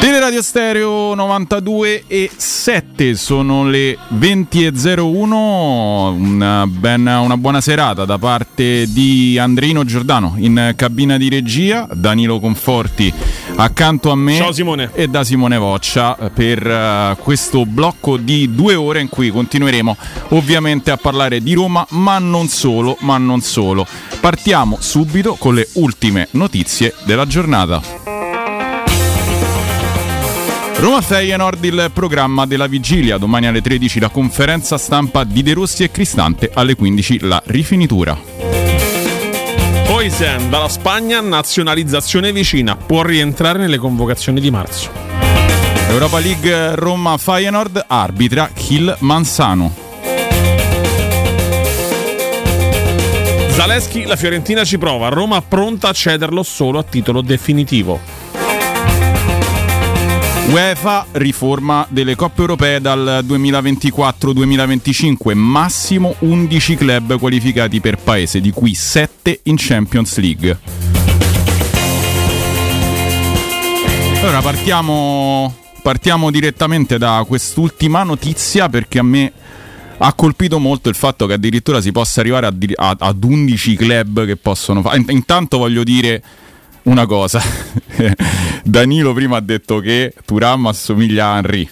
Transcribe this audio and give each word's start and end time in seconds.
Teleradio 0.00 0.40
Stereo 0.40 1.14
92 1.14 2.04
e 2.06 2.30
7 2.34 3.14
sono 3.16 3.68
le 3.68 3.98
20 4.08 4.64
e 4.64 4.72
01 4.72 6.10
una, 6.12 6.66
ben, 6.66 7.06
una 7.06 7.36
buona 7.36 7.60
serata 7.60 8.06
da 8.06 8.16
parte 8.16 8.90
di 8.90 9.36
Andrino 9.38 9.84
Giordano 9.84 10.36
in 10.38 10.72
cabina 10.74 11.18
di 11.18 11.28
regia 11.28 11.86
Danilo 11.92 12.40
Conforti 12.40 13.12
accanto 13.56 14.10
a 14.10 14.16
me 14.16 14.36
Ciao 14.36 14.52
Simone. 14.52 14.90
e 14.94 15.06
da 15.06 15.22
Simone 15.22 15.58
Voccia 15.58 16.16
per 16.32 16.66
uh, 16.66 17.22
questo 17.22 17.66
blocco 17.66 18.16
di 18.16 18.54
due 18.54 18.74
ore 18.76 19.02
in 19.02 19.10
cui 19.10 19.28
continueremo 19.28 19.96
ovviamente 20.28 20.90
a 20.90 20.96
parlare 20.96 21.42
di 21.42 21.52
Roma 21.52 21.86
ma 21.90 22.18
non 22.18 22.48
solo 22.48 22.96
ma 23.00 23.18
non 23.18 23.42
solo. 23.42 23.86
Partiamo 24.18 24.78
subito 24.80 25.34
con 25.34 25.54
le 25.54 25.68
ultime 25.74 26.28
notizie 26.30 26.94
della 27.04 27.26
giornata 27.26 28.09
Roma 30.80 31.02
Feyenoord 31.02 31.62
il 31.64 31.90
programma 31.92 32.46
della 32.46 32.66
vigilia, 32.66 33.18
domani 33.18 33.46
alle 33.46 33.60
13 33.60 34.00
la 34.00 34.08
conferenza 34.08 34.78
stampa 34.78 35.24
di 35.24 35.42
De 35.42 35.52
Rossi 35.52 35.82
e 35.82 35.90
Cristante, 35.90 36.50
alle 36.54 36.74
15 36.74 37.18
la 37.20 37.40
rifinitura. 37.44 38.18
Poisen 39.84 40.48
dalla 40.48 40.70
Spagna, 40.70 41.20
nazionalizzazione 41.20 42.32
vicina, 42.32 42.76
può 42.76 43.02
rientrare 43.02 43.58
nelle 43.58 43.76
convocazioni 43.76 44.40
di 44.40 44.50
marzo. 44.50 44.90
Europa 45.90 46.18
League 46.18 46.74
Roma 46.76 47.18
Feyenoord 47.18 47.84
arbitra 47.86 48.48
Kill 48.54 48.96
Mansano. 49.00 49.74
Zaleschi, 53.50 54.04
la 54.04 54.16
Fiorentina 54.16 54.64
ci 54.64 54.78
prova, 54.78 55.08
Roma 55.08 55.42
pronta 55.42 55.90
a 55.90 55.92
cederlo 55.92 56.42
solo 56.42 56.78
a 56.78 56.82
titolo 56.82 57.20
definitivo. 57.20 58.19
UEFA 60.50 61.06
riforma 61.12 61.86
delle 61.90 62.16
coppe 62.16 62.40
europee 62.40 62.80
dal 62.80 63.24
2024-2025, 63.24 65.36
massimo 65.36 66.16
11 66.18 66.74
club 66.74 67.20
qualificati 67.20 67.80
per 67.80 67.98
paese, 67.98 68.40
di 68.40 68.50
cui 68.50 68.74
7 68.74 69.42
in 69.44 69.54
Champions 69.56 70.18
League. 70.18 70.58
Allora 74.20 74.40
partiamo, 74.40 75.54
partiamo 75.82 76.32
direttamente 76.32 76.98
da 76.98 77.24
quest'ultima 77.24 78.02
notizia 78.02 78.68
perché 78.68 78.98
a 78.98 79.04
me 79.04 79.32
ha 79.98 80.12
colpito 80.14 80.58
molto 80.58 80.88
il 80.88 80.96
fatto 80.96 81.26
che 81.26 81.34
addirittura 81.34 81.80
si 81.80 81.92
possa 81.92 82.18
arrivare 82.20 82.48
a, 82.48 82.96
ad 82.98 83.22
11 83.22 83.76
club 83.76 84.26
che 84.26 84.36
possono 84.36 84.82
fare. 84.82 85.00
Intanto 85.10 85.58
voglio 85.58 85.84
dire 85.84 86.20
una 86.84 87.06
cosa. 87.06 87.40
Danilo 88.64 89.12
prima 89.12 89.36
ha 89.36 89.40
detto 89.40 89.80
che 89.80 90.14
Turam 90.24 90.66
assomiglia 90.66 91.32
a 91.32 91.36
Henry. 91.38 91.68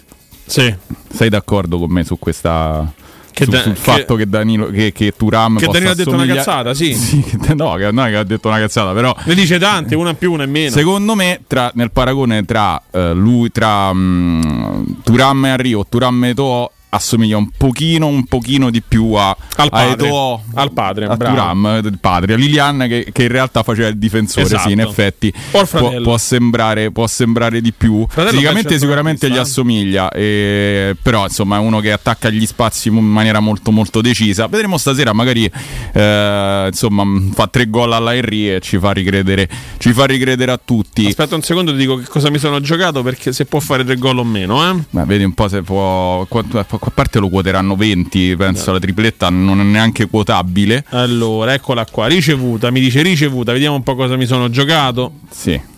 Sì. 0.46 0.74
Sei 1.10 1.28
d'accordo 1.28 1.78
con 1.78 1.90
me 1.90 2.04
su 2.04 2.18
questa 2.18 2.92
che 3.38 3.44
su, 3.44 3.50
da, 3.50 3.62
sul 3.62 3.74
che, 3.74 3.80
fatto 3.80 4.16
che 4.16 4.26
Danilo 4.26 4.68
che, 4.70 4.90
che 4.90 5.14
Turam 5.16 5.58
che 5.58 5.66
Danilo 5.66 5.90
ha 5.90 5.94
detto 5.94 6.10
assomiglia... 6.10 6.32
una 6.32 6.42
cazzata, 6.42 6.74
sì. 6.74 6.94
sì 6.94 7.24
no, 7.54 7.74
che, 7.74 7.90
no, 7.92 8.04
che 8.04 8.16
ha 8.16 8.24
detto 8.24 8.48
una 8.48 8.58
cazzata, 8.58 8.92
però 8.92 9.14
ne 9.24 9.34
dice 9.34 9.58
tante, 9.58 9.94
una 9.94 10.10
in 10.10 10.16
più, 10.16 10.32
una 10.32 10.44
in 10.44 10.50
meno. 10.50 10.70
Secondo 10.70 11.14
me 11.14 11.40
tra, 11.46 11.70
nel 11.74 11.90
paragone 11.92 12.44
tra 12.44 12.82
uh, 12.90 13.12
lui 13.14 13.50
tra 13.52 13.90
um, 13.90 15.00
Turam 15.04 15.44
e 15.44 15.48
Henry 15.50 15.72
o 15.74 15.86
Turam 15.88 16.24
e 16.24 16.34
Toò 16.34 16.70
assomiglia 16.91 17.36
un 17.36 17.50
pochino, 17.56 18.06
un 18.06 18.25
pochino 18.25 18.70
di 18.70 18.83
più 18.86 19.12
a, 19.12 19.36
al 19.56 19.69
padre, 19.69 20.06
a 20.06 20.06
Eto'o, 20.06 20.42
al 20.55 20.72
padre, 20.72 21.06
a 21.06 21.17
Turam, 21.17 21.81
il 21.84 21.98
padre, 22.00 22.34
a 22.34 22.36
Lilian 22.36 22.86
che, 22.89 23.08
che, 23.12 23.22
in 23.25 23.28
realtà 23.28 23.62
faceva 23.62 23.89
il 23.89 23.98
difensore, 23.98 24.47
esatto. 24.47 24.69
sì, 24.69 24.72
in 24.72 24.81
effetti 24.81 25.33
può, 25.50 26.00
può, 26.03 26.19
sembrare, 26.19 26.91
può, 26.91 27.06
sembrare, 27.06 27.61
di 27.61 27.72
più. 27.72 28.06
Fisicamente 28.09 28.78
sicuramente 28.78 29.31
gli 29.31 29.36
assomiglia, 29.36 30.11
eh, 30.11 30.97
però 31.00 31.25
insomma 31.25 31.56
è 31.56 31.61
uno 31.61 31.81
che 31.81 31.92
attacca 31.92 32.31
gli 32.31 32.47
spazi 32.47 32.89
in 32.89 32.94
maniera 32.94 33.41
molto 33.41 33.71
molto 33.71 34.00
decisa. 34.00 34.47
Vedremo 34.47 34.78
stasera 34.78 35.12
magari 35.12 35.50
eh, 35.93 36.65
insomma 36.69 37.04
fa 37.32 37.47
tre 37.48 37.69
gol 37.69 37.93
alla 37.93 38.15
Henry 38.15 38.48
e 38.48 38.60
ci 38.60 38.78
fa 38.78 38.93
ricredere, 38.93 39.48
ci 39.78 39.93
fa 39.93 40.06
ricredere 40.06 40.53
a 40.53 40.60
tutti. 40.62 41.06
Aspetta 41.06 41.34
un 41.34 41.43
secondo, 41.43 41.72
ti 41.72 41.78
dico 41.78 41.97
che 41.97 42.06
cosa 42.06 42.31
mi 42.31 42.38
sono 42.38 42.60
giocato 42.60 43.03
perché 43.03 43.32
se 43.32 43.44
può 43.44 43.60
fare 43.60 43.84
tre 43.84 43.97
gol 43.97 44.19
o 44.19 44.25
meno, 44.25 44.69
eh? 44.71 44.77
Ma 44.91 45.04
vedi 45.04 45.25
un 45.25 45.34
po' 45.34 45.48
se 45.48 45.62
può 45.62 46.25
quanto, 46.28 46.59
a 46.87 46.91
parte 46.91 47.19
lo 47.19 47.28
quoteranno 47.28 47.77
20, 47.77 48.37
penso 48.37 48.66
no. 48.66 48.72
la 48.75 48.78
tripletta 48.78 49.28
non 49.31 49.61
è 49.61 49.65
neanche 49.65 50.06
quotabile. 50.06 50.84
Allora, 50.91 51.55
eccola 51.55 51.84
qua, 51.84 52.06
ricevuta, 52.06 52.71
mi 52.71 52.81
dice 52.81 53.03
ricevuta, 53.03 53.53
vediamo 53.53 53.77
un 53.77 53.83
po' 53.83 53.94
cosa 53.94 54.16
mi 54.16 54.27
sono 54.27 54.50
giocato. 54.50 55.12
Sì. 55.31 55.77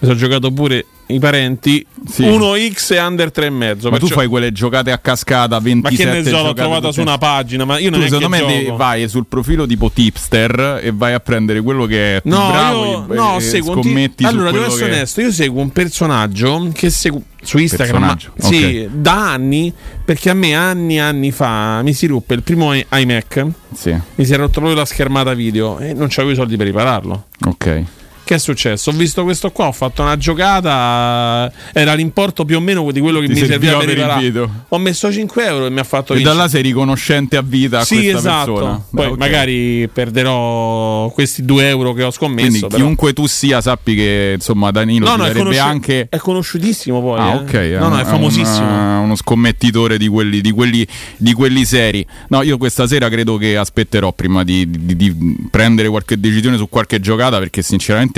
Mi 0.00 0.06
sono 0.06 0.14
giocato 0.14 0.50
pure 0.52 0.84
i 1.08 1.18
parenti 1.18 1.84
sì. 2.06 2.22
1x 2.22 2.94
e 2.94 3.00
under 3.00 3.32
3,5 3.34 3.50
ma 3.50 3.66
perciò... 3.74 3.96
tu 3.98 4.06
fai 4.08 4.26
quelle 4.26 4.52
giocate 4.52 4.90
a 4.90 4.98
cascata 4.98 5.58
27 5.58 6.04
ma 6.04 6.12
che 6.12 6.22
ne 6.22 6.28
so 6.30 6.42
l'ho 6.42 6.52
trovata 6.52 6.92
su 6.92 7.00
una 7.00 7.16
pagina 7.16 7.64
ma 7.64 7.78
io 7.78 7.90
non 7.90 8.00
tu 8.00 8.06
secondo 8.06 8.28
me 8.28 8.64
gioco. 8.64 8.76
vai 8.76 9.08
sul 9.08 9.26
profilo 9.26 9.66
tipo 9.66 9.90
tipster 9.90 10.80
e 10.82 10.92
vai 10.92 11.14
a 11.14 11.20
prendere 11.20 11.62
quello 11.62 11.86
che 11.86 12.16
è 12.16 12.20
più 12.22 12.30
no, 12.30 12.48
bravo 12.50 12.84
io, 12.84 13.12
e, 13.12 13.16
no, 13.16 13.36
e 13.38 13.40
seguo 13.40 13.80
scommetti 13.80 14.16
ti... 14.16 14.24
allora 14.24 14.50
devo 14.50 14.66
essere 14.66 14.90
che... 14.90 14.96
onesto 14.96 15.20
io 15.22 15.32
seguo 15.32 15.62
un 15.62 15.70
personaggio 15.70 16.70
che 16.74 16.90
seguo 16.90 17.22
su 17.40 17.56
Instagram 17.56 18.02
ma... 18.02 18.12
okay. 18.12 18.50
sì, 18.50 18.88
da 18.92 19.32
anni 19.32 19.72
perché 20.04 20.28
a 20.28 20.34
me 20.34 20.54
anni 20.54 20.96
e 20.96 21.00
anni 21.00 21.30
fa 21.30 21.80
mi 21.82 21.94
si 21.94 22.06
ruppe 22.06 22.34
il 22.34 22.42
primo 22.42 22.74
iMac 22.74 23.46
sì. 23.72 23.96
mi 24.16 24.24
si 24.26 24.32
è 24.32 24.36
rotto 24.36 24.60
proprio 24.60 24.74
la 24.74 24.84
schermata 24.84 25.32
video 25.32 25.78
e 25.78 25.94
non 25.94 26.08
avevo 26.10 26.32
i 26.32 26.34
soldi 26.34 26.56
per 26.56 26.66
ripararlo 26.66 27.26
ok 27.46 27.84
che 28.28 28.34
è 28.34 28.38
successo? 28.38 28.90
Ho 28.90 28.92
visto 28.92 29.22
questo 29.24 29.50
qua, 29.50 29.68
ho 29.68 29.72
fatto 29.72 30.02
una 30.02 30.18
giocata, 30.18 31.50
era 31.72 31.94
l'importo 31.94 32.44
più 32.44 32.58
o 32.58 32.60
meno 32.60 32.90
di 32.90 33.00
quello 33.00 33.20
che 33.20 33.26
Ti 33.26 33.32
mi 33.32 33.46
serviva 33.46 33.78
per 33.78 33.96
il 33.96 34.14
video. 34.18 34.50
Ho 34.68 34.76
messo 34.76 35.10
5 35.10 35.44
euro 35.46 35.64
e 35.64 35.70
mi 35.70 35.78
ha 35.78 35.84
fatto 35.84 36.12
E 36.12 36.16
vincere. 36.16 36.36
da 36.36 36.42
là 36.42 36.48
sei 36.50 36.60
riconoscente 36.60 37.38
a 37.38 37.42
vita 37.42 37.78
a 37.78 37.84
sì, 37.84 37.94
questa 37.94 38.18
esatto. 38.18 38.52
persona. 38.52 38.82
Poi 38.90 39.06
okay. 39.06 39.16
magari 39.16 39.88
perderò 39.88 41.08
questi 41.08 41.42
2 41.46 41.68
euro 41.68 41.94
che 41.94 42.02
ho 42.02 42.10
scommesso. 42.10 42.48
Quindi 42.48 42.66
però. 42.66 42.76
chiunque 42.76 43.12
tu 43.14 43.26
sia 43.26 43.62
sappi 43.62 43.94
che 43.94 44.32
insomma 44.34 44.70
Danilo 44.72 45.06
No, 45.08 45.16
no, 45.16 45.24
è, 45.24 45.32
conosci- 45.32 45.58
anche 45.58 46.06
è 46.10 46.18
conosciutissimo 46.18 47.00
poi. 47.00 47.18
Ah, 47.20 47.32
eh. 47.32 47.36
ok. 47.36 47.80
No, 47.80 47.88
no, 47.88 47.98
è 47.98 48.04
famosissimo. 48.04 48.66
un- 48.66 49.04
uno 49.04 49.16
scommettitore 49.16 49.96
di 49.96 50.08
quelli, 50.08 50.42
di, 50.42 50.50
quelli, 50.50 50.86
di 51.16 51.32
quelli 51.32 51.64
seri. 51.64 52.04
No, 52.28 52.42
io 52.42 52.58
questa 52.58 52.86
sera 52.86 53.08
credo 53.08 53.38
che 53.38 53.56
aspetterò 53.56 54.12
prima 54.12 54.44
di, 54.44 54.68
di- 54.68 54.96
di 54.96 55.46
prendere 55.50 55.88
qualche 55.88 56.20
decisione 56.20 56.58
su 56.58 56.68
qualche 56.68 57.00
giocata 57.00 57.38
perché 57.38 57.62
sinceramente 57.62 58.17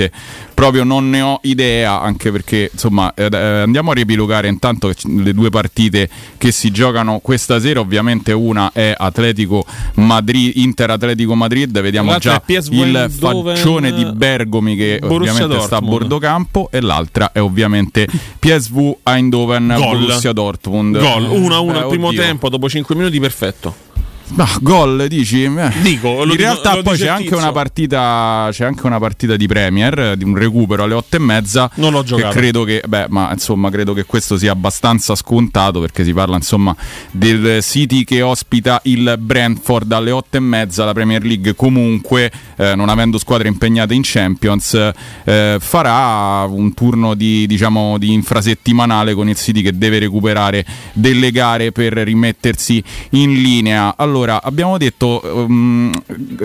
proprio 0.53 0.83
non 0.83 1.09
ne 1.09 1.21
ho 1.21 1.39
idea, 1.43 2.01
anche 2.01 2.31
perché 2.31 2.69
insomma 2.71 3.13
eh, 3.13 3.27
eh, 3.31 3.37
andiamo 3.37 3.91
a 3.91 3.93
riepilogare 3.93 4.47
intanto 4.47 4.91
le 5.03 5.33
due 5.33 5.49
partite 5.49 6.09
che 6.37 6.51
si 6.51 6.71
giocano 6.71 7.19
questa 7.19 7.59
sera, 7.59 7.79
ovviamente 7.79 8.31
una 8.31 8.71
è 8.73 8.93
Atletico 8.95 9.65
Madrid, 9.95 10.53
Inter 10.55 10.91
Atletico 10.91 11.35
Madrid, 11.35 11.79
vediamo 11.81 12.17
già 12.17 12.41
il 12.47 13.07
faccione 13.09 13.93
di 13.93 14.05
Bergomi 14.05 14.75
che 14.75 14.99
Borussia 14.99 15.33
ovviamente 15.43 15.65
sta 15.65 15.77
a 15.77 15.79
Dortmund. 15.79 15.99
bordo 15.99 16.19
campo 16.19 16.69
e 16.71 16.81
l'altra 16.81 17.31
è 17.31 17.41
ovviamente 17.41 18.07
PSV 18.39 18.97
Eindhoven 19.03 19.73
Gol. 19.75 19.99
Borussia 19.99 20.31
Dortmund. 20.31 20.97
Gol 20.97 21.23
1-1 21.23 21.73
Eh, 21.73 21.77
al 21.77 21.87
primo 21.87 22.13
tempo, 22.13 22.49
dopo 22.49 22.69
5 22.69 22.95
minuti 22.95 23.19
perfetto. 23.19 23.89
Ma 24.33 24.47
gol 24.61 25.07
dici? 25.07 25.43
Eh. 25.43 25.71
Dico, 25.81 26.23
in 26.23 26.35
realtà 26.37 26.81
poi 26.81 26.97
c'è 26.97 27.07
anche, 27.07 27.35
una 27.35 27.51
partita, 27.51 28.47
c'è 28.51 28.63
anche 28.63 28.85
una 28.85 28.97
partita 28.97 29.35
di 29.35 29.45
Premier, 29.45 30.15
di 30.15 30.23
un 30.23 30.37
recupero 30.37 30.83
alle 30.83 30.93
otto 30.93 31.17
e 31.17 31.19
mezza. 31.19 31.69
Non 31.75 31.91
l'ho 31.91 31.99
Che 32.01 32.05
giocato. 32.07 32.33
credo 32.33 32.63
che, 32.63 32.81
beh, 32.87 33.07
ma 33.09 33.29
insomma, 33.31 33.69
credo 33.69 33.93
che 33.93 34.05
questo 34.05 34.37
sia 34.37 34.51
abbastanza 34.53 35.15
scontato 35.15 35.81
perché 35.81 36.03
si 36.05 36.13
parla 36.13 36.37
insomma 36.37 36.73
del 37.11 37.61
City 37.61 38.03
che 38.05 38.21
ospita 38.21 38.79
il 38.85 39.15
Brentford 39.19 39.91
alle 39.91 40.11
otto 40.11 40.37
e 40.37 40.39
mezza. 40.39 40.85
La 40.85 40.93
Premier 40.93 41.23
League 41.23 41.53
comunque, 41.53 42.31
eh, 42.55 42.73
non 42.75 42.87
avendo 42.87 43.17
squadre 43.17 43.49
impegnate 43.49 43.93
in 43.93 44.01
Champions, 44.03 44.91
eh, 45.25 45.57
farà 45.59 46.45
un 46.45 46.73
turno 46.73 47.15
di, 47.15 47.45
diciamo, 47.47 47.97
di 47.97 48.13
infrasettimanale 48.13 49.13
con 49.13 49.27
il 49.27 49.35
City 49.35 49.61
che 49.61 49.77
deve 49.77 49.99
recuperare 49.99 50.65
delle 50.93 51.31
gare 51.31 51.71
per 51.73 51.93
rimettersi 51.93 52.81
in 53.11 53.33
linea. 53.33 53.95
Allora, 53.97 54.19
abbiamo 54.29 54.77
detto, 54.77 55.21
um, 55.23 55.91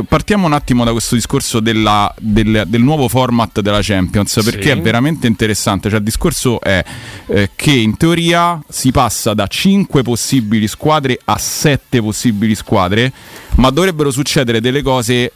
partiamo 0.08 0.46
un 0.46 0.52
attimo 0.52 0.84
da 0.84 0.93
questo 0.93 1.14
discorso 1.14 1.61
della- 1.61 2.12
del, 2.19 2.64
del 2.67 2.81
nuovo 2.82 3.08
format 3.08 3.61
della 3.61 3.81
Champions, 3.82 4.40
perché 4.44 4.62
Sì. 4.62 4.69
è 4.70 4.81
veramente 4.81 5.26
interessante. 5.26 5.88
Cioè, 5.88 5.99
il 5.99 6.05
discorso 6.05 6.61
è 6.61 6.82
eh, 7.28 7.50
che 7.55 7.73
in 7.73 7.96
teoria 7.96 8.61
si 8.69 8.90
passa 8.90 9.34
da 9.34 9.46
5 9.46 10.02
possibili 10.02 10.67
squadre 10.69 11.19
a 11.25 11.37
7 11.38 12.00
possibili 12.00 12.55
squadre, 12.55 13.12
ma 13.56 13.70
dovrebbero 13.70 14.11
succedere 14.11 14.61
delle 14.61 14.82
cose 14.82 15.32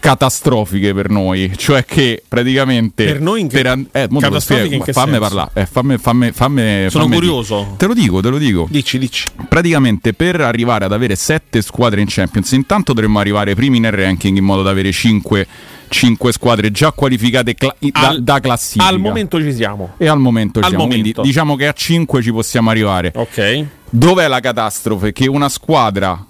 catastrofiche 0.00 0.94
per 0.94 1.10
noi, 1.10 1.52
cioè 1.56 1.84
che 1.84 2.22
praticamente 2.26 3.04
per 3.04 3.20
noi 3.20 3.40
in 3.42 3.48
che, 3.48 3.60
per, 3.62 3.78
eh, 3.92 4.08
catastrofiche 4.08 4.74
in 4.74 4.82
che 4.82 4.92
fammi 4.92 5.18
parlare, 5.18 5.50
eh, 5.54 5.66
fammi, 5.66 5.98
fammi, 5.98 6.32
fammi, 6.32 6.86
Sono 6.90 7.04
fammi 7.04 7.16
curioso. 7.16 7.62
Dire. 7.62 7.76
Te 7.76 7.86
lo 7.86 7.94
dico, 7.94 8.20
te 8.20 8.28
lo 8.28 8.38
dico. 8.38 8.66
Dici, 8.70 8.98
dici. 8.98 9.24
Praticamente 9.48 10.12
per 10.14 10.40
arrivare 10.40 10.84
ad 10.84 10.92
avere 10.92 11.16
sette 11.16 11.62
squadre 11.62 12.00
in 12.00 12.06
Champions, 12.08 12.52
intanto 12.52 12.92
dovremmo 12.92 13.18
arrivare 13.18 13.54
primi 13.54 13.80
nel 13.80 13.92
ranking 13.92 14.36
in 14.36 14.44
modo 14.44 14.62
da 14.62 14.70
avere 14.70 14.92
cinque 14.92 15.46
5 15.88 16.32
squadre 16.32 16.70
già 16.70 16.92
qualificate 16.92 17.54
cla- 17.54 17.74
da, 17.78 18.08
Al- 18.08 18.22
da 18.22 18.40
classifica. 18.40 18.86
Al 18.86 18.98
momento 18.98 19.40
ci 19.40 19.54
siamo. 19.54 19.94
E 19.96 20.06
al 20.06 20.18
momento 20.18 20.60
ci 20.60 20.64
Al 20.66 20.70
siamo, 20.72 20.86
quindi 20.86 21.08
momento. 21.08 21.22
diciamo 21.22 21.56
che 21.56 21.66
a 21.66 21.72
5 21.72 22.22
ci 22.22 22.30
possiamo 22.30 22.68
arrivare. 22.70 23.12
Ok. 23.14 23.64
Dov'è 23.88 24.28
la 24.28 24.40
catastrofe? 24.40 25.12
Che 25.12 25.26
una 25.26 25.48
squadra 25.48 26.22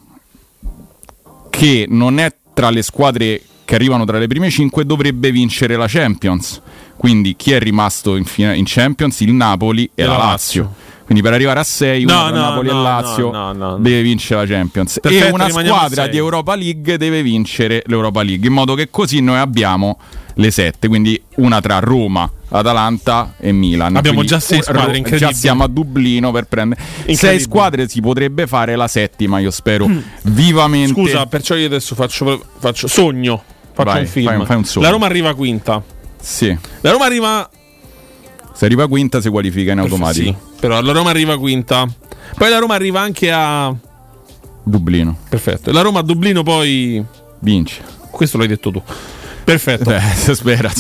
che 1.50 1.86
non 1.88 2.20
è 2.20 2.32
tra 2.54 2.70
le 2.70 2.82
squadre 2.82 3.42
che 3.68 3.74
arrivano 3.74 4.06
tra 4.06 4.16
le 4.16 4.26
prime 4.28 4.48
5 4.48 4.86
dovrebbe 4.86 5.30
vincere 5.30 5.76
la 5.76 5.84
Champions. 5.86 6.62
Quindi 6.96 7.36
chi 7.36 7.52
è 7.52 7.58
rimasto 7.58 8.16
in, 8.16 8.24
fina- 8.24 8.54
in 8.54 8.64
Champions? 8.66 9.20
Il 9.20 9.34
Napoli 9.34 9.84
e, 9.94 10.04
E 10.04 10.06
la 10.06 10.12
la 10.12 10.16
Lazio. 10.16 10.62
Lazio. 10.62 10.86
Quindi 11.04 11.22
per 11.22 11.34
arrivare 11.34 11.60
a 11.60 11.64
6 11.64 12.04
No, 12.06 12.30
no, 12.30 12.30
Napoli 12.30 12.70
no, 12.70 12.80
e 12.80 12.82
Lazio 12.82 13.30
no, 13.30 13.76
deve 13.76 14.00
vincere 14.00 14.40
la 14.40 14.46
Champions. 14.46 15.00
Perfetto, 15.02 15.26
e 15.26 15.30
una 15.30 15.50
squadra 15.50 16.06
di 16.06 16.16
Europa 16.16 16.54
League 16.56 16.96
deve 16.96 17.22
vincere 17.22 17.82
l'Europa 17.84 18.22
League. 18.22 18.46
In 18.46 18.54
modo 18.54 18.72
che 18.74 18.88
così 18.88 19.20
noi 19.20 19.36
abbiamo 19.36 19.98
le 20.32 20.50
7. 20.50 20.88
Quindi 20.88 21.20
una 21.36 21.60
tra 21.60 21.78
Roma, 21.78 22.30
Atalanta 22.48 23.34
e 23.38 23.52
Milan. 23.52 23.96
Abbiamo 23.96 24.16
Quindi, 24.20 24.28
già 24.28 24.40
sei 24.40 24.60
uh, 24.60 24.62
squadre, 24.62 24.92
Ro- 24.92 24.96
incredibile. 24.96 25.30
Già 25.30 25.36
siamo 25.36 25.62
a 25.64 25.68
Dublino 25.68 26.30
per 26.30 26.44
prendere. 26.44 26.80
Sei 26.80 27.10
Incredibile. 27.12 27.38
squadre 27.42 27.88
si 27.88 28.00
potrebbe 28.00 28.46
fare 28.46 28.76
la 28.76 28.88
settima, 28.88 29.40
io 29.40 29.50
spero 29.50 29.86
vivamente. 30.22 30.94
Scusa, 30.94 31.26
perciò 31.26 31.54
io 31.54 31.66
adesso 31.66 31.94
faccio, 31.94 32.42
faccio 32.58 32.86
sogno. 32.86 33.42
Faccio 33.78 33.90
Vai, 33.92 34.00
un 34.00 34.06
film. 34.08 34.26
fai 34.26 34.36
un- 34.38 34.44
fai 34.44 34.56
un. 34.56 34.82
La 34.82 34.90
Roma 34.90 35.06
arriva 35.06 35.34
quinta. 35.34 35.80
Sì. 36.20 36.58
La 36.80 36.90
Roma 36.90 37.04
arriva. 37.04 37.48
Se 38.52 38.64
arriva 38.64 38.88
quinta 38.88 39.20
si 39.20 39.28
qualifica 39.28 39.70
in 39.70 39.78
automatico. 39.78 40.24
Sì, 40.30 40.36
però 40.58 40.80
la 40.80 40.90
Roma 40.92 41.10
arriva 41.10 41.38
quinta. 41.38 41.86
Poi 42.36 42.50
la 42.50 42.58
Roma 42.58 42.74
arriva 42.74 43.00
anche 43.00 43.30
a. 43.30 43.72
Dublino. 44.64 45.16
Perfetto. 45.28 45.70
La 45.70 45.82
Roma 45.82 46.00
a 46.00 46.02
Dublino 46.02 46.42
poi. 46.42 47.02
Vince. 47.38 47.80
Questo 48.10 48.36
l'hai 48.36 48.48
detto 48.48 48.72
tu. 48.72 48.82
Perfetto. 49.44 49.84
Beh, 49.84 50.00
si 50.16 50.34
spera. 50.34 50.72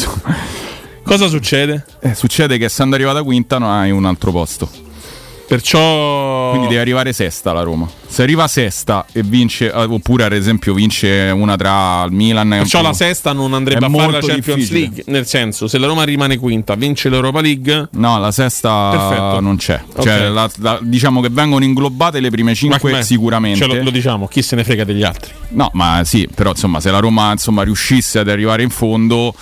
Cosa 1.04 1.28
succede? 1.28 1.84
Eh, 2.00 2.14
succede 2.16 2.58
che 2.58 2.64
essendo 2.64 2.96
arrivata 2.96 3.22
quinta 3.22 3.58
non 3.58 3.70
hai 3.70 3.92
un 3.92 4.04
altro 4.06 4.32
posto. 4.32 4.68
Perciò. 5.48 6.50
Quindi 6.50 6.68
deve 6.68 6.80
arrivare 6.80 7.12
sesta 7.14 7.52
la 7.52 7.62
Roma. 7.62 7.88
Se 8.06 8.22
arriva 8.22 8.46
sesta 8.48 9.06
e 9.12 9.22
vince, 9.22 9.72
eh, 9.72 9.82
oppure 9.82 10.24
ad 10.24 10.32
esempio 10.32 10.74
vince 10.74 11.30
una 11.34 11.56
tra 11.56 12.04
il 12.04 12.12
Milan 12.12 12.52
e 12.52 12.58
Perciò 12.58 12.82
la 12.82 12.92
sesta 12.92 13.32
non 13.32 13.54
andrebbe 13.54 13.86
a 13.86 13.88
fare 13.90 14.12
la 14.12 14.18
Champions 14.20 14.58
difficile. 14.60 14.78
League. 14.78 15.02
Nel 15.06 15.26
senso, 15.26 15.66
se 15.66 15.78
la 15.78 15.86
Roma 15.86 16.04
rimane 16.04 16.36
quinta, 16.36 16.74
vince 16.74 17.08
l'Europa 17.08 17.40
League. 17.40 17.88
No, 17.92 18.18
la 18.18 18.30
sesta 18.30 18.90
Perfetto. 18.90 19.40
non 19.40 19.56
c'è. 19.56 19.80
Ok. 19.94 20.02
Cioè, 20.02 20.28
la- 20.28 20.50
la- 20.58 20.78
diciamo 20.82 21.20
che 21.22 21.28
vengono 21.30 21.64
inglobate 21.64 22.20
le 22.20 22.28
prime 22.30 22.54
cinque 22.54 22.78
com'è? 22.78 23.02
sicuramente. 23.02 23.58
Ce 23.58 23.66
lo, 23.66 23.82
lo 23.82 23.90
diciamo, 23.90 24.26
chi 24.28 24.42
se 24.42 24.54
ne 24.54 24.64
frega 24.64 24.84
degli 24.84 25.02
altri. 25.02 25.32
No, 25.50 25.70
ma 25.72 26.02
sì, 26.04 26.28
però 26.34 26.50
insomma, 26.50 26.78
se 26.80 26.90
la 26.90 26.98
Roma 26.98 27.32
insomma, 27.32 27.62
riuscisse 27.62 28.18
ad 28.18 28.28
arrivare 28.28 28.62
in 28.62 28.70
fondo, 28.70 29.34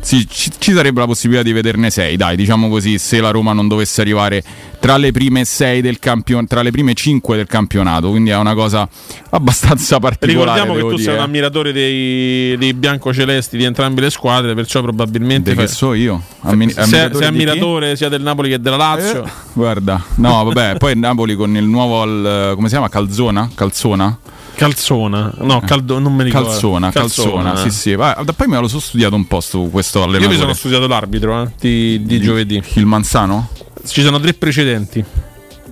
sì, 0.00 0.26
ci, 0.28 0.50
ci 0.58 0.72
sarebbe 0.72 1.00
la 1.00 1.06
possibilità 1.06 1.42
di 1.44 1.52
vederne 1.52 1.90
sei, 1.90 2.16
dai, 2.16 2.36
diciamo 2.36 2.68
così, 2.68 2.98
se 2.98 3.20
la 3.20 3.30
Roma 3.30 3.52
non 3.52 3.68
dovesse 3.68 4.00
arrivare 4.00 4.42
tra 4.80 4.96
le 4.96 5.12
prime 5.12 5.44
sei 5.44 5.82
del 5.82 5.98
campionato, 5.98 6.48
tra 6.48 6.62
le 6.62 6.70
prime 6.70 6.94
cinque 6.94 7.36
del 7.36 7.46
campionato, 7.46 8.08
quindi 8.08 8.30
è 8.30 8.36
una 8.36 8.54
cosa 8.54 8.88
abbastanza 9.30 9.98
particolare. 9.98 10.60
Ricordiamo 10.60 10.74
che 10.74 10.94
tu 10.94 10.96
sei 10.96 11.06
dire. 11.06 11.16
un 11.16 11.22
ammiratore 11.22 11.72
dei, 11.72 12.56
dei 12.56 12.72
biancocelesti 12.72 13.56
di 13.58 13.64
entrambe 13.64 14.00
le 14.00 14.10
squadre, 14.10 14.54
perciò 14.54 14.80
probabilmente. 14.80 15.54
Fai- 15.54 15.68
so 15.68 15.92
io? 15.92 16.22
Ammini- 16.40 16.72
sei, 16.72 16.84
ammiratore 16.84 17.24
sei 17.24 17.30
di 17.32 17.36
chi? 17.36 17.42
ammiratore 17.42 17.96
sia 17.96 18.08
del 18.08 18.22
Napoli 18.22 18.48
che 18.48 18.60
della 18.60 18.76
Lazio. 18.76 19.24
Eh, 19.24 19.30
guarda, 19.52 20.02
no, 20.16 20.44
vabbè, 20.44 20.76
poi 20.78 20.92
il 20.92 20.98
Napoli 20.98 21.34
con 21.34 21.54
il 21.54 21.64
nuovo 21.64 22.00
al- 22.00 22.52
come 22.54 22.68
si 22.68 22.72
chiama? 22.72 22.88
Calzona? 22.88 23.50
Calzona? 23.54 24.18
Calzona, 24.60 25.32
no, 25.38 25.60
caldo, 25.60 25.98
non 25.98 26.14
me 26.14 26.24
ricordo. 26.24 26.48
Calzona, 26.48 26.90
calzona, 26.90 27.56
sì, 27.56 27.70
sì. 27.70 27.94
Va- 27.94 28.22
Poi 28.36 28.46
me 28.46 28.58
lo 28.60 28.68
so 28.68 28.78
studiato 28.78 29.14
un 29.14 29.26
po' 29.26 29.40
questo 29.70 30.00
Io 30.00 30.04
allenatore. 30.04 30.34
mi 30.34 30.38
sono 30.38 30.52
studiato 30.52 30.86
l'arbitro 30.86 31.42
eh, 31.42 31.50
di, 31.58 32.02
di 32.04 32.20
giovedì. 32.20 32.62
Il 32.74 32.84
Manzano? 32.84 33.48
Ci 33.86 34.02
sono 34.02 34.20
tre 34.20 34.34
precedenti. 34.34 35.02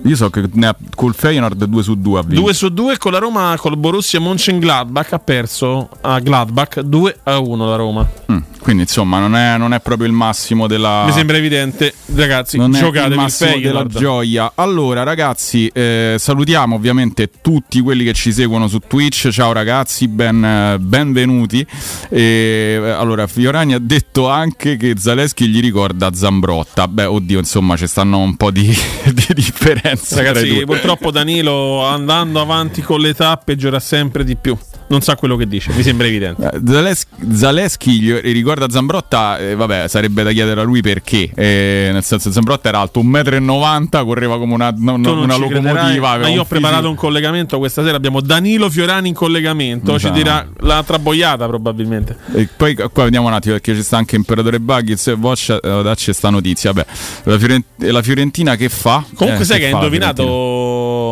Io 0.03 0.15
so 0.15 0.29
che 0.29 0.47
ha- 0.61 0.75
col 0.95 1.13
Feyenoord 1.13 1.65
2 1.65 1.83
su 1.83 1.95
2 1.95 2.19
ha 2.19 2.21
vinto. 2.21 2.41
2 2.41 2.53
su 2.53 2.69
2 2.69 2.97
con 2.97 3.11
la 3.11 3.19
Roma, 3.19 3.55
col 3.57 3.77
Borussia 3.77 4.19
Mönchengladbach 4.19 5.13
ha 5.13 5.19
perso 5.19 5.89
a 6.01 6.19
Gladbach 6.19 6.79
2 6.79 7.19
a 7.23 7.39
1 7.39 7.65
la 7.65 7.75
Roma. 7.75 8.09
Mm, 8.31 8.37
quindi 8.61 8.83
insomma 8.83 9.19
non 9.19 9.35
è, 9.35 9.57
non 9.57 9.73
è 9.73 9.81
proprio 9.81 10.07
il 10.07 10.13
massimo 10.13 10.67
della... 10.67 11.03
Mi 11.05 11.11
sembra 11.11 11.35
evidente, 11.35 11.93
ragazzi, 12.15 12.57
non 12.57 12.73
è 12.73 12.77
il 12.77 12.83
giocatevi 12.83 13.13
il 13.13 13.19
massimo 13.19 13.59
della 13.59 13.85
gioia. 13.85 14.53
Allora, 14.55 15.03
ragazzi, 15.03 15.67
eh, 15.67 16.15
salutiamo 16.17 16.75
ovviamente 16.75 17.29
tutti 17.41 17.81
quelli 17.81 18.05
che 18.05 18.13
ci 18.13 18.31
seguono 18.31 18.67
su 18.69 18.79
Twitch. 18.79 19.29
Ciao 19.29 19.51
ragazzi, 19.51 20.07
ben, 20.07 20.77
benvenuti. 20.79 21.65
E, 22.09 22.79
eh, 22.81 22.89
allora, 22.89 23.27
Fiorani 23.27 23.73
ha 23.73 23.79
detto 23.79 24.29
anche 24.29 24.77
che 24.77 24.93
Zaleschi 24.97 25.47
gli 25.47 25.59
ricorda 25.59 26.13
Zambrotta. 26.13 26.87
Beh, 26.87 27.05
oddio, 27.05 27.39
insomma, 27.39 27.75
ci 27.75 27.87
stanno 27.87 28.19
un 28.19 28.35
po' 28.37 28.49
di, 28.51 28.65
di 29.11 29.27
differenze. 29.33 29.88
I 29.91 30.15
Ragazzi, 30.15 30.63
purtroppo 30.65 31.11
Danilo 31.11 31.83
andando 31.85 32.39
avanti 32.41 32.81
con 32.81 32.99
l'età 32.99 33.37
peggiora 33.37 33.79
sempre 33.79 34.23
di 34.23 34.35
più. 34.35 34.57
Non 34.89 35.01
sa 35.01 35.15
quello 35.15 35.35
che 35.35 35.47
dice, 35.47 35.71
mi 35.73 35.83
sembra 35.83 36.07
evidente. 36.07 36.49
Eh, 36.51 36.59
Zales- 36.65 37.07
Zaleschi 37.31 38.19
ricorda 38.21 38.69
Zambrotta, 38.69 39.37
eh, 39.37 39.55
vabbè, 39.55 39.87
sarebbe 39.87 40.23
da 40.23 40.31
chiedere 40.31 40.61
a 40.61 40.63
lui 40.63 40.81
perché. 40.81 41.31
Eh, 41.35 41.89
nel 41.93 42.03
senso, 42.03 42.31
Zambrotta 42.31 42.69
era 42.69 42.79
alto 42.79 43.01
1,90 43.01 44.01
m, 44.01 44.05
correva 44.05 44.37
come 44.37 44.53
una, 44.53 44.73
no- 44.75 44.93
una 44.95 45.37
locomotiva. 45.37 46.17
ma 46.17 46.27
io 46.27 46.33
un 46.33 46.39
ho 46.39 46.45
preparato 46.45 46.89
un 46.89 46.95
collegamento 46.95 47.57
questa 47.59 47.83
sera. 47.83 47.97
Abbiamo 47.97 48.21
Danilo 48.21 48.69
Fiorani 48.69 49.09
in 49.09 49.13
collegamento. 49.13 49.97
Ci 49.99 50.11
dirà 50.11 50.47
la 50.61 50.81
traboiata, 50.83 51.47
probabilmente. 51.47 52.17
E 52.33 52.47
poi 52.55 52.73
qua 52.75 53.03
vediamo 53.03 53.27
un 53.27 53.33
attimo 53.33 53.53
perché 53.55 53.75
ci 53.75 53.83
sta 53.83 53.97
anche 53.97 54.15
Imperatore 54.15 54.59
Baggins 54.59 55.07
e 55.07 55.11
Watch 55.13 55.49
eh, 55.61 55.81
dacci 55.83 56.11
sta 56.13 56.29
notizia. 56.29 56.71
Vabbè, 56.71 56.87
la, 57.23 57.37
Fiorent- 57.37 57.65
la 57.77 58.01
Fiorentina 58.01 58.55
che 58.55 58.69
fa? 58.69 59.03
Comunque, 59.13 59.43
Eh, 59.43 59.45
sai 59.47 59.59
che 59.59 59.65
hai 59.67 59.71
indovinato? 59.73 60.23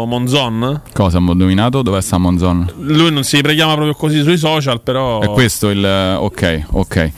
Monzon? 0.08 0.82
Cosa 0.94 1.08
abbiamo 1.18 1.32
indovinato? 1.34 1.82
Dove 1.82 2.02
sta 2.02 2.18
Monzon? 2.18 2.72
Lui 2.80 3.12
non 3.12 3.24
si 3.24 3.40
prechiama 3.68 3.74
proprio 3.76 3.94
così 3.96 4.22
sui 4.24 4.38
social, 4.38 4.82
però. 4.82 5.20
È 5.22 5.28
questo 5.30 5.70
il. 5.70 5.84
Ok, 6.20 6.66
ok. 6.72 7.12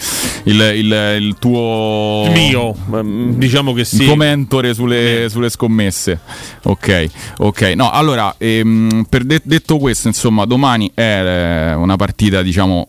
Il, 0.46 0.60
il- 0.76 1.18
il 1.22 1.36
tuo. 1.40 2.24
Il 2.26 2.32
mio, 2.32 2.76
mm, 2.90 3.34
diciamo 3.34 3.74
che 3.74 3.82
Il 3.82 3.86
sì. 3.86 4.06
tuo 4.06 4.16
mentore 4.16 4.74
sulle, 4.74 5.28
sulle 5.30 5.50
scommesse. 5.50 6.20
Ok, 6.64 7.06
ok. 7.40 7.62
No, 7.76 7.92
allora, 7.92 8.34
ehm, 8.38 9.06
per 9.10 9.24
de- 9.24 9.42
detto 9.44 9.78
questo, 9.78 10.08
insomma, 10.08 10.46
domani 10.46 10.92
è 10.94 11.02
eh, 11.02 11.74
una 11.74 11.96
partita, 11.96 12.42
diciamo, 12.42 12.88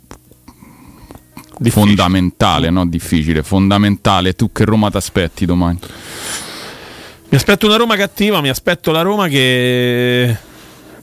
Difficile. 1.59 1.71
fondamentale, 1.71 2.71
no? 2.71 2.87
Difficile, 2.87 3.43
fondamentale. 3.43 4.35
Tu 4.35 4.51
che 4.53 4.65
Roma 4.65 4.91
ti 4.91 4.97
aspetti 4.97 5.45
domani? 5.45 5.79
Mi 7.29 7.37
aspetto 7.37 7.67
una 7.67 7.77
Roma 7.77 7.97
cattiva, 7.97 8.41
mi 8.41 8.49
aspetto 8.49 8.91
la 8.93 9.03
Roma 9.03 9.29
che. 9.29 10.37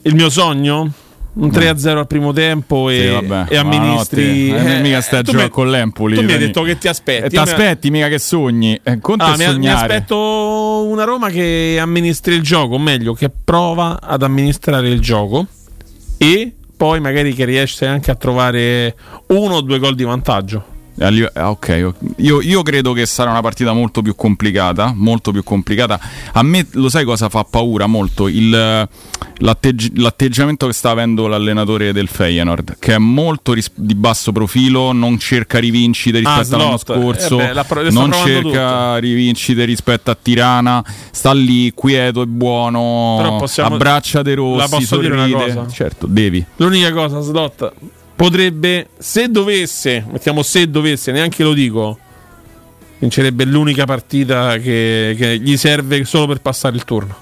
Il 0.02 0.14
mio 0.14 0.30
sogno? 0.30 0.90
Un 1.40 1.50
3-0 1.50 1.96
al 1.98 2.06
primo 2.08 2.32
tempo 2.32 2.90
e, 2.90 3.00
Sì, 3.00 3.26
vabbè. 3.26 3.52
e 3.52 3.56
amministri. 3.56 4.48
Buonanotte. 4.48 4.76
Eh, 4.76 4.80
mica 4.80 5.00
stai 5.00 5.20
a 5.20 5.22
tu 5.22 5.30
giocare 5.30 5.48
con 5.50 5.70
l'Empoli. 5.70 6.16
Tu 6.16 6.22
mi 6.22 6.32
hai 6.32 6.38
detto 6.38 6.62
che 6.62 6.78
ti 6.78 6.88
aspetti. 6.88 7.26
E 7.26 7.28
ti 7.28 7.36
aspetti, 7.36 7.90
mica 7.90 8.08
che 8.08 8.18
sogni. 8.18 8.78
Eh, 8.82 8.98
Ah, 9.18 9.36
mi, 9.36 9.58
mi 9.58 9.68
aspetto 9.70 10.84
una 10.88 11.04
Roma 11.04 11.28
che 11.30 11.78
amministri 11.80 12.34
il 12.34 12.42
gioco, 12.42 12.74
o 12.74 12.78
meglio, 12.78 13.14
che 13.14 13.30
prova 13.30 14.00
ad 14.02 14.22
amministrare 14.22 14.88
il 14.88 15.00
gioco 15.00 15.46
e 16.16 16.52
poi 16.76 17.00
magari 17.00 17.32
che 17.34 17.44
riesce 17.44 17.86
anche 17.86 18.10
a 18.10 18.14
trovare 18.16 18.96
uno 19.28 19.54
o 19.56 19.60
due 19.60 19.78
gol 19.78 19.94
di 19.94 20.02
vantaggio. 20.04 20.64
Ah, 21.00 21.50
ok. 21.50 21.92
Io, 22.16 22.40
io 22.40 22.62
credo 22.62 22.92
che 22.92 23.06
sarà 23.06 23.30
una 23.30 23.40
partita 23.40 23.72
molto 23.72 24.02
più 24.02 24.14
complicata. 24.14 24.92
Molto 24.94 25.30
più 25.32 25.42
complicata. 25.44 25.98
A 26.32 26.42
me 26.42 26.66
lo 26.72 26.88
sai 26.88 27.04
cosa 27.04 27.28
fa 27.28 27.44
paura 27.44 27.86
molto? 27.86 28.26
Il, 28.28 28.88
l'atteggi- 29.38 29.92
l'atteggiamento 29.98 30.66
che 30.66 30.72
sta 30.72 30.90
avendo 30.90 31.26
l'allenatore 31.28 31.92
del 31.92 32.08
Feyenoord, 32.08 32.76
che 32.78 32.94
è 32.94 32.98
molto 32.98 33.52
ris- 33.52 33.70
di 33.74 33.94
basso 33.94 34.32
profilo, 34.32 34.92
non 34.92 35.18
cerca 35.18 35.58
rivincite 35.58 36.18
rispetto 36.18 36.54
Ah, 36.56 36.58
all'anno 36.58 36.76
scorso, 36.78 37.38
Eh 37.40 37.52
beh, 37.52 37.64
pro- 37.64 37.90
non 37.90 38.12
cerca 38.12 38.96
rivincite 38.98 39.64
rispetto 39.64 40.10
a 40.10 40.16
Tirana, 40.20 40.84
sta 41.12 41.32
lì 41.32 41.72
quieto 41.74 42.22
e 42.22 42.26
buono, 42.26 43.36
possiamo- 43.38 43.74
abbraccia 43.74 44.22
De 44.22 44.34
Rossi, 44.34 44.58
La 44.58 44.68
posso 44.68 44.96
dire 44.98 45.12
una 45.14 45.28
sorride. 45.28 45.54
cosa? 45.54 45.68
Certo, 45.70 46.06
devi. 46.06 46.44
L'unica 46.56 46.92
cosa, 46.92 47.20
Slot, 47.20 47.72
potrebbe, 48.18 48.88
se 48.98 49.30
dovesse, 49.30 50.04
mettiamo 50.10 50.42
se 50.42 50.68
dovesse, 50.68 51.12
neanche 51.12 51.44
lo 51.44 51.52
dico, 51.52 51.96
vincerebbe 52.98 53.44
l'unica 53.44 53.84
partita 53.84 54.58
che, 54.58 55.14
che 55.16 55.38
gli 55.38 55.56
serve 55.56 56.04
solo 56.04 56.26
per 56.26 56.40
passare 56.40 56.74
il 56.74 56.82
turno. 56.82 57.14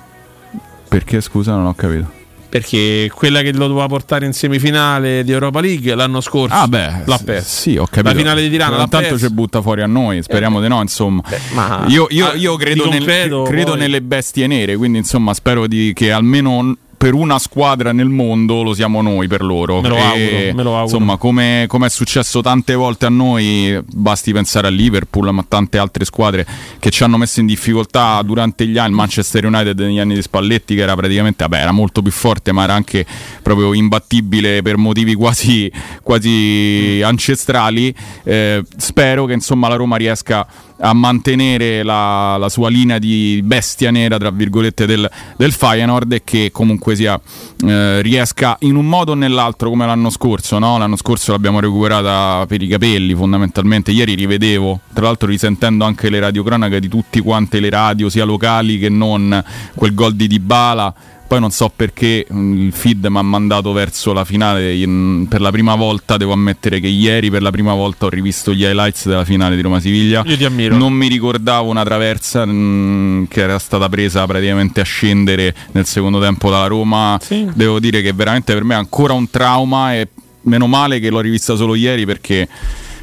Perché 0.88 1.20
scusa, 1.20 1.52
non 1.52 1.66
ho 1.66 1.74
capito. 1.74 2.10
perché 2.48 3.10
quella 3.14 3.42
che 3.42 3.52
lo 3.52 3.66
doveva 3.66 3.86
portare 3.88 4.24
in 4.24 4.32
semifinale 4.32 5.22
di 5.22 5.32
Europa 5.32 5.60
League 5.60 5.94
l'anno 5.94 6.22
scorso 6.22 6.54
ah 6.54 6.66
beh, 6.66 7.02
l'ha 7.04 7.20
persa. 7.22 7.46
Sì, 7.46 7.76
ho 7.76 7.84
capito. 7.84 8.08
La 8.08 8.14
finale 8.14 8.40
di 8.40 8.48
Tirana 8.48 8.80
Intanto 8.80 9.18
ci 9.18 9.28
butta 9.28 9.60
fuori 9.60 9.82
a 9.82 9.86
noi, 9.86 10.22
speriamo 10.22 10.60
eh, 10.60 10.62
di 10.62 10.68
no, 10.68 10.80
insomma. 10.80 11.22
Beh, 11.28 11.88
io, 11.88 12.06
io, 12.08 12.32
io 12.32 12.56
credo, 12.56 12.88
nel, 12.88 13.04
credo 13.44 13.74
nelle 13.74 14.00
bestie 14.00 14.46
nere, 14.46 14.76
quindi 14.76 14.96
insomma 14.96 15.34
spero 15.34 15.66
di, 15.66 15.92
che 15.94 16.10
almeno 16.10 16.74
per 17.06 17.14
una 17.14 17.38
squadra 17.38 17.92
nel 17.92 18.08
mondo 18.08 18.64
lo 18.64 18.74
siamo 18.74 19.00
noi 19.00 19.28
per 19.28 19.40
loro. 19.40 19.80
Me 19.80 19.88
lo, 19.90 19.96
auguro, 19.96 20.36
me 20.54 20.62
lo 20.64 20.76
auguro. 20.76 20.82
Insomma, 20.82 21.16
come, 21.16 21.66
come, 21.68 21.86
è 21.86 21.88
successo 21.88 22.40
tante 22.40 22.74
volte 22.74 23.06
a 23.06 23.10
noi, 23.10 23.80
basti 23.86 24.32
pensare 24.32 24.66
a 24.66 24.70
Liverpool, 24.70 25.32
ma 25.32 25.44
tante 25.46 25.78
altre 25.78 26.04
squadre 26.04 26.44
che 26.80 26.90
ci 26.90 27.04
hanno 27.04 27.16
messo 27.16 27.38
in 27.38 27.46
difficoltà 27.46 28.20
durante 28.22 28.66
gli 28.66 28.76
anni. 28.76 28.94
Manchester 28.94 29.44
United 29.44 29.78
negli 29.78 30.00
anni 30.00 30.14
di 30.14 30.22
Spalletti, 30.22 30.74
che 30.74 30.80
era 30.80 30.96
praticamente, 30.96 31.44
vabbè, 31.44 31.62
era 31.62 31.70
molto 31.70 32.02
più 32.02 32.10
forte, 32.10 32.50
ma 32.50 32.64
era 32.64 32.74
anche 32.74 33.06
proprio 33.40 33.72
imbattibile 33.72 34.62
per 34.62 34.76
motivi 34.76 35.14
quasi, 35.14 35.70
quasi 36.02 37.00
ancestrali. 37.04 37.94
Eh, 38.24 38.64
spero 38.78 39.26
che 39.26 39.32
insomma 39.32 39.68
la 39.68 39.76
Roma 39.76 39.94
riesca 39.94 40.44
a 40.78 40.92
mantenere 40.92 41.82
la, 41.82 42.36
la, 42.36 42.48
sua 42.48 42.68
linea 42.68 42.98
di 42.98 43.40
bestia 43.44 43.90
nera, 43.90 44.18
tra 44.18 44.30
virgolette, 44.30 44.86
del, 44.86 45.08
del 45.36 45.52
Feyenoord 45.52 46.12
e 46.12 46.22
che 46.24 46.50
comunque 46.52 46.94
sia 46.94 47.18
eh, 47.64 48.02
riesca 48.02 48.56
in 48.60 48.76
un 48.76 48.86
modo 48.86 49.12
o 49.12 49.14
nell'altro 49.14 49.70
come 49.70 49.86
l'anno 49.86 50.10
scorso. 50.10 50.58
No? 50.58 50.78
L'anno 50.78 50.96
scorso 50.96 51.32
l'abbiamo 51.32 51.60
recuperata 51.60 52.44
per 52.46 52.62
i 52.62 52.68
capelli 52.68 53.14
fondamentalmente. 53.14 53.90
Ieri 53.90 54.14
rivedevo, 54.14 54.80
tra 54.92 55.04
l'altro 55.04 55.28
risentendo 55.28 55.84
anche 55.84 56.10
le 56.10 56.20
radiocronache 56.20 56.80
di 56.80 56.88
tutte 56.88 57.20
quante 57.22 57.60
le 57.60 57.70
radio, 57.70 58.08
sia 58.08 58.24
locali 58.24 58.78
che 58.78 58.88
non, 58.88 59.42
quel 59.74 59.94
gol 59.94 60.14
di 60.14 60.26
Dybala 60.26 60.94
poi 61.26 61.40
non 61.40 61.50
so 61.50 61.70
perché 61.74 62.26
mm, 62.32 62.66
il 62.66 62.72
feed 62.72 63.06
mi 63.06 63.18
ha 63.18 63.22
mandato 63.22 63.72
verso 63.72 64.12
la 64.12 64.24
finale 64.24 64.74
in, 64.74 65.26
per 65.28 65.40
la 65.40 65.50
prima 65.50 65.74
volta. 65.74 66.16
Devo 66.16 66.32
ammettere 66.32 66.80
che 66.80 66.86
ieri 66.86 67.30
per 67.30 67.42
la 67.42 67.50
prima 67.50 67.74
volta 67.74 68.06
ho 68.06 68.08
rivisto 68.08 68.52
gli 68.52 68.62
highlights 68.62 69.06
della 69.06 69.24
finale 69.24 69.56
di 69.56 69.62
Roma 69.62 69.80
Siviglia. 69.80 70.22
Io 70.26 70.36
ti 70.36 70.44
ammiro. 70.44 70.76
Non 70.76 70.92
mi 70.92 71.08
ricordavo 71.08 71.70
una 71.70 71.84
traversa 71.84 72.44
mh, 72.44 72.52
mm, 72.52 73.24
che 73.24 73.40
era 73.40 73.58
stata 73.58 73.88
presa 73.88 74.26
praticamente 74.26 74.80
a 74.80 74.84
scendere 74.84 75.54
nel 75.72 75.86
secondo 75.86 76.20
tempo 76.20 76.50
dalla 76.50 76.66
Roma. 76.66 77.18
Sì. 77.20 77.48
Devo 77.54 77.80
dire 77.80 78.02
che 78.02 78.12
veramente 78.12 78.52
per 78.52 78.64
me 78.64 78.74
è 78.74 78.78
ancora 78.78 79.12
un 79.12 79.28
trauma 79.28 79.94
e 79.94 80.08
meno 80.42 80.66
male 80.66 81.00
che 81.00 81.10
l'ho 81.10 81.20
rivista 81.20 81.56
solo 81.56 81.74
ieri 81.74 82.06
perché 82.06 82.48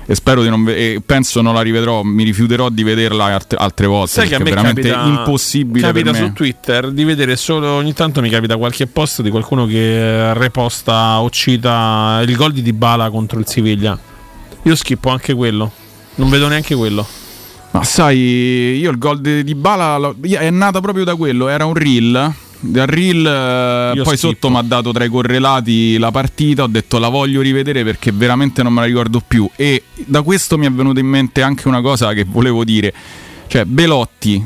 e 0.06 0.16
spero 0.16 0.42
di 0.42 0.50
non 0.50 0.64
ve- 0.64 1.02
penso 1.06 1.42
non 1.42 1.54
la 1.54 1.62
rivedrò, 1.62 2.04
mi 2.04 2.24
rifiuterò 2.24 2.70
di 2.70 2.84
vederla 2.84 3.26
alt- 3.26 3.56
altre 3.58 3.88
volte 3.88 4.12
Sai 4.12 4.28
perché 4.28 4.44
che 4.44 4.50
è 4.50 4.54
veramente 4.54 4.90
capita, 4.90 5.08
impossibile 5.08 5.88
capita 5.88 6.14
su 6.14 6.34
Twitter 6.34 6.92
di 6.92 7.04
vedere 7.04 7.36
solo 7.36 7.70
ogni 7.72 7.94
tanto 7.94 8.22
mi 8.22 8.30
capita 8.30 8.58
qualche 8.58 8.88
post 8.88 9.22
di 9.22 9.30
qualcuno 9.30 9.66
che 9.66 10.34
reposta 10.34 11.22
o 11.22 11.30
cita 11.30 12.22
il 12.26 12.36
gol 12.36 12.52
di 12.52 12.62
Dybala 12.62 13.10
contro 13.10 13.40
il 13.40 13.48
Siviglia. 13.48 13.98
Io 14.64 14.76
schippo 14.76 15.10
anche 15.10 15.34
quello. 15.34 15.72
Non 16.16 16.30
vedo 16.30 16.48
neanche 16.48 16.76
quello. 16.76 17.06
Ma 17.72 17.84
sai, 17.84 18.78
io 18.80 18.92
il 18.92 18.98
gol 18.98 19.20
di 19.20 19.44
Dybala 19.44 20.14
è 20.22 20.50
nato 20.52 20.80
proprio 20.80 21.04
da 21.04 21.16
quello, 21.16 21.48
era 21.48 21.66
un 21.66 21.74
reel 21.74 22.34
dal 22.64 22.88
reel 22.88 23.26
eh, 23.26 24.02
poi 24.02 24.18
schippo. 24.18 24.34
sotto 24.34 24.50
mi 24.50 24.58
ha 24.58 24.62
dato 24.62 24.92
tra 24.92 25.04
i 25.04 25.10
correlati 25.10 25.98
la 25.98 26.12
partita 26.12 26.64
ho 26.64 26.68
detto 26.68 26.98
la 26.98 27.10
voglio 27.10 27.42
rivedere 27.42 27.84
perché 27.84 28.12
veramente 28.14 28.64
non 28.64 28.74
me 28.74 28.82
la 28.82 28.86
ricordo 28.86 29.22
più. 29.26 29.50
E 29.56 29.84
da 29.96 30.22
questo 30.22 30.58
mi 30.58 30.66
è 30.66 30.72
venuta 30.72 31.00
in 31.00 31.08
mente 31.08 31.42
anche 31.42 31.68
una 31.68 31.82
cosa 31.82 32.14
che 32.14 32.24
volevo 32.24 32.64
dire. 32.64 32.94
Cioè 33.48 33.66
Belotti 33.66 34.46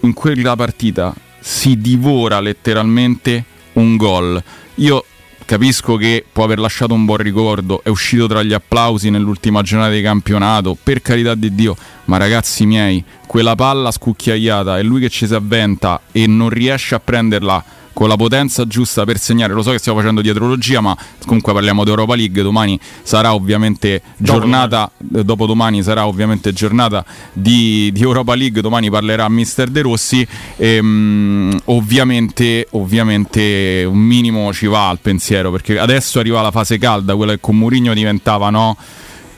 in 0.00 0.12
quella 0.14 0.56
partita 0.56 1.14
si 1.38 1.78
divora 1.78 2.40
letteralmente 2.40 3.44
un 3.74 3.96
gol. 3.96 4.42
Io 4.76 5.04
capisco 5.50 5.96
che 5.96 6.24
può 6.32 6.44
aver 6.44 6.60
lasciato 6.60 6.94
un 6.94 7.04
buon 7.04 7.18
ricordo, 7.18 7.80
è 7.82 7.88
uscito 7.88 8.28
tra 8.28 8.40
gli 8.44 8.52
applausi 8.52 9.10
nell'ultima 9.10 9.62
giornata 9.62 9.90
di 9.90 10.00
campionato, 10.00 10.76
per 10.80 11.02
carità 11.02 11.34
di 11.34 11.52
Dio, 11.56 11.76
ma 12.04 12.18
ragazzi 12.18 12.66
miei, 12.66 13.02
quella 13.26 13.56
palla 13.56 13.90
scucchiaiata 13.90 14.78
è 14.78 14.82
lui 14.84 15.00
che 15.00 15.08
ci 15.08 15.26
si 15.26 15.34
avventa 15.34 16.02
e 16.12 16.28
non 16.28 16.50
riesce 16.50 16.94
a 16.94 17.00
prenderla 17.00 17.64
con 17.92 18.08
la 18.08 18.16
potenza 18.16 18.66
giusta 18.66 19.04
per 19.04 19.18
segnare. 19.18 19.52
Lo 19.52 19.62
so 19.62 19.70
che 19.70 19.78
stiamo 19.78 19.98
facendo 19.98 20.20
dietrologia, 20.20 20.80
ma 20.80 20.96
comunque 21.24 21.52
parliamo 21.52 21.84
di 21.84 21.90
Europa 21.90 22.14
League. 22.14 22.42
Domani 22.42 22.78
sarà 23.02 23.34
ovviamente 23.34 24.02
giornata, 24.16 24.90
dopo 24.96 25.22
dopodomani 25.22 25.82
sarà 25.82 26.06
ovviamente 26.06 26.52
giornata 26.52 27.04
di, 27.32 27.90
di, 27.92 28.02
Europa 28.02 28.34
League. 28.34 28.60
Domani 28.60 28.90
parlerà 28.90 29.28
Mister 29.28 29.68
De 29.68 29.82
Rossi. 29.82 30.26
E, 30.56 30.78
um, 30.78 31.58
ovviamente, 31.66 32.66
ovviamente 32.70 33.84
un 33.88 33.98
minimo 33.98 34.52
ci 34.52 34.66
va 34.66 34.88
al 34.88 34.98
pensiero 35.00 35.50
perché 35.50 35.78
adesso 35.78 36.18
arriva 36.18 36.40
la 36.42 36.50
fase 36.50 36.78
calda, 36.78 37.14
quella 37.16 37.32
che 37.32 37.40
con 37.40 37.56
Mourinho 37.56 37.94
diventava 37.94 38.50
no? 38.50 38.76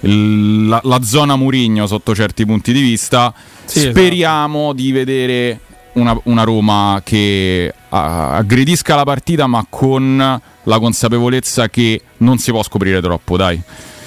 La, 0.04 0.80
la, 0.82 1.02
zona 1.02 1.36
Murigno 1.36 1.86
sotto 1.86 2.12
certi 2.12 2.44
punti 2.44 2.72
di 2.72 2.80
vista. 2.80 3.32
Sì, 3.64 3.78
esatto. 3.78 3.92
Speriamo 3.92 4.58
esatto. 4.58 4.72
di 4.74 4.92
vedere 4.92 5.60
una, 5.94 6.18
una 6.24 6.42
Roma 6.44 7.00
che 7.04 7.72
aggredisca 7.88 8.94
la 8.94 9.04
partita 9.04 9.46
ma 9.46 9.66
con 9.68 10.40
la 10.64 10.78
consapevolezza 10.78 11.68
che 11.68 12.00
non 12.18 12.38
si 12.38 12.50
può 12.50 12.62
scoprire 12.62 13.00
troppo, 13.00 13.36
dai. 13.36 13.60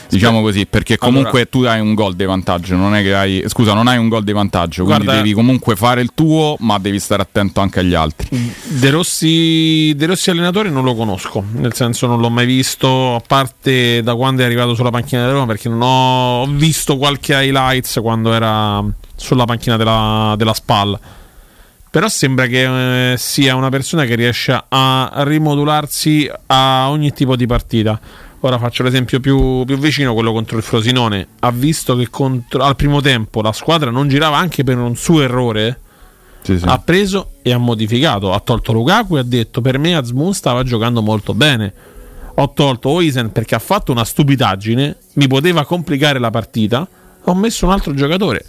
Diciamo 0.08 0.42
così, 0.42 0.66
perché 0.68 0.98
comunque 0.98 1.30
allora, 1.30 1.46
tu 1.46 1.62
hai 1.64 1.80
un 1.80 1.94
gol 1.94 2.16
di 2.16 2.26
vantaggio, 2.26 2.76
non 2.76 2.96
è 2.96 3.02
che 3.02 3.16
hai 3.16 3.44
scusa, 3.48 3.74
non 3.74 3.88
hai 3.88 3.98
un 3.98 4.08
gol 4.08 4.24
di 4.24 4.32
vantaggio, 4.32 4.84
quindi 4.84 5.04
guarda, 5.04 5.22
devi 5.22 5.34
comunque 5.34 5.76
fare 5.76 6.00
il 6.02 6.12
tuo, 6.14 6.56
ma 6.60 6.78
devi 6.78 7.00
stare 7.00 7.24
attento 7.24 7.60
anche 7.60 7.80
agli 7.80 7.96
altri. 7.96 8.30
De 8.30 8.90
Rossi, 8.92 9.94
De 9.96 10.06
Rossi 10.06 10.30
allenatore 10.30 10.70
non 10.70 10.84
lo 10.84 10.96
conosco, 10.96 11.44
nel 11.54 11.74
senso 11.74 12.06
non 12.08 12.22
l'ho 12.22 12.30
mai 12.30 12.46
visto, 12.46 13.16
a 13.16 13.22
parte 13.26 14.04
da 14.04 14.16
quando 14.16 14.44
è 14.44 14.46
arrivato 14.46 14.76
sulla 14.76 14.92
panchina 14.92 15.22
della 15.22 15.34
Roma, 15.34 15.48
perché 15.48 15.70
non 15.70 15.82
ho 15.82 16.46
visto 16.46 16.98
qualche 16.98 17.34
highlights 17.34 18.00
quando 18.02 18.32
era 18.32 18.84
sulla 19.16 19.46
panchina 19.46 19.76
della, 19.76 20.36
della 20.38 20.54
spalla 20.54 21.00
però 21.96 22.10
sembra 22.10 22.46
che 22.48 23.14
eh, 23.14 23.18
sia 23.18 23.56
una 23.56 23.70
persona 23.70 24.04
che 24.04 24.16
riesce 24.16 24.66
a 24.68 25.14
rimodularsi 25.20 26.30
a 26.48 26.90
ogni 26.90 27.14
tipo 27.14 27.38
di 27.38 27.46
partita. 27.46 27.98
Ora 28.42 28.60
faccio 28.60 28.84
l'esempio 28.84 29.22
più, 29.22 29.64
più 29.64 29.78
vicino, 29.78 30.14
quello 30.14 30.34
contro 30.34 30.58
il 30.58 30.64
Frosinone. 30.64 31.26
Ha 31.40 31.52
visto 31.52 31.96
che 31.96 32.10
contro, 32.10 32.64
al 32.64 32.76
primo 32.76 33.00
tempo 33.00 33.42
la 33.42 33.54
squadra 33.54 33.92
non 33.92 34.10
girava 34.10 34.36
anche 34.36 34.66
per 34.66 34.78
un 34.78 34.98
suo 34.98 35.22
errore. 35.22 35.80
Sì, 36.42 36.60
sì. 36.60 36.66
Ha 36.68 36.78
preso 36.80 37.36
e 37.42 37.54
ha 37.54 37.58
modificato. 37.58 38.34
Ha 38.34 38.42
tolto 38.42 38.74
Lukaku 38.74 39.16
e 39.16 39.20
ha 39.20 39.24
detto: 39.24 39.62
Per 39.62 39.78
me 39.78 39.96
Azmoun 39.96 40.34
stava 40.34 40.64
giocando 40.64 41.02
molto 41.02 41.34
bene. 41.34 41.74
Ho 42.36 42.52
tolto 42.52 42.90
Oisen 42.90 43.32
perché 43.32 43.56
ha 43.56 43.60
fatto 43.60 43.94
una 43.94 44.04
stupidaggine, 44.04 44.98
mi 45.14 45.28
poteva 45.28 45.64
complicare 45.64 46.20
la 46.20 46.30
partita. 46.30 46.86
Ho 47.24 47.34
messo 47.36 47.66
un 47.66 47.72
altro 47.72 47.94
giocatore 47.94 48.46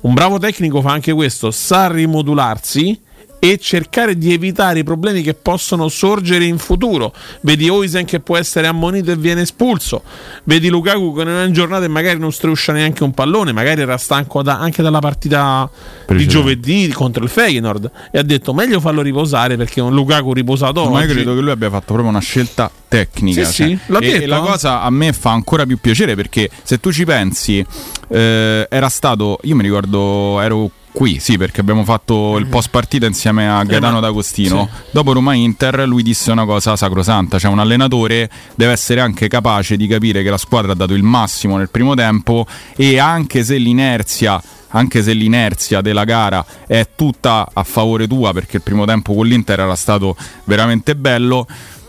un 0.00 0.14
bravo 0.14 0.38
tecnico 0.38 0.80
fa 0.80 0.92
anche 0.92 1.12
questo, 1.12 1.50
sa 1.50 1.88
rimodularsi 1.88 3.00
e 3.38 3.58
cercare 3.58 4.16
di 4.16 4.32
evitare 4.32 4.80
i 4.80 4.84
problemi 4.84 5.22
che 5.22 5.34
possono 5.34 5.88
sorgere 5.88 6.44
in 6.44 6.58
futuro. 6.58 7.12
Vedi 7.42 7.68
Oisen 7.68 8.04
che 8.04 8.20
può 8.20 8.36
essere 8.36 8.66
ammonito 8.66 9.10
e 9.10 9.16
viene 9.16 9.42
espulso. 9.42 10.02
Vedi 10.44 10.68
Lukaku 10.68 11.14
che 11.14 11.22
in 11.22 11.28
una 11.28 11.50
giornata 11.50 11.84
e 11.84 11.88
magari 11.88 12.18
non 12.18 12.32
struscia 12.32 12.72
neanche 12.72 13.04
un 13.04 13.12
pallone, 13.12 13.52
magari 13.52 13.80
era 13.80 13.96
stanco 13.96 14.42
da, 14.42 14.58
anche 14.58 14.82
dalla 14.82 15.00
partita 15.00 15.68
di 16.06 16.26
giovedì 16.26 16.88
contro 16.92 17.22
il 17.22 17.30
Feyenoord 17.30 17.90
e 18.10 18.18
ha 18.18 18.22
detto 18.22 18.54
meglio 18.54 18.80
farlo 18.80 19.02
riposare 19.02 19.56
perché 19.56 19.80
un 19.80 19.92
Lukaku 19.92 20.32
riposato 20.32 20.88
Ma 20.88 21.02
io 21.02 21.08
credo 21.08 21.34
che 21.34 21.40
lui 21.40 21.50
abbia 21.50 21.70
fatto 21.70 21.92
proprio 21.92 22.08
una 22.08 22.20
scelta 22.20 22.70
tecnica. 22.88 23.44
Sì, 23.44 23.52
cioè. 23.52 23.66
sì, 23.68 23.72
e, 23.72 23.98
detto, 24.00 24.24
e, 24.24 24.26
la 24.26 24.40
cosa 24.40 24.82
a 24.82 24.90
me 24.90 25.12
fa 25.12 25.30
ancora 25.30 25.66
più 25.66 25.78
piacere 25.78 26.14
perché 26.14 26.50
se 26.62 26.80
tu 26.80 26.90
ci 26.90 27.04
pensi 27.04 27.64
eh, 28.08 28.66
era 28.68 28.88
stato, 28.88 29.38
io 29.42 29.54
mi 29.54 29.62
ricordo 29.62 30.40
ero 30.40 30.70
Qui 30.98 31.20
sì, 31.20 31.38
perché 31.38 31.60
abbiamo 31.60 31.84
fatto 31.84 32.38
il 32.38 32.46
mm. 32.46 32.50
post 32.50 32.70
partita 32.70 33.06
insieme 33.06 33.48
a 33.48 33.62
Gaetano 33.62 34.00
D'Agostino. 34.00 34.68
Sì. 34.68 34.82
Dopo 34.90 35.12
Roma 35.12 35.32
Inter 35.32 35.86
lui 35.86 36.02
disse 36.02 36.32
una 36.32 36.44
cosa 36.44 36.74
sacrosanta, 36.74 37.38
cioè 37.38 37.52
un 37.52 37.60
allenatore 37.60 38.28
deve 38.56 38.72
essere 38.72 39.00
anche 39.00 39.28
capace 39.28 39.76
di 39.76 39.86
capire 39.86 40.24
che 40.24 40.30
la 40.30 40.36
squadra 40.38 40.72
ha 40.72 40.74
dato 40.74 40.94
il 40.94 41.04
massimo 41.04 41.56
nel 41.56 41.70
primo 41.70 41.94
tempo 41.94 42.48
e 42.74 42.98
anche 42.98 43.44
se 43.44 43.58
l'inerzia 43.58 44.42
anche 44.70 45.04
se 45.04 45.12
l'inerzia 45.12 45.82
della 45.82 46.02
gara 46.02 46.44
è 46.66 46.88
tutta 46.96 47.48
a 47.52 47.62
favore 47.62 48.08
tua 48.08 48.32
perché 48.32 48.56
il 48.56 48.62
primo 48.62 48.84
tempo 48.84 49.14
con 49.14 49.24
l'Inter 49.24 49.60
era 49.60 49.76
stato 49.76 50.16
veramente 50.46 50.96
bello 50.96 51.46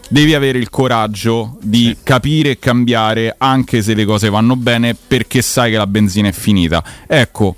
devi 0.08 0.36
avere 0.36 0.60
il 0.60 0.70
coraggio 0.70 1.58
di 1.64 1.86
sì. 1.86 1.98
capire 2.04 2.52
e 2.52 2.60
cambiare 2.60 3.34
anche 3.40 3.82
se 3.82 3.96
le 3.96 4.06
cose 4.06 4.30
vanno 4.30 4.56
bene 4.56 4.96
perché 4.96 5.42
sai 5.42 5.72
che 5.72 5.78
la 5.78 5.88
benzina 5.88 6.28
è 6.28 6.32
finita 6.32 6.84
ecco 7.08 7.56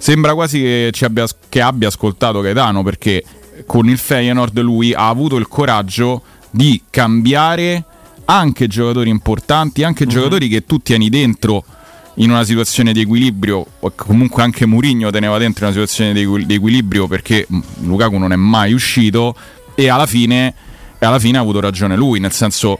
Sembra 0.00 0.32
quasi 0.32 0.60
che, 0.60 1.04
abbia, 1.04 1.26
che 1.50 1.60
abbia 1.60 1.88
ascoltato 1.88 2.40
Gaetano 2.40 2.82
perché 2.82 3.22
con 3.66 3.86
il 3.86 3.98
Feyenoord 3.98 4.58
lui 4.60 4.94
ha 4.94 5.08
avuto 5.08 5.36
il 5.36 5.46
coraggio 5.46 6.22
di 6.50 6.84
cambiare 6.88 7.84
anche 8.24 8.66
giocatori 8.66 9.10
importanti, 9.10 9.82
anche 9.82 10.06
mm-hmm. 10.06 10.16
giocatori 10.16 10.48
che 10.48 10.64
tu 10.64 10.78
tieni 10.78 11.10
dentro 11.10 11.62
in 12.14 12.30
una 12.30 12.44
situazione 12.44 12.94
di 12.94 13.02
equilibrio, 13.02 13.66
comunque 13.94 14.42
anche 14.42 14.64
Murigno 14.64 15.10
teneva 15.10 15.36
dentro 15.36 15.66
in 15.66 15.72
una 15.72 15.84
situazione 15.86 16.14
di, 16.14 16.54
equilibrio 16.54 17.06
perché 17.06 17.46
Lukaku 17.82 18.16
non 18.16 18.32
è 18.32 18.36
mai 18.36 18.72
uscito 18.72 19.34
e 19.74 19.90
alla 19.90 20.06
fine 20.06 20.54
e 20.98 21.04
alla 21.04 21.18
fine 21.18 21.36
ha 21.36 21.42
avuto 21.42 21.60
ragione 21.60 21.94
lui, 21.94 22.20
nel 22.20 22.32
senso 22.32 22.78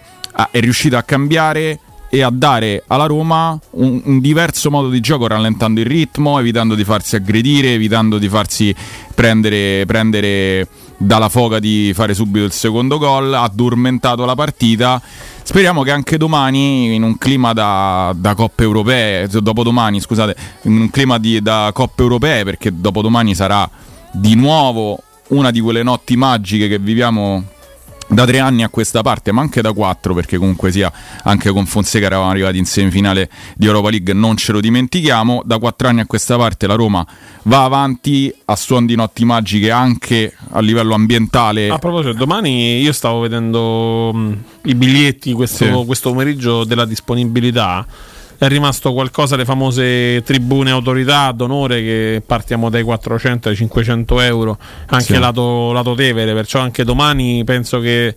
è 0.50 0.58
riuscito 0.58 0.96
a 0.96 1.02
cambiare 1.02 1.80
e 2.12 2.23
a 2.23 2.31
dare 2.31 2.83
alla 2.88 3.07
Roma 3.07 3.57
un, 3.71 4.02
un, 4.05 4.21
diverso 4.21 4.69
modo 4.69 4.88
di 4.88 4.99
gioco 4.99 5.29
rallentando 5.29 5.79
il 5.79 5.87
ritmo, 5.87 6.40
evitando 6.40 6.75
di 6.75 6.83
farsi 6.83 7.14
aggredire, 7.14 7.75
evitando 7.75 8.19
di 8.19 8.29
farsi 8.29 8.75
prendere, 9.14 9.85
prendere 9.87 10.67
dalla 10.97 11.29
foga 11.29 11.61
di 11.61 11.93
fare 11.95 12.12
subito 12.12 12.45
il 12.45 12.50
secondo 12.50 12.99
gol, 12.99 13.33
addormentato 13.33 14.25
la 14.25 14.35
partita. 14.35 15.00
Speriamo 15.43 15.83
che 15.83 15.93
anche 15.93 16.19
domani, 16.19 16.95
in 16.95 17.05
un 17.05 17.17
clima 17.17 17.52
da, 17.52 18.12
da 18.17 18.35
Coppe 18.35 18.64
Europee, 18.64 19.29
dopodomani 19.29 20.00
scusate, 20.00 20.35
in 20.62 20.81
un 20.81 20.90
clima 20.90 21.17
di, 21.19 21.40
da 21.40 21.71
Coppe 21.73 22.02
Europee, 22.02 22.43
perché 22.43 22.73
dopodomani 22.75 23.37
sarà 23.37 23.71
di 24.12 24.35
nuovo 24.35 25.00
una 25.29 25.52
di 25.52 25.61
quelle 25.61 25.85
notti 25.85 26.17
magiche 26.17 26.67
che 26.67 26.81
viviamo 26.81 27.45
da 28.11 28.26
tre 28.26 28.40
anni 28.40 28.62
a 28.64 28.69
questa 28.69 29.02
parte, 29.02 29.33
ma 29.33 29.40
anche 29.40 29.62
da 29.62 29.73
quattro, 29.73 30.14
perché 30.14 30.37
comunque 30.37 30.73
sia 30.73 30.93
anche 31.23 31.50
con 31.50 31.67
Fonseca 31.67 32.07
eravamo 32.07 32.31
arrivati 32.31 32.59
in 32.59 32.67
semifinale 32.67 33.31
di 33.55 33.67
Europa 33.67 33.90
League, 33.90 34.12
non 34.12 34.37
ce 34.37 34.52
lo 34.52 34.61
dimentichiamo. 34.61 35.43
Da 35.45 35.59
quattro 35.59 35.88
anni 35.88 36.00
a 36.00 36.07
questa 36.07 36.37
parte 36.37 36.67
la 36.67 36.75
Roma 36.75 37.07
va 37.45 37.64
avanti 37.64 38.33
a 38.47 38.57
suon 38.57 38.87
di 38.87 38.97
notti 38.97 39.25
magiche 39.25 39.71
anche 39.71 40.35
a 40.50 40.61
livello 40.61 40.95
ambientale. 40.95 41.71
A 41.71 41.79
proposito, 41.79 42.12
domani 42.14 42.81
io 42.81 42.93
stavo 42.93 43.21
vedendo 43.21 44.12
mh, 44.12 44.43
i 44.64 44.75
biglietti 44.75 45.33
questo, 45.33 45.64
sì. 45.64 45.87
questo 45.87 46.11
pomeriggio 46.11 46.64
della 46.64 46.85
disponibilità 46.85 47.87
è 48.40 48.49
rimasto 48.49 48.94
qualcosa 48.94 49.37
le 49.37 49.44
famose 49.44 50.23
tribune 50.25 50.70
autorità 50.70 51.30
d'onore 51.30 51.82
che 51.82 52.23
partiamo 52.25 52.70
dai 52.70 52.82
400 52.82 53.50
ai 53.50 53.54
500 53.54 54.20
euro 54.23 54.56
anche 54.87 55.12
sì. 55.12 55.18
lato, 55.18 55.73
lato 55.73 55.94
Tevere 55.94 56.32
perciò 56.32 56.59
anche 56.59 56.82
domani 56.82 57.44
penso 57.44 57.80
che 57.80 58.14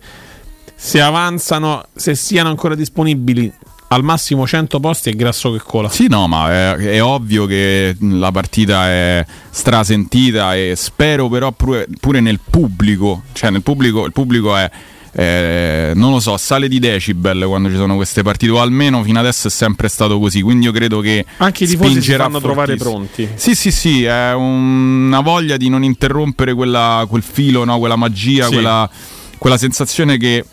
se 0.74 1.02
avanzano 1.02 1.84
se 1.92 2.14
siano 2.14 2.48
ancora 2.48 2.74
disponibili 2.74 3.52
al 3.88 4.02
massimo 4.02 4.46
100 4.46 4.80
posti 4.80 5.10
è 5.10 5.12
grasso 5.12 5.52
che 5.52 5.60
cola. 5.62 5.88
Sì, 5.88 6.08
no, 6.08 6.26
ma 6.26 6.50
è, 6.50 6.74
è, 6.74 7.02
ovvio 7.02 7.46
che 7.46 7.94
la 8.00 8.32
partita 8.32 8.88
è 8.88 9.24
strasentita 9.50 10.56
e 10.56 10.72
spero 10.74 11.28
però 11.28 11.52
pure, 11.52 11.86
pure 12.00 12.18
nel 12.18 12.40
pubblico, 12.40 13.22
cioè 13.34 13.50
nel 13.50 13.62
pubblico, 13.62 14.04
il 14.04 14.10
pubblico 14.10 14.56
è 14.56 14.68
eh, 15.16 15.92
non 15.94 16.10
lo 16.10 16.18
so, 16.18 16.36
sale 16.36 16.66
di 16.66 16.80
decibel 16.80 17.44
quando 17.46 17.68
ci 17.68 17.76
sono 17.76 17.94
queste 17.94 18.22
partite, 18.22 18.50
o 18.50 18.60
almeno 18.60 19.02
fino 19.02 19.18
adesso 19.18 19.46
è 19.46 19.50
sempre 19.50 19.88
stato 19.88 20.18
così. 20.18 20.42
Quindi 20.42 20.66
io 20.66 20.72
credo 20.72 21.00
che 21.00 21.24
anche 21.36 21.64
i 21.64 21.66
tifosi 21.66 22.02
si 22.02 22.14
fanno 22.14 22.40
trovare 22.40 22.76
pronti. 22.76 23.28
Sì, 23.34 23.54
sì, 23.54 23.70
sì, 23.70 24.04
è 24.04 24.32
una 24.34 25.20
voglia 25.20 25.56
di 25.56 25.68
non 25.68 25.84
interrompere 25.84 26.52
quella, 26.54 27.06
quel 27.08 27.22
filo, 27.22 27.64
no? 27.64 27.78
quella 27.78 27.96
magia, 27.96 28.46
sì. 28.46 28.54
quella, 28.54 28.90
quella 29.38 29.56
sensazione 29.56 30.16
che 30.16 30.44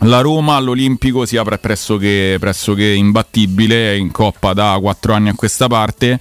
la 0.00 0.20
Roma 0.20 0.56
all'Olimpico 0.56 1.26
sia 1.26 1.44
pressoché, 1.44 2.36
pressoché 2.40 2.86
imbattibile 2.86 3.96
in 3.96 4.10
Coppa 4.10 4.52
da 4.52 4.78
quattro 4.80 5.12
anni 5.12 5.28
a 5.28 5.34
questa 5.34 5.66
parte 5.66 6.18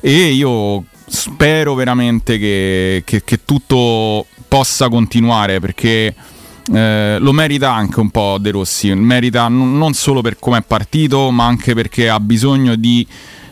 e 0.00 0.30
io 0.30 0.84
spero 1.06 1.74
veramente 1.74 2.38
che, 2.38 3.02
che, 3.04 3.22
che 3.24 3.44
tutto 3.44 4.26
possa 4.48 4.88
continuare 4.88 5.60
perché 5.60 6.14
eh, 6.72 7.18
lo 7.18 7.32
merita 7.32 7.72
anche 7.72 8.00
un 8.00 8.10
po' 8.10 8.38
De 8.38 8.50
Rossi, 8.50 8.94
merita 8.94 9.48
n- 9.48 9.76
non 9.76 9.92
solo 9.92 10.20
per 10.20 10.38
come 10.38 10.58
è 10.58 10.62
partito, 10.62 11.30
ma 11.30 11.46
anche 11.46 11.74
perché 11.74 12.08
ha 12.08 12.20
bisogno 12.20 12.76
di 12.76 13.06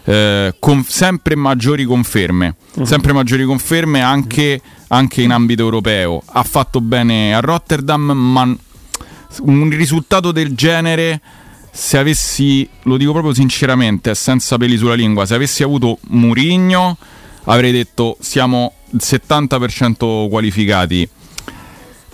eh, 0.04 0.54
con- 0.58 0.84
sempre 0.84 1.34
maggiori 1.34 1.84
conferme, 1.84 2.54
uh-huh. 2.74 2.84
sempre 2.84 3.12
maggiori 3.12 3.44
conferme 3.44 4.00
anche, 4.00 4.60
anche, 4.88 5.22
in 5.22 5.32
ambito 5.32 5.62
europeo. 5.62 6.22
Ha 6.26 6.42
fatto 6.44 6.80
bene 6.80 7.34
a 7.34 7.40
Rotterdam, 7.40 8.12
ma 8.12 8.56
un 9.42 9.68
risultato 9.70 10.30
del 10.30 10.54
genere, 10.54 11.20
se 11.72 11.98
avessi, 11.98 12.68
lo 12.82 12.96
dico 12.96 13.12
proprio 13.12 13.34
sinceramente, 13.34 14.14
senza 14.14 14.56
peli 14.56 14.76
sulla 14.76 14.94
lingua, 14.94 15.26
se 15.26 15.34
avessi 15.34 15.62
avuto 15.62 15.98
Murigno, 16.10 16.96
avrei 17.44 17.72
detto 17.72 18.16
siamo 18.20 18.74
il 18.92 19.00
70% 19.02 20.28
qualificati 20.28 21.08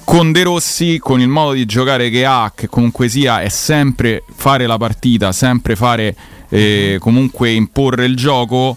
con 0.05 0.33
De 0.33 0.43
Rossi, 0.43 0.99
con 0.99 1.21
il 1.21 1.29
modo 1.29 1.53
di 1.53 1.65
giocare 1.65 2.11
che 2.11 2.25
ha, 2.25 2.53
che 2.55 2.69
comunque 2.69 3.09
sia, 3.09 3.41
è 3.41 3.49
sempre 3.49 4.23
fare 4.35 4.67
la 4.67 4.77
partita, 4.77 5.33
sempre 5.33 5.75
fare 5.75 6.15
eh, 6.51 6.99
comunque 7.01 7.51
imporre 7.51 8.05
il 8.05 8.15
gioco. 8.15 8.77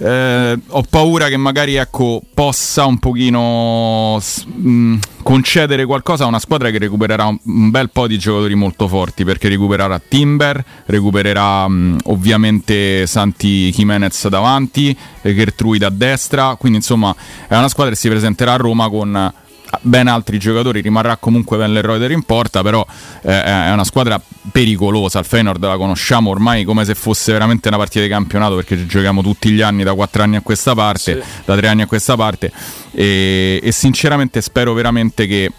Eh, 0.00 0.58
ho 0.68 0.82
paura 0.88 1.26
che 1.26 1.36
magari 1.36 1.74
ecco, 1.74 2.22
possa 2.32 2.84
un 2.84 2.98
pochino 2.98 4.16
mh, 4.16 4.70
mm, 4.70 4.96
concedere 5.24 5.84
qualcosa 5.86 6.22
a 6.22 6.28
una 6.28 6.38
squadra 6.38 6.70
che 6.70 6.78
recupererà 6.78 7.26
un, 7.26 7.70
bel 7.70 7.90
po' 7.90 8.06
di 8.06 8.16
giocatori 8.16 8.54
molto 8.54 8.86
forti 8.86 9.24
perché 9.24 9.48
recupererà 9.48 10.00
Timber, 10.06 10.64
recupererà 10.86 11.66
mh, 11.66 11.74
mm, 11.74 11.96
ovviamente 12.04 13.06
Santi 13.08 13.72
Jimenez 13.74 14.28
davanti, 14.28 14.96
Gertruide 15.20 15.86
a 15.86 15.90
destra, 15.90 16.54
quindi 16.54 16.78
insomma 16.78 17.12
è 17.48 17.56
una 17.56 17.68
squadra 17.68 17.92
che 17.92 17.98
si 17.98 18.08
presenterà 18.08 18.52
a 18.52 18.56
Roma 18.56 18.88
con 18.88 19.32
ben 19.80 20.08
altri 20.08 20.38
giocatori, 20.38 20.80
rimarrà 20.80 21.16
comunque 21.16 21.56
Ben 21.56 21.72
Leroy 21.72 22.12
in 22.12 22.22
porta, 22.22 22.62
però 22.62 22.84
eh, 23.22 23.42
è 23.42 23.72
una 23.72 23.84
squadra 23.84 24.20
pericolosa, 24.50 25.18
il 25.18 25.24
Feyenoord 25.24 25.62
la 25.62 25.76
conosciamo 25.76 26.30
ormai 26.30 26.64
come 26.64 26.84
se 26.84 26.94
fosse 26.94 27.32
veramente 27.32 27.68
una 27.68 27.76
partita 27.76 28.00
di 28.00 28.08
campionato 28.08 28.54
perché 28.54 28.86
giochiamo 28.86 29.22
tutti 29.22 29.50
gli 29.50 29.60
anni 29.60 29.82
da 29.82 29.94
quattro 29.94 30.22
anni 30.22 30.36
a 30.36 30.40
questa 30.40 30.74
parte, 30.74 31.20
sì. 31.20 31.28
da 31.44 31.56
tre 31.56 31.68
anni 31.68 31.82
a 31.82 31.86
questa 31.86 32.16
parte 32.16 32.50
e, 32.92 33.60
e 33.62 33.72
sinceramente 33.72 34.40
spero 34.40 34.72
veramente 34.72 35.26
che, 35.26 35.52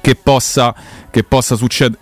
che 0.00 0.14
possa, 0.14 0.74
che 1.10 1.24
possa 1.24 1.56
succedere 1.56 1.98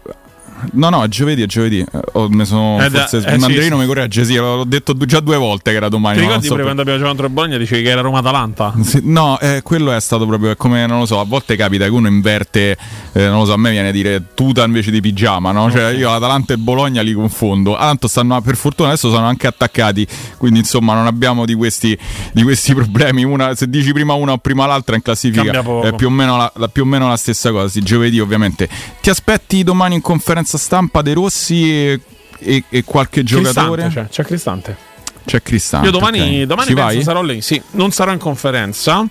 No, 0.73 0.89
no, 0.89 1.03
è 1.03 1.09
giovedì, 1.09 1.43
è 1.43 1.47
giovedì. 1.47 1.85
Oh, 2.13 2.29
mi 2.29 2.45
sono, 2.45 2.83
eh, 2.85 2.91
forse 2.91 3.19
eh, 3.19 3.39
Mandrino 3.39 3.77
sì, 3.77 3.81
mi 3.81 3.87
corregge, 3.87 4.25
sì, 4.25 4.37
l'ho 4.37 4.65
detto 4.65 4.95
già 5.07 5.21
due 5.21 5.37
volte 5.37 5.71
che 5.71 5.77
era 5.77 5.89
domani. 5.89 6.17
Ti 6.17 6.23
ricordi 6.23 6.45
so 6.45 6.51
pure 6.53 6.63
quando 6.63 6.83
abbiamo 6.83 6.99
giocato 6.99 7.17
contro 7.17 7.35
Bologna 7.35 7.57
dicevi 7.59 7.83
che 7.83 7.91
era 7.91 8.01
Roma-Atalanta? 8.01 8.75
Sì, 8.91 9.01
no, 9.05 9.39
eh, 9.39 9.61
quello 9.63 9.93
è 9.93 10.01
stato 10.01 10.27
proprio 10.27 10.57
come, 10.57 10.85
non 10.87 10.99
lo 10.99 11.07
so, 11.07 11.21
a 11.21 11.25
volte 11.25 11.55
capita 11.55 11.85
che 11.85 11.91
uno 11.91 12.09
inverte, 12.09 12.77
eh, 13.13 13.27
non 13.29 13.41
lo 13.41 13.45
so, 13.45 13.53
a 13.53 13.57
me 13.57 13.71
viene 13.71 13.89
a 13.89 13.93
dire 13.93 14.23
tuta 14.35 14.65
invece 14.65 14.91
di 14.91 15.01
pigiama, 15.01 15.53
no? 15.53 15.71
Cioè 15.71 15.93
io 15.93 16.11
Atalanta 16.11 16.55
e 16.55 16.57
Bologna 16.57 17.03
li 17.03 17.13
confondo. 17.13 17.77
Tanto 17.77 18.09
stanno, 18.09 18.41
per 18.41 18.57
fortuna 18.57 18.89
adesso 18.89 19.11
sono 19.11 19.27
anche 19.27 19.47
attaccati, 19.47 20.07
quindi 20.39 20.61
insomma 20.61 20.95
non 20.95 21.07
abbiamo 21.07 21.45
di 21.45 21.55
questi, 21.55 21.97
di 22.33 22.43
questi 22.43 22.75
problemi. 22.75 23.23
Una, 23.23 23.55
se 23.55 23.69
dici 23.69 23.93
prima 23.93 24.15
una 24.15 24.33
o 24.33 24.39
prima 24.39 24.67
l'altra 24.67 24.97
in 24.97 25.03
classifica 25.03 25.61
è 25.83 25.95
più 25.95 26.09
o, 26.09 26.11
meno 26.11 26.37
la, 26.37 26.53
la, 26.57 26.69
più 26.69 26.83
o 26.83 26.87
meno 26.87 27.09
la 27.09 27.17
stessa 27.17 27.51
cosa, 27.51 27.69
sì, 27.69 27.83
giovedì 27.83 28.19
ovviamente. 28.19 28.69
Ti 29.01 29.11
aspetti 29.11 29.63
domani 29.63 29.97
in 29.97 30.01
conferenza 30.01 30.50
stampa 30.59 31.03
De 31.03 31.13
Rossi 31.13 31.71
e, 31.71 32.01
e, 32.39 32.65
e 32.69 32.85
qualche 32.85 33.23
giocatore? 33.23 33.89
C'è, 33.89 34.09
c'è 34.09 34.25
Cristante. 34.25 34.77
C'è 35.25 35.43
Cristante. 35.43 35.87
Io 35.87 35.93
domani, 35.93 36.19
okay. 36.19 36.47
domani 36.47 36.75
penso 36.75 37.03
sarò 37.03 37.23
lì. 37.23 37.41
Sì, 37.43 37.61
non 37.73 37.91
sarò 37.91 38.13
in 38.13 38.19
conferenza 38.19 39.07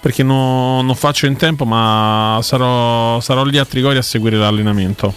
perché 0.00 0.22
no, 0.22 0.82
non 0.82 0.94
faccio 0.94 1.26
in 1.26 1.36
tempo, 1.36 1.64
ma 1.64 2.38
sarò, 2.42 3.18
sarò 3.20 3.42
lì 3.44 3.58
a 3.58 3.64
Trigori 3.64 3.96
a 3.96 4.02
seguire 4.02 4.36
l'allenamento. 4.36 5.12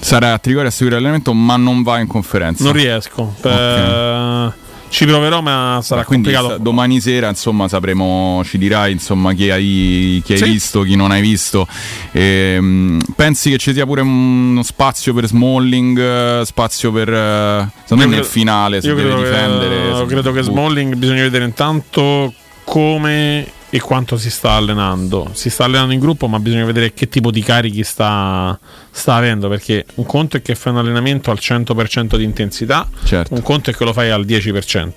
Sarai 0.00 0.32
a 0.32 0.38
Trigori 0.38 0.66
a 0.66 0.70
seguire 0.70 0.96
l'allenamento, 0.96 1.32
ma 1.32 1.56
non 1.56 1.82
vai 1.82 2.02
in 2.02 2.06
conferenza. 2.08 2.64
Non 2.64 2.72
riesco. 2.72 3.34
Okay. 3.38 4.52
Ci 4.88 5.04
proverò, 5.04 5.40
ma 5.40 5.80
sarà 5.82 6.00
Beh, 6.00 6.06
complicato. 6.06 6.56
Domani 6.58 7.00
sera, 7.00 7.28
insomma, 7.28 7.68
sapremo, 7.68 8.42
ci 8.44 8.56
dirai 8.56 8.92
insomma, 8.92 9.32
chi 9.34 9.50
hai, 9.50 10.22
chi 10.24 10.32
hai 10.32 10.38
sì. 10.38 10.44
visto, 10.44 10.82
chi 10.82 10.96
non 10.96 11.10
hai 11.10 11.20
visto. 11.20 11.66
E, 12.12 12.56
um, 12.58 12.98
pensi 13.14 13.50
che 13.50 13.58
ci 13.58 13.72
sia 13.72 13.84
pure 13.84 14.00
uno 14.00 14.62
spazio 14.62 15.12
per 15.12 15.26
Smalling, 15.26 16.42
spazio 16.42 16.92
per 16.92 17.08
uh, 17.08 17.68
secondo 17.82 18.08
me 18.08 18.16
nel 18.16 18.24
finale 18.24 18.80
se 18.80 18.94
deve 18.94 19.14
difendere. 19.16 19.88
Io 19.88 20.06
credo 20.06 20.32
che 20.32 20.42
Smalling 20.42 20.94
bisogna 20.94 21.22
vedere 21.22 21.44
intanto 21.44 22.32
come 22.64 23.52
e 23.76 23.80
quanto 23.80 24.16
si 24.16 24.30
sta 24.30 24.52
allenando. 24.52 25.28
Si 25.34 25.50
sta 25.50 25.64
allenando 25.64 25.92
in 25.92 26.00
gruppo, 26.00 26.28
ma 26.28 26.38
bisogna 26.38 26.64
vedere 26.64 26.94
che 26.94 27.10
tipo 27.10 27.30
di 27.30 27.42
carichi 27.42 27.84
sta, 27.84 28.58
sta 28.90 29.16
avendo. 29.16 29.50
Perché 29.50 29.84
un 29.96 30.06
conto 30.06 30.38
è 30.38 30.42
che 30.42 30.54
fai 30.54 30.72
un 30.72 30.78
allenamento 30.78 31.30
al 31.30 31.36
100% 31.38 32.16
di 32.16 32.24
intensità, 32.24 32.88
certo. 33.04 33.34
un 33.34 33.42
conto 33.42 33.68
è 33.68 33.74
che 33.74 33.84
lo 33.84 33.92
fai 33.92 34.08
al 34.08 34.24
10%. 34.24 34.92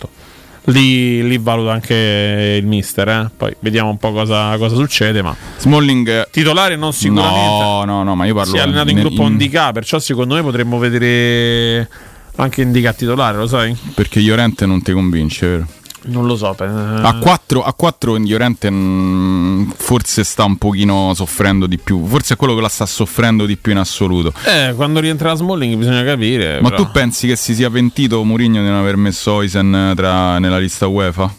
Lì, 0.65 1.27
lì 1.27 1.37
valuta 1.39 1.73
anche 1.73 2.55
il 2.57 2.65
mister. 2.65 3.09
Eh? 3.09 3.29
Poi 3.35 3.53
vediamo 3.59 3.89
un 3.89 3.97
po' 3.97 4.13
cosa, 4.13 4.55
cosa, 4.55 4.75
succede. 4.77 5.21
Ma 5.21 5.35
Smalling 5.57 6.29
titolare 6.29 6.77
non 6.77 6.93
sicuramente. 6.93 7.63
No, 7.63 7.83
no, 7.83 8.03
no, 8.03 8.15
ma 8.15 8.25
io 8.27 8.33
parlo. 8.33 8.53
Si 8.53 8.57
è 8.57 8.61
allenato 8.61 8.91
in, 8.91 8.97
in 8.97 9.03
gruppo 9.03 9.23
Indica, 9.23 9.73
perciò 9.73 9.99
secondo 9.99 10.35
me 10.35 10.41
potremmo 10.41 10.77
vedere 10.77 11.89
anche 12.37 12.61
Indica 12.61 12.93
titolare, 12.93 13.35
lo 13.35 13.47
sai? 13.47 13.75
Perché 13.93 14.21
Llorente 14.21 14.65
non 14.65 14.81
ti 14.81 14.93
convince, 14.93 15.47
vero? 15.47 15.67
Non 16.03 16.25
lo 16.25 16.35
so. 16.35 16.53
Per... 16.53 16.67
A 16.69 17.17
4, 17.19 17.63
a 17.63 17.73
4 17.73 18.17
Llorente 18.17 18.69
mm, 18.71 19.71
forse 19.75 20.23
sta 20.23 20.45
un 20.45 20.57
pochino 20.57 21.13
soffrendo 21.13 21.67
di 21.67 21.77
più. 21.77 22.05
Forse 22.05 22.35
è 22.35 22.38
quello 22.38 22.55
che 22.55 22.62
la 22.62 22.69
sta 22.69 22.85
soffrendo 22.85 23.45
di 23.45 23.57
più 23.57 23.71
in 23.71 23.79
assoluto. 23.79 24.33
Eh, 24.45 24.73
quando 24.75 24.99
rientra 24.99 25.35
Smalling 25.35 25.75
bisogna 25.75 26.03
capire. 26.03 26.62
Ma 26.62 26.69
però. 26.69 26.83
tu 26.83 26.91
pensi 26.91 27.27
che 27.27 27.35
si 27.35 27.53
sia 27.53 27.69
pentito 27.69 28.23
Mourinho 28.23 28.62
di 28.62 28.67
non 28.67 28.77
aver 28.77 28.95
messo 28.95 29.33
Oisen 29.33 29.93
tra, 29.95 30.39
nella 30.39 30.57
lista 30.57 30.88
UEFA? 30.88 31.33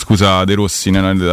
scusa 0.00 0.44
De 0.46 0.54
Rossi 0.54 0.90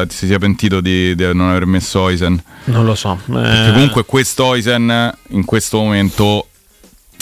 si 0.10 0.26
sia 0.26 0.38
pentito 0.40 0.82
di, 0.82 1.16
di, 1.16 1.34
non 1.34 1.50
aver 1.50 1.66
messo 1.66 2.02
Oisen? 2.02 2.42
Non 2.66 2.86
lo 2.86 2.96
so. 2.96 3.14
Eh... 3.14 3.32
Perché 3.32 3.72
comunque 3.72 4.06
questo 4.06 4.44
Oisen 4.44 5.14
in 5.30 5.46
questo 5.46 5.78
momento 5.78 6.48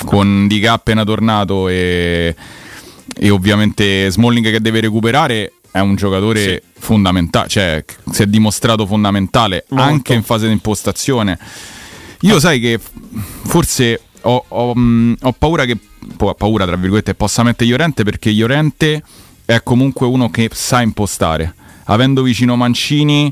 con 0.04 0.48
Di 0.48 0.66
appena 0.66 1.04
tornato 1.04 1.70
e, 1.70 2.36
e 3.14 3.30
ovviamente 3.30 4.10
Smalling 4.10 4.50
che 4.50 4.62
deve 4.62 4.82
recuperare 4.82 5.54
è 5.72 5.80
un 5.80 5.96
giocatore 5.96 6.42
sì. 6.42 6.80
fondamentale, 6.80 7.50
cioè 7.50 7.84
si 8.10 8.24
è 8.24 8.28
dimostrato 8.28 8.86
fondamentale 8.86 9.66
Molto. 9.70 9.86
anche 9.86 10.14
in 10.14 10.24
fase 10.24 10.48
di 10.48 10.54
impostazione. 10.54 11.38
Io 12.22 12.38
ah. 12.38 12.40
sai 12.40 12.60
che 12.60 12.80
forse 12.80 14.02
ho, 14.22 14.46
ho, 14.48 14.74
ho 15.20 15.32
paura 15.34 15.66
che 15.66 15.78
paura 16.38 16.66
tra 16.66 16.76
virgolette 16.76 17.14
possa 17.16 17.44
mettere 17.44 17.70
Iorente 17.70 18.04
perché 18.04 18.30
Iorente 18.30 19.04
è 19.44 19.62
comunque 19.64 20.08
uno 20.08 20.30
che 20.30 20.50
sa 20.54 20.82
impostare. 20.82 21.54
Avendo 21.86 22.24
vicino 22.24 22.56
Mancini, 22.56 23.32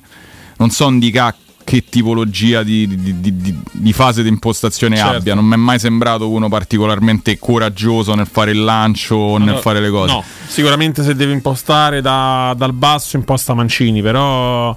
non 0.57 0.69
so 0.69 0.87
indica 0.87 1.35
che 1.63 1.85
tipologia 1.87 2.63
di, 2.63 2.87
di, 2.87 3.19
di, 3.19 3.59
di 3.71 3.93
fase 3.93 4.23
di 4.23 4.29
impostazione 4.29 4.97
certo. 4.97 5.17
abbia. 5.17 5.35
Non 5.35 5.45
mi 5.45 5.53
è 5.53 5.57
mai 5.57 5.79
sembrato 5.79 6.29
uno 6.29 6.49
particolarmente 6.49 7.37
coraggioso 7.37 8.13
nel 8.15 8.27
fare 8.27 8.51
il 8.51 8.63
lancio 8.63 9.15
o 9.15 9.37
nel 9.37 9.57
fare 9.57 9.79
le 9.79 9.89
cose. 9.89 10.13
No, 10.13 10.23
sicuramente 10.47 11.03
se 11.03 11.15
deve 11.15 11.33
impostare 11.33 12.01
da, 12.01 12.53
dal 12.57 12.73
basso 12.73 13.17
imposta 13.17 13.53
Mancini, 13.53 14.01
però 14.01 14.75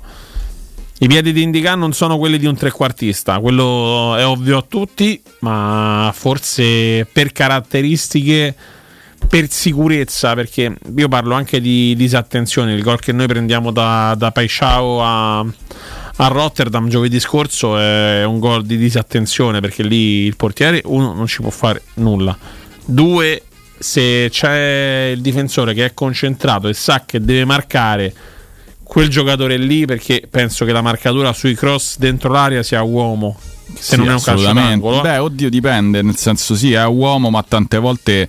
i 0.99 1.09
piedi 1.09 1.33
di 1.33 1.43
Indica 1.43 1.75
non 1.75 1.93
sono 1.93 2.17
quelli 2.17 2.39
di 2.39 2.47
un 2.47 2.57
trequartista, 2.57 3.39
quello 3.39 4.17
è 4.17 4.25
ovvio 4.25 4.59
a 4.59 4.65
tutti, 4.67 5.21
ma 5.41 6.11
forse 6.15 7.07
per 7.13 7.33
caratteristiche, 7.33 8.55
per 9.29 9.51
sicurezza, 9.51 10.35
perché 10.35 10.75
io 10.97 11.09
parlo 11.09 11.35
anche 11.35 11.61
di 11.61 11.95
disattenzione, 11.97 12.73
il 12.73 12.83
gol 12.83 12.99
che 12.99 13.13
noi 13.13 13.27
prendiamo 13.27 13.73
da, 13.73 14.15
da 14.17 14.31
Paisciao 14.31 15.03
a, 15.03 15.45
a 16.17 16.29
Rotterdam 16.29 16.89
giovedì 16.89 17.21
scorso 17.21 17.79
è 17.79 18.25
un 18.25 18.39
gol 18.39 18.65
di 18.65 18.79
disattenzione 18.79 19.61
perché 19.61 19.83
lì 19.83 20.25
il 20.25 20.37
portiere 20.37 20.81
uno 20.85 21.13
non 21.13 21.27
ci 21.27 21.43
può 21.43 21.51
fare 21.51 21.83
nulla. 21.95 22.37
Due 22.85 23.43
se 23.79 24.29
c'è 24.31 25.11
il 25.13 25.21
difensore 25.21 25.75
che 25.75 25.85
è 25.85 25.95
concentrato 25.95 26.69
e 26.69 26.75
sa 26.75 27.05
che 27.05 27.21
deve 27.21 27.45
marcare 27.45 28.15
quel 28.83 29.09
giocatore 29.09 29.59
lì 29.59 29.85
perché 29.85 30.27
penso 30.31 30.65
che 30.65 30.73
la 30.73 30.81
marcatura 30.81 31.33
sui 31.33 31.55
cross 31.55 31.99
dentro 31.99 32.31
l'area 32.31 32.63
sia 32.63 32.83
uomo 32.83 33.39
se 33.75 33.95
sì, 33.95 33.97
non 33.97 34.09
è 34.09 34.13
un 34.13 34.21
calcio 34.21 34.53
d'angolo. 34.53 35.01
Beh 35.03 35.19
oddio 35.19 35.51
dipende 35.51 36.01
nel 36.01 36.17
senso 36.17 36.55
sì 36.55 36.73
è 36.73 36.87
uomo 36.87 37.29
ma 37.29 37.45
tante 37.47 37.79
volte 37.79 38.29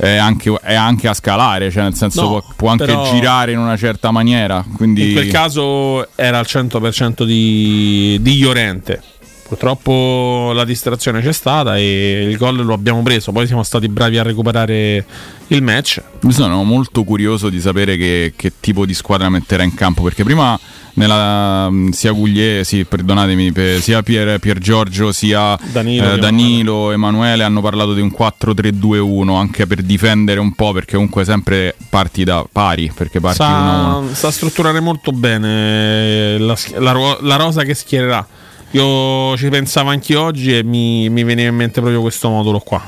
è 0.00 0.16
anche, 0.16 0.52
è 0.62 0.74
anche 0.74 1.08
a 1.08 1.14
scalare 1.14 1.70
cioè 1.70 1.82
nel 1.82 1.94
senso 1.94 2.22
no, 2.22 2.28
può, 2.28 2.44
può, 2.56 2.68
anche 2.70 2.86
però... 2.86 3.10
girare 3.12 3.52
in 3.52 3.58
una 3.58 3.76
certa 3.76 4.10
maniera 4.10 4.64
quindi... 4.76 5.08
in 5.08 5.12
quel 5.12 5.30
caso 5.30 6.08
era 6.16 6.38
al 6.38 6.46
100% 6.48 7.24
di, 7.24 8.18
di 8.20 8.38
Llorente 8.40 9.02
Purtroppo 9.50 10.52
la 10.54 10.64
distrazione 10.64 11.20
c'è 11.20 11.32
stata 11.32 11.76
e 11.76 12.22
il 12.22 12.36
gol 12.36 12.64
lo 12.64 12.72
abbiamo 12.72 13.02
preso. 13.02 13.32
Poi 13.32 13.48
siamo 13.48 13.64
stati 13.64 13.88
bravi 13.88 14.16
a 14.16 14.22
recuperare 14.22 15.04
il 15.48 15.60
match. 15.60 16.00
Mi 16.20 16.30
sono 16.30 16.62
molto 16.62 17.02
curioso 17.02 17.48
di 17.48 17.60
sapere 17.60 17.96
che, 17.96 18.32
che 18.36 18.52
tipo 18.60 18.86
di 18.86 18.94
squadra 18.94 19.28
metterà 19.28 19.64
in 19.64 19.74
campo 19.74 20.04
perché 20.04 20.22
prima 20.22 20.56
nella, 20.94 21.70
sia 21.90 22.12
Guglie, 22.12 22.64
sì, 22.64 22.84
perdonatemi, 22.84 23.52
sia 23.80 24.02
Pier, 24.02 24.38
Pier 24.38 24.58
Giorgio 24.58 25.12
sia 25.12 25.58
Danilo, 25.70 26.12
eh, 26.12 26.18
Danilo 26.18 26.90
Emanuele 26.92 27.44
hanno 27.44 27.60
parlato 27.60 27.94
di 27.94 28.00
un 28.00 28.12
4-3-2-1 28.16 29.36
anche 29.36 29.66
per 29.66 29.82
difendere 29.82 30.40
un 30.40 30.54
po' 30.54 30.72
perché 30.72 30.94
comunque 30.94 31.24
sempre 31.24 31.74
parti 31.88 32.24
da 32.24 32.46
pari 32.50 32.90
perché 32.94 33.20
parti 33.20 33.36
sa, 33.36 34.00
sa 34.12 34.28
a 34.28 34.30
strutturare 34.30 34.80
molto 34.80 35.12
bene 35.12 36.38
la, 36.38 36.56
la, 36.78 37.18
la 37.20 37.36
rosa 37.36 37.62
che 37.62 37.74
schiererà 37.74 38.26
io 38.72 39.36
ci 39.36 39.48
pensavo 39.48 39.90
anche 39.90 40.14
oggi 40.14 40.56
e 40.56 40.62
mi, 40.62 41.08
mi 41.08 41.24
veniva 41.24 41.48
in 41.48 41.56
mente 41.56 41.80
proprio 41.80 42.00
questo 42.00 42.28
modulo 42.28 42.60
qua. 42.60 42.80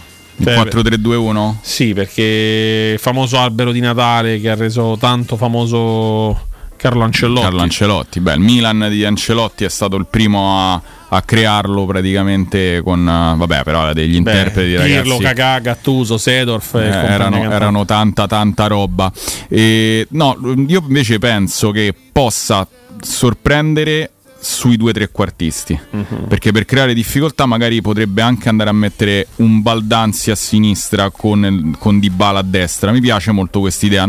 Cioè, 0.42 0.54
4-3-2-1? 0.54 1.54
Sì, 1.60 1.92
perché 1.92 2.92
il 2.94 2.98
famoso 2.98 3.38
albero 3.38 3.72
di 3.72 3.80
Natale 3.80 4.40
che 4.40 4.50
ha 4.50 4.54
reso 4.54 4.96
tanto 4.98 5.36
famoso 5.36 6.48
Carlo 6.82 7.04
Ancelotti. 7.04 7.42
Carlo 7.42 7.60
Ancelotti, 7.60 8.18
beh, 8.18 8.34
il 8.34 8.40
Milan 8.40 8.88
di 8.90 9.04
Ancelotti 9.04 9.62
è 9.62 9.68
stato 9.68 9.94
il 9.94 10.06
primo 10.10 10.58
a, 10.58 10.82
a 11.10 11.22
crearlo 11.22 11.86
praticamente 11.86 12.80
con, 12.82 13.04
vabbè, 13.04 13.62
però 13.62 13.92
degli 13.92 14.16
interpreti 14.16 14.74
Beh, 14.74 14.82
Pirlo, 14.82 15.18
Kakà, 15.18 15.60
Gattuso, 15.60 16.18
Sedorf 16.18 16.74
eh, 16.74 16.88
erano, 16.88 17.48
erano, 17.48 17.84
tanta 17.84 18.26
tanta 18.26 18.66
roba. 18.66 19.12
E, 19.48 20.08
no, 20.10 20.36
io 20.66 20.82
invece 20.84 21.20
penso 21.20 21.70
che 21.70 21.94
possa 22.10 22.66
sorprendere 23.00 24.11
sui 24.42 24.76
due 24.76 24.92
trequartisti 24.92 25.78
uh-huh. 25.90 26.26
perché 26.26 26.50
per 26.50 26.64
creare 26.64 26.94
difficoltà 26.94 27.46
magari 27.46 27.80
potrebbe 27.80 28.22
anche 28.22 28.48
andare 28.48 28.70
a 28.70 28.72
mettere 28.72 29.28
un 29.36 29.62
Baldanzi 29.62 30.32
a 30.32 30.34
sinistra 30.34 31.10
con, 31.10 31.76
con 31.78 32.00
Dybala 32.00 32.40
a 32.40 32.42
destra 32.42 32.90
mi 32.90 33.00
piace 33.00 33.30
molto 33.30 33.60
questa 33.60 33.86
idea 33.86 34.04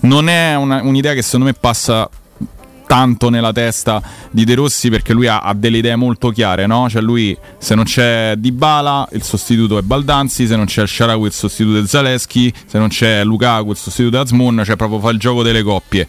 non 0.00 0.28
è 0.28 0.56
una, 0.56 0.82
un'idea 0.82 1.12
che 1.12 1.20
secondo 1.20 1.46
me 1.46 1.52
passa 1.52 2.08
tanto 2.86 3.28
nella 3.28 3.52
testa 3.52 4.02
di 4.30 4.44
De 4.44 4.54
Rossi 4.54 4.88
perché 4.88 5.12
lui 5.12 5.26
ha, 5.26 5.40
ha 5.40 5.52
delle 5.52 5.78
idee 5.78 5.96
molto 5.96 6.30
chiare 6.30 6.66
no? 6.66 6.88
cioè 6.88 7.02
lui 7.02 7.36
se 7.58 7.74
non 7.74 7.84
c'è 7.84 8.36
Dybala 8.38 9.08
il 9.12 9.22
sostituto 9.22 9.76
è 9.76 9.82
Baldanzi 9.82 10.46
se 10.46 10.56
non 10.56 10.64
c'è 10.64 10.86
Sharawi 10.86 11.26
il 11.26 11.32
sostituto 11.32 11.78
è 11.78 11.86
Zaleschi 11.86 12.50
se 12.64 12.78
non 12.78 12.88
c'è 12.88 13.22
Lukaku 13.22 13.70
il 13.70 13.76
sostituto 13.76 14.16
è 14.16 14.20
Azmoun 14.20 14.62
cioè 14.64 14.76
proprio 14.76 14.98
fa 14.98 15.10
il 15.10 15.18
gioco 15.18 15.42
delle 15.42 15.62
coppie 15.62 16.06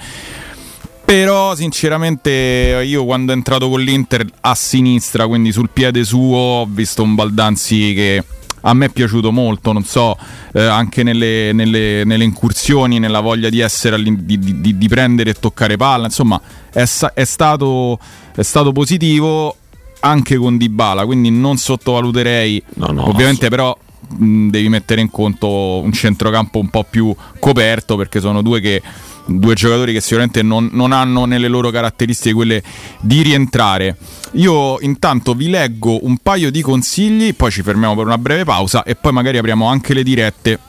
però 1.05 1.55
sinceramente 1.55 2.81
io 2.83 3.05
quando 3.05 3.31
è 3.31 3.35
entrato 3.35 3.69
con 3.69 3.79
l'Inter 3.79 4.25
a 4.41 4.55
sinistra, 4.55 5.27
quindi 5.27 5.51
sul 5.51 5.69
piede 5.71 6.03
suo, 6.03 6.37
ho 6.37 6.65
visto 6.65 7.03
un 7.03 7.13
Baldanzi 7.13 7.93
che 7.93 8.23
a 8.67 8.73
me 8.73 8.87
è 8.87 8.89
piaciuto 8.89 9.31
molto, 9.31 9.71
non 9.71 9.83
so, 9.83 10.17
eh, 10.51 10.63
anche 10.63 11.03
nelle, 11.03 11.51
nelle, 11.53 12.03
nelle, 12.03 12.23
incursioni, 12.23 12.97
nella 12.97 13.19
voglia 13.19 13.49
di, 13.49 13.59
essere, 13.59 14.01
di, 14.01 14.39
di, 14.39 14.77
di 14.77 14.87
prendere 14.87 15.29
e 15.29 15.33
toccare 15.33 15.77
palla, 15.77 16.05
insomma 16.05 16.41
è, 16.71 16.83
è, 17.13 17.23
stato, 17.23 17.99
è 18.33 18.41
stato 18.41 18.71
positivo 18.71 19.55
anche 19.99 20.35
con 20.37 20.57
Dybala, 20.57 21.05
quindi 21.05 21.29
non 21.29 21.57
sottovaluterei, 21.57 22.63
no, 22.75 22.87
no, 22.87 23.07
ovviamente 23.07 23.49
però 23.49 23.77
mh, 24.17 24.49
devi 24.49 24.69
mettere 24.69 25.01
in 25.01 25.11
conto 25.11 25.47
un 25.47 25.91
centrocampo 25.91 26.57
un 26.57 26.69
po' 26.69 26.85
più 26.89 27.15
coperto 27.37 27.95
perché 27.95 28.19
sono 28.19 28.41
due 28.41 28.59
che 28.61 28.81
due 29.25 29.55
giocatori 29.55 29.93
che 29.93 30.01
sicuramente 30.01 30.41
non, 30.41 30.69
non, 30.71 30.91
hanno 30.91 31.25
nelle 31.25 31.47
loro 31.47 31.69
caratteristiche 31.71 32.33
quelle 32.33 32.63
di 33.01 33.21
rientrare. 33.21 33.97
Io 34.33 34.79
intanto 34.81 35.33
vi 35.33 35.49
leggo 35.49 36.05
un 36.05 36.17
paio 36.17 36.51
di 36.51 36.61
consigli, 36.61 37.33
poi 37.33 37.51
ci 37.51 37.61
fermiamo 37.61 37.95
per 37.95 38.05
una 38.05 38.17
breve 38.17 38.43
pausa 38.43 38.83
e 38.83 38.95
poi 38.95 39.11
magari 39.11 39.37
apriamo 39.37 39.65
anche 39.65 39.93
le 39.93 40.03
dirette 40.03 40.59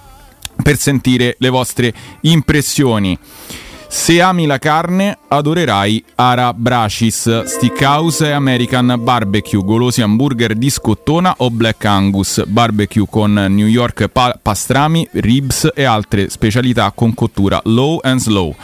per 0.62 0.78
sentire 0.78 1.36
le 1.38 1.48
vostre 1.48 1.92
impressioni. 2.22 3.18
Se 3.96 4.20
ami 4.20 4.44
la 4.46 4.58
carne, 4.58 5.18
adorerai 5.26 6.04
Ara 6.16 6.52
Bracis, 6.52 7.44
Steakhouse 7.44 8.26
e 8.26 8.30
American 8.30 8.94
Barbecue, 9.02 9.64
golosi 9.64 10.02
hamburger 10.02 10.54
di 10.54 10.68
scottona 10.70 11.34
o 11.38 11.50
Black 11.50 11.84
Angus, 11.86 12.44
barbecue 12.46 13.06
con 13.08 13.32
New 13.32 13.66
York 13.66 14.06
pa- 14.08 14.38
pastrami, 14.40 15.08
ribs 15.12 15.70
e 15.74 15.82
altre 15.84 16.28
specialità 16.28 16.92
con 16.94 17.14
cottura 17.14 17.60
low 17.64 17.98
and 18.02 18.20
slow. 18.20 18.54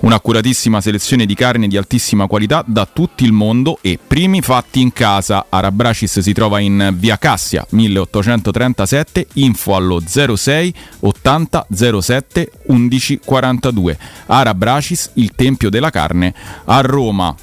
Un'accuratissima 0.00 0.82
selezione 0.82 1.24
di 1.24 1.34
carne 1.34 1.66
di 1.66 1.78
altissima 1.78 2.26
qualità 2.26 2.62
da 2.64 2.86
tutto 2.86 3.24
il 3.24 3.32
mondo 3.32 3.78
e 3.80 3.98
primi 4.06 4.42
fatti 4.42 4.80
in 4.82 4.92
casa. 4.92 5.46
Ara 5.48 5.72
Bracis 5.72 6.18
si 6.20 6.32
trova 6.34 6.60
in 6.60 6.94
via 6.98 7.16
Cassia 7.16 7.66
1837, 7.70 9.28
info 9.34 9.74
allo 9.74 10.00
06 10.06 10.74
80 11.00 11.66
07 11.70 12.52
11 12.66 13.20
42. 13.24 13.98
Ara 14.26 14.52
Bracis, 14.52 14.72
il 15.14 15.32
tempio 15.34 15.70
della 15.70 15.90
carne 15.90 16.34
a 16.64 16.80
Roma. 16.80 17.34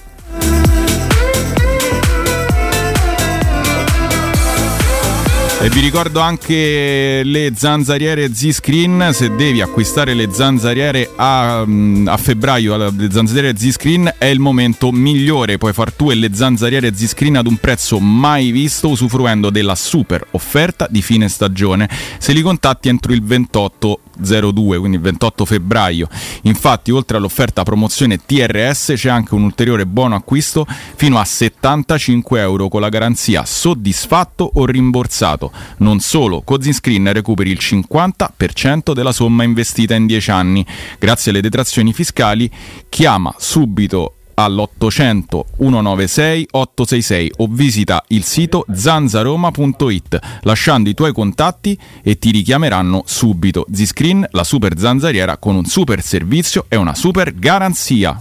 E 5.63 5.69
vi 5.69 5.79
ricordo 5.79 6.21
anche 6.21 7.21
le 7.23 7.51
zanzariere 7.55 8.33
Z-Screen, 8.33 9.11
se 9.13 9.35
devi 9.35 9.61
acquistare 9.61 10.15
le 10.15 10.29
zanzariere 10.31 11.11
a, 11.15 11.63
mm, 11.63 12.07
a 12.07 12.17
febbraio, 12.17 12.75
le 12.89 13.11
zanzariere 13.11 13.55
Z-Screen 13.55 14.15
è 14.17 14.25
il 14.25 14.39
momento 14.39 14.91
migliore, 14.91 15.59
puoi 15.59 15.71
far 15.71 15.93
tu 15.93 16.09
e 16.09 16.15
le 16.15 16.33
zanzariere 16.33 16.95
Z-Screen 16.95 17.35
ad 17.35 17.45
un 17.45 17.57
prezzo 17.57 17.99
mai 17.99 18.49
visto 18.49 18.89
usufruendo 18.89 19.51
della 19.51 19.75
super 19.75 20.25
offerta 20.31 20.87
di 20.89 21.03
fine 21.03 21.29
stagione 21.29 21.87
se 22.17 22.33
li 22.33 22.41
contatti 22.41 22.89
entro 22.89 23.13
il 23.13 23.23
28 23.23 23.99
02, 24.21 24.79
quindi 24.79 24.97
28 24.97 25.45
febbraio. 25.45 26.07
Infatti, 26.43 26.91
oltre 26.91 27.17
all'offerta 27.17 27.63
promozione 27.63 28.19
TRS 28.25 28.93
c'è 28.95 29.09
anche 29.09 29.33
un 29.33 29.43
ulteriore 29.43 29.85
buono 29.85 30.15
acquisto 30.15 30.65
fino 30.95 31.19
a 31.19 31.25
75 31.25 32.39
euro 32.39 32.67
con 32.67 32.81
la 32.81 32.89
garanzia 32.89 33.45
soddisfatto 33.45 34.49
o 34.53 34.65
rimborsato. 34.65 35.51
Non 35.77 35.99
solo, 35.99 36.41
con 36.41 36.61
Zinscreen 36.61 37.11
recuperi 37.11 37.51
il 37.51 37.59
50% 37.59 38.93
della 38.93 39.11
somma 39.11 39.43
investita 39.43 39.95
in 39.95 40.05
10 40.05 40.31
anni. 40.31 40.65
Grazie 40.99 41.31
alle 41.31 41.41
detrazioni 41.41 41.93
fiscali, 41.93 42.49
chiama 42.89 43.33
subito 43.37 44.15
all'800 44.33 45.45
196 45.57 46.47
866 46.51 47.31
o 47.37 47.47
visita 47.49 48.03
il 48.07 48.23
sito 48.23 48.65
zanzaroma.it 48.71 50.19
lasciando 50.41 50.89
i 50.89 50.93
tuoi 50.93 51.13
contatti 51.13 51.77
e 52.01 52.17
ti 52.17 52.31
richiameranno 52.31 53.03
subito. 53.05 53.65
Ziscreen, 53.71 54.27
la 54.31 54.43
super 54.43 54.77
zanzariera 54.77 55.37
con 55.37 55.55
un 55.55 55.65
super 55.65 56.01
servizio 56.01 56.65
e 56.67 56.75
una 56.75 56.95
super 56.95 57.33
garanzia. 57.33 58.19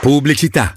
Pubblicità 0.00 0.76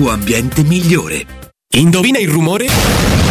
ambiente 0.09 0.63
migliore. 0.63 1.25
Indovina 1.73 2.19
il 2.19 2.29
rumore? 2.29 3.30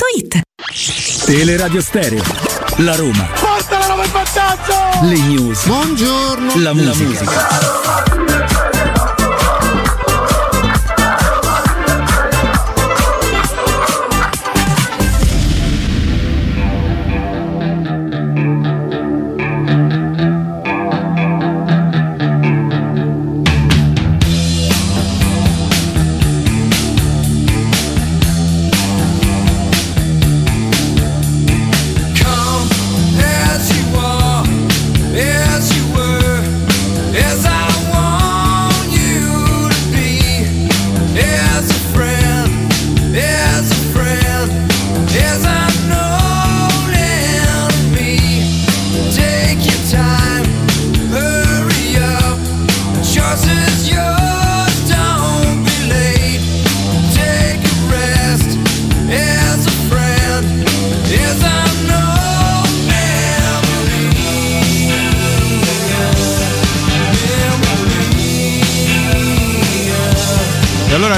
paolettimobili.it 0.01 0.41
Teleradio 1.25 1.81
Stereo. 1.81 2.23
La 2.77 2.95
Roma. 2.95 3.29
Forza 3.33 3.77
la 3.77 3.85
Roma 3.85 4.03
in 4.03 4.11
vantaggio! 4.11 5.05
Le 5.05 5.19
news. 5.21 5.65
Buongiorno. 5.65 6.53
La 6.57 6.73
musica. 6.73 7.23
La 7.23 7.29
musica. 7.29 8.90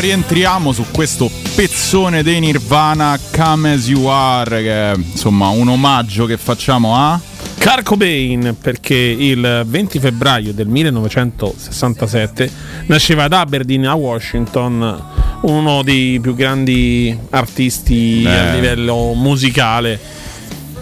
Rientriamo 0.04 0.74
su 0.74 0.84
questo 0.92 1.32
pezzone 1.56 2.24
dei 2.24 2.42
Nirvana 2.42 3.18
Come 3.34 3.72
As 3.72 3.88
You 3.88 4.08
Are, 4.08 4.62
che 4.62 4.92
è 4.92 4.94
insomma 4.96 5.48
un 5.48 5.70
omaggio 5.70 6.26
che 6.26 6.36
facciamo 6.36 6.94
a... 6.94 7.18
Kurt 7.58 7.84
Cobain 7.84 8.58
perché 8.60 8.96
il 8.96 9.64
20 9.66 10.00
febbraio 10.00 10.52
del 10.52 10.68
1967 10.68 12.52
nasceva 12.88 13.24
ad 13.24 13.32
Aberdeen 13.32 13.88
a 13.88 13.94
Washington 13.94 15.04
uno 15.44 15.82
dei 15.84 16.20
più 16.20 16.36
grandi 16.36 17.18
artisti 17.30 18.24
Eh. 18.24 18.30
a 18.30 18.54
livello 18.54 19.14
musicale 19.14 19.98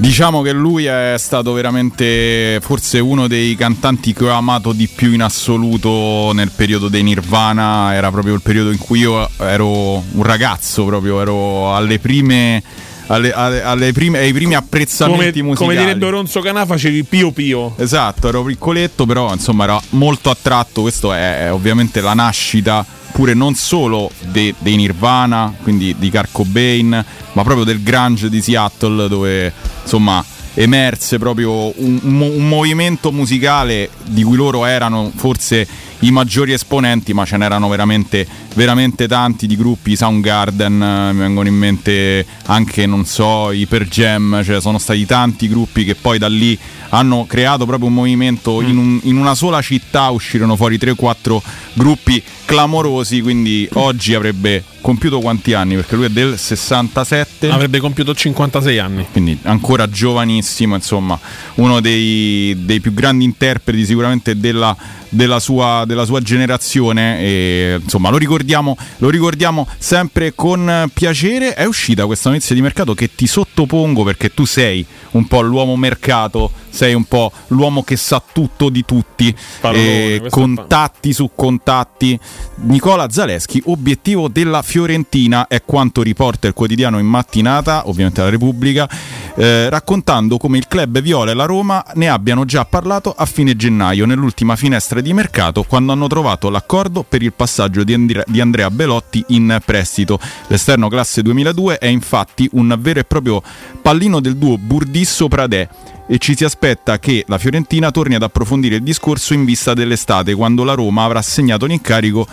Diciamo 0.01 0.41
che 0.41 0.51
lui 0.51 0.85
è 0.85 1.13
stato 1.19 1.53
veramente 1.53 2.57
forse 2.59 2.97
uno 2.97 3.27
dei 3.27 3.55
cantanti 3.55 4.13
che 4.13 4.25
ho 4.25 4.31
amato 4.31 4.71
di 4.73 4.87
più 4.87 5.13
in 5.13 5.21
assoluto 5.21 6.31
nel 6.33 6.49
periodo 6.49 6.87
dei 6.87 7.03
Nirvana, 7.03 7.93
era 7.93 8.09
proprio 8.09 8.33
il 8.33 8.41
periodo 8.41 8.71
in 8.71 8.79
cui 8.79 9.01
io 9.01 9.29
ero 9.37 10.03
un 10.11 10.23
ragazzo, 10.23 10.85
proprio 10.85 11.21
ero 11.21 11.75
alle 11.75 11.99
prime, 11.99 12.63
alle, 13.07 13.31
alle- 13.31 13.61
alle 13.61 13.91
prime- 13.91 14.17
ai 14.17 14.31
primi 14.31 14.55
come, 14.55 14.55
apprezzamenti 14.55 15.43
musicali. 15.43 15.75
come 15.75 15.85
direbbe 15.85 16.09
Ronzo 16.09 16.39
Canà 16.39 16.65
facevi 16.65 17.03
pio 17.03 17.31
pio 17.31 17.75
Esatto, 17.77 18.27
ero 18.27 18.41
piccoletto, 18.43 19.05
però 19.05 19.31
insomma 19.31 19.65
era 19.65 19.79
molto 19.89 20.31
attratto. 20.31 20.81
Questo 20.81 21.13
è, 21.13 21.45
è 21.45 21.53
ovviamente 21.53 22.01
la 22.01 22.15
nascita 22.15 22.83
pure 23.11 23.33
non 23.33 23.55
solo 23.55 24.09
de- 24.19 24.55
dei 24.59 24.75
Nirvana, 24.75 25.53
quindi 25.61 25.95
di 25.97 26.09
Kurt 26.09 26.29
Cobain, 26.31 27.05
ma 27.33 27.43
proprio 27.43 27.63
del 27.63 27.83
grunge 27.83 28.29
di 28.29 28.41
Seattle, 28.41 29.07
dove 29.07 29.51
insomma 29.83 30.23
emerse 30.53 31.17
proprio 31.17 31.71
un, 31.81 31.99
un 32.03 32.47
movimento 32.47 33.11
musicale 33.11 33.89
di 34.03 34.23
cui 34.23 34.35
loro 34.35 34.65
erano 34.65 35.11
forse 35.15 35.67
i 36.01 36.11
maggiori 36.11 36.53
esponenti, 36.53 37.13
ma 37.13 37.25
ce 37.25 37.37
n'erano 37.37 37.67
veramente, 37.67 38.27
veramente 38.55 39.07
tanti 39.07 39.47
di 39.47 39.55
gruppi. 39.55 39.95
Soundgarden, 39.95 40.81
eh, 40.81 41.13
mi 41.13 41.19
vengono 41.19 41.47
in 41.47 41.55
mente 41.55 42.25
anche, 42.45 42.85
non 42.85 43.05
so, 43.05 43.51
i 43.51 43.65
Per 43.65 43.87
Jam, 43.87 44.43
cioè 44.43 44.61
sono 44.61 44.77
stati 44.77 45.05
tanti 45.05 45.47
gruppi 45.47 45.83
che 45.83 45.95
poi 45.95 46.17
da 46.17 46.27
lì 46.27 46.57
hanno 46.89 47.25
creato 47.27 47.65
proprio 47.65 47.87
un 47.87 47.93
movimento. 47.93 48.61
In, 48.61 48.77
un- 48.77 48.99
in 49.03 49.17
una 49.17 49.35
sola 49.35 49.61
città 49.61 50.09
uscirono 50.09 50.55
fuori 50.55 50.77
3-4 50.77 51.41
gruppi 51.73 52.21
clamorosi. 52.45 53.21
Quindi 53.21 53.67
oggi 53.73 54.13
avrebbe 54.13 54.63
compiuto 54.81 55.19
quanti 55.19 55.53
anni? 55.53 55.75
Perché 55.75 55.95
lui 55.95 56.05
è 56.05 56.09
del 56.09 56.37
67 56.37 57.49
avrebbe 57.49 57.79
compiuto 57.79 58.13
56 58.15 58.79
anni 58.79 59.05
quindi 59.11 59.37
ancora 59.43 59.87
giovanissimo, 59.89 60.75
insomma, 60.75 61.17
uno 61.55 61.79
dei, 61.79 62.55
dei 62.65 62.79
più 62.81 62.93
grandi 62.93 63.23
interpreti 63.23 63.85
sicuramente 63.85 64.37
della, 64.37 64.75
della 65.07 65.39
sua, 65.39 65.83
della 65.91 66.05
sua 66.05 66.21
generazione. 66.21 67.19
E, 67.19 67.79
insomma, 67.81 68.09
lo 68.09 68.17
ricordiamo, 68.17 68.77
lo 68.97 69.09
ricordiamo 69.09 69.67
sempre 69.77 70.33
con 70.33 70.89
piacere. 70.93 71.53
È 71.53 71.65
uscita 71.65 72.05
questa 72.05 72.29
notizia 72.29 72.55
di 72.55 72.61
mercato 72.61 72.93
che 72.93 73.13
ti 73.13 73.27
sottopongo 73.27 74.03
perché 74.03 74.33
tu 74.33 74.45
sei 74.45 74.85
un 75.11 75.27
po' 75.27 75.41
l'uomo 75.41 75.75
mercato, 75.75 76.51
sei 76.71 76.93
un 76.93 77.03
po' 77.03 77.31
l'uomo 77.47 77.83
che 77.83 77.97
sa 77.97 78.21
tutto 78.31 78.69
di 78.69 78.83
tutti. 78.83 79.27
E 79.27 80.17
questo 80.19 80.25
è 80.25 80.29
contatti 80.29 81.13
su 81.13 81.29
contatti. 81.35 82.19
Nicola 82.63 83.09
Zaleschi, 83.09 83.61
obiettivo 83.65 84.27
della 84.27 84.61
Fiorentina 84.61 85.47
è 85.47 85.61
quanto 85.63 86.01
riporta 86.01 86.47
il 86.47 86.53
quotidiano 86.53 86.97
in 86.97 87.05
mattinata, 87.05 87.87
ovviamente 87.87 88.21
la 88.21 88.29
Repubblica, 88.29 88.89
eh, 89.35 89.69
raccontando 89.69 90.37
come 90.37 90.57
il 90.57 90.67
club 90.67 90.99
Viola 91.01 91.31
e 91.31 91.33
la 91.33 91.45
Roma 91.45 91.83
ne 91.95 92.09
abbiano 92.09 92.45
già 92.45 92.65
parlato 92.65 93.13
a 93.15 93.25
fine 93.25 93.55
gennaio, 93.55 94.05
nell'ultima 94.05 94.55
finestra 94.55 95.01
di 95.01 95.13
mercato, 95.13 95.63
quando 95.63 95.91
hanno 95.91 96.07
trovato 96.07 96.49
l'accordo 96.49 97.03
per 97.03 97.21
il 97.21 97.33
passaggio 97.33 97.83
di, 97.83 97.93
Andre- 97.93 98.25
di 98.27 98.41
Andrea 98.41 98.69
Belotti 98.71 99.23
in 99.29 99.59
prestito. 99.63 100.19
L'esterno 100.47 100.87
classe 100.87 101.21
2002 101.21 101.77
è 101.77 101.87
infatti 101.87 102.49
un 102.53 102.75
vero 102.79 102.99
e 102.99 103.03
proprio 103.03 103.41
pallino 103.81 104.19
del 104.19 104.37
duo 104.37 104.57
Burdisso-Pradè 104.57 105.67
e 106.07 106.17
ci 106.17 106.35
si 106.35 106.43
aspetta 106.43 106.99
che 106.99 107.23
la 107.27 107.37
Fiorentina 107.37 107.91
torni 107.91 108.15
ad 108.15 108.23
approfondire 108.23 108.75
il 108.75 108.83
discorso 108.83 109.33
in 109.33 109.45
vista 109.45 109.73
dell'estate, 109.73 110.33
quando 110.33 110.63
la 110.63 110.73
Roma 110.73 111.03
avrà 111.03 111.19
assegnato 111.19 111.65
l'incarico 111.65 112.27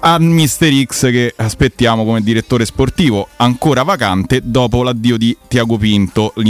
a 0.00 0.16
Mister 0.20 0.72
X 0.84 1.10
che 1.10 1.32
aspettiamo 1.34 2.04
come 2.04 2.22
direttore 2.22 2.64
sportivo 2.64 3.28
ancora 3.36 3.82
vacante 3.82 4.40
dopo 4.44 4.84
l'addio 4.84 5.16
di 5.16 5.36
Tiago 5.48 5.76
Pinto. 5.76 6.32
Eh, 6.36 6.44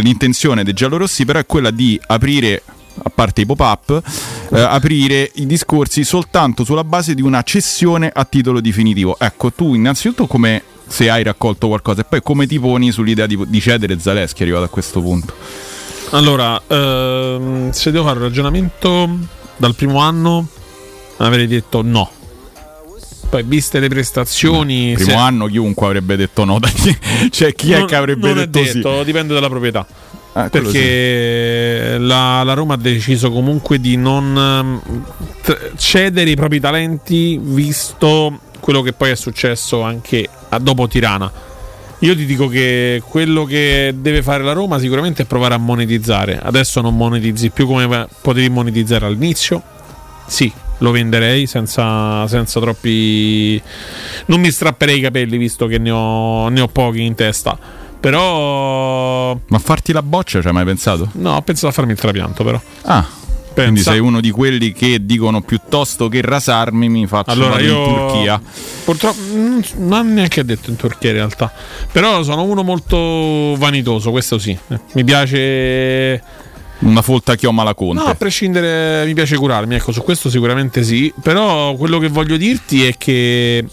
l'intenzione 0.00 0.62
dei 0.62 0.72
giallorossi 0.72 1.24
però 1.24 1.40
è 1.40 1.46
quella 1.46 1.72
di 1.72 2.00
aprire 2.06 2.62
a 3.02 3.10
parte 3.10 3.40
i 3.40 3.46
pop-up, 3.46 4.00
eh, 4.52 4.60
aprire 4.60 5.30
i 5.34 5.46
discorsi 5.46 6.04
soltanto 6.04 6.64
sulla 6.64 6.84
base 6.84 7.14
di 7.14 7.20
una 7.20 7.42
cessione 7.42 8.10
a 8.14 8.24
titolo 8.24 8.60
definitivo. 8.60 9.16
Ecco, 9.18 9.52
tu 9.52 9.74
innanzitutto 9.74 10.26
come 10.26 10.62
se 10.86 11.10
hai 11.10 11.22
raccolto 11.22 11.68
qualcosa 11.68 12.02
e 12.02 12.04
poi 12.04 12.22
come 12.22 12.46
ti 12.46 12.58
poni 12.60 12.90
sull'idea 12.92 13.26
di, 13.26 13.38
di 13.46 13.60
cedere 13.60 13.98
Zaleschi 13.98 14.42
arrivato 14.42 14.64
a 14.64 14.68
questo 14.68 15.00
punto. 15.00 15.34
allora 16.10 16.60
ehm, 16.66 17.70
se 17.72 17.90
devo 17.90 18.04
fare 18.04 18.18
un 18.18 18.24
ragionamento 18.24 19.08
dal 19.56 19.74
primo 19.74 19.98
anno 19.98 20.46
avrei 21.18 21.46
detto 21.46 21.82
no 21.82 22.10
poi 23.28 23.42
viste 23.42 23.80
le 23.80 23.88
prestazioni 23.88 24.92
Primo 24.94 25.10
se- 25.10 25.16
anno 25.16 25.46
chiunque 25.46 25.86
avrebbe 25.86 26.14
detto 26.16 26.44
no, 26.44 26.60
cioè 27.30 27.52
chi 27.54 27.72
è 27.72 27.78
non- 27.78 27.86
che 27.86 27.96
avrebbe 27.96 28.32
detto 28.32 28.60
è 28.60 28.66
sì? 28.66 28.74
detto, 28.74 29.02
dipende 29.02 29.34
dalla 29.34 29.48
proprietà 29.48 29.84
Eh, 30.36 30.48
quello 30.50 30.68
sì. 30.70 30.76
perché 30.78 31.96
la, 31.98 32.42
la 32.44 32.52
Roma 32.52 32.74
ha 32.74 32.76
deciso 32.76 33.32
comunque 33.32 33.80
di 33.80 33.96
non 33.96 34.36
ehm, 34.36 35.64
cedere 35.76 36.30
i 36.30 36.36
propri 36.36 36.60
talenti 36.60 37.36
visto 37.42 38.38
quello 38.66 38.82
che 38.82 38.92
poi 38.92 39.10
è 39.10 39.14
successo 39.14 39.82
anche 39.82 40.28
a- 40.48 40.58
dopo 40.58 40.88
Tirana. 40.88 41.30
Io 42.00 42.16
ti 42.16 42.26
dico 42.26 42.48
che 42.48 43.00
quello 43.08 43.44
che 43.44 43.94
deve 43.96 44.24
fare 44.24 44.42
la 44.42 44.54
Roma 44.54 44.80
sicuramente 44.80 45.22
è 45.22 45.24
provare 45.24 45.54
a 45.54 45.56
monetizzare. 45.56 46.40
Adesso 46.42 46.80
non 46.80 46.96
monetizzi 46.96 47.50
più 47.50 47.68
come 47.68 48.08
potevi 48.20 48.48
monetizzare 48.48 49.06
all'inizio. 49.06 49.62
Sì, 50.26 50.52
lo 50.78 50.90
venderei 50.90 51.46
senza, 51.46 52.26
senza 52.26 52.58
troppi... 52.58 53.62
Non 54.24 54.40
mi 54.40 54.50
strapperei 54.50 54.98
i 54.98 55.00
capelli 55.00 55.36
visto 55.36 55.68
che 55.68 55.78
ne 55.78 55.92
ho, 55.92 56.48
ne 56.48 56.60
ho 56.60 56.66
pochi 56.66 57.02
in 57.02 57.14
testa. 57.14 57.56
Però... 58.00 59.38
Ma 59.46 59.58
farti 59.60 59.92
la 59.92 60.02
boccia 60.02 60.40
ci 60.40 60.48
hai 60.48 60.52
mai 60.52 60.64
pensato? 60.64 61.08
No, 61.12 61.36
ho 61.36 61.42
pensato 61.42 61.68
a 61.68 61.70
farmi 61.70 61.92
il 61.92 61.98
trapianto 62.00 62.42
però. 62.42 62.60
Ah, 62.82 63.06
quindi 63.62 63.80
sei 63.80 63.98
uno 63.98 64.20
di 64.20 64.30
quelli 64.30 64.72
che 64.72 65.04
dicono 65.04 65.40
piuttosto 65.40 66.08
che 66.08 66.20
rasarmi 66.20 66.88
mi 66.88 67.06
faccio 67.06 67.30
Allora 67.30 67.58
io 67.58 67.78
in 67.78 67.94
Turchia. 67.94 68.40
Purtroppo 68.84 69.20
non 69.76 70.12
neanche 70.12 70.44
detto 70.44 70.70
in 70.70 70.76
Turchia 70.76 71.10
in 71.10 71.16
realtà. 71.16 71.52
Però 71.90 72.22
sono 72.22 72.42
uno 72.42 72.62
molto 72.62 73.56
vanitoso, 73.56 74.10
questo 74.10 74.38
sì. 74.38 74.56
Mi 74.92 75.04
piace 75.04 76.22
Una 76.80 77.00
folta 77.00 77.34
chioma 77.36 77.62
la 77.62 77.74
conte. 77.74 78.02
No, 78.02 78.08
a 78.08 78.14
prescindere 78.14 79.06
mi 79.06 79.14
piace 79.14 79.36
curarmi, 79.36 79.76
ecco, 79.76 79.92
su 79.92 80.02
questo 80.02 80.28
sicuramente 80.28 80.82
sì, 80.82 81.12
però 81.22 81.74
quello 81.74 81.98
che 81.98 82.08
voglio 82.08 82.36
dirti 82.36 82.84
è 82.84 82.94
che 82.98 83.64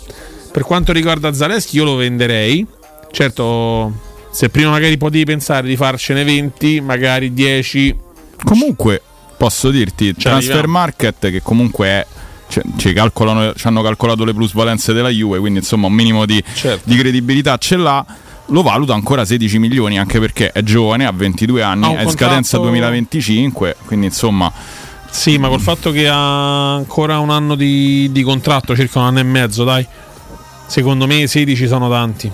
per 0.52 0.64
quanto 0.64 0.94
riguarda 0.94 1.34
Zaleschi 1.34 1.76
io 1.76 1.84
lo 1.84 1.96
venderei. 1.96 2.66
Certo, 3.12 3.92
se 4.32 4.50
prima 4.50 4.70
magari 4.70 4.98
potevi 4.98 5.26
pensare 5.26 5.68
di 5.68 5.76
farcene 5.76 6.24
20, 6.24 6.80
magari 6.80 7.34
10 7.34 7.96
Comunque, 8.44 9.02
posso 9.38 9.70
dirti, 9.70 10.08
Ci 10.08 10.14
Transfer. 10.14 10.68
Market 10.68 11.30
che 11.32 11.42
comunque 11.42 11.88
è 11.88 12.06
cioè, 12.50 12.64
ci, 12.78 12.94
calcolano, 12.94 13.54
ci 13.56 13.66
hanno 13.68 13.82
calcolato 13.82 14.24
le 14.26 14.34
plusvalenze 14.34 14.94
della 14.94 15.10
Juve, 15.10 15.40
quindi 15.40 15.60
insomma 15.60 15.88
un 15.88 15.94
minimo 15.94 16.26
di, 16.26 16.44
Certo. 16.54 16.82
di 16.88 16.96
credibilità 16.96 17.58
ce 17.58 17.78
l'ha. 17.78 18.06
Lo 18.48 18.62
valuta 18.62 18.94
ancora 18.94 19.24
16 19.26 19.58
milioni, 19.58 19.98
anche 19.98 20.20
perché 20.20 20.52
è 20.52 20.62
giovane, 20.62 21.06
ha 21.06 21.12
22 21.12 21.64
anni, 21.64 21.86
Ha 21.86 22.00
è 22.00 22.04
in 22.04 22.10
scadenza 22.10 22.58
contratto- 22.58 22.62
2025, 22.70 23.76
quindi 23.86 24.08
insomma 24.08 24.52
Sì, 25.10 25.38
ma 25.38 25.48
col 25.48 25.62
fatto 25.62 25.92
che 25.92 26.08
ha 26.10 26.74
ancora 26.76 27.20
un 27.20 27.30
anno 27.30 27.56
di, 27.56 28.10
di 28.12 28.22
contratto, 28.22 28.76
circa 28.76 29.00
un 29.00 29.06
anno 29.06 29.20
e 29.20 29.24
mezzo, 29.24 29.64
dai. 29.64 29.86
Secondo 30.68 31.08
me 31.08 31.26
16 31.26 31.68
sono 31.68 31.90
tanti. 31.90 32.32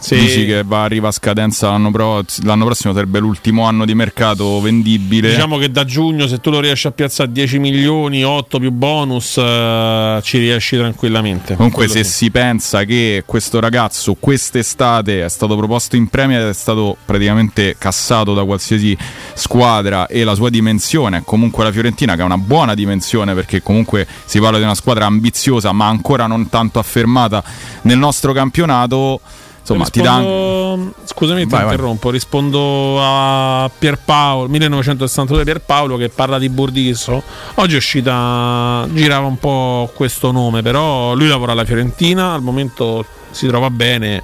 Se- 0.00 0.16
dici 0.16 0.46
che 0.46 0.64
va, 0.64 0.82
arriva 0.82 1.08
a 1.08 1.12
scadenza 1.12 1.68
l'anno, 1.68 1.90
pro- 1.90 2.24
l'anno 2.42 2.64
prossimo, 2.64 2.94
sarebbe 2.94 3.18
l'ultimo 3.18 3.64
anno 3.64 3.84
di 3.84 3.94
mercato 3.94 4.60
vendibile. 4.60 5.28
Diciamo 5.28 5.58
che 5.58 5.70
da 5.70 5.84
giugno, 5.84 6.26
se 6.26 6.40
tu 6.40 6.50
lo 6.50 6.58
riesci 6.58 6.86
a 6.86 6.90
piazzare 6.90 7.30
10 7.30 7.58
milioni, 7.58 8.24
8 8.24 8.58
più 8.58 8.70
bonus, 8.70 9.36
eh, 9.36 10.20
ci 10.22 10.38
riesci 10.38 10.76
tranquillamente. 10.76 11.54
Comunque, 11.54 11.86
se 11.86 12.02
sì. 12.02 12.12
si 12.12 12.30
pensa 12.30 12.84
che 12.84 13.24
questo 13.26 13.60
ragazzo 13.60 14.14
quest'estate 14.18 15.22
è 15.22 15.28
stato 15.28 15.54
proposto 15.54 15.96
in 15.96 16.08
Premier, 16.08 16.48
è 16.48 16.54
stato 16.54 16.96
praticamente 17.04 17.76
cassato 17.78 18.32
da 18.32 18.44
qualsiasi 18.44 18.96
squadra 19.34 20.06
e 20.06 20.24
la 20.24 20.34
sua 20.34 20.48
dimensione, 20.48 21.18
è 21.18 21.22
comunque 21.24 21.62
la 21.62 21.72
Fiorentina, 21.72 22.16
che 22.16 22.22
ha 22.22 22.24
una 22.24 22.38
buona 22.38 22.74
dimensione 22.74 23.34
perché 23.34 23.62
comunque 23.62 24.06
si 24.24 24.40
parla 24.40 24.56
di 24.56 24.64
una 24.64 24.74
squadra 24.74 25.04
ambiziosa 25.06 25.72
ma 25.72 25.86
ancora 25.88 26.26
non 26.26 26.48
tanto 26.48 26.78
affermata 26.78 27.42
nel 27.82 27.98
nostro 27.98 28.32
campionato. 28.32 29.20
Insomma 29.60 29.84
ti 29.86 30.00
dà 30.02 30.16
Rispondo- 30.18 30.94
Scusami, 31.04 31.42
ti 31.42 31.48
Vai, 31.50 31.64
vai. 31.64 31.72
interrompo. 31.72 32.10
Rispondo 32.10 32.96
a 33.00 33.70
Pierpaolo 33.76 34.48
1962 34.48 35.44
Pierpaolo 35.44 35.96
che 35.96 36.08
parla 36.08 36.38
di 36.38 36.48
Burdisso. 36.48 37.22
Oggi 37.56 37.74
è 37.74 37.76
uscita, 37.76 38.86
girava 38.92 39.26
un 39.26 39.38
po' 39.38 39.90
questo 39.94 40.30
nome, 40.32 40.62
però 40.62 41.14
lui 41.14 41.28
lavora 41.28 41.52
alla 41.52 41.64
Fiorentina, 41.64 42.32
al 42.32 42.42
momento 42.42 43.04
si 43.30 43.46
trova 43.46 43.70
bene. 43.70 44.22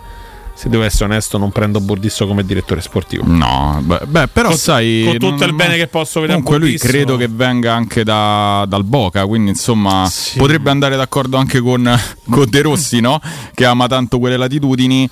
Se 0.56 0.70
devo 0.70 0.84
essere 0.84 1.04
onesto, 1.04 1.36
non 1.36 1.52
prendo 1.52 1.80
Burdisso 1.80 2.26
come 2.26 2.42
direttore 2.42 2.80
sportivo. 2.80 3.24
No, 3.26 3.78
beh, 3.84 4.00
beh, 4.06 4.28
però 4.28 4.48
Con- 4.48 4.56
sai. 4.56 5.02
con 5.04 5.18
tutto 5.18 5.36
non- 5.40 5.48
il 5.50 5.54
bene 5.54 5.76
che 5.76 5.86
posso 5.86 6.20
vedere 6.20 6.40
Comunque, 6.40 6.66
lui 6.66 6.78
credo 6.78 7.16
che 7.18 7.28
venga 7.28 7.74
anche 7.74 8.02
da- 8.04 8.64
dal 8.66 8.82
Boca, 8.84 9.26
quindi 9.26 9.50
insomma 9.50 10.10
potrebbe 10.38 10.70
andare 10.70 10.96
d'accordo 10.96 11.36
anche 11.36 11.60
con, 11.60 11.84
con 12.30 12.46
De 12.48 12.62
Rossi, 12.62 13.00
no? 13.00 13.20
Che 13.52 13.64
ama 13.66 13.86
tanto 13.86 14.18
quelle 14.18 14.38
latitudini. 14.38 15.06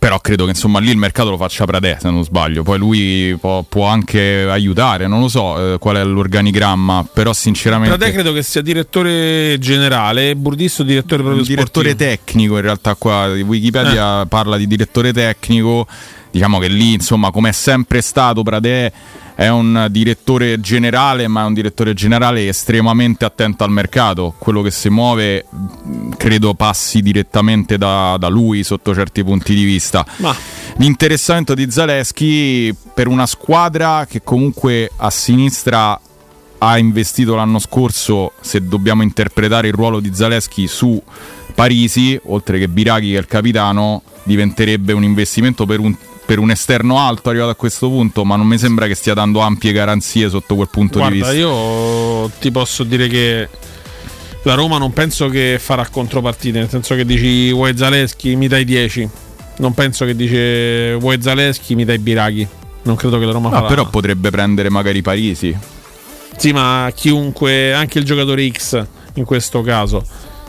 Però 0.00 0.18
credo 0.18 0.44
che 0.44 0.52
insomma 0.52 0.78
lì 0.78 0.88
il 0.88 0.96
mercato 0.96 1.28
lo 1.28 1.36
faccia 1.36 1.66
Pradè, 1.66 1.98
se 2.00 2.08
non 2.08 2.24
sbaglio. 2.24 2.62
Poi 2.62 2.78
lui 2.78 3.36
può, 3.38 3.62
può 3.68 3.86
anche 3.86 4.46
aiutare, 4.48 5.06
non 5.06 5.20
lo 5.20 5.28
so 5.28 5.74
eh, 5.74 5.78
qual 5.78 5.96
è 5.96 6.04
l'organigramma, 6.04 7.06
però 7.12 7.34
sinceramente. 7.34 7.94
Pradè 7.98 8.10
credo 8.10 8.32
che 8.32 8.42
sia 8.42 8.62
direttore 8.62 9.58
generale, 9.60 10.34
Burdisso 10.36 10.84
direttore 10.84 11.22
proprio 11.22 11.44
direttore 11.44 11.90
sportivo. 11.90 12.16
tecnico 12.16 12.56
in 12.56 12.62
realtà 12.62 12.94
qua 12.94 13.26
Wikipedia 13.26 14.24
parla 14.24 14.56
di 14.56 14.66
direttore 14.66 15.12
tecnico 15.12 15.86
diciamo 16.30 16.58
che 16.58 16.68
lì 16.68 16.92
insomma 16.94 17.30
come 17.30 17.48
è 17.48 17.52
sempre 17.52 18.00
stato 18.00 18.42
Pradè 18.42 18.90
è 19.34 19.48
un 19.48 19.86
direttore 19.90 20.60
generale 20.60 21.28
ma 21.28 21.42
è 21.42 21.44
un 21.46 21.54
direttore 21.54 21.94
generale 21.94 22.48
estremamente 22.48 23.24
attento 23.24 23.64
al 23.64 23.70
mercato. 23.70 24.34
Quello 24.38 24.62
che 24.62 24.70
si 24.70 24.88
muove 24.88 25.46
credo 26.16 26.54
passi 26.54 27.00
direttamente 27.00 27.78
da, 27.78 28.16
da 28.18 28.28
lui 28.28 28.62
sotto 28.62 28.94
certi 28.94 29.24
punti 29.24 29.54
di 29.54 29.64
vista. 29.64 30.04
Ma 30.16 30.34
l'interessamento 30.76 31.54
di 31.54 31.70
Zaleschi 31.70 32.74
per 32.94 33.08
una 33.08 33.26
squadra 33.26 34.06
che 34.06 34.22
comunque 34.22 34.90
a 34.96 35.10
sinistra 35.10 35.98
ha 36.62 36.78
investito 36.78 37.34
l'anno 37.34 37.58
scorso, 37.58 38.32
se 38.40 38.66
dobbiamo 38.66 39.02
interpretare 39.02 39.68
il 39.68 39.74
ruolo 39.74 39.98
di 39.98 40.10
Zaleschi 40.14 40.66
su 40.66 41.02
Parisi, 41.54 42.18
oltre 42.24 42.58
che 42.58 42.68
Biraghi 42.68 43.10
che 43.10 43.16
è 43.16 43.20
il 43.20 43.26
capitano, 43.26 44.02
diventerebbe 44.24 44.92
un 44.92 45.02
investimento 45.02 45.64
per 45.64 45.80
un, 45.80 45.94
per 46.30 46.38
un 46.38 46.52
esterno 46.52 47.00
alto 47.00 47.28
arrivato 47.28 47.50
a 47.50 47.54
questo 47.56 47.88
punto, 47.88 48.24
ma 48.24 48.36
non 48.36 48.46
mi 48.46 48.56
sembra 48.56 48.86
che 48.86 48.94
stia 48.94 49.14
dando 49.14 49.40
ampie 49.40 49.72
garanzie 49.72 50.28
sotto 50.28 50.54
quel 50.54 50.68
punto 50.70 51.00
di 51.00 51.18
Guarda, 51.18 51.32
vista. 51.32 51.32
io 51.32 52.30
ti 52.38 52.52
posso 52.52 52.84
dire 52.84 53.08
che 53.08 53.48
la 54.44 54.54
Roma 54.54 54.78
non 54.78 54.92
penso 54.92 55.28
che 55.28 55.58
farà 55.60 55.88
contropartite, 55.88 56.60
nel 56.60 56.68
senso 56.68 56.94
che 56.94 57.04
dici 57.04 57.50
vuoi 57.50 57.76
Zaleschi 57.76 58.36
mi 58.36 58.46
dai 58.46 58.64
10. 58.64 59.08
Non 59.56 59.74
penso 59.74 60.04
che 60.04 60.14
dice 60.14 60.94
vuoi 61.00 61.20
Zaleschi 61.20 61.74
mi 61.74 61.84
dai 61.84 61.98
Biraghi. 61.98 62.46
Non 62.82 62.94
credo 62.94 63.18
che 63.18 63.24
la 63.24 63.32
Roma 63.32 63.48
No, 63.48 63.56
farà. 63.56 63.66
però 63.66 63.88
potrebbe 63.90 64.30
prendere 64.30 64.70
magari 64.70 65.02
Parisi. 65.02 65.52
Sì, 66.36 66.52
ma 66.52 66.92
chiunque, 66.94 67.74
anche 67.74 67.98
il 67.98 68.04
giocatore 68.04 68.48
X 68.48 68.86
in 69.14 69.24
questo 69.24 69.62
caso. 69.62 70.00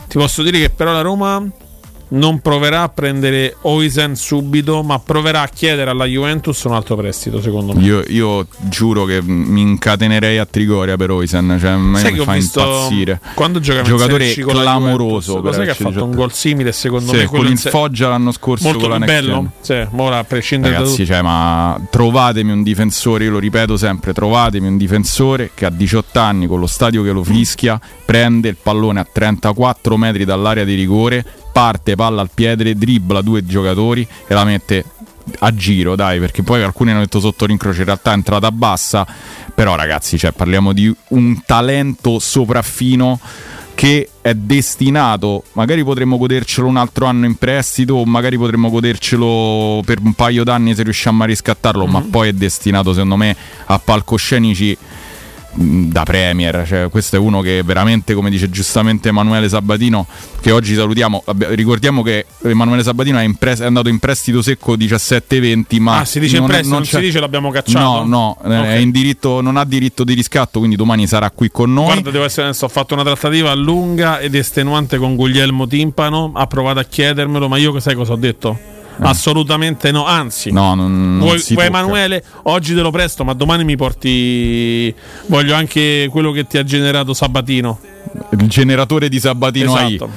Ti 0.06 0.16
posso 0.16 0.44
dire 0.44 0.60
che 0.60 0.70
però 0.70 0.92
la 0.92 1.00
Roma 1.00 1.44
non 2.12 2.40
proverà 2.40 2.82
a 2.82 2.88
prendere 2.88 3.56
Oisen 3.62 4.16
subito, 4.16 4.82
ma 4.82 4.98
proverà 4.98 5.42
a 5.42 5.48
chiedere 5.48 5.90
alla 5.90 6.04
Juventus 6.04 6.62
un 6.64 6.72
altro 6.72 6.94
prestito, 6.96 7.40
secondo 7.40 7.72
me. 7.72 7.82
Io, 7.82 8.02
io 8.08 8.46
giuro 8.60 9.04
che 9.04 9.22
mi 9.22 9.62
incatenerei 9.62 10.36
a 10.38 10.44
Trigoria 10.46 10.96
per 10.96 11.10
Oisen, 11.10 11.56
cioè 11.60 11.74
me 11.76 11.98
Sai 12.00 12.10
mi 12.10 12.16
che 12.16 12.22
ho 12.22 12.24
fa 12.24 12.36
impazzire. 12.36 13.20
quando 13.34 13.60
giocava 13.60 13.86
giocatore 13.88 14.34
con 14.40 14.54
la 14.56 14.60
clamoroso. 14.62 15.34
Juventus, 15.36 15.42
lo 15.44 15.52
sai 15.52 15.64
che 15.64 15.70
ha 15.70 15.90
fatto 15.90 16.04
un 16.04 16.10
gol 16.12 16.32
simile 16.32 16.72
secondo 16.72 17.12
Sì, 17.12 17.18
me 17.18 17.24
con 17.24 17.46
il 17.46 17.58
se- 17.58 17.70
Foggia 17.70 18.08
l'anno 18.08 18.32
scorso 18.32 18.64
molto 18.64 18.88
con 18.88 18.98
la 18.98 19.04
bello 19.04 19.52
sì, 19.60 19.86
ora 19.96 20.18
a 20.18 20.24
prescindere 20.24 20.72
da 20.74 20.78
Ragazzi, 20.80 20.96
tutto 21.02 21.12
cioè, 21.12 21.22
ma 21.22 21.80
trovatemi 21.90 22.52
un 22.52 22.62
difensore, 22.62 23.24
io 23.24 23.30
lo 23.30 23.38
ripeto 23.38 23.76
sempre, 23.76 24.12
trovatemi 24.12 24.66
un 24.66 24.76
difensore 24.76 25.50
che 25.54 25.64
a 25.64 25.70
18 25.70 26.18
anni 26.18 26.46
con 26.46 26.60
lo 26.60 26.66
stadio 26.66 27.02
che 27.02 27.10
lo 27.12 27.24
fischia 27.24 27.80
prende 28.04 28.48
il 28.48 28.56
pallone 28.62 29.00
a 29.00 29.06
34 29.10 29.96
metri 29.96 30.24
dall'area 30.26 30.64
di 30.64 30.74
rigore, 30.74 31.24
parte 31.52 31.94
palla 31.94 32.22
al 32.22 32.30
piede, 32.32 32.74
dribbla 32.74 33.20
due 33.20 33.44
giocatori 33.44 34.06
e 34.26 34.34
la 34.34 34.44
mette 34.44 34.84
a 35.40 35.54
giro, 35.54 35.94
dai, 35.94 36.18
perché 36.18 36.42
poi 36.42 36.62
alcuni 36.62 36.90
hanno 36.90 37.00
detto 37.00 37.20
sotto 37.20 37.44
l'incrocio, 37.44 37.80
in 37.80 37.86
realtà 37.86 38.10
è 38.10 38.14
entrata 38.14 38.50
bassa, 38.50 39.06
però 39.54 39.74
ragazzi, 39.74 40.18
cioè, 40.18 40.32
parliamo 40.32 40.72
di 40.72 40.92
un 41.08 41.42
talento 41.44 42.18
sopraffino 42.18 43.20
che 43.74 44.08
è 44.20 44.34
destinato, 44.34 45.44
magari 45.52 45.82
potremmo 45.82 46.16
godercelo 46.16 46.66
un 46.66 46.76
altro 46.76 47.06
anno 47.06 47.26
in 47.26 47.36
prestito, 47.36 47.94
o 47.94 48.04
magari 48.04 48.36
potremmo 48.36 48.70
godercelo 48.70 49.82
per 49.84 49.98
un 50.02 50.12
paio 50.14 50.44
d'anni 50.44 50.74
se 50.74 50.82
riusciamo 50.82 51.22
a 51.22 51.26
riscattarlo, 51.26 51.86
ma 51.86 52.00
poi 52.00 52.28
è 52.28 52.32
destinato 52.32 52.92
secondo 52.92 53.16
me 53.16 53.34
a 53.66 53.78
palcoscenici 53.78 54.76
da 55.54 56.02
Premier, 56.04 56.64
cioè, 56.66 56.88
questo 56.88 57.16
è 57.16 57.18
uno 57.18 57.40
che 57.40 57.62
veramente, 57.62 58.14
come 58.14 58.30
dice 58.30 58.48
giustamente 58.48 59.08
Emanuele 59.10 59.48
Sabatino, 59.48 60.06
che 60.40 60.50
oggi 60.50 60.74
salutiamo, 60.74 61.22
ricordiamo 61.50 62.02
che 62.02 62.24
Emanuele 62.44 62.82
Sabatino 62.82 63.18
è, 63.18 63.22
in 63.22 63.34
pres- 63.36 63.60
è 63.60 63.66
andato 63.66 63.88
in 63.90 63.98
prestito 63.98 64.40
secco 64.40 64.76
17-20, 64.76 65.78
ma 65.80 65.98
Ah, 65.98 66.04
si 66.04 66.20
dice 66.20 66.38
in 66.38 66.44
è- 66.44 66.46
prestito, 66.46 66.74
non 66.74 66.82
c'è- 66.82 66.96
si 66.98 67.04
dice 67.04 67.20
l'abbiamo 67.20 67.50
cacciato? 67.50 68.04
No, 68.04 68.36
no, 68.42 68.50
eh, 68.50 68.58
Ok. 68.58 68.64
è 68.66 68.76
in 68.76 68.90
diritto, 68.90 69.40
non 69.42 69.56
ha 69.58 69.64
diritto 69.64 70.04
di 70.04 70.14
riscatto, 70.14 70.58
quindi 70.58 70.76
domani 70.76 71.06
sarà 71.06 71.30
qui 71.30 71.50
con 71.50 71.72
noi. 71.72 71.84
Guarda, 71.84 72.10
devo 72.10 72.24
essere 72.24 72.44
onesto, 72.46 72.64
ho 72.64 72.68
fatto 72.68 72.94
una 72.94 73.04
trattativa 73.04 73.52
lunga 73.54 74.20
ed 74.20 74.34
estenuante 74.34 74.96
con 74.96 75.16
Guglielmo 75.16 75.66
Timpano, 75.66 76.32
ha 76.34 76.46
provato 76.46 76.78
a 76.78 76.84
chiedermelo, 76.84 77.48
ma 77.48 77.58
io 77.58 77.78
sai 77.80 77.94
cosa 77.94 78.12
ho 78.12 78.16
detto? 78.16 78.58
Assolutamente 79.00 79.90
no, 79.90 80.06
anzi. 80.06 80.48
Eh. 80.48 80.52
No, 80.52 80.74
non, 80.74 81.18
non 81.18 81.26
Vuoi, 81.26 81.42
vuoi. 81.50 81.66
Emanuele? 81.66 82.22
Oggi 82.44 82.74
te 82.74 82.80
lo 82.80 82.90
presto, 82.90 83.24
ma 83.24 83.32
domani 83.32 83.64
mi 83.64 83.76
porti. 83.76 84.94
Voglio 85.26 85.54
anche 85.54 86.08
quello 86.10 86.30
che 86.32 86.46
ti 86.46 86.58
ha 86.58 86.64
generato 86.64 87.14
Sabatino. 87.14 87.78
il 88.38 88.48
generatore 88.48 89.08
di 89.08 89.18
Sabatino 89.18 89.74
AI. 89.74 89.94
Esatto. 89.94 90.10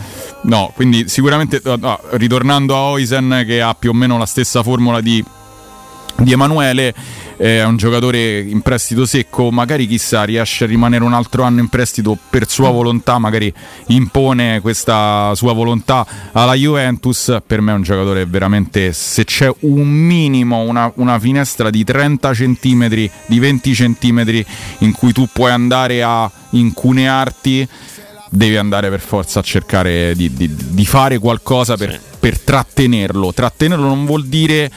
No, 0.44 0.72
quindi 0.76 1.08
sicuramente 1.08 1.62
no, 1.64 2.00
ritornando 2.12 2.76
a 2.76 2.80
Oisen 2.90 3.44
che 3.48 3.62
ha 3.62 3.74
più 3.74 3.90
o 3.90 3.94
meno 3.94 4.18
la 4.18 4.28
stessa 4.28 4.62
formula 4.62 5.02
di, 5.02 5.24
di 6.18 6.32
Emanuele, 6.32 6.90
eh, 6.90 6.94
è 7.38 7.64
un 7.64 7.76
giocatore 7.76 8.40
in 8.40 8.62
prestito 8.62 9.06
secco, 9.06 9.52
magari 9.52 9.88
chissà 9.88 10.24
riesce 10.24 10.64
a 10.64 10.68
rimanere 10.68 11.04
un 11.04 11.14
altro 11.14 11.44
anno 11.44 11.60
in 11.60 11.68
prestito 11.68 12.18
per 12.30 12.50
sua 12.50 12.70
volontà, 12.70 13.18
magari 13.18 13.54
impone 13.88 14.62
questa 14.62 15.32
sua 15.36 15.54
volontà 15.54 16.06
alla 16.32 16.54
Juventus, 16.54 17.38
per 17.46 17.62
me 17.62 17.72
è 17.72 17.76
un 17.76 17.82
giocatore 17.82 18.26
veramente, 18.26 18.94
se 18.94 19.26
c'è 19.26 19.54
un 19.62 19.88
minimo, 19.88 20.60
una, 20.60 20.92
una 20.96 21.20
finestra 21.20 21.70
di 21.70 21.84
30 21.84 22.32
cm, 22.32 22.88
di 23.26 23.40
20 23.40 23.72
cm 23.74 24.44
in 24.80 24.92
cui 24.94 25.12
tu 25.12 25.28
puoi 25.32 25.52
andare 25.52 26.04
a 26.04 26.30
incunearti, 26.52 27.68
devi 28.30 28.58
andare 28.58 28.90
per 28.90 29.00
forza 29.00 29.40
a 29.40 29.44
cercare 29.44 30.14
di, 30.16 30.34
di- 30.34 30.54
di 30.54 30.86
fare 30.86 31.20
qualcosa 31.20 31.76
per, 31.78 32.00
per 32.20 32.40
trattenerlo. 32.40 33.34
Trattenerlo 33.34 33.88
non 33.88 34.06
vuol 34.06 34.26
dire 34.26 34.72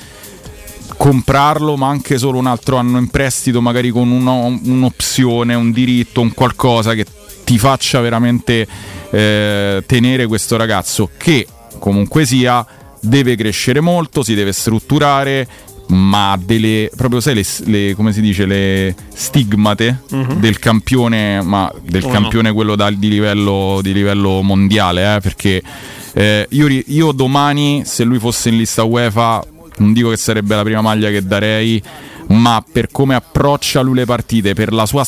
comprarlo, 0.99 1.77
ma 1.77 1.89
anche 1.89 2.19
solo 2.19 2.39
un 2.39 2.47
altro 2.47 2.77
anno 2.77 2.99
in 2.99 3.09
prestito, 3.09 3.63
magari 3.63 3.89
con 3.91 4.11
uno- 4.11 4.59
un'opzione, 4.63 5.55
un 5.55 5.71
diritto, 5.73 6.21
un 6.21 6.35
qualcosa 6.35 6.93
che 6.95 7.07
ti 7.45 7.57
faccia 7.59 8.01
veramente 8.01 8.67
eh, 9.11 9.83
tenere 9.87 10.27
questo 10.27 10.57
ragazzo 10.59 11.09
che 11.17 11.47
comunque 11.79 12.27
sia 12.27 12.67
deve 13.01 13.37
crescere 13.37 13.81
molto, 13.81 14.23
si 14.23 14.35
deve 14.35 14.53
strutturare, 14.53 15.49
ma 15.87 16.33
ha 16.33 16.39
delle 16.39 16.91
proprio 16.95 17.21
sai 17.21 17.35
le, 17.37 17.45
le- 17.65 17.95
come 17.95 18.13
si 18.13 18.21
dice 18.21 18.45
le 18.45 18.95
stigmate 19.15 20.03
Mhm. 20.11 20.41
del 20.41 20.59
campione, 20.59 21.41
ma 21.41 21.73
del 21.81 22.03
Come 22.03 22.13
campione 22.13 22.53
quello 22.53 22.75
dal- 22.77 22.97
di, 22.97 23.09
livello, 23.09 23.79
di 23.83 23.95
livello 23.95 24.43
mondiale, 24.43 25.15
eh, 25.17 25.21
perché 25.21 25.63
eh, 26.13 26.47
io, 26.51 26.67
io 26.69 27.13
domani 27.13 27.83
se 27.87 28.03
lui 28.05 28.19
fosse 28.19 28.49
in 28.51 28.57
lista 28.59 28.83
UEFA 28.83 29.43
non 29.79 29.93
dico 29.93 30.11
che 30.11 30.17
sarebbe 30.17 30.55
la 30.55 30.63
prima 30.63 30.81
maglia 30.81 31.11
che 31.11 31.25
darei, 31.25 31.83
ma 32.29 32.63
per 32.71 32.89
come 32.91 33.15
approccia 33.15 33.81
lui 33.81 33.95
le 33.97 34.05
partite, 34.05 34.55
per 34.55 34.73
la 34.73 34.87
sua 34.87 35.05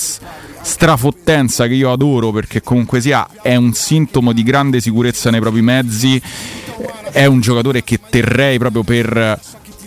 strafottenza 0.62 1.66
che 1.66 1.74
io 1.74 1.90
adoro, 1.92 2.30
perché 2.32 2.60
comunque 2.62 3.00
sia 3.00 3.26
è 3.42 3.56
un 3.56 3.72
sintomo 3.72 4.32
di 4.32 4.42
grande 4.42 4.80
sicurezza 4.80 5.30
nei 5.30 5.40
propri 5.40 5.62
mezzi, 5.62 6.20
è 7.12 7.26
un 7.26 7.40
giocatore 7.40 7.82
che 7.84 7.98
terrei 8.08 8.58
proprio 8.58 8.82
per... 8.82 9.40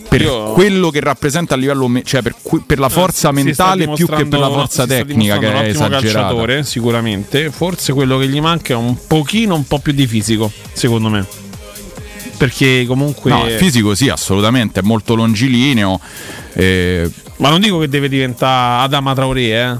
Per 0.09 0.21
Io- 0.21 0.51
quello 0.51 0.91
che 0.91 0.99
rappresenta 0.99 1.55
a 1.55 1.57
livello, 1.57 1.87
me- 1.87 2.03
cioè 2.03 2.21
per, 2.21 2.35
que- 2.39 2.61
per 2.63 2.77
la 2.77 2.89
forza 2.89 3.29
Si 3.29 3.33
mentale 3.33 3.87
più 3.87 4.05
che 4.05 4.25
per 4.27 4.37
la 4.37 4.49
forza 4.49 4.85
tecnica, 4.85 5.39
che 5.39 5.51
è 5.51 5.67
esagerata. 5.69 6.01
calciatore, 6.01 6.63
sicuramente. 6.63 7.49
Forse 7.49 7.93
quello 7.93 8.19
che 8.19 8.27
gli 8.27 8.39
manca 8.39 8.73
è 8.73 8.75
un 8.75 8.95
pochino 9.07 9.55
un 9.55 9.65
po' 9.65 9.79
più 9.79 9.91
di 9.91 10.05
fisico, 10.05 10.51
secondo 10.73 11.09
me. 11.09 11.25
Perché 12.43 12.85
comunque. 12.85 13.31
No, 13.31 13.45
il 13.45 13.53
fisico 13.53 13.95
sì, 13.95 14.09
assolutamente, 14.09 14.81
è 14.81 14.83
molto 14.83 15.15
longilineo. 15.15 15.99
eh, 16.53 17.09
Ma 17.37 17.49
non 17.49 17.61
dico 17.61 17.79
che 17.79 17.87
deve 17.87 18.09
diventare 18.09 18.83
Adama 18.83 19.13
Traoré, 19.13 19.41
eh. 19.71 19.75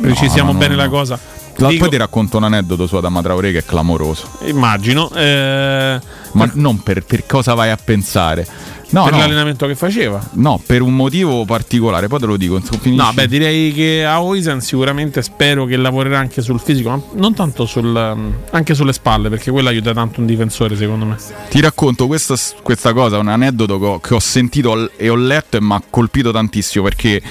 Precisiamo 0.00 0.48
no, 0.48 0.52
no, 0.54 0.58
bene 0.58 0.74
la 0.74 0.88
cosa. 0.88 1.18
La- 1.56 1.68
Dico- 1.68 1.80
Poi 1.82 1.90
ti 1.90 1.96
racconto 1.98 2.38
un 2.38 2.44
aneddoto 2.44 2.86
su 2.86 2.96
Adama 2.96 3.20
Traoré 3.20 3.52
che 3.52 3.58
è 3.58 3.64
clamoroso. 3.64 4.26
Immagino. 4.46 5.10
eh, 5.14 6.00
Ma 6.32 6.50
non 6.54 6.82
per, 6.82 7.04
per 7.04 7.26
cosa 7.26 7.52
vai 7.52 7.70
a 7.70 7.76
pensare. 7.76 8.46
No, 8.92 9.04
per 9.04 9.12
no, 9.12 9.18
l'allenamento 9.18 9.66
che 9.66 9.74
faceva. 9.74 10.22
no, 10.34 10.60
per 10.64 10.82
un 10.82 10.94
motivo 10.94 11.44
particolare, 11.44 12.08
poi 12.08 12.20
te 12.20 12.26
lo 12.26 12.36
dico. 12.36 12.60
No, 12.82 13.10
beh, 13.12 13.26
direi 13.26 13.72
che 13.72 14.04
a 14.04 14.22
Oisen 14.22 14.60
sicuramente 14.60 15.22
spero 15.22 15.64
che 15.64 15.76
lavorerà 15.76 16.18
anche 16.18 16.42
sul 16.42 16.60
fisico, 16.60 16.90
ma 16.90 17.00
non 17.14 17.34
tanto 17.34 17.64
sul, 17.64 17.86
um, 17.86 18.34
anche 18.50 18.74
sulle 18.74 18.92
spalle, 18.92 19.30
perché 19.30 19.50
quello 19.50 19.68
aiuta 19.68 19.94
tanto 19.94 20.20
un 20.20 20.26
difensore, 20.26 20.76
secondo 20.76 21.06
me. 21.06 21.16
Ti 21.48 21.60
racconto 21.60 22.06
questa, 22.06 22.34
questa 22.62 22.92
cosa, 22.92 23.18
un 23.18 23.28
aneddoto 23.28 23.78
che 23.78 23.86
ho, 23.86 24.00
che 24.00 24.14
ho 24.14 24.20
sentito 24.20 24.90
e 24.96 25.08
ho 25.08 25.16
letto 25.16 25.56
e 25.56 25.62
mi 25.62 25.72
ha 25.72 25.82
colpito 25.88 26.30
tantissimo 26.30 26.84
perché 26.84 27.22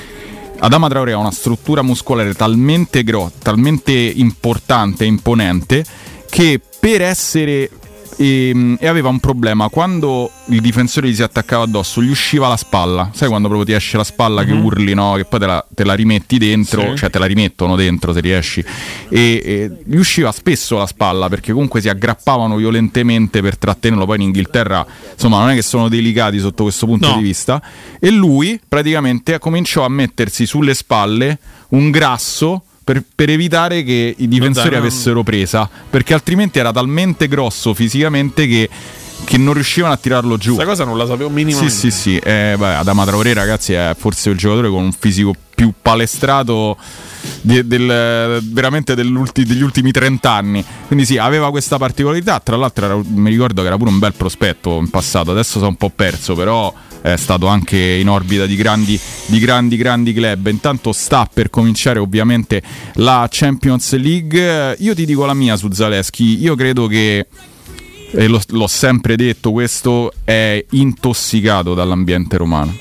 Adama 0.60 0.90
Traoré 0.90 1.14
ha 1.14 1.18
una 1.18 1.32
struttura 1.32 1.82
muscolare 1.82 2.34
talmente 2.34 3.04
grossa, 3.04 3.36
talmente 3.42 3.92
importante 3.92 5.04
e 5.04 5.08
imponente 5.08 5.86
che 6.30 6.60
per 6.80 7.02
essere 7.02 7.70
ehm, 8.18 8.78
e 8.80 8.88
aveva 8.88 9.10
un 9.10 9.20
problema 9.20 9.70
quando 9.70 10.32
il 10.48 10.62
difensore 10.62 11.10
gli 11.10 11.16
si 11.16 11.24
attaccava 11.24 11.64
addosso 11.64 12.02
gli 12.02 12.10
usciva 12.10 12.48
la 12.48 12.58
spalla 12.58 13.10
sai 13.14 13.28
quando 13.30 13.48
proprio 13.48 13.68
ti 13.68 13.74
esce 13.74 13.98
la 13.98 14.04
spalla 14.04 14.44
che 14.44 14.52
urli 14.54 14.94
no? 14.94 15.14
che 15.16 15.26
poi 15.26 15.40
te 15.40 15.46
la, 15.46 15.66
te 15.74 15.84
la 15.84 15.94
rimetti 15.94 16.38
dentro 16.38 16.82
Sì. 16.92 16.96
cioè 16.98 17.10
te 17.10 17.20
la 17.20 17.26
rimettono 17.26 17.76
dentro 17.76 18.14
se 18.14 18.20
riesci 18.20 18.64
e, 19.10 19.42
e 19.44 19.72
gli 19.86 19.96
usciva 19.98 20.32
spesso 20.32 20.78
la 20.78 20.86
spalla 20.88 21.30
perché 21.30 21.52
comunque 21.52 21.82
si 21.82 21.90
aggrappavano 21.90 22.56
violentemente 22.56 23.42
per 23.42 23.58
trattenerlo 23.58 24.06
poi 24.06 24.16
in 24.18 24.22
Inghilterra 24.24 24.86
insomma 25.14 25.40
non 25.40 25.50
è 25.50 25.56
che 25.56 25.62
sono 25.62 25.88
delicati 25.90 26.40
sotto 26.40 26.64
questo 26.64 26.86
punto 26.86 27.08
No. 27.08 27.18
di 27.18 27.24
vista 27.24 27.62
e 28.00 28.10
lui 28.12 28.60
praticamente 28.68 29.40
cominciò 29.40 29.84
a 29.84 29.90
mettersi 29.90 30.46
sulle 30.46 30.74
spalle 30.74 31.40
un 31.70 31.90
grasso 31.92 32.64
per, 32.84 33.04
per 33.16 33.30
evitare 33.30 33.84
che 33.84 34.16
i 34.18 34.28
difensori 34.28 34.72
non- 34.72 34.80
avessero 34.80 35.24
presa 35.24 35.70
perché 35.90 36.14
altrimenti 36.14 36.60
era 36.60 36.72
talmente 36.72 37.28
grosso 37.28 37.74
fisicamente 37.74 38.48
che, 38.48 38.70
che 39.24 39.38
non 39.38 39.54
riuscivano 39.54 39.94
a 39.94 39.98
tirarlo 39.98 40.38
giù 40.38 40.56
Questa 40.56 40.66
cosa 40.72 40.84
non 40.86 40.98
la 40.98 41.06
sapevo 41.06 41.30
sì, 41.30 41.36
minimamente. 41.36 41.74
sì, 41.76 41.92
sì. 41.92 42.18
Eh, 42.18 42.56
beh, 42.58 42.76
Adama 42.76 43.06
Traoré, 43.06 43.34
ragazzi, 43.34 43.74
è 43.74 43.96
forse 43.98 44.30
il 44.32 44.38
giocatore 44.38 44.70
con 44.70 44.84
un 44.84 44.92
fisico 44.92 45.34
più 45.54 45.74
palestrato 45.80 46.76
de- 47.42 47.68
del- 47.68 48.40
veramente 48.52 48.96
degli 48.96 49.62
ultimi 49.62 49.92
30 49.92 50.32
anni. 50.32 50.66
Quindi 50.88 51.06
sì, 51.06 51.18
aveva 51.20 51.52
questa 51.52 51.78
particolarità. 51.78 52.40
Tra 52.40 52.56
l'altro, 52.56 52.86
era- 52.86 53.00
mi 53.06 53.30
ricordo 53.30 53.62
che 53.62 53.68
era 53.68 53.78
pure 53.78 53.92
un 53.92 54.00
bel 54.00 54.14
prospetto 54.14 54.78
in 54.80 54.90
passato. 54.90 55.30
Adesso 55.32 55.54
sono 55.60 55.68
un 55.68 55.76
po' 55.76 55.92
perso, 55.94 56.34
però 56.34 56.74
è 57.02 57.16
stato 57.18 57.48
anche 57.48 57.78
in 57.78 58.08
orbita 58.10 58.46
di 58.46 58.56
grandi, 58.56 59.00
di 59.26 59.40
grandi, 59.40 59.76
grandi 59.78 60.14
club. 60.14 60.48
Intanto 60.48 60.92
sta 60.92 61.28
per 61.32 61.50
cominciare 61.50 62.00
ovviamente 62.00 62.62
la 62.96 63.28
Champions 63.30 63.94
League. 63.98 64.76
Io 64.80 64.94
ti 64.96 65.06
dico 65.06 65.26
la 65.26 65.34
mia 65.34 65.56
su 65.56 65.72
Zaleschi. 65.72 66.40
Io 66.42 66.56
credo 66.56 66.88
che 66.88 67.28
e 68.14 68.28
lo- 68.28 68.42
l'ho 68.50 68.68
sempre 68.68 69.16
detto, 69.16 69.52
questo 69.52 70.12
è 70.26 70.64
intossicato 70.72 71.74
dall'ambiente 71.74 72.36
romano. 72.38 72.76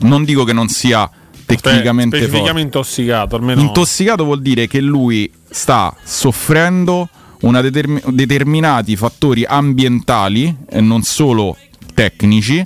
Non 0.00 0.24
dico 0.24 0.44
che 0.44 0.52
non 0.52 0.68
sia 0.68 1.10
tecnicamente 1.44 2.22
Spe- 2.22 2.38
forte. 2.38 2.60
intossicato, 2.60 3.36
almeno. 3.36 3.60
Intossicato 3.60 4.24
vuol 4.24 4.40
dire 4.40 4.66
che 4.68 4.80
lui 4.80 5.30
sta 5.50 5.94
soffrendo 6.04 7.08
una 7.40 7.60
determi- 7.60 8.00
determinati 8.10 8.94
fattori 8.96 9.44
ambientali 9.44 10.56
e 10.70 10.80
non 10.80 11.02
solo 11.02 11.56
tecnici 11.94 12.64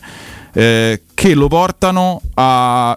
eh, 0.57 1.03
che 1.13 1.35
lo 1.35 1.49
portano 1.49 2.23
a, 2.33 2.97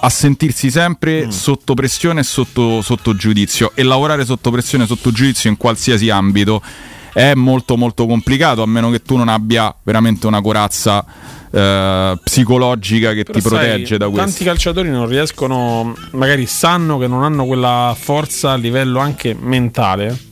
a 0.00 0.10
sentirsi 0.10 0.68
sempre 0.68 1.30
sotto 1.30 1.74
pressione 1.74 2.20
e 2.20 2.24
sotto, 2.24 2.82
sotto 2.82 3.14
giudizio 3.14 3.70
e 3.76 3.84
lavorare 3.84 4.24
sotto 4.24 4.50
pressione 4.50 4.82
e 4.82 4.86
sotto 4.88 5.12
giudizio 5.12 5.48
in 5.48 5.56
qualsiasi 5.56 6.10
ambito 6.10 6.60
è 7.12 7.34
molto 7.34 7.76
molto 7.76 8.06
complicato 8.06 8.62
a 8.62 8.66
meno 8.66 8.90
che 8.90 9.00
tu 9.00 9.16
non 9.16 9.28
abbia 9.28 9.72
veramente 9.84 10.26
una 10.26 10.40
corazza 10.40 11.04
eh, 11.52 12.18
psicologica 12.22 13.12
che 13.12 13.22
Però 13.22 13.38
ti 13.38 13.40
sai, 13.40 13.50
protegge 13.50 13.96
da 13.96 14.08
questo. 14.08 14.26
Tanti 14.26 14.44
calciatori 14.44 14.90
non 14.90 15.06
riescono, 15.06 15.94
magari 16.10 16.46
sanno 16.46 16.98
che 16.98 17.06
non 17.06 17.22
hanno 17.22 17.46
quella 17.46 17.96
forza 17.96 18.50
a 18.50 18.56
livello 18.56 18.98
anche 18.98 19.36
mentale. 19.38 20.25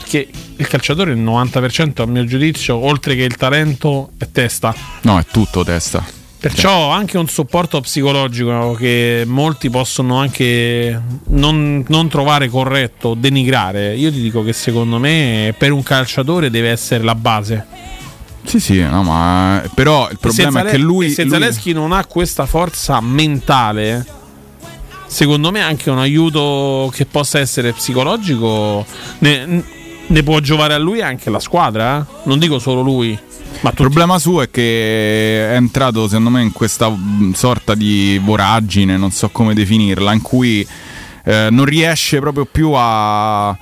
Perché 0.00 0.28
il 0.56 0.66
calciatore, 0.66 1.12
il 1.12 1.20
90% 1.20 2.00
a 2.02 2.06
mio 2.06 2.24
giudizio, 2.24 2.76
oltre 2.76 3.14
che 3.14 3.22
il 3.22 3.36
talento, 3.36 4.12
è 4.16 4.26
testa. 4.32 4.74
No, 5.02 5.18
è 5.18 5.24
tutto 5.30 5.62
testa. 5.62 6.02
Perciò 6.40 6.88
anche 6.88 7.18
un 7.18 7.28
supporto 7.28 7.82
psicologico 7.82 8.72
che 8.72 9.24
molti 9.26 9.68
possono 9.68 10.16
anche 10.16 10.98
non, 11.26 11.84
non 11.86 12.08
trovare 12.08 12.48
corretto, 12.48 13.12
denigrare. 13.12 13.94
Io 13.94 14.10
ti 14.10 14.22
dico 14.22 14.42
che 14.42 14.54
secondo 14.54 14.98
me 14.98 15.54
per 15.58 15.72
un 15.72 15.82
calciatore 15.82 16.48
deve 16.48 16.70
essere 16.70 17.04
la 17.04 17.14
base. 17.14 17.66
Sì, 18.42 18.58
sì, 18.58 18.80
no, 18.80 19.02
ma 19.02 19.62
però 19.74 20.08
il 20.10 20.18
problema 20.18 20.48
è 20.48 20.52
Zale- 20.52 20.70
che 20.70 20.78
lui. 20.78 21.10
se 21.10 21.24
lui- 21.24 21.32
Zaleschi 21.32 21.74
non 21.74 21.92
ha 21.92 22.06
questa 22.06 22.46
forza 22.46 23.02
mentale, 23.02 24.06
secondo 25.06 25.50
me 25.50 25.60
anche 25.60 25.90
un 25.90 25.98
aiuto 25.98 26.90
che 26.94 27.04
possa 27.04 27.38
essere 27.38 27.72
psicologico 27.72 28.86
ne, 29.18 29.62
ne 30.10 30.22
può 30.22 30.38
giovare 30.40 30.74
a 30.74 30.78
lui 30.78 31.00
anche 31.02 31.30
la 31.30 31.40
squadra. 31.40 32.00
eh? 32.00 32.04
Non 32.24 32.38
dico 32.38 32.58
solo 32.58 32.80
lui, 32.82 33.18
ma 33.62 33.70
Il 33.70 33.74
problema 33.74 34.18
suo 34.18 34.42
è 34.42 34.50
che 34.50 35.50
è 35.50 35.54
entrato, 35.54 36.06
secondo 36.08 36.30
me, 36.30 36.42
in 36.42 36.52
questa 36.52 36.88
mh, 36.88 37.32
sorta 37.32 37.74
di 37.74 38.20
voragine, 38.22 38.96
non 38.96 39.10
so 39.10 39.28
come 39.30 39.54
definirla, 39.54 40.12
in 40.12 40.22
cui 40.22 40.66
eh, 41.24 41.48
non 41.50 41.64
riesce 41.64 42.18
proprio 42.20 42.46
più 42.50 42.72
a. 42.74 43.56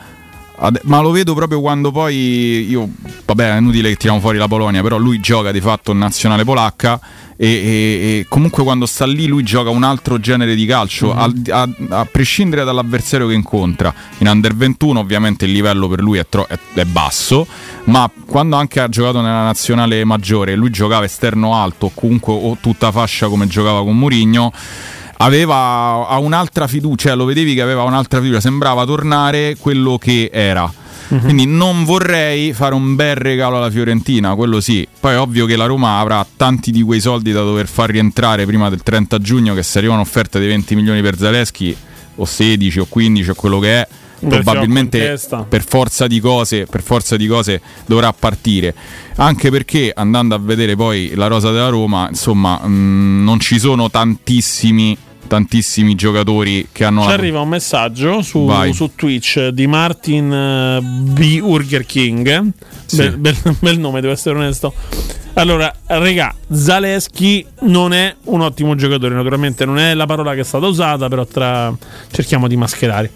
ad- 0.61 0.81
ma 0.85 1.01
lo 1.01 1.11
vedo 1.11 1.35
proprio 1.35 1.61
quando 1.61 1.91
poi 1.91 2.67
io, 2.69 2.89
vabbè, 3.25 3.55
è 3.55 3.59
inutile 3.59 3.91
che 3.91 3.97
tiriamo 3.97 4.21
fuori 4.21 4.39
la 4.39 4.49
Polonia, 4.49 4.83
però 4.83 4.97
lui 4.99 5.21
gioca 5.21 5.53
di 5.53 5.61
fatto 5.61 5.93
in 5.93 5.99
nazionale 5.99 6.45
polacca 6.45 7.01
e, 7.37 7.47
e- 7.47 8.19
e 8.21 8.27
comunque 8.29 8.65
quando 8.65 8.85
sta 8.87 9.07
lì 9.07 9.27
lui 9.27 9.45
gioca 9.45 9.71
un 9.71 9.85
altro 9.85 10.19
genere 10.19 10.55
di 10.57 10.67
calcio, 10.67 11.15
al- 11.15 11.41
a, 11.51 11.69
a 11.91 12.05
prescindere 12.05 12.65
dall'avversario 12.65 13.29
che 13.29 13.35
incontra. 13.35 13.95
In 14.19 14.27
Under 14.29 14.55
21 14.57 14.99
ovviamente 14.99 15.45
il 15.45 15.53
livello 15.53 15.87
per 15.89 16.01
lui 16.01 16.19
è, 16.19 16.27
tro- 16.29 16.47
è- 16.49 16.59
è 16.75 16.85
basso, 16.85 17.47
ma 17.85 18.11
quando 18.27 18.57
anche 18.57 18.81
ha 18.81 18.89
giocato 18.89 19.21
nella 19.21 19.45
nazionale 19.45 20.05
maggiore, 20.05 20.57
lui 20.57 20.71
giocava 20.71 21.05
esterno 21.05 21.55
alto 21.55 21.87
o 21.87 21.91
comunque 21.95 22.33
o 22.35 22.57
tutta 22.61 22.91
fascia 22.91 23.29
come 23.29 23.47
giocava 23.47 23.83
con 23.83 23.97
Mourinho. 23.97 24.53
Aveva 25.19 26.17
un'altra 26.21 26.67
fiducia, 26.67 27.09
cioè 27.09 27.17
lo 27.17 27.25
vedevi 27.25 27.55
che 27.55 27.63
aveva 27.63 27.83
un'altra 27.83 28.21
fiducia, 28.21 28.41
sembrava 28.41 28.85
tornare 28.85 29.57
quello 29.59 29.99
che 29.99 30.31
era. 30.33 30.73
Quindi 31.09 31.47
non 31.47 31.85
vorrei 31.85 32.53
fare 32.53 32.75
un 32.75 32.95
bel 32.95 33.17
regalo 33.17 33.57
alla 33.57 33.71
Fiorentina, 33.71 34.35
quello 34.35 34.61
sì. 34.61 34.87
Poi 35.01 35.15
è 35.15 35.19
ovvio 35.19 35.47
che 35.47 35.57
la 35.57 35.65
Roma 35.65 35.99
avrà 36.01 36.25
tanti 36.37 36.71
di 36.71 36.83
quei 36.83 37.01
soldi 37.01 37.33
da 37.33 37.41
dover 37.41 37.67
far 37.67 37.89
rientrare 37.89 38.45
prima 38.45 38.69
del 38.69 38.83
30 38.83 39.19
giugno, 39.19 39.55
che 39.55 39.63
se 39.63 39.79
arrivano 39.79 40.03
offerte 40.03 40.39
di 40.39 40.47
20 40.47 40.75
milioni 40.75 41.01
per 41.01 41.17
Zaleschi, 41.17 41.75
o 42.17 42.25
16 42.27 42.81
o 42.81 42.87
15 42.87 43.31
o 43.31 43.35
quello 43.35 43.59
che 43.59 43.81
è, 43.81 43.89
probabilmente 44.19 45.19
per 45.49 45.65
forza 45.65 46.07
di 46.07 46.21
cose, 46.21 46.67
per 46.67 46.83
forza 46.83 47.17
di 47.17 47.27
cose 47.27 47.61
dovrà 47.87 48.13
partire. 48.13 48.75
Anche 49.17 49.51
perché 49.51 49.93
andando 49.95 50.35
a 50.35 50.39
vedere 50.39 50.77
poi 50.77 51.13
la 51.15 51.27
rosa 51.27 51.51
della 51.51 51.71
Roma, 51.71 52.09
insomma, 52.09 52.59
mh, 52.59 53.23
non 53.25 53.41
ci 53.41 53.59
sono 53.59 53.91
tantissimi 53.91 54.97
tantissimi 55.27 55.95
giocatori 55.95 56.69
che 56.73 56.85
hanno 56.85 57.03
Ci 57.03 57.09
la 57.09 57.15
arriva 57.15 57.41
un 57.41 57.49
messaggio 57.49 58.23
su, 58.23 58.51
su 58.73 58.93
Twitch 58.95 59.49
di 59.49 59.67
Martin 59.67 60.33
eh, 60.33 60.81
B. 60.81 61.41
Burger 61.41 61.85
King. 61.85 62.53
Sì. 62.87 62.97
Bel, 62.97 63.17
bel- 63.19 63.57
bel 63.59 63.79
nome, 63.79 64.01
devo 64.01 64.13
essere 64.13 64.37
onesto. 64.37 64.73
Allora, 65.35 65.73
regà, 65.87 66.35
Zaleschi 66.51 67.47
non 67.61 67.93
è 67.93 68.15
un 68.25 68.41
ottimo 68.41 68.75
giocatore, 68.75 69.15
naturalmente 69.15 69.65
non 69.65 69.79
è 69.79 69.95
la 69.95 70.07
parola 70.07 70.35
che 70.35 70.41
è 70.41 70.45
stata 70.45 70.67
usata, 70.67 71.09
però 71.09 71.25
tra... 71.27 71.73
cerchiamo 72.11 72.49
di 72.49 72.57
mascherare. 72.57 73.13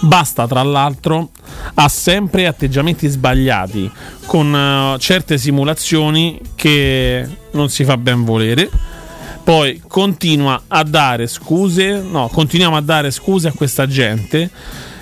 Basta, 0.00 0.48
tra 0.48 0.62
l'altro, 0.62 1.30
ha 1.74 1.88
sempre 1.88 2.46
atteggiamenti 2.46 3.06
sbagliati, 3.06 3.88
con 4.26 4.52
eh, 4.54 4.98
certe 4.98 5.38
simulazioni 5.38 6.40
che 6.54 7.28
non 7.52 7.68
si 7.68 7.84
fa 7.84 7.96
ben 7.96 8.24
volere. 8.24 8.68
Poi 9.42 9.82
continua 9.86 10.62
a 10.68 10.82
dare 10.84 11.26
scuse, 11.26 12.00
no, 12.00 12.28
continuiamo 12.28 12.76
a 12.76 12.80
dare 12.80 13.10
scuse 13.10 13.48
a 13.48 13.52
questa 13.52 13.86
gente 13.86 14.50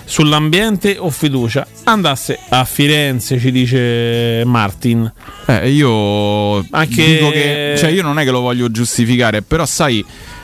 sull'ambiente 0.05 0.97
o 0.97 1.09
fiducia. 1.11 1.67
Andasse 1.83 2.39
a 2.49 2.65
Firenze, 2.65 3.39
ci 3.39 3.51
dice 3.51 4.43
Martin. 4.45 5.11
Eh, 5.45 5.69
io 5.69 6.65
Anche- 6.71 7.05
dico 7.05 7.29
che 7.29 7.75
cioè 7.77 7.89
io 7.91 8.01
non 8.01 8.17
è 8.17 8.23
che 8.23 8.31
lo 8.31 8.39
voglio 8.39 8.71
giustificare, 8.71 9.43
però 9.43 9.65
sai 9.65 10.03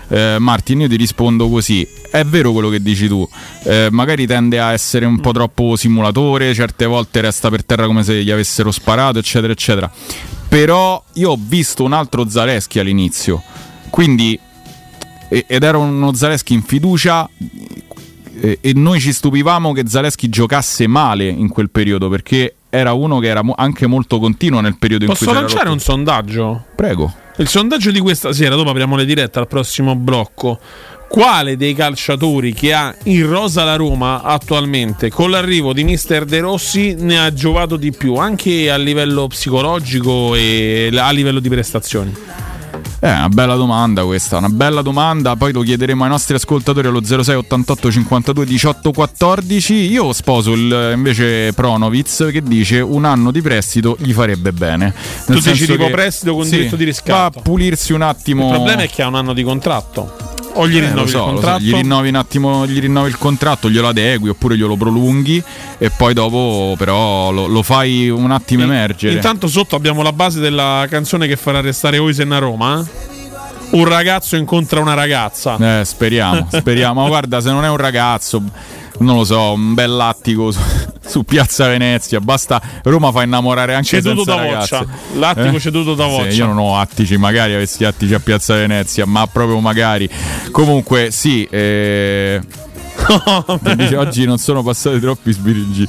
eh, 0.10 0.38
Martin, 0.40 0.82
io 0.82 0.88
ti 0.88 0.98
rispondo 0.98 1.50
così. 1.50 1.88
È 2.12 2.24
vero 2.24 2.52
quello 2.52 2.70
che 2.70 2.82
dici 2.82 3.08
tu. 3.08 3.28
Eh, 3.64 3.88
magari 3.92 4.28
tende 4.28 4.60
a 4.60 4.72
essere 4.72 5.06
un 5.06 5.20
po' 5.20 5.32
troppo 5.32 5.76
simulatore, 5.76 6.54
certe 6.54 6.86
volte 6.86 7.22
resta 7.22 7.50
per 7.50 7.66
terra 7.66 7.88
come 7.88 8.04
se 8.04 8.24
gli 8.24 8.32
avessero 8.32 8.72
sparato, 8.72 9.18
eccetera, 9.18 9.52
eccetera. 9.52 9.92
Però 10.48 11.04
io 11.14 11.32
ho 11.32 11.40
visto 11.40 11.84
un 11.84 11.94
altro 11.94 12.30
Zaleschi 12.30 12.80
all'inizio. 12.80 13.42
Quindi 13.96 14.38
ed 15.30 15.64
era 15.64 15.78
uno 15.78 16.14
Zaleschi 16.14 16.54
in 16.54 16.64
fiducia 16.64 17.30
e 18.42 18.74
noi 18.76 19.00
ci 19.00 19.14
stupivamo 19.14 19.72
che 19.72 19.84
Zaleschi 19.88 20.28
giocasse 20.28 20.86
male 20.86 21.30
in 21.30 21.48
quel 21.48 21.70
periodo 21.70 22.10
perché 22.10 22.56
era 22.70 22.92
uno 22.92 23.20
che 23.20 23.28
era 23.28 23.42
anche 23.56 23.88
molto 23.88 24.20
continuo 24.20 24.60
nel 24.60 24.76
periodo 24.78 25.06
Posso 25.06 25.24
in 25.24 25.30
cui 25.30 25.38
era 25.38 25.46
lanciare 25.48 25.70
un 25.70 25.80
sondaggio? 25.80 26.66
Prego. 26.76 27.14
Il 27.38 27.48
sondaggio 27.48 27.92
di 27.92 28.02
questa 28.02 28.34
sera, 28.34 28.56
dopo 28.56 28.72
apriamo 28.72 28.98
le 28.98 29.06
dirette 29.06 29.40
al 29.40 29.48
prossimo 29.48 29.96
blocco. 29.96 30.60
Quale 31.08 31.56
dei 31.56 31.74
calciatori 31.74 32.52
che 32.52 32.74
ha 32.74 32.94
in 33.04 33.26
rosa 33.26 33.64
la 33.64 33.78
Roma 33.78 34.24
attualmente, 34.24 35.10
con 35.10 35.30
l'arrivo 35.30 35.72
di 35.72 35.86
Mister 35.86 36.26
De 36.26 36.42
Rossi, 36.42 36.96
ne 36.96 37.18
ha 37.18 37.32
giovato 37.32 37.78
di 37.78 37.94
più, 37.94 38.16
anche 38.16 38.70
a 38.70 38.76
livello 38.76 39.28
psicologico 39.28 40.36
e 40.36 40.90
a 40.94 41.12
livello 41.12 41.40
di 41.40 41.48
prestazioni? 41.48 42.14
È 43.00 43.08
una 43.08 43.30
bella 43.30 43.56
domanda 43.56 44.04
questa, 44.04 44.38
una 44.38 44.50
bella 44.50 44.82
domanda, 44.82 45.36
poi 45.36 45.52
lo 45.54 45.62
chiederemo 45.62 46.04
ai 46.04 46.10
nostri 46.10 46.36
ascoltatori 46.36 46.88
allo 46.88 47.04
06 47.04 47.36
88 47.36 47.92
52 47.92 48.46
18 48.46 48.92
14. 48.92 49.74
Io 49.74 50.14
sposo 50.14 50.54
il, 50.54 50.94
invece 50.96 51.54
Pronovic 51.54 52.32
che 52.32 52.42
dice 52.42 52.80
un 52.80 53.06
anno 53.06 53.32
di 53.32 53.42
prestito 53.42 53.96
gli 54.00 54.14
farebbe 54.14 54.52
bene. 54.52 54.92
Tu 55.26 55.34
Nel 55.34 55.42
dici 55.42 55.56
senso 55.56 55.72
tipo 55.74 55.90
prestito 55.90 56.34
con 56.34 56.46
sì, 56.46 56.52
diritto 56.52 56.76
di 56.76 56.84
Va 56.84 56.90
riscatto. 56.90 57.40
a 57.40 57.42
pulirsi 57.42 57.94
un 57.94 58.02
attimo. 58.02 58.46
Il 58.48 58.54
problema 58.54 58.82
è 58.84 58.90
che 58.90 59.02
ha 59.02 59.08
un 59.08 59.16
anno 59.16 59.34
di 59.34 59.44
contratto. 59.44 60.34
O 60.58 60.68
gli 60.68 60.78
Eh, 60.78 60.80
rinnovi 60.82 61.10
so, 61.10 61.18
il 61.18 61.22
lo 61.24 61.28
so, 61.28 61.32
contratto? 61.34 61.64
gli 61.64 61.74
rinnovi 61.74 62.08
un 62.10 62.16
attimo, 62.16 62.66
gli 62.66 62.80
rinnovi 62.80 63.10
il 63.10 63.18
contratto, 63.18 63.70
glielo 63.70 63.88
adegui 63.90 64.30
oppure 64.30 64.56
glielo 64.58 64.76
prolunghi 64.78 65.44
e 65.78 65.90
poi 65.90 66.14
dopo 66.14 66.76
però 66.78 67.32
lo, 67.32 67.48
lo 67.48 67.62
fai 67.62 68.10
un 68.10 68.32
attimo 68.32 68.64
emergere. 68.64 69.14
Intanto 69.16 69.48
sotto 69.48 69.76
abbiamo 69.76 70.02
la 70.02 70.14
base 70.14 70.40
della 70.40 70.86
canzone 70.90 71.28
che 71.28 71.36
farà 71.36 71.60
restare 71.62 71.98
Oisen 71.98 72.32
a 72.32 72.38
Roma. 72.40 72.80
eh? 72.80 73.14
Un 73.72 73.84
ragazzo 73.86 74.36
incontra 74.38 74.80
una 74.80 74.94
ragazza. 74.94 75.58
Eh, 75.80 75.84
speriamo, 75.84 76.48
speriamo. 76.52 77.02
Ma 77.02 77.08
guarda, 77.08 77.42
se 77.42 77.50
non 77.52 77.66
è 77.66 77.70
un 77.70 77.78
ragazzo, 77.78 78.42
non 79.00 79.18
lo 79.18 79.24
so, 79.24 79.54
un 79.54 79.74
bel 79.74 79.92
lattico 79.92 80.52
su, 80.52 80.60
su 81.06 81.24
Piazza 81.24 81.68
Venezia, 81.68 82.20
basta 82.20 82.62
Roma 82.84 83.12
fa 83.12 83.24
innamorare 83.24 83.74
anche 83.74 83.88
Ceduto 83.88 84.24
senza 84.24 84.36
da 84.36 84.42
ragazze. 84.42 84.78
Voccia. 84.78 84.94
L'attico 85.16 85.60
ceduto 85.60 85.96
da 85.96 86.06
Voccia. 86.06 86.32
Sì, 86.32 86.38
io 86.38 86.46
non 86.46 86.58
ho 86.58 86.78
attici, 86.80 87.18
magari 87.18 87.54
avessi 87.54 87.84
attici 87.84 88.14
a 88.14 88.20
Piazza 88.20 88.56
Venezia, 88.56 89.06
ma 89.06 89.28
proprio 89.28 89.60
magari. 89.60 90.10
Comunque, 90.52 91.12
sì, 91.12 91.46
eh... 91.46 92.42
Dice, 93.76 93.96
oggi 93.96 94.26
non 94.26 94.38
sono 94.38 94.64
passati 94.64 95.00
troppi 95.00 95.32
sbirigi. 95.32 95.88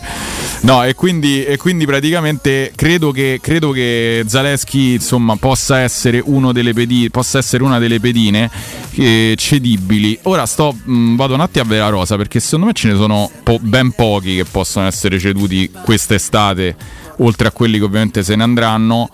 No, 0.62 0.82
e 0.84 0.94
quindi, 0.94 1.44
e 1.44 1.56
quindi 1.56 1.86
praticamente 1.86 2.72
credo 2.74 3.10
che, 3.10 3.38
credo 3.40 3.70
che 3.70 4.24
Zaleschi 4.26 4.94
insomma, 4.94 5.36
possa, 5.36 5.80
essere 5.80 6.20
uno 6.24 6.52
delle 6.52 6.72
pedi- 6.72 7.10
possa 7.10 7.38
essere 7.38 7.62
una 7.62 7.78
delle 7.78 8.00
pedine 8.00 8.50
eh, 8.94 9.34
cedibili. 9.36 10.18
Ora 10.22 10.46
sto, 10.46 10.74
mh, 10.82 11.16
vado 11.16 11.34
un 11.34 11.40
attimo 11.40 11.64
a 11.64 11.68
Vera 11.68 11.88
Rosa 11.88 12.16
perché 12.16 12.40
secondo 12.40 12.66
me 12.66 12.72
ce 12.72 12.88
ne 12.88 12.96
sono 12.96 13.30
po- 13.42 13.58
ben 13.60 13.92
pochi 13.92 14.36
che 14.36 14.44
possono 14.44 14.86
essere 14.86 15.18
ceduti 15.18 15.70
quest'estate, 15.82 16.76
oltre 17.18 17.48
a 17.48 17.50
quelli 17.50 17.78
che 17.78 17.84
ovviamente 17.84 18.22
se 18.22 18.34
ne 18.34 18.42
andranno. 18.42 19.08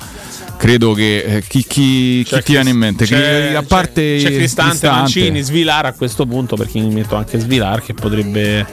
Credo 0.63 0.93
che 0.93 1.23
eh, 1.25 1.43
chi, 1.43 1.65
chi, 1.67 2.23
chi 2.25 2.41
ti 2.41 2.53
viene 2.53 2.71
in 2.71 2.77
mente? 2.77 3.05
C'è, 3.05 3.49
Chi- 3.49 3.55
a 3.57 3.63
parte 3.65 4.19
c'è 4.21 4.29
Cristante, 4.33 4.71
Cristante. 4.71 4.87
Mancini, 5.01 5.41
Svilar 5.41 5.87
a 5.87 5.93
questo 5.93 6.25
punto, 6.25 6.55
perché 6.55 6.79
mi 6.79 6.95
metto 6.95 7.17
anche 7.17 7.37
Svilar 7.41 7.83
che 7.83 7.95
potrebbe. 7.95 8.65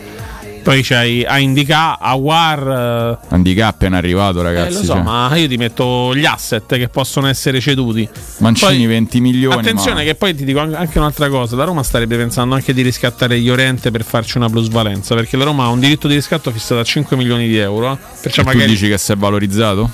Poi 0.61 0.83
c'hai 0.83 1.25
a 1.25 1.39
Indica, 1.39 1.97
a 1.97 2.13
War. 2.13 3.17
Handicap 3.29 3.65
è 3.65 3.69
appena 3.69 3.97
arrivato, 3.97 4.41
Eh, 4.41 4.43
ragazzi. 4.43 4.73
lo 4.73 4.83
so, 4.83 4.93
cioè. 4.93 5.01
ma 5.01 5.35
io 5.35 5.47
ti 5.47 5.57
metto 5.57 6.15
gli 6.15 6.25
asset 6.25 6.77
che 6.77 6.89
possono 6.89 7.25
essere 7.25 7.59
ceduti. 7.59 8.07
Mancini 8.37 8.75
Poi- 8.75 8.85
20 8.85 9.19
milioni. 9.19 9.55
Attenzione, 9.59 9.95
ma- 9.95 10.03
che 10.03 10.13
poi 10.13 10.35
ti 10.35 10.45
dico 10.45 10.59
an- 10.59 10.75
anche 10.75 10.99
un'altra 10.99 11.27
cosa: 11.29 11.55
la 11.55 11.63
Roma 11.63 11.81
starebbe 11.81 12.17
pensando 12.17 12.53
anche 12.53 12.71
di 12.71 12.83
riscattare 12.83 13.39
Llorente 13.39 13.89
per 13.89 14.03
farci 14.03 14.37
una 14.37 14.47
plusvalenza. 14.47 15.15
Perché 15.15 15.37
la 15.37 15.45
Roma 15.45 15.63
ha 15.63 15.69
un 15.69 15.79
diritto 15.79 16.07
di 16.07 16.13
riscatto 16.13 16.51
fissato 16.51 16.79
a 16.81 16.83
5 16.83 17.17
milioni 17.17 17.47
di 17.47 17.57
euro. 17.57 17.93
eh. 17.93 17.97
Perciò 18.21 18.41
E 18.41 18.45
tu 18.45 18.51
magari. 18.51 18.69
dici 18.69 18.87
che 18.87 18.97
si 18.99 19.11
è 19.11 19.15
valorizzato? 19.15 19.89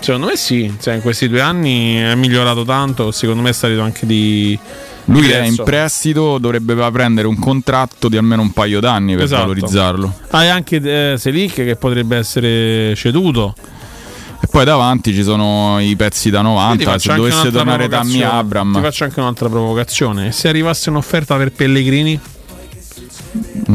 Secondo 0.00 0.26
me 0.28 0.36
sì, 0.36 0.74
cioè, 0.80 0.94
in 0.94 1.02
questi 1.02 1.28
due 1.28 1.40
anni 1.40 1.96
è 1.96 2.14
migliorato 2.14 2.64
tanto. 2.64 3.10
Secondo 3.10 3.42
me 3.42 3.50
è 3.50 3.52
stato 3.52 3.80
anche 3.80 4.06
di. 4.06 4.58
Lui 5.06 5.28
è 5.30 5.42
in 5.44 5.56
prestito, 5.56 6.38
dovrebbe 6.38 6.74
prendere 6.92 7.26
un 7.26 7.38
contratto 7.38 8.08
di 8.08 8.16
almeno 8.16 8.42
un 8.42 8.52
paio 8.52 8.80
d'anni 8.80 9.14
per 9.14 9.24
Esatto. 9.24 9.42
valorizzarlo. 9.42 10.14
Hai 10.30 10.48
anche 10.48 10.76
eh, 11.12 11.18
Selic 11.18 11.54
che 11.54 11.76
potrebbe 11.76 12.16
essere 12.16 12.94
ceduto. 12.94 13.54
E 14.42 14.46
poi 14.50 14.64
davanti 14.64 15.12
ci 15.12 15.22
sono 15.22 15.78
i 15.80 15.94
pezzi 15.96 16.30
da 16.30 16.38
Io 16.38 16.44
ti 16.44 16.50
90. 16.50 16.84
faccio 16.84 17.10
Se 17.10 17.16
dovesse 17.16 17.50
tornare 17.50 17.88
Tammy. 17.88 18.22
Abram, 18.22 18.74
Ti 18.74 18.80
faccio 18.80 19.04
anche 19.04 19.20
un'altra 19.20 19.48
provocazione. 19.48 20.32
Se 20.32 20.48
arrivasse 20.48 20.88
un'offerta 20.90 21.36
per 21.36 21.52
Pellegrini? 21.52 22.18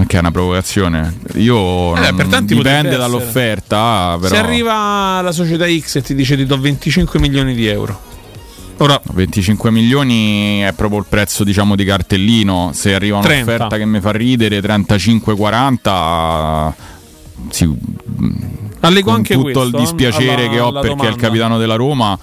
Che 0.07 0.17
è 0.17 0.19
una 0.19 0.31
provocazione. 0.31 1.13
Io 1.35 1.95
Eh, 1.95 2.11
non- 2.11 2.45
dipende 2.45 2.97
dall'offerta. 2.97 4.17
Però 4.19 4.33
Se 4.33 4.37
arriva 4.39 5.21
la 5.21 5.31
società 5.31 5.65
X 5.67 5.95
e 5.95 6.01
ti 6.01 6.15
dice 6.15 6.35
ti 6.35 6.45
do 6.45 6.59
25 6.59 7.19
milioni 7.19 7.53
di 7.53 7.67
euro. 7.67 8.13
Ora 8.77 8.99
25 9.13 9.71
milioni 9.71 10.59
è 10.59 10.73
proprio 10.73 10.99
il 10.99 11.05
prezzo 11.07 11.45
diciamo 11.45 11.75
di 11.75 11.85
cartellino. 11.85 12.71
Se 12.73 12.93
arriva 12.93 13.19
30. 13.21 13.51
un'offerta 13.51 13.77
che 13.77 13.85
mi 13.85 14.01
fa 14.01 14.11
ridere, 14.11 14.59
35-40. 14.61 16.73
Sì, 17.49 17.69
allego 18.81 19.11
anche 19.11 19.33
tutto 19.35 19.43
questo, 19.43 19.63
il 19.67 19.75
eh, 19.75 19.79
dispiacere 19.79 20.45
alla- 20.45 20.49
che 20.49 20.59
ho 20.59 20.71
perché 20.71 20.87
è 20.87 20.91
il 20.91 20.95
domanda. 20.97 21.17
capitano 21.21 21.57
della 21.57 21.75
Roma. 21.75 22.17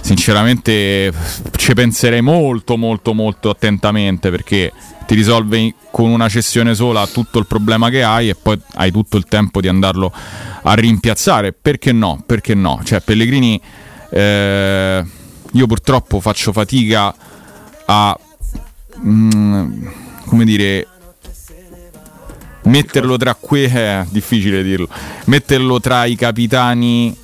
Sinceramente 0.00 1.12
ci 1.56 1.74
penserei 1.74 2.22
molto 2.22 2.76
molto 2.76 3.12
molto 3.12 3.50
attentamente 3.50 4.30
perché 4.30 4.72
ti 5.06 5.14
risolve 5.14 5.74
con 5.90 6.10
una 6.10 6.28
cessione 6.28 6.74
sola 6.74 7.06
tutto 7.06 7.38
il 7.38 7.46
problema 7.46 7.88
che 7.90 8.02
hai 8.02 8.28
e 8.28 8.34
poi 8.34 8.60
hai 8.74 8.90
tutto 8.90 9.16
il 9.16 9.24
tempo 9.24 9.60
di 9.60 9.68
andarlo 9.68 10.12
a 10.62 10.74
rimpiazzare. 10.74 11.52
Perché 11.52 11.92
no? 11.92 12.22
Perché 12.24 12.54
no? 12.54 12.80
Cioè 12.84 13.00
Pellegrini 13.00 13.60
eh, 14.10 15.04
io 15.52 15.66
purtroppo 15.66 16.20
faccio 16.20 16.52
fatica 16.52 17.14
a 17.86 18.18
mm, 19.04 19.86
come 20.26 20.44
dire 20.44 20.86
metterlo 22.64 23.16
tra 23.16 23.34
que 23.34 23.70
è 23.70 24.04
difficile 24.10 24.62
dirlo 24.62 24.88
metterlo 25.24 25.80
tra 25.80 26.04
i 26.04 26.16
capitani 26.16 27.16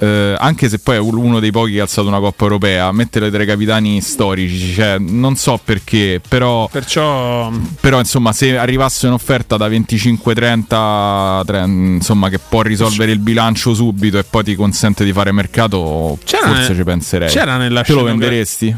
eh, 0.00 0.34
anche 0.38 0.68
se 0.70 0.78
poi 0.78 0.96
è 0.96 0.98
uno 0.98 1.40
dei 1.40 1.50
pochi 1.50 1.72
che 1.72 1.80
ha 1.80 1.82
alzato 1.82 2.08
una 2.08 2.18
Coppa 2.18 2.44
Europea 2.44 2.90
metterlo 2.90 3.28
tra 3.30 3.42
i 3.42 3.46
capitani 3.46 4.00
storici 4.00 4.72
cioè, 4.72 4.96
non 4.98 5.36
so 5.36 5.60
perché 5.62 6.20
però 6.26 6.68
Perciò 6.68 7.50
però 7.80 7.98
insomma 7.98 8.32
se 8.32 8.56
arrivasse 8.56 9.06
un'offerta 9.06 9.56
da 9.56 9.68
25-30 9.68 11.44
tre- 11.44 11.64
insomma 11.64 12.28
che 12.28 12.38
può 12.38 12.62
risolvere 12.62 13.12
il 13.12 13.18
bilancio 13.18 13.74
subito 13.74 14.18
e 14.18 14.24
poi 14.24 14.44
ti 14.44 14.54
consente 14.54 15.04
di 15.04 15.12
fare 15.12 15.32
mercato 15.32 16.18
C'era 16.24 16.46
forse 16.46 16.68
nel- 16.68 16.76
ci 16.76 16.84
penserei 16.84 17.28
c'era 17.28 17.56
nella 17.58 17.82
te 17.82 17.92
lo 17.92 18.02
venderesti? 18.02 18.74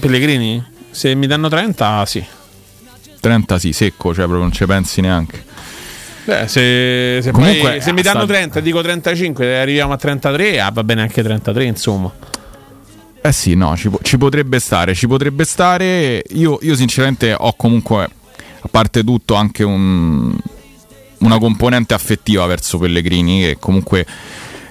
Pellegrini? 0.00 0.64
Se 0.90 1.14
mi 1.14 1.26
danno 1.26 1.48
30, 1.48 2.06
sì. 2.06 2.24
30 3.20 3.58
sì, 3.58 3.72
secco, 3.72 4.14
cioè 4.14 4.24
proprio 4.24 4.40
non 4.40 4.52
ci 4.52 4.64
pensi 4.66 5.00
neanche. 5.00 5.44
Beh, 6.28 6.46
se, 6.46 7.20
se, 7.22 7.30
Comunque, 7.30 7.58
poi- 7.60 7.80
se 7.80 7.90
mi 7.94 8.02
danno 8.02 8.26
30 8.26 8.58
e 8.58 8.62
dico 8.62 8.82
35 8.82 9.46
e 9.46 9.54
arriviamo 9.56 9.94
a 9.94 9.96
33, 9.96 10.60
ah, 10.60 10.70
va 10.70 10.84
bene 10.84 11.00
anche 11.00 11.22
33, 11.22 11.64
insomma. 11.64 12.12
Eh 13.22 13.32
sì, 13.32 13.54
no, 13.54 13.74
ci, 13.78 13.90
ci 14.02 14.18
potrebbe 14.18 14.60
stare, 14.60 14.94
ci 14.94 15.06
potrebbe 15.06 15.44
stare. 15.46 16.22
Io, 16.32 16.58
io 16.60 16.76
sinceramente 16.76 17.34
ho 17.34 17.54
comunque, 17.56 18.02
a 18.60 18.68
parte 18.70 19.02
tutto, 19.02 19.36
anche 19.36 19.64
un- 19.64 20.36
una 21.20 21.38
componente 21.38 21.94
affettiva 21.94 22.44
verso 22.44 22.76
Pellegrini 22.76 23.40
che 23.40 23.56
comunque 23.58 24.04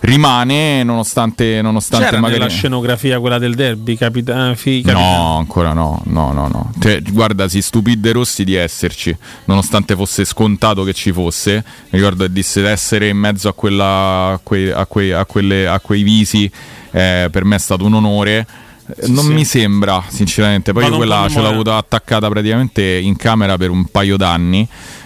rimane 0.02 0.84
nonostante, 0.84 1.62
nonostante 1.62 2.06
C'era 2.06 2.20
magari... 2.20 2.40
nella 2.40 2.52
scenografia 2.52 3.20
quella 3.20 3.38
del 3.38 3.56
derby, 3.56 3.96
capita- 3.96 4.54
fi- 4.56 4.82
capita- 4.82 5.00
No, 5.02 5.38
ancora 5.38 5.74
no, 5.74 6.02
no, 6.06 6.32
no, 6.32 6.48
no. 6.48 6.72
Cioè, 6.80 7.02
guarda, 7.02 7.48
si 7.48 7.62
stupì 7.62 8.00
De 8.00 8.12
Rossi 8.12 8.44
di 8.44 8.56
esserci, 8.56 9.16
nonostante 9.46 9.96
fosse 9.96 10.26
scontato 10.26 10.84
che 10.84 10.94
ci 10.94 11.12
fosse. 11.12 11.64
Mi 11.90 12.00
ricordo 12.00 12.26
che 12.26 12.32
disse 12.32 12.62
di 12.62 12.68
essere 12.68 13.08
in 13.10 13.18
mezzo 13.18 13.48
a, 13.50 13.54
quella, 13.54 14.34
a, 14.34 14.40
quei, 14.42 14.70
a, 14.72 14.86
quei, 14.86 15.12
a, 15.12 15.26
quelle- 15.26 15.68
a 15.68 15.80
quei 15.80 16.04
visi, 16.04 16.50
eh, 16.92 17.28
per 17.32 17.44
me 17.46 17.56
è 17.56 17.60
stato 17.60 17.86
un 17.86 17.94
onore. 17.96 18.46
Eh, 18.96 19.08
non 19.10 19.26
sì. 19.26 19.32
mi 19.34 19.44
sembra, 19.46 20.04
sinceramente. 20.08 20.72
Poi 20.72 20.90
quella 20.92 21.28
ce 21.30 21.42
l'ho 21.42 21.50
avuta 21.50 21.76
attaccata 21.76 22.30
praticamente 22.30 22.82
in 22.84 23.16
camera 23.18 23.58
per 23.58 23.70
un 23.70 23.86
paio 23.86 24.16
d'anni. 24.16 24.66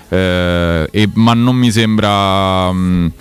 eh, 0.10 0.88
e- 0.92 1.10
ma 1.14 1.34
non 1.34 1.56
mi 1.56 1.72
sembra. 1.72 2.72
mh, 2.72 3.12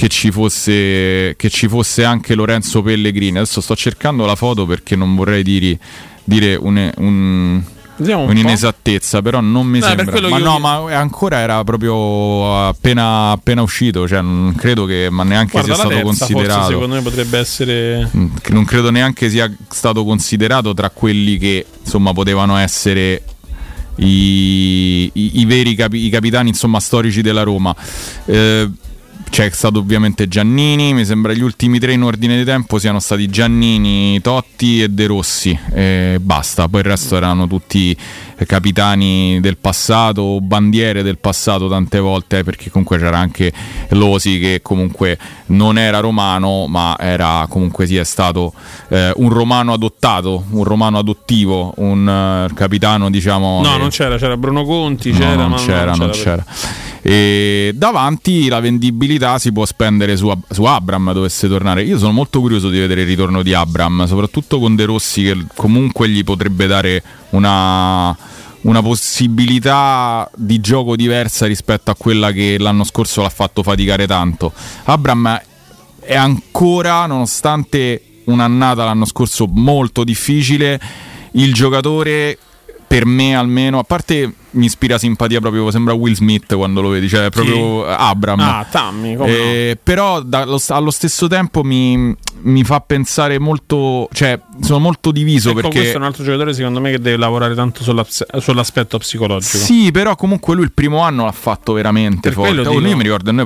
che 0.00 0.08
ci, 0.08 0.30
fosse, 0.30 1.34
che 1.36 1.50
ci 1.50 1.68
fosse 1.68 2.04
anche 2.04 2.34
Lorenzo 2.34 2.80
Pellegrini. 2.80 3.36
Adesso 3.36 3.60
sto 3.60 3.76
cercando 3.76 4.24
la 4.24 4.34
foto 4.34 4.64
perché 4.64 4.96
non 4.96 5.14
vorrei 5.14 5.42
dire, 5.42 5.78
dire 6.24 6.54
un- 6.58 6.90
un- 6.96 7.62
Vediamo 7.96 8.22
un 8.22 8.30
un'inesattezza, 8.30 9.20
però 9.20 9.40
non 9.40 9.66
mi 9.66 9.78
No, 9.78 9.84
sembra. 9.84 10.20
Ma 10.30 10.38
io- 10.38 10.42
no, 10.44 10.58
ma 10.58 10.76
ancora 10.96 11.40
era 11.40 11.62
proprio 11.64 12.66
appena, 12.68 13.32
appena 13.32 13.60
uscito, 13.60 14.08
cioè 14.08 14.22
non 14.22 14.54
credo 14.56 14.86
che 14.86 15.08
ma 15.10 15.22
neanche 15.22 15.60
Guarda, 15.60 15.74
sia 15.74 15.84
stato 15.84 16.00
considerato. 16.00 16.60
Forse, 16.60 16.72
secondo 16.72 16.94
me 16.94 17.02
potrebbe 17.02 17.38
essere. 17.38 18.10
Mm, 18.16 18.26
non 18.48 18.64
credo 18.64 18.90
neanche 18.90 19.28
sia 19.28 19.52
stato 19.68 20.02
considerato 20.06 20.72
tra 20.72 20.88
quelli 20.88 21.36
che 21.36 21.66
insomma 21.84 22.14
potevano 22.14 22.56
essere 22.56 23.22
i, 23.96 25.10
i, 25.12 25.40
i 25.40 25.44
veri 25.44 25.74
capi, 25.74 26.06
i 26.06 26.08
capitani 26.08 26.48
insomma, 26.48 26.80
storici 26.80 27.20
della 27.20 27.42
Roma. 27.42 27.76
Eh, 28.24 28.66
c'è 29.30 29.48
stato 29.50 29.78
ovviamente 29.78 30.26
Giannini, 30.26 30.92
mi 30.92 31.04
sembra 31.04 31.32
gli 31.32 31.40
ultimi 31.40 31.78
tre 31.78 31.92
in 31.92 32.02
ordine 32.02 32.36
di 32.36 32.44
tempo 32.44 32.78
siano 32.78 32.98
stati 32.98 33.28
Giannini, 33.28 34.20
Totti 34.20 34.82
e 34.82 34.88
De 34.88 35.06
Rossi, 35.06 35.56
e 35.72 36.18
basta, 36.20 36.68
poi 36.68 36.80
il 36.80 36.86
resto 36.86 37.16
erano 37.16 37.46
tutti 37.46 37.96
capitani 38.46 39.38
del 39.40 39.56
passato 39.56 40.22
o 40.22 40.40
bandiere 40.40 41.02
del 41.02 41.18
passato 41.18 41.68
tante 41.68 42.00
volte, 42.00 42.38
eh, 42.38 42.44
perché 42.44 42.70
comunque 42.70 42.98
c'era 42.98 43.18
anche 43.18 43.52
Losi 43.90 44.38
che 44.40 44.60
comunque 44.62 45.16
non 45.46 45.78
era 45.78 46.00
romano, 46.00 46.66
ma 46.66 46.96
era 46.98 47.46
comunque 47.48 47.86
sì, 47.86 47.96
è 47.96 48.04
stato 48.04 48.52
eh, 48.88 49.12
un 49.14 49.28
romano 49.28 49.72
adottato, 49.72 50.44
un 50.50 50.64
romano 50.64 50.98
adottivo, 50.98 51.72
un 51.76 52.48
uh, 52.50 52.52
capitano 52.52 53.10
diciamo... 53.10 53.62
No, 53.62 53.72
che... 53.72 53.78
non 53.78 53.88
c'era, 53.90 54.16
c'era 54.16 54.36
Bruno 54.36 54.64
Conti, 54.64 55.12
No, 55.12 55.18
c'era, 55.18 55.34
non 55.36 55.50
ma 55.50 55.56
c'era, 55.56 55.92
non 55.94 56.10
c'era. 56.10 56.44
E 57.02 57.72
davanti 57.74 58.48
la 58.48 58.60
vendibilità 58.60 59.38
si 59.38 59.52
può 59.52 59.64
spendere 59.64 60.16
su, 60.16 60.30
su 60.50 60.64
Abram 60.64 61.12
dovesse 61.12 61.48
tornare. 61.48 61.82
Io 61.82 61.98
sono 61.98 62.12
molto 62.12 62.40
curioso 62.40 62.68
di 62.68 62.78
vedere 62.78 63.02
il 63.02 63.06
ritorno 63.06 63.42
di 63.42 63.54
Abram, 63.54 64.06
soprattutto 64.06 64.58
con 64.58 64.76
De 64.76 64.84
Rossi 64.84 65.22
che 65.22 65.46
comunque 65.54 66.08
gli 66.08 66.22
potrebbe 66.22 66.66
dare 66.66 67.02
una, 67.30 68.14
una 68.62 68.82
possibilità 68.82 70.30
di 70.36 70.60
gioco 70.60 70.94
diversa 70.96 71.46
rispetto 71.46 71.90
a 71.90 71.94
quella 71.96 72.32
che 72.32 72.56
l'anno 72.58 72.84
scorso 72.84 73.22
l'ha 73.22 73.30
fatto 73.30 73.62
faticare 73.62 74.06
tanto. 74.06 74.52
Abram 74.84 75.40
è 76.00 76.14
ancora, 76.14 77.06
nonostante 77.06 78.02
un'annata 78.24 78.84
l'anno 78.84 79.06
scorso 79.06 79.46
molto 79.46 80.04
difficile, 80.04 80.78
il 81.32 81.54
giocatore 81.54 82.36
per 82.86 83.06
me 83.06 83.36
almeno, 83.36 83.78
a 83.78 83.84
parte 83.84 84.34
mi 84.52 84.66
ispira 84.66 84.98
simpatia 84.98 85.40
proprio, 85.40 85.70
sembra 85.70 85.92
Will 85.94 86.14
Smith 86.14 86.54
quando 86.54 86.80
lo 86.80 86.88
vedi, 86.88 87.08
cioè 87.08 87.30
proprio 87.30 87.84
Abram. 87.86 88.40
Ah, 88.40 88.66
Tammy, 88.68 89.16
Eh, 89.24 89.78
Però 89.82 90.20
dallo- 90.22 90.60
allo 90.68 90.90
stesso 90.90 91.28
tempo 91.28 91.62
mi, 91.62 92.14
mi 92.42 92.64
fa 92.64 92.80
pensare 92.80 93.38
molto, 93.38 94.08
cioè 94.12 94.40
sono 94.60 94.78
molto 94.78 95.10
diviso 95.12 95.50
Ecco, 95.50 95.60
perché... 95.60 95.76
questo 95.78 95.96
è 95.96 96.00
un 96.00 96.06
altro 96.06 96.24
giocatore 96.24 96.52
secondo 96.52 96.80
me 96.80 96.90
che 96.90 96.98
deve 97.00 97.16
lavorare 97.16 97.54
tanto 97.54 97.82
sulla- 97.82 98.06
sull'aspetto 98.06 98.98
psicologico. 98.98 99.58
Sì, 99.58 99.90
però 99.92 100.16
comunque 100.16 100.54
lui 100.54 100.64
il 100.64 100.72
primo 100.72 101.00
anno 101.00 101.24
l'ha 101.24 101.32
fatto 101.32 101.72
veramente 101.72 102.30
Per 102.30 102.32
forte. 102.32 102.60
Oh, 102.66 102.80
Io 102.80 102.96
mi 102.96 103.02
ricordo, 103.02 103.30
noi 103.32 103.44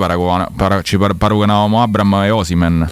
ci 0.82 0.96
par- 0.98 1.14
paragonavamo 1.14 1.82
Abram 1.82 2.14
e 2.24 2.30
Osimen. 2.30 2.90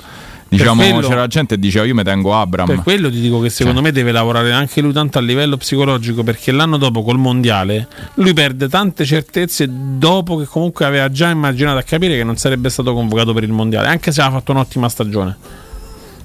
Diciamo, 0.56 0.82
quello- 0.82 1.08
c'era 1.08 1.26
gente 1.26 1.54
che 1.54 1.60
diceva 1.60 1.84
io 1.86 1.94
mi 1.94 2.02
tengo 2.02 2.38
Abram. 2.38 2.66
Per 2.66 2.82
quello 2.82 3.10
ti 3.10 3.20
dico 3.20 3.40
che 3.40 3.48
secondo 3.48 3.78
Cioè. 3.80 3.88
me 3.88 3.92
deve 3.92 4.12
lavorare 4.12 4.52
anche 4.52 4.80
lui 4.82 4.92
tanto 4.92 5.16
a 5.18 5.20
livello 5.22 5.56
psicologico 5.56 6.22
perché 6.22 6.52
l'anno 6.52 6.76
dopo 6.76 7.02
col 7.02 7.18
mondiale 7.18 7.88
lui 8.14 8.34
perde 8.34 8.68
tante 8.68 9.04
certezze 9.06 9.66
dopo 9.70 10.36
che 10.36 10.44
comunque 10.44 10.84
aveva 10.84 11.10
già 11.10 11.30
immaginato 11.30 11.78
a 11.78 11.82
capire 11.82 12.16
che 12.16 12.24
non 12.24 12.36
sarebbe 12.36 12.68
stato 12.68 12.92
convocato 12.92 13.32
per 13.32 13.44
il 13.44 13.52
mondiale, 13.52 13.88
anche 13.88 14.12
se 14.12 14.20
aveva 14.20 14.38
fatto 14.38 14.52
un'ottima 14.52 14.88
stagione. 14.90 15.36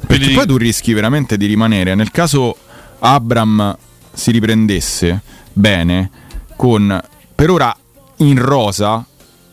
Perché 0.05 0.29
poi 0.31 0.45
tu 0.45 0.57
rischi 0.57 0.93
veramente 0.93 1.37
di 1.37 1.45
rimanere. 1.45 1.95
Nel 1.95 2.11
caso 2.11 2.55
Abram 2.99 3.75
si 4.13 4.31
riprendesse 4.31 5.21
bene 5.53 6.09
con 6.55 6.99
per 7.33 7.49
ora 7.49 7.75
in 8.17 8.39
rosa 8.41 9.05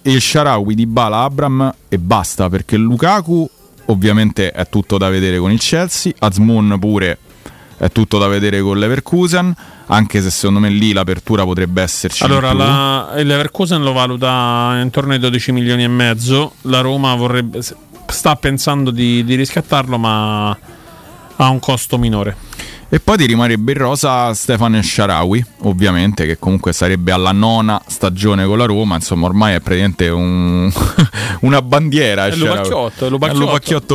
il 0.02 0.20
Sharawi 0.20 0.74
di 0.74 0.86
Bala 0.86 1.22
Abram 1.22 1.74
e 1.88 1.98
basta 1.98 2.48
perché 2.48 2.76
Lukaku 2.76 3.48
ovviamente 3.86 4.50
è 4.50 4.68
tutto 4.68 4.98
da 4.98 5.08
vedere 5.08 5.38
con 5.38 5.50
il 5.50 5.58
Chelsea, 5.60 6.12
Azmoun 6.18 6.76
pure 6.78 7.18
è 7.76 7.90
tutto 7.90 8.18
da 8.18 8.28
vedere 8.28 8.60
con 8.60 8.78
l'Everkusen, 8.78 9.54
anche 9.86 10.22
se 10.22 10.30
secondo 10.30 10.60
me 10.60 10.70
lì 10.70 10.92
l'apertura 10.92 11.44
potrebbe 11.44 11.82
esserci. 11.82 12.22
Allora, 12.22 12.52
la, 12.52 13.12
il 13.16 13.26
Leverkusen 13.26 13.82
lo 13.82 13.92
valuta 13.92 14.78
intorno 14.80 15.12
ai 15.12 15.18
12 15.18 15.52
milioni 15.52 15.84
e 15.84 15.88
mezzo. 15.88 16.54
La 16.62 16.80
Roma 16.80 17.14
vorrebbe, 17.14 17.60
sta 18.06 18.36
pensando 18.36 18.90
di, 18.90 19.24
di 19.24 19.34
riscattarlo, 19.34 19.98
ma 19.98 20.50
ha 21.36 21.48
un 21.48 21.58
costo 21.58 21.98
minore. 21.98 22.36
E 22.94 23.00
poi 23.00 23.16
ti 23.16 23.26
rimarrebbe 23.26 23.72
in 23.72 23.78
rosa 23.78 24.32
Stefano 24.34 24.80
Sharawi, 24.80 25.44
ovviamente, 25.62 26.26
che 26.26 26.38
comunque 26.38 26.72
sarebbe 26.72 27.10
alla 27.10 27.32
nona 27.32 27.82
stagione 27.88 28.46
con 28.46 28.56
la 28.56 28.66
Roma. 28.66 28.94
Insomma, 28.94 29.26
ormai 29.26 29.54
è 29.54 29.60
praticamente 29.60 30.08
un- 30.10 30.70
una 31.40 31.60
bandiera. 31.60 32.26
È 32.28 32.36
Lupacchiotto 32.36 33.08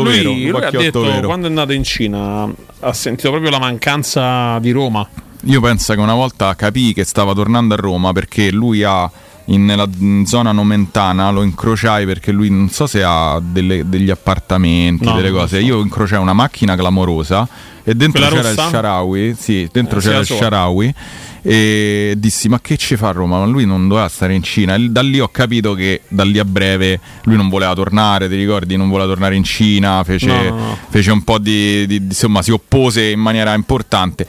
lui, 0.04 0.12
vero. 0.18 0.32
lui 0.32 0.44
ha 0.44 0.52
Lupacchiotto 0.52 0.78
detto 0.84 1.02
vero. 1.02 1.28
quando 1.28 1.46
è 1.46 1.50
andato 1.50 1.72
in 1.72 1.84
Cina 1.86 2.44
ha 2.82 2.92
sentito 2.94 3.30
proprio 3.30 3.50
la 3.52 3.60
mancanza 3.60 4.60
di 4.60 4.72
Roma. 4.72 5.08
Io 5.46 5.62
penso 5.62 5.94
che 5.94 6.00
una 6.02 6.14
volta 6.16 6.54
capì 6.56 6.92
che 6.92 7.06
stava 7.06 7.34
tornando 7.34 7.76
a 7.76 7.78
Roma 7.78 8.12
perché 8.12 8.52
lui 8.52 8.84
ha 8.84 9.10
in- 9.46 9.64
nella 9.64 9.88
zona 10.26 10.52
nomentana 10.52 11.30
lo 11.32 11.42
incrociai 11.44 12.06
perché 12.06 12.34
lui 12.34 12.50
non 12.50 12.68
so 12.70 12.86
se 12.86 13.02
ha 13.02 13.40
delle- 13.42 13.88
degli 13.88 14.10
appartamenti, 14.10 15.06
No, 15.06 15.16
delle 15.16 15.30
lo 15.30 15.38
cose. 15.40 15.60
so. 15.62 15.66
Io 15.66 15.80
incrociai 15.80 16.20
una 16.20 16.34
macchina 16.34 16.76
clamorosa 16.76 17.48
e 17.84 17.96
dentro 17.96 18.22
Quella 18.22 18.36
c'era 18.36 18.50
rossa? 18.50 18.64
il 18.64 18.70
Sharawi. 18.70 19.36
Sì, 19.38 19.70
dentro 19.72 20.00
Eh, 20.00 20.02
c'era 20.02 20.18
il. 20.20 20.26
Sharawi. 20.26 20.94
E 21.42 22.14
dissi: 22.18 22.50
Ma 22.50 22.60
che 22.60 22.76
ci 22.78 22.96
fa 22.98 23.10
a 23.10 23.12
Roma? 23.12 23.40
Ma 23.40 23.46
lui 23.46 23.66
non 23.66 23.88
doveva 23.88 24.08
stare 24.10 24.34
in 24.36 24.44
Cina. 24.44 24.76
E 24.76 24.90
da 24.90 25.02
lì 25.02 25.20
ho 25.20 25.30
capito 25.30 25.74
che 25.74 26.02
da 26.10 26.24
lì 26.24 26.38
a 26.38 26.46
breve 26.46 27.00
lui 27.24 27.36
non 27.38 27.48
voleva 27.50 27.74
tornare. 27.74 28.28
Ti 28.28 28.36
ricordi? 28.36 28.76
Non 28.76 28.90
voleva 28.90 29.08
tornare 29.10 29.36
in 29.36 29.44
Cina. 29.44 30.04
Fece, 30.04 30.28
No, 30.50 30.78
fece 30.90 31.12
un 31.12 31.24
po' 31.24 31.38
di, 31.38 31.88
di- 31.88 31.96
insomma, 31.98 32.42
si 32.42 32.52
oppose 32.52 33.10
in 33.10 33.20
maniera 33.20 33.54
importante. 33.54 34.26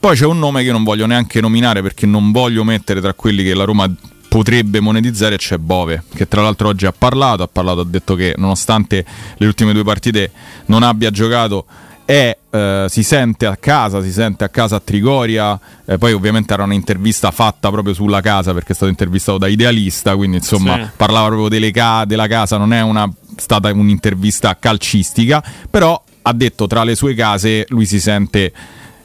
Poi 0.00 0.16
c'è 0.16 0.26
un 0.26 0.38
nome 0.38 0.62
che 0.64 0.70
non 0.72 0.84
voglio 0.84 1.06
neanche 1.06 1.40
nominare 1.40 1.82
perché 1.82 2.06
non 2.06 2.30
voglio 2.32 2.62
mettere 2.64 3.00
tra 3.00 3.14
quelli 3.14 3.42
che 3.42 3.54
la 3.54 3.64
Roma 3.64 3.92
potrebbe 4.28 4.78
monetizzare, 4.80 5.36
c'è 5.38 5.56
Bove, 5.56 6.04
che 6.14 6.28
tra 6.28 6.42
l'altro 6.42 6.68
oggi 6.68 6.86
ha 6.86 6.92
parlato, 6.96 7.42
ha 7.42 7.48
parlato, 7.50 7.80
ha 7.80 7.84
detto 7.84 8.14
che 8.14 8.34
nonostante 8.36 9.04
le 9.38 9.46
ultime 9.46 9.72
due 9.72 9.82
partite 9.84 10.30
non 10.66 10.82
abbia 10.82 11.10
giocato, 11.10 11.64
è, 12.08 12.34
eh, 12.50 12.86
si 12.88 13.02
sente 13.02 13.44
a 13.44 13.54
casa, 13.56 14.02
si 14.02 14.10
sente 14.10 14.42
a 14.42 14.48
casa 14.48 14.76
a 14.76 14.80
Trigoria, 14.80 15.60
eh, 15.84 15.98
poi 15.98 16.14
ovviamente 16.14 16.54
era 16.54 16.62
un'intervista 16.62 17.30
fatta 17.30 17.68
proprio 17.70 17.92
sulla 17.92 18.22
casa 18.22 18.54
perché 18.54 18.72
è 18.72 18.74
stato 18.74 18.90
intervistato 18.90 19.36
da 19.36 19.46
Idealista, 19.46 20.16
quindi 20.16 20.38
insomma 20.38 20.76
Sì. 20.76 20.88
parlava 20.96 21.26
proprio 21.26 21.48
delle 21.48 21.70
ca- 21.70 22.06
della 22.06 22.26
casa, 22.26 22.56
non 22.56 22.72
è 22.72 22.80
una, 22.80 23.06
stata 23.36 23.70
un'intervista 23.70 24.56
calcistica, 24.58 25.44
però 25.68 26.02
ha 26.22 26.32
detto 26.32 26.66
tra 26.66 26.82
le 26.82 26.94
sue 26.94 27.12
case 27.12 27.66
lui 27.68 27.84
si 27.84 28.00
sente, 28.00 28.52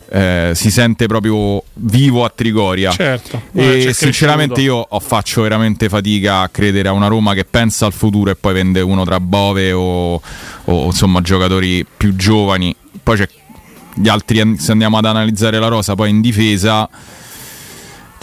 eh, 0.09 0.51
si 0.55 0.71
sente 0.71 1.05
proprio 1.07 1.61
vivo 1.73 2.23
a 2.23 2.31
Trigoria. 2.33 2.91
Certo. 2.91 3.41
Eh, 3.51 3.79
E 3.81 3.83
c'è 3.87 3.91
sinceramente 3.91 4.61
io 4.61 4.87
faccio 5.01 5.41
veramente 5.41 5.89
fatica 5.89 6.39
a 6.39 6.47
credere 6.47 6.87
a 6.87 6.93
una 6.93 7.07
Roma 7.07 7.33
che 7.33 7.43
pensa 7.43 7.85
al 7.85 7.91
futuro 7.91 8.31
e 8.31 8.35
poi 8.35 8.53
vende 8.53 8.79
uno 8.79 9.03
tra 9.03 9.19
Bove 9.19 9.73
o, 9.73 10.21
o, 10.63 10.85
insomma 10.85 11.19
giocatori 11.19 11.85
più 11.97 12.15
giovani. 12.15 12.73
Poi 13.03 13.17
c'è 13.17 13.27
gli 13.95 14.07
altri, 14.07 14.57
se 14.57 14.71
andiamo 14.71 14.97
ad 14.97 15.05
analizzare 15.05 15.59
la 15.59 15.67
rosa, 15.67 15.93
poi 15.95 16.09
in 16.09 16.21
difesa 16.21 16.89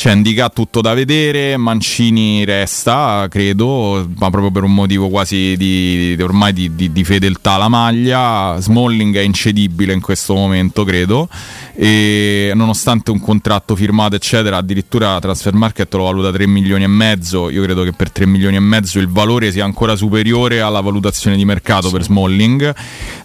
c'è 0.01 0.13
Indica 0.13 0.49
tutto 0.49 0.81
da 0.81 0.95
vedere, 0.95 1.59
Mancini 1.59 2.43
resta, 2.47 3.27
credo, 3.29 4.09
ma 4.17 4.31
proprio 4.31 4.51
per 4.51 4.63
un 4.63 4.73
motivo 4.73 5.11
quasi 5.11 5.57
di, 5.59 6.17
di- 6.17 6.23
ormai 6.23 6.55
di, 6.55 6.75
di- 6.75 6.91
di 6.91 7.05
fedeltà 7.05 7.53
alla 7.53 7.69
maglia. 7.69 8.57
Smalling 8.59 9.15
è 9.17 9.21
incedibile 9.21 9.93
in 9.93 10.01
questo 10.01 10.33
momento, 10.33 10.85
credo. 10.85 11.29
E 11.75 12.51
nonostante 12.55 13.11
un 13.11 13.21
contratto 13.21 13.77
firmato, 13.77 14.15
eccetera, 14.17 14.57
addirittura 14.57 15.21
Transfer 15.21 15.53
Market 15.53 15.93
lo 15.93 16.05
valuta 16.05 16.33
3 16.33 16.47
milioni 16.47 16.85
e 16.85 16.87
mezzo. 16.87 17.51
Io 17.51 17.63
credo 17.63 17.83
che 17.83 17.93
per 17.93 18.11
3 18.11 18.25
milioni 18.25 18.57
e 18.57 18.61
mezzo 18.61 18.99
il 19.01 19.09
valore 19.09 19.53
sia 19.53 19.67
ancora 19.67 19.97
superiore 19.97 20.63
alla 20.63 20.81
valutazione 20.81 21.37
di 21.37 21.45
mercato 21.45 21.91
per 21.91 22.05
Smalling. 22.05 22.75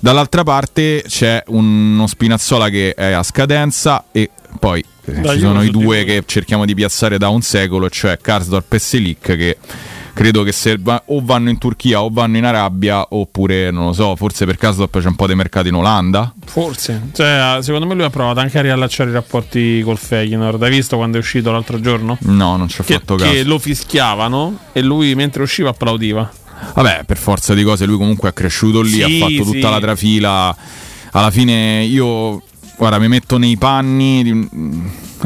Dall'altra 0.01 0.43
parte 0.43 1.05
c'è 1.07 1.41
uno 1.47 2.05
Spinazzola 2.05 2.67
che 2.67 2.93
è 2.93 3.11
a 3.13 3.23
scadenza 3.23 4.03
e 4.11 4.30
poi 4.60 4.84
eh, 5.06 5.22
ci 5.34 5.39
sono 5.39 5.62
i 5.64 5.70
due 5.70 6.03
che 6.03 6.24
cerchiamo 6.26 6.66
di 6.66 6.74
piazzare 6.74 7.18
da 7.18 7.30
un 7.30 7.41
secolo, 7.41 7.89
cioè 7.89 8.18
Karsdorp 8.20 8.74
e 8.74 8.80
Selic 8.80 9.20
che 9.36 9.58
credo 10.14 10.43
che 10.43 10.53
se 10.53 10.78
va- 10.80 11.03
o 11.08 11.20
vanno 11.22 11.49
in 11.49 11.58
Turchia 11.58 12.01
o 12.01 12.10
vanno 12.10 12.38
in 12.38 12.45
Arabia 12.45 13.06
oppure 13.10 13.70
non 13.70 13.88
lo 13.88 13.93
so, 13.93 14.16
forse 14.16 14.45
per 14.45 14.56
Karsdorp 14.58 14.99
c'è 15.01 15.08
un 15.08 15.16
po' 15.16 15.28
di 15.28 15.36
mercato 15.36 15.68
in 15.68 15.74
Olanda. 15.74 16.34
Forse. 16.45 17.10
Cioè, 17.14 17.58
secondo 17.62 17.86
me 17.86 17.95
lui 17.95 18.06
ha 18.06 18.10
provato 18.10 18.39
anche 18.39 18.58
a 18.58 18.62
riallacciare 18.62 19.10
i 19.10 19.14
rapporti 19.14 19.82
col 19.84 19.97
Feyenoord. 19.97 20.62
Hai 20.64 20.70
visto 20.72 20.95
quando 20.95 21.18
è 21.18 21.20
uscito 21.20 21.51
l'altro 21.51 21.82
giorno? 21.82 22.18
No, 22.22 22.56
non 22.56 22.70
ci 22.70 22.80
ho 22.80 22.84
Che, 22.86 22.93
fatto 22.93 23.16
che 23.16 23.24
caso. 23.26 23.47
lo 23.47 23.60
fischiavano 23.60 24.58
e 24.72 24.82
lui 24.82 25.14
mentre 25.16 25.43
usciva 25.43 25.70
applaudiva. 25.72 26.32
Vabbè, 26.74 27.03
per 27.06 27.18
forza 27.18 27.53
di 27.53 27.64
cose 27.64 27.86
lui 27.86 27.97
comunque 27.97 28.30
è 28.30 28.34
cresciuto 28.34 28.80
lì, 28.82 28.89
Sì, 28.91 29.01
ha 29.01 29.10
fatto 29.20 29.43
sì. 29.43 29.51
tutta 29.51 29.70
la 29.70 29.80
trafila. 29.82 30.56
Alla 31.12 31.32
fine 31.32 31.84
io 31.84 32.41
guarda, 32.78 32.99
mi 32.99 33.07
metto 33.07 33.38
nei 33.38 33.57
panni 33.57 34.23
di- 34.23 34.49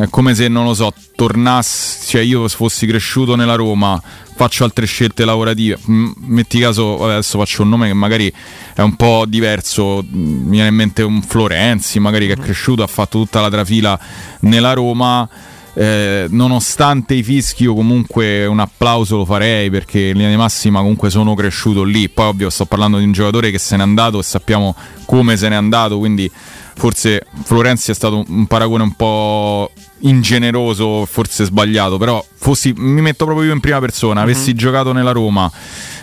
è 0.01 0.07
come 0.09 0.33
se 0.35 0.47
non 0.47 0.65
lo 0.65 0.73
so, 0.73 0.93
tornassi, 1.15 2.07
cioè 2.07 2.21
io 2.21 2.47
fossi 2.47 2.85
cresciuto 2.85 3.35
nella 3.35 3.55
Roma, 3.55 4.01
faccio 4.35 4.63
altre 4.63 4.85
scelte 4.85 5.25
lavorative. 5.25 5.77
M- 5.85 6.11
metti 6.19 6.59
caso, 6.59 7.03
adesso 7.03 7.37
faccio 7.37 7.63
un 7.63 7.69
nome 7.69 7.87
che 7.87 7.93
magari 7.93 8.31
è 8.73 8.81
un 8.81 8.95
po' 8.95 9.25
diverso, 9.27 10.05
mi 10.11 10.51
viene 10.51 10.69
in 10.69 10.75
mente 10.75 11.01
un 11.03 11.21
Florenzi, 11.21 11.99
magari 11.99 12.27
che 12.27 12.33
è 12.33 12.37
cresciuto, 12.37 12.83
ha 12.83 12.87
fatto 12.87 13.19
tutta 13.19 13.41
la 13.41 13.49
trafila 13.49 13.99
nella 14.41 14.73
Roma. 14.73 15.27
eh, 15.75 16.25
nonostante 16.29 17.13
i 17.13 17.23
fischi 17.23 17.63
io 17.63 17.73
comunque 17.75 18.45
un 18.47 18.59
applauso 18.59 19.17
lo 19.17 19.23
farei 19.23 19.69
perché 19.69 20.07
in 20.07 20.13
linea 20.15 20.29
di 20.31 20.35
massima 20.35 20.79
comunque 20.79 21.09
sono 21.11 21.35
cresciuto 21.35 21.83
lì 21.83 22.09
poi 22.09 22.25
ovvio 22.25 22.49
sto 22.49 22.65
parlando 22.65 22.97
di 22.97 23.03
un 23.05 23.11
giocatore 23.11 23.51
che 23.51 23.59
se 23.59 23.77
n'è 23.77 23.83
andato 23.83 24.19
e 24.19 24.23
sappiamo 24.23 24.75
come 25.05 25.37
se 25.37 25.47
n'è 25.47 25.55
andato 25.55 25.99
quindi 25.99 26.29
forse 26.79 27.25
Florenzi 27.43 27.91
è 27.91 27.93
stato 27.93 28.23
un 28.25 28.47
paragone 28.47 28.83
un 28.83 28.93
po' 28.93 29.71
ingeneroso 29.99 31.05
forse 31.05 31.43
sbagliato 31.43 31.97
però 31.97 32.25
fossi, 32.35 32.73
mi 32.75 33.01
metto 33.01 33.25
proprio 33.25 33.47
io 33.47 33.53
in 33.53 33.59
prima 33.59 33.79
persona 33.79 34.21
avessi 34.21 34.53
giocato 34.53 34.93
nella 34.93 35.11
Roma 35.11 35.51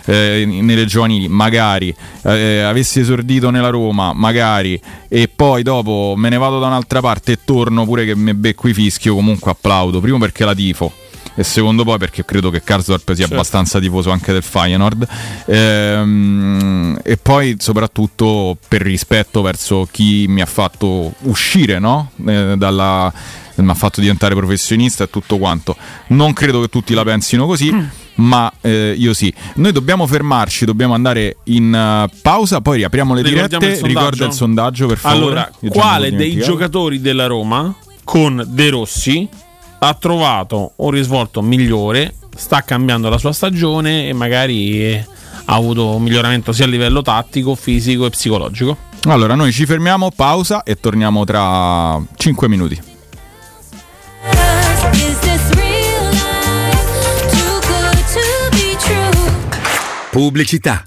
eh, 0.06 0.44
nelle 0.46 0.86
giovanili, 0.86 1.28
magari 1.28 1.94
eh, 2.22 2.60
avessi 2.60 3.00
esordito 3.00 3.50
nella 3.50 3.68
Roma, 3.68 4.12
magari, 4.12 4.80
e 5.08 5.28
poi 5.28 5.62
dopo 5.62 6.14
me 6.16 6.28
ne 6.28 6.38
vado 6.38 6.58
da 6.58 6.66
un'altra 6.66 7.00
parte 7.00 7.32
e 7.32 7.38
torno 7.44 7.84
pure 7.84 8.04
che 8.04 8.16
mi 8.16 8.32
becco 8.34 8.68
i 8.68 8.74
fischi, 8.74 9.08
io 9.08 9.14
comunque 9.14 9.50
applaudo. 9.50 10.00
Primo 10.00 10.18
perché 10.18 10.44
la 10.44 10.54
tifo. 10.54 10.92
E 11.38 11.42
secondo 11.44 11.84
poi 11.84 11.98
perché 11.98 12.24
credo 12.24 12.50
che 12.50 12.62
Karsdorp 12.62 13.12
sia 13.12 13.26
abbastanza 13.26 13.78
tifoso 13.78 14.10
anche 14.10 14.32
del 14.32 14.42
Feyenoord 14.42 15.06
Ehm, 15.46 16.98
e 17.02 17.16
poi 17.16 17.56
soprattutto 17.58 18.56
per 18.68 18.82
rispetto 18.82 19.42
verso 19.42 19.86
chi 19.90 20.26
mi 20.28 20.40
ha 20.40 20.46
fatto 20.46 21.12
uscire 21.22 21.78
no? 21.78 22.10
Eh, 22.26 22.54
dalla, 22.56 23.12
mi 23.56 23.70
ha 23.70 23.74
fatto 23.74 24.00
diventare 24.00 24.34
professionista 24.34 25.04
e 25.04 25.10
tutto 25.10 25.38
quanto. 25.38 25.76
Non 26.08 26.32
credo 26.32 26.60
che 26.60 26.68
tutti 26.68 26.94
la 26.94 27.04
pensino 27.04 27.46
così, 27.46 27.72
ma 28.16 28.52
eh, 28.60 28.94
io 28.96 29.14
sì. 29.14 29.32
Noi 29.56 29.72
dobbiamo 29.72 30.06
fermarci, 30.06 30.64
dobbiamo 30.64 30.94
andare 30.94 31.38
in 31.44 31.74
eh, 31.74 32.16
pausa, 32.22 32.60
poi 32.60 32.78
riapriamo 32.78 33.14
le 33.14 33.22
Ricordiamo 33.22 33.64
dirette. 33.64 33.86
il? 33.86 33.94
Ricorda 33.94 34.26
il 34.26 34.32
sondaggio, 34.32 34.86
per 34.86 34.98
favore. 34.98 35.20
Allora, 35.20 35.50
quale 35.68 36.14
dei 36.14 36.38
giocatori 36.38 37.00
della 37.00 37.26
Roma 37.26 37.74
con 38.04 38.44
De 38.46 38.70
Rossi 38.70 39.28
ha 39.78 39.94
trovato 39.94 40.72
un 40.76 40.90
risvolto 40.90 41.42
migliore, 41.42 42.14
sta 42.34 42.62
cambiando 42.62 43.08
la 43.08 43.18
sua 43.18 43.32
stagione 43.32 44.08
e 44.08 44.12
magari 44.12 44.82
eh, 44.82 45.06
ha 45.46 45.54
avuto 45.54 45.96
un 45.96 46.02
miglioramento 46.02 46.52
sia 46.52 46.64
a 46.64 46.68
livello 46.68 47.02
tattico, 47.02 47.54
fisico 47.54 48.06
e 48.06 48.10
psicologico? 48.10 48.76
Allora, 49.04 49.34
noi 49.34 49.52
ci 49.52 49.66
fermiamo, 49.66 50.10
pausa 50.10 50.62
e 50.62 50.80
torniamo 50.80 51.24
tra 51.24 52.00
5 52.16 52.48
minuti. 52.48 52.94
Pubblicità. 60.10 60.86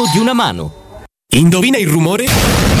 di 0.11 0.19
una 0.19 0.33
mano. 0.33 1.03
Indovina 1.33 1.77
il 1.77 1.87
rumore? 1.87 2.80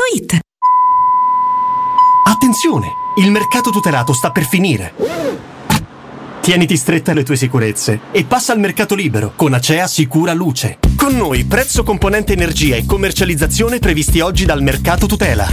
paolettimobili.it 0.00 0.38
Attenzione! 2.26 2.88
Il 3.16 3.30
mercato 3.30 3.70
tutelato 3.70 4.12
sta 4.12 4.30
per 4.30 4.46
finire. 4.46 4.94
Tieniti 6.40 6.76
stretta 6.76 7.10
alle 7.10 7.22
tue 7.22 7.36
sicurezze 7.36 8.00
e 8.12 8.24
passa 8.24 8.52
al 8.52 8.60
mercato 8.60 8.94
libero 8.94 9.32
con 9.36 9.52
Acea 9.52 9.86
Sicura 9.86 10.32
Luce. 10.32 10.78
Con 10.96 11.16
noi 11.16 11.44
prezzo 11.44 11.82
componente 11.82 12.32
energia 12.32 12.76
e 12.76 12.86
commercializzazione 12.86 13.78
previsti 13.78 14.20
oggi 14.20 14.46
dal 14.46 14.62
mercato 14.62 15.06
tutela. 15.06 15.46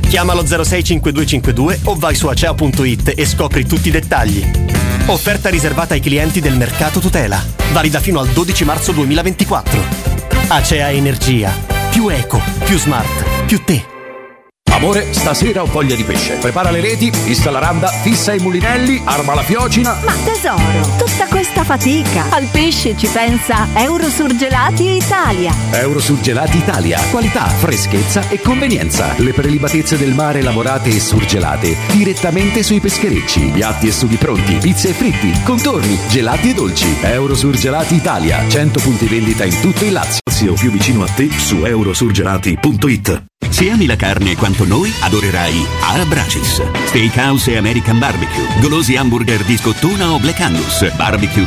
Chiamalo 0.00 0.42
065252 0.42 1.80
o 1.84 1.94
vai 1.94 2.14
su 2.14 2.26
acea.it 2.26 3.14
e 3.16 3.26
scopri 3.26 3.64
tutti 3.64 3.88
i 3.88 3.92
dettagli. 3.92 4.44
Offerta 5.06 5.48
riservata 5.48 5.94
ai 5.94 6.00
clienti 6.00 6.40
del 6.40 6.56
mercato 6.56 7.00
tutela. 7.00 7.42
Valida 7.72 8.00
fino 8.00 8.20
al 8.20 8.28
12 8.28 8.64
marzo 8.64 8.92
2024. 8.92 9.80
Acea 10.48 10.90
Energia. 10.90 11.77
Più 11.90 12.08
eco, 12.08 12.40
più 12.64 12.78
smart, 12.78 13.44
più 13.46 13.62
te. 13.64 13.84
Amore, 14.70 15.12
stasera 15.12 15.62
ho 15.62 15.66
voglia 15.66 15.96
di 15.96 16.04
pesce. 16.04 16.36
Prepara 16.36 16.70
le 16.70 16.80
reti, 16.80 17.10
fissa 17.10 17.50
la 17.50 17.58
randa, 17.58 17.88
fissa 17.88 18.32
i 18.32 18.38
mulinelli, 18.38 19.02
arma 19.04 19.34
la 19.34 19.42
fiocina. 19.42 19.98
Ma 20.04 20.12
tesoro, 20.24 20.96
tutta 20.98 21.26
questa 21.26 21.47
fatica. 21.64 22.26
Al 22.30 22.46
pesce 22.50 22.96
ci 22.96 23.06
pensa 23.06 23.68
Eurosurgelati 23.74 24.96
Italia. 24.96 25.54
Eurosurgelati 25.70 26.58
Italia. 26.58 27.00
Qualità, 27.10 27.46
freschezza 27.46 28.28
e 28.28 28.40
convenienza. 28.40 29.14
Le 29.16 29.32
prelibatezze 29.32 29.96
del 29.96 30.14
mare 30.14 30.42
lavorate 30.42 30.90
e 30.90 31.00
surgelate 31.00 31.76
direttamente 31.92 32.62
sui 32.62 32.80
pescherecci. 32.80 33.50
Piatti 33.52 33.88
e 33.88 33.92
sughi 33.92 34.16
pronti, 34.16 34.54
pizze 34.54 34.90
e 34.90 34.92
fritti, 34.92 35.32
contorni, 35.44 35.98
gelati 36.08 36.50
e 36.50 36.54
dolci. 36.54 36.96
Eurosurgelati 37.00 37.94
Italia. 37.94 38.44
100 38.48 38.80
punti 38.80 39.06
vendita 39.06 39.44
in 39.44 39.60
tutto 39.60 39.84
il 39.84 39.92
Lazio. 39.92 40.20
Lazio 40.38 40.52
più 40.54 40.70
vicino 40.70 41.02
a 41.02 41.08
te 41.08 41.28
su 41.36 41.64
eurosurgelati.it. 41.64 43.24
Se 43.48 43.70
ami 43.70 43.86
la 43.86 43.96
carne 43.96 44.36
quanto 44.36 44.64
noi, 44.64 44.92
adorerai 45.00 45.66
Arabracis. 45.82 46.62
Steakhouse 46.86 47.52
e 47.52 47.56
American 47.56 47.98
Barbecue. 47.98 48.46
Golosi 48.60 48.94
hamburger 48.94 49.42
di 49.42 49.56
scottuna 49.56 50.12
o 50.12 50.20
Black 50.20 50.40
Angus. 50.40 50.94
Barbecue 50.94 51.46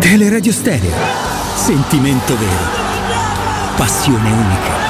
Teleradio 0.00 0.52
Stereo. 0.52 0.94
Sentimento 1.56 2.36
vero. 2.38 3.76
Passione 3.76 4.30
unica. 4.30 4.87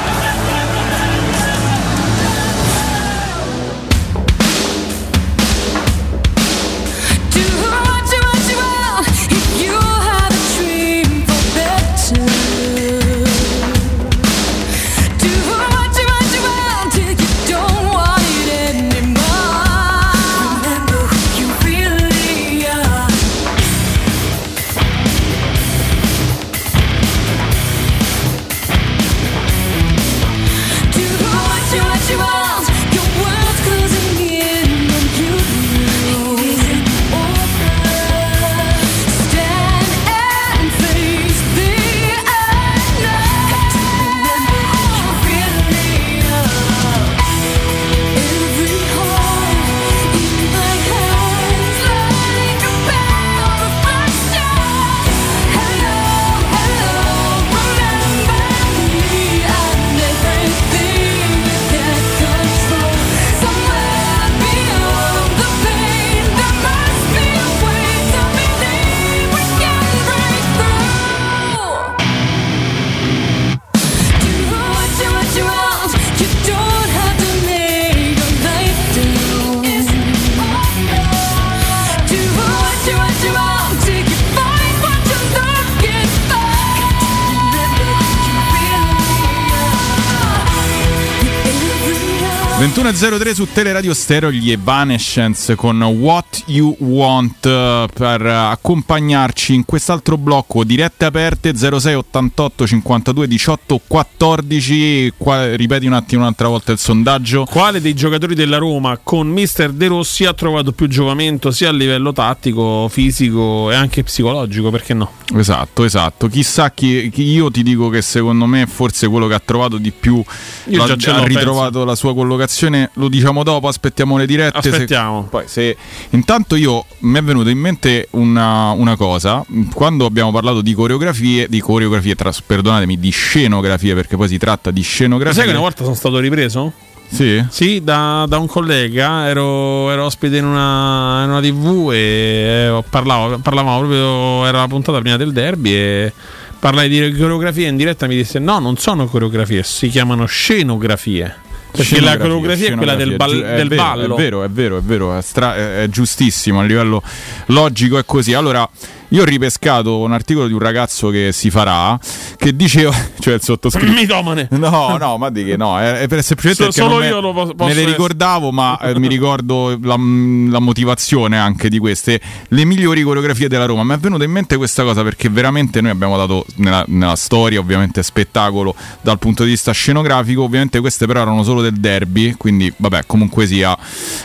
Fortuna 92.88 93.18
03 93.18 93.34
su 93.34 93.46
Teleradio 93.52 93.92
Stereo 93.92 94.30
gli 94.30 94.50
Evanescence 94.50 95.54
con 95.56 95.82
What 95.82 96.44
You 96.46 96.74
Want 96.78 97.44
eh, 97.44 97.86
per 97.92 98.24
accompagnarci 98.24 99.52
in 99.52 99.66
quest'altro 99.66 100.16
blocco. 100.16 100.64
Dirette 100.64 101.04
aperte 101.04 101.54
06 101.54 101.94
88 101.94 102.66
52 102.66 103.28
18 103.28 103.80
14 103.86 105.12
Qua, 105.18 105.54
ripeti 105.54 105.84
un 105.84 105.92
attimo 105.92 106.22
un'altra 106.22 106.48
volta 106.48 106.72
il 106.72 106.78
sondaggio. 106.78 107.44
Quale 107.44 107.82
dei 107.82 107.92
giocatori 107.92 108.34
della 108.34 108.56
Roma 108.56 108.98
con 109.02 109.28
Mister 109.28 109.70
De 109.72 109.88
Rossi 109.88 110.24
ha 110.24 110.32
trovato 110.32 110.72
più 110.72 110.86
giovamento 110.88 111.50
sia 111.50 111.68
a 111.68 111.72
livello 111.72 112.14
tattico, 112.14 112.88
fisico 112.88 113.70
e 113.70 113.74
anche 113.74 114.02
psicologico? 114.02 114.70
Perché 114.70 114.94
no? 114.94 115.12
esatto 115.36 115.84
esatto. 115.84 116.28
Chissà 116.28 116.70
chi, 116.70 117.10
chi 117.10 117.24
io 117.24 117.50
ti 117.50 117.62
dico 117.62 117.90
che 117.90 118.00
secondo 118.00 118.46
me 118.46 118.66
forse 118.66 119.08
quello 119.08 119.26
che 119.26 119.34
ha 119.34 119.42
trovato 119.44 119.76
di 119.76 119.90
più 119.90 120.22
Io 120.66 120.82
ha, 120.82 120.86
già 120.86 120.96
ce 120.96 121.12
l'ho, 121.12 121.24
ritrovato 121.24 121.72
penso. 121.72 121.84
la 121.84 121.94
sua 121.94 122.14
collocazione 122.14 122.77
lo 122.94 123.08
diciamo 123.08 123.42
dopo 123.42 123.68
aspettiamo 123.68 124.16
le 124.16 124.26
dirette 124.26 124.60
se- 124.62 124.68
Aspettiamo. 124.70 125.26
poi 125.30 125.44
se 125.46 125.76
intanto 126.10 126.56
io 126.56 126.84
mi 127.00 127.18
è 127.18 127.22
venuta 127.22 127.50
in 127.50 127.58
mente 127.58 128.08
una, 128.12 128.70
una 128.70 128.96
cosa 128.96 129.44
quando 129.74 130.04
abbiamo 130.04 130.30
parlato 130.32 130.60
di 130.60 130.74
coreografie 130.74 131.46
di 131.48 131.60
coreografie 131.60 132.14
tras- 132.14 132.42
perdonatemi 132.42 132.98
di 132.98 133.10
scenografie 133.10 133.94
perché 133.94 134.16
poi 134.16 134.28
si 134.28 134.38
tratta 134.38 134.70
di 134.70 134.82
scenografie 134.82 135.34
sai 135.36 135.44
che 135.46 135.50
una 135.50 135.60
volta 135.60 135.82
sono 135.82 135.94
stato 135.94 136.18
ripreso? 136.18 136.72
Sì? 137.10 137.42
Sì, 137.48 137.80
da, 137.82 138.26
da 138.28 138.36
un 138.36 138.46
collega, 138.46 139.28
ero, 139.28 139.90
ero 139.90 140.04
ospite 140.04 140.36
in 140.36 140.44
una, 140.44 141.22
in 141.24 141.30
una 141.30 141.40
tv 141.40 141.90
e 141.90 141.96
eh, 141.96 142.84
parlavo, 142.90 143.38
parlavamo 143.38 143.78
proprio, 143.78 144.44
era 144.44 144.58
la 144.58 144.66
puntata 144.68 145.00
prima 145.00 145.16
del 145.16 145.32
derby 145.32 145.72
e 145.72 146.12
parlai 146.58 146.90
di 146.90 147.16
coreografie 147.16 147.66
in 147.68 147.76
diretta 147.78 148.06
mi 148.06 148.14
disse 148.14 148.38
no, 148.38 148.58
non 148.58 148.76
sono 148.76 149.06
coreografie, 149.06 149.62
si 149.62 149.88
chiamano 149.88 150.26
scenografie. 150.26 151.46
Perché 151.70 152.00
la 152.00 152.16
coreografia 152.16 152.70
è 152.70 152.74
quella 152.76 152.94
del, 152.94 153.16
bal- 153.16 153.30
giu- 153.30 153.44
è 153.44 153.56
del 153.56 153.68
vero, 153.68 153.82
ballo. 153.82 154.14
È 154.14 154.18
vero, 154.18 154.44
è 154.44 154.48
vero, 154.48 154.78
è 154.78 154.80
vero, 154.80 155.16
è, 155.16 155.22
stra- 155.22 155.54
è 155.54 155.86
giustissimo 155.88 156.60
a 156.60 156.64
livello 156.64 157.02
logico 157.46 157.98
è 157.98 158.04
così. 158.04 158.34
Allora, 158.34 158.68
io 159.08 159.22
ho 159.22 159.24
ripescato 159.24 159.98
un 159.98 160.12
articolo 160.12 160.46
di 160.46 160.52
un 160.52 160.58
ragazzo 160.58 161.08
che 161.10 161.30
si 161.32 161.50
farà 161.50 161.98
che 162.36 162.54
diceva, 162.54 162.92
cioè 163.18 163.34
il 163.34 163.42
sottoscritto 163.42 163.92
Mitomane. 163.92 164.48
No, 164.50 164.96
no, 164.98 165.16
ma 165.16 165.30
di 165.30 165.44
che 165.44 165.56
no, 165.56 165.78
è, 165.78 166.00
è 166.00 166.08
per 166.08 166.22
semplicemente 166.22 166.72
So- 166.72 166.82
solo 166.88 166.98
me- 167.00 167.08
io 167.08 167.20
lo 167.20 167.32
po- 167.32 167.54
posso 167.54 167.68
me 167.68 167.74
le 167.74 167.84
ricordavo, 167.84 168.50
ma 168.52 168.78
eh, 168.80 168.98
mi 168.98 169.08
ricordo 169.08 169.78
la, 169.82 169.96
la 169.96 170.58
motivazione 170.58 171.38
anche 171.38 171.68
di 171.68 171.78
queste, 171.78 172.20
le 172.48 172.64
migliori 172.64 173.02
coreografie 173.02 173.48
della 173.48 173.64
Roma. 173.64 173.82
Mi 173.84 173.94
è 173.94 173.98
venuta 173.98 174.24
in 174.24 174.30
mente 174.30 174.56
questa 174.56 174.82
cosa 174.82 175.02
perché 175.02 175.28
veramente 175.28 175.80
noi 175.80 175.90
abbiamo 175.90 176.16
dato 176.16 176.44
nella, 176.56 176.84
nella 176.88 177.16
storia, 177.16 177.58
ovviamente 177.60 178.02
spettacolo 178.02 178.74
dal 179.00 179.18
punto 179.18 179.44
di 179.44 179.50
vista 179.50 179.72
scenografico, 179.72 180.42
ovviamente 180.42 180.80
queste 180.80 181.06
però 181.06 181.22
erano 181.22 181.42
solo 181.42 181.62
del 181.62 181.74
derby, 181.74 182.32
quindi 182.32 182.72
vabbè, 182.76 183.04
comunque 183.06 183.46
sia 183.46 183.76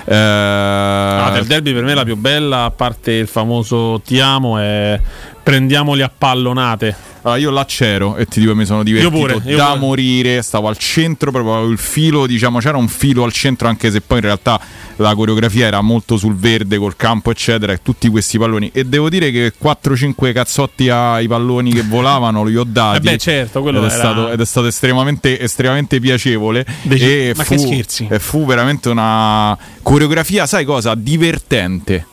eh, 0.05 0.13
Ah, 0.15 1.31
del 1.31 1.45
derby 1.45 1.73
per 1.73 1.83
me 1.83 1.93
la 1.93 2.03
più 2.03 2.15
bella, 2.17 2.65
a 2.65 2.71
parte 2.71 3.11
il 3.13 3.27
famoso 3.27 4.01
ti 4.03 4.19
amo, 4.19 4.57
è 4.57 4.72
prendiamoli 5.43 6.01
a 6.01 6.11
pallonate. 6.15 7.11
Allora, 7.25 7.39
io 7.39 7.51
là 7.51 7.63
c'ero 7.65 8.17
e 8.17 8.25
ti 8.25 8.41
dico 8.41 8.53
mi 8.53 8.65
sono 8.65 8.83
divertito 8.83 9.15
Io 9.15 9.21
pure, 9.21 9.41
io 9.49 9.55
da 9.55 9.67
pure. 9.67 9.79
morire, 9.79 10.41
stavo 10.41 10.67
al 10.67 10.77
centro, 10.77 11.31
proprio 11.31 11.63
il 11.69 11.77
filo, 11.77 12.25
diciamo 12.27 12.59
c'era 12.59 12.75
un 12.75 12.89
filo 12.89 13.23
al 13.23 13.31
centro 13.31 13.69
anche 13.69 13.91
se 13.91 14.01
poi 14.01 14.17
in 14.17 14.25
realtà 14.25 14.59
la 14.97 15.15
coreografia 15.15 15.65
era 15.67 15.79
molto 15.79 16.17
sul 16.17 16.35
verde 16.35 16.77
col 16.77 16.97
campo 16.97 17.31
eccetera 17.31 17.71
e 17.71 17.79
tutti 17.81 18.09
questi 18.09 18.37
palloni 18.37 18.71
e 18.73 18.83
devo 18.83 19.07
dire 19.07 19.31
che 19.31 19.53
4-5 19.57 20.33
cazzotti 20.33 20.89
ai 20.89 21.25
palloni 21.29 21.71
che 21.71 21.83
volavano 21.83 22.43
li 22.43 22.57
ho 22.57 22.65
dati. 22.65 22.97
Eh 22.97 23.11
beh, 23.11 23.17
certo, 23.17 23.61
quello 23.61 23.77
ed 23.77 23.85
è, 23.85 23.87
era- 23.87 23.95
stato, 23.95 24.29
ed 24.29 24.41
è 24.41 24.45
stato 24.45 24.67
estremamente, 24.67 25.39
estremamente 25.39 26.01
piacevole 26.01 26.65
Deci- 26.81 27.05
e 27.05 27.33
ma 27.37 27.43
fu, 27.45 27.53
che 27.53 27.57
scherzi? 27.59 28.07
e 28.09 28.19
fu 28.19 28.45
veramente 28.45 28.89
una 28.89 29.57
coreografia, 29.81 30.45
sai 30.45 30.65
cosa? 30.65 30.93
Divertente. 30.93 32.07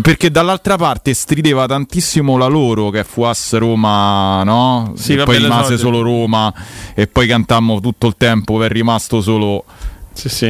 Perché 0.00 0.30
dall'altra 0.30 0.76
parte 0.76 1.14
strideva 1.14 1.66
tantissimo 1.66 2.36
la 2.36 2.46
loro 2.46 2.90
che 2.90 3.02
fu 3.02 3.22
As 3.22 3.56
Roma, 3.56 4.42
no? 4.44 4.92
Sì, 4.96 5.14
e 5.14 5.16
vabbè, 5.16 5.30
poi 5.30 5.38
rimase 5.38 5.76
solo 5.76 6.00
Roma 6.00 6.52
e 6.94 7.08
poi 7.08 7.26
cantammo 7.26 7.80
tutto 7.80 8.06
il 8.06 8.14
tempo, 8.16 8.62
è 8.62 8.68
rimasto 8.68 9.20
solo 9.20 9.64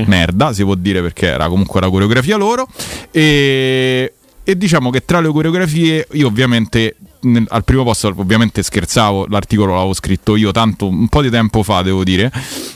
merda, 0.07 0.53
si 0.53 0.65
può 0.65 0.75
dire 0.75 1.01
perché 1.01 1.27
era 1.27 1.49
comunque 1.49 1.81
la 1.81 1.89
coreografia 1.89 2.37
loro. 2.37 2.67
E, 3.11 4.13
e 4.45 4.57
diciamo 4.57 4.91
che 4.91 5.05
tra 5.05 5.21
le 5.21 5.29
coreografie 5.31 6.07
io 6.13 6.27
ovviamente 6.27 6.97
nel- 7.23 7.47
al 7.49 7.65
primo 7.65 7.83
posto 7.85 8.13
ovviamente 8.17 8.63
scherzavo, 8.63 9.27
l'articolo 9.29 9.75
l'avevo 9.75 9.93
scritto 9.95 10.37
io 10.37 10.53
tanto 10.53 10.87
un 10.89 11.09
po' 11.09 11.23
di 11.23 11.31
tempo 11.31 11.63
fa 11.63 11.83
devo 11.83 12.03
dire 12.05 12.31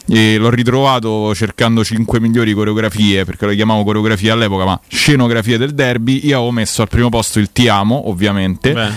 e 0.07 0.37
l'ho 0.37 0.51
ritrovato 0.51 1.35
cercando 1.35 1.83
5 1.85 2.21
migliori 2.21 2.53
coreografie 2.53 3.25
perché 3.25 3.47
le 3.47 3.55
chiamavo 3.55 3.85
coreografie 3.85 4.31
all'epoca 4.31 4.65
ma 4.65 4.81
scenografie 4.89 5.57
del 5.59 5.73
derby 5.75 6.21
io 6.27 6.37
avevo 6.37 6.51
messo 6.53 6.83
al 6.83 6.89
primo 6.89 7.09
posto 7.09 7.39
il 7.39 7.51
Ti 7.53 7.69
amo 7.69 8.09
ovviamente 8.09 8.73
Beh. 8.73 8.91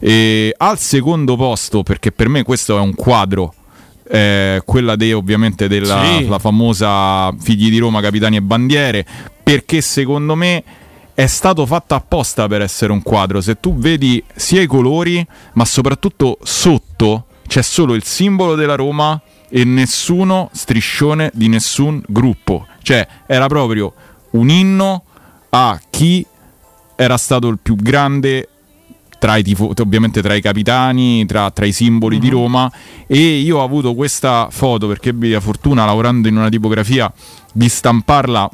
e 0.00 0.54
al 0.56 0.78
secondo 0.78 1.36
posto 1.36 1.82
perché 1.82 2.12
per 2.12 2.28
me 2.28 2.42
questo 2.42 2.76
è 2.76 2.80
un 2.80 2.94
quadro 2.94 3.54
eh, 4.08 4.60
quella 4.64 4.94
dei, 4.96 5.12
ovviamente 5.12 5.68
della 5.68 6.02
Sì. 6.18 6.28
la 6.28 6.38
famosa 6.38 7.32
figli 7.40 7.70
di 7.70 7.78
Roma 7.78 8.00
capitani 8.00 8.36
e 8.36 8.42
bandiere 8.42 9.06
perché 9.42 9.80
secondo 9.80 10.34
me 10.34 10.62
è 11.14 11.26
stato 11.26 11.66
fatto 11.66 11.94
apposta 11.94 12.46
per 12.48 12.62
essere 12.62 12.92
un 12.92 13.02
quadro. 13.02 13.40
Se 13.40 13.60
tu 13.60 13.76
vedi 13.76 14.22
sia 14.34 14.60
i 14.60 14.66
colori, 14.66 15.24
ma 15.54 15.64
soprattutto 15.64 16.38
sotto 16.42 17.26
c'è 17.46 17.62
solo 17.62 17.94
il 17.94 18.04
simbolo 18.04 18.54
della 18.54 18.74
Roma 18.74 19.20
e 19.48 19.64
nessuno 19.64 20.48
striscione 20.52 21.30
di 21.34 21.48
nessun 21.48 22.02
gruppo. 22.06 22.66
Cioè, 22.82 23.06
era 23.26 23.46
proprio 23.46 23.92
un 24.30 24.48
inno 24.48 25.04
a 25.50 25.78
chi 25.90 26.24
era 26.96 27.16
stato 27.18 27.48
il 27.48 27.58
più 27.60 27.76
grande 27.76 28.48
tra 29.18 29.36
i 29.36 29.42
tifo- 29.42 29.72
ovviamente 29.78 30.20
tra 30.20 30.34
i 30.34 30.40
capitani, 30.40 31.24
tra, 31.26 31.50
tra 31.50 31.64
i 31.64 31.72
simboli 31.72 32.18
di 32.18 32.28
Roma 32.28 32.68
e 33.06 33.38
io 33.38 33.58
ho 33.58 33.62
avuto 33.62 33.94
questa 33.94 34.48
foto 34.50 34.88
perché 34.88 35.10
ebbi 35.10 35.30
la 35.30 35.40
fortuna 35.40 35.84
lavorando 35.84 36.26
in 36.26 36.36
una 36.36 36.48
tipografia 36.48 37.12
di 37.52 37.68
stamparla 37.68 38.50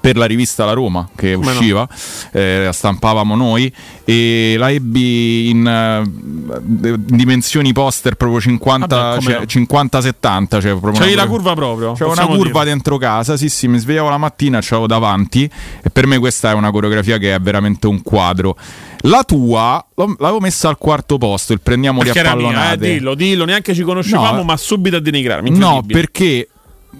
per 0.00 0.16
la 0.16 0.24
rivista 0.26 0.64
La 0.64 0.72
Roma 0.72 1.08
che 1.14 1.34
Come 1.34 1.46
no. 1.46 1.58
usciva, 1.58 1.88
eh, 2.32 2.64
la 2.64 2.72
stampavamo 2.72 3.36
noi 3.36 3.72
e 4.04 4.56
la 4.58 4.70
ebbi 4.70 5.50
in 5.50 5.66
eh, 5.66 6.94
dimensioni 6.98 7.72
poster 7.72 8.14
proprio 8.16 8.40
50, 8.40 8.86
Vabbè, 8.86 9.18
come 9.18 9.46
cioè, 9.46 9.60
no. 9.60 9.88
50-70. 9.90 10.60
Cioè 10.60 10.70
proprio 10.78 10.92
C'hai 10.92 11.12
una 11.12 11.22
la 11.22 11.28
curva 11.28 11.54
proprio. 11.54 11.92
c'è 11.92 12.04
una 12.04 12.26
curva 12.26 12.60
dire. 12.60 12.64
dentro 12.72 12.98
casa, 12.98 13.36
sì 13.36 13.48
sì, 13.48 13.68
mi 13.68 13.78
svegliavo 13.78 14.08
la 14.08 14.18
mattina, 14.18 14.58
c'avevo 14.60 14.86
davanti 14.86 15.44
e 15.82 15.90
per 15.90 16.06
me 16.06 16.18
questa 16.18 16.50
è 16.50 16.54
una 16.54 16.70
coreografia 16.70 17.18
che 17.18 17.34
è 17.34 17.40
veramente 17.40 17.86
un 17.86 18.02
quadro. 18.02 18.56
La 19.06 19.24
tua 19.24 19.84
l'avevo 19.94 20.40
messa 20.40 20.68
al 20.68 20.78
quarto 20.78 21.18
posto, 21.18 21.52
il 21.52 21.60
prendiamoli 21.60 22.04
Perché 22.06 22.20
a 22.20 22.22
era 22.22 22.34
mia, 22.36 22.48
eh, 22.48 22.52
pallonate. 22.52 22.92
dillo, 22.92 23.14
dillo, 23.14 23.44
neanche 23.44 23.74
ci 23.74 23.82
conoscevamo, 23.82 24.36
No. 24.38 24.44
ma 24.44 24.56
subito 24.56 24.96
a 24.96 25.00
denigrarmi. 25.00 25.50
No, 25.50 25.82
perché 25.86 26.48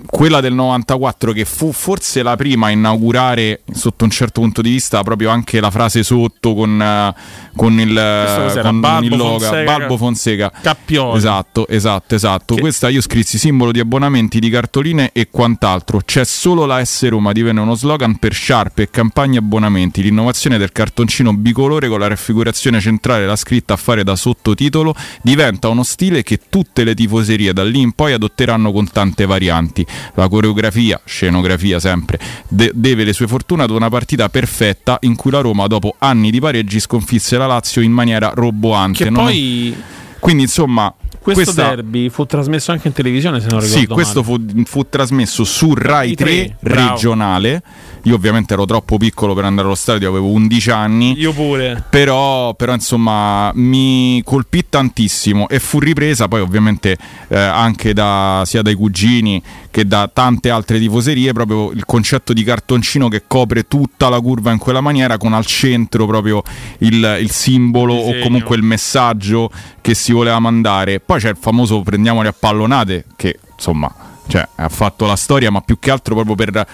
quella 0.07 0.41
del 0.41 0.53
94 0.55 1.33
che 1.33 1.45
fu 1.45 1.73
forse 1.73 2.23
la 2.23 2.37
prima 2.37 2.67
a 2.67 2.71
inaugurare 2.71 3.63
sotto 3.73 4.05
un 4.05 4.11
certo 4.11 4.41
punto 4.41 4.63
di 4.63 4.71
vista 4.71 5.03
proprio 5.03 5.31
anche 5.31 5.61
la 5.61 5.71
frase 5.71 6.03
sotto 6.03 6.55
con, 6.55 6.81
eh, 6.81 7.15
con 7.57 7.79
il, 7.79 8.61
con 8.63 8.81
Balbo 8.81 9.07
il 9.07 9.17
logo. 9.17 9.39
Fonseca, 9.39 9.65
Balbo 9.65 9.97
Fonseca. 9.97 10.53
Cappioli. 10.63 11.17
esatto 11.17 11.69
esatto 11.69 12.15
esatto. 12.15 12.57
Questa 12.57 12.89
io 12.89 13.01
scrissi 13.01 13.39
simbolo 13.39 13.73
di 13.73 13.81
abbonamenti 13.81 14.39
di 14.39 14.51
cartoline 14.51 15.11
e 15.13 15.29
quant'altro. 15.31 16.01
C'è 16.05 16.25
solo 16.25 16.65
la 16.65 16.85
S 16.85 17.09
Roma 17.09 17.33
divenne 17.33 17.61
uno 17.61 17.75
slogan 17.75 18.17
per 18.17 18.33
sciarpe 18.33 18.83
e 18.83 18.91
campagne 18.91 19.39
abbonamenti. 19.39 20.03
L'innovazione 20.03 20.59
del 20.59 20.73
cartoncino 20.73 21.33
bicolore 21.35 21.89
con 21.89 22.01
la 22.01 22.09
raffigurazione 22.09 22.81
centrale 22.81 23.27
la 23.27 23.37
scritta 23.37 23.75
a 23.75 23.77
fare 23.77 24.05
da 24.05 24.17
sottotitolo 24.17 24.95
diventa 25.23 25.69
uno 25.69 25.83
stile 25.83 26.23
che 26.23 26.41
tutte 26.49 26.85
le 26.85 26.95
tifoserie 26.95 27.53
da 27.53 27.65
lì 27.65 27.81
in 27.81 27.93
poi 27.93 28.13
adotteranno 28.13 28.73
con 28.73 28.91
tante 28.91 29.27
varianti 29.27 29.82
la 30.15 30.29
coreografia, 30.29 31.01
scenografia 31.05 31.79
sempre, 31.79 32.19
de- 32.49 32.73
deve 32.75 33.05
le 33.05 33.13
sue 33.13 33.27
fortune 33.27 33.63
ad 33.63 33.71
una 33.71 33.89
partita 33.89 34.29
perfetta 34.29 34.99
in 35.03 35.17
cui 35.17 35.31
la 35.31 35.41
Roma 35.41 35.67
dopo 35.67 35.95
anni 35.99 36.31
di 36.31 36.41
pareggi 36.41 36.81
sconfisse 36.81 37.37
la 37.37 37.47
Lazio 37.47 37.83
in 37.83 37.93
maniera 37.93 38.33
roboante. 38.35 39.05
Che 39.05 39.11
Non- 39.11 39.25
poi 39.25 39.77
Quindi 40.19 40.43
insomma... 40.43 40.93
questo 41.23 41.55
questa- 41.55 41.75
derby 41.75 42.09
fu 42.11 42.27
trasmesso 42.27 42.73
anche 42.73 42.89
in 42.89 42.95
televisione, 42.95 43.41
se 43.41 43.47
non 43.49 43.61
ricordo 43.61 43.81
sì, 43.81 43.87
questo 43.87 44.23
fu, 44.23 44.37
fu 44.65 44.87
trasmesso 44.89 45.45
su 45.45 45.73
Rai 45.75 45.91
Rai 46.03 46.15
3, 46.15 46.25
3 46.25 46.57
bravo. 46.61 46.91
regionale. 46.91 47.63
Io 48.05 48.17
ovviamente 48.17 48.55
ero 48.55 48.65
troppo 48.65 48.97
piccolo 48.97 49.33
per 49.33 49.45
andare 49.45 49.67
allo 49.67 49.77
stadio, 49.77 50.09
avevo 50.09 50.27
11 50.29 50.71
anni. 50.71 51.19
Io 51.19 51.33
pure. 51.33 51.85
Però, 51.89 52.53
però, 52.55 52.75
insomma 52.75 53.53
mi 53.55 54.21
colpì 54.25 54.65
tantissimo 54.69 55.49
e 55.49 55.61
fu 55.61 55.79
ripresa 55.79 56.27
poi 56.27 56.41
ovviamente 56.41 56.97
eh, 57.29 57.39
anche 57.39 57.93
da, 57.93 58.43
sia 58.45 58.63
dai 58.63 58.75
cugini 58.75 59.41
che 59.71 59.87
da 59.87 60.11
tante 60.13 60.51
altre 60.51 60.79
tifoserie 60.79 61.33
proprio 61.33 61.71
il 61.71 61.85
concetto 61.85 62.33
di 62.33 62.43
cartoncino 62.43 63.09
che 63.09 63.23
copre 63.27 63.69
tutta 63.69 64.09
la 64.09 64.21
curva 64.21 64.51
in 64.51 64.59
quella 64.59 64.81
maniera 64.81 65.17
con 65.17 65.33
al 65.33 65.47
centro 65.47 66.07
proprio 66.07 66.43
il, 66.79 67.19
il 67.21 67.31
simbolo 67.31 67.95
o 67.95 68.07
Disegno. 68.07 68.25
comunque 68.25 68.57
il 68.57 68.63
messaggio 68.63 69.51
che 69.81 69.95
si 69.95 70.13
voleva 70.13 70.39
mandare 70.41 71.01
poi 71.13 71.21
c'è 71.21 71.29
il 71.29 71.37
famoso 71.39 71.81
prendiamoli 71.83 72.27
a 72.29 72.33
pallonate 72.39 73.05
che 73.17 73.39
insomma 73.55 73.93
cioè, 74.29 74.49
ha 74.55 74.69
fatto 74.71 75.05
la 75.05 75.17
storia 75.17 75.51
ma 75.51 75.61
più 75.61 75.79
che 75.79 75.91
altro 75.91 76.15
proprio 76.15 76.35
per 76.35 76.67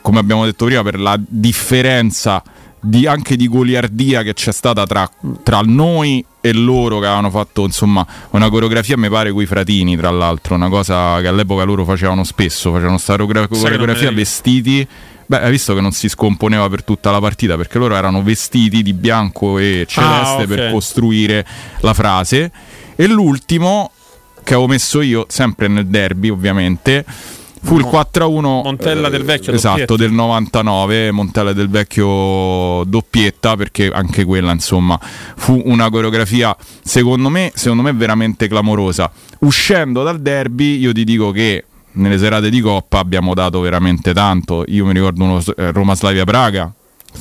come 0.00 0.18
abbiamo 0.18 0.44
detto 0.46 0.64
prima 0.64 0.82
per 0.82 0.98
la 0.98 1.18
differenza 1.20 2.42
di- 2.80 3.06
anche 3.06 3.36
di 3.36 3.48
goliardia 3.48 4.22
che 4.22 4.32
c'è 4.32 4.52
stata 4.52 4.86
tra, 4.86 5.10
tra 5.42 5.60
noi 5.64 6.24
e 6.40 6.52
loro 6.54 7.00
che 7.00 7.06
avevano 7.06 7.30
fatto 7.30 7.64
insomma 7.64 8.06
una 8.30 8.48
coreografia 8.48 8.96
mi 8.96 9.08
pare 9.10 9.30
coi 9.32 9.44
fratini 9.46 9.96
tra 9.96 10.10
l'altro 10.10 10.54
una 10.54 10.68
cosa 10.68 11.20
che 11.20 11.26
all'epoca 11.26 11.64
loro 11.64 11.84
facevano 11.84 12.24
spesso 12.24 12.70
facevano 12.72 12.96
sta 12.98 13.16
coreogra- 13.16 13.40
Sai 13.40 13.48
che 13.48 13.54
non 13.56 13.62
me 13.64 13.78
coreografia 13.78 14.10
vestiti 14.12 14.88
Beh, 15.28 15.40
hai 15.40 15.50
visto 15.50 15.74
che 15.74 15.80
non 15.80 15.90
si 15.90 16.08
scomponeva 16.08 16.68
per 16.68 16.84
tutta 16.84 17.10
la 17.10 17.18
partita 17.18 17.56
perché 17.56 17.78
loro 17.78 17.96
erano 17.96 18.22
vestiti 18.22 18.80
di 18.84 18.92
bianco 18.94 19.58
e 19.58 19.84
celeste 19.88 20.42
Ah, 20.42 20.42
ok. 20.42 20.46
per 20.46 20.70
costruire 20.70 21.44
la 21.80 21.92
frase. 21.94 22.52
E 22.96 23.06
l'ultimo 23.06 23.90
che 24.42 24.54
avevo 24.54 24.68
messo 24.68 25.00
io, 25.00 25.26
sempre 25.28 25.68
nel 25.68 25.86
derby 25.86 26.28
ovviamente, 26.28 27.04
fu 27.66 27.78
il 27.78 27.84
4-1 27.84 28.40
Montella 28.62 29.08
del 29.08 29.24
vecchio, 29.24 29.52
esatto 29.52 29.78
doppietta. 29.78 30.02
del 30.02 30.12
99 30.12 31.10
Montella 31.10 31.52
del 31.52 31.68
vecchio 31.68 32.84
doppietta 32.86 33.56
perché 33.56 33.90
anche 33.92 34.24
quella 34.24 34.52
insomma 34.52 34.98
fu 35.00 35.60
una 35.64 35.90
coreografia 35.90 36.56
secondo 36.84 37.28
me 37.28 37.50
secondo 37.54 37.82
me 37.82 37.92
veramente 37.92 38.46
clamorosa 38.46 39.10
uscendo 39.40 40.04
dal 40.04 40.20
derby 40.20 40.78
io 40.78 40.92
ti 40.92 41.02
dico 41.02 41.32
che 41.32 41.64
nelle 41.92 42.18
serate 42.18 42.50
di 42.50 42.60
Coppa 42.60 43.00
abbiamo 43.00 43.34
dato 43.34 43.58
veramente 43.58 44.14
tanto 44.14 44.62
io 44.68 44.86
mi 44.86 44.92
ricordo 44.92 45.24
uno 45.24 45.42
eh, 45.56 45.72
Roma 45.72 45.96
Slavia 45.96 46.24
Praga 46.24 46.72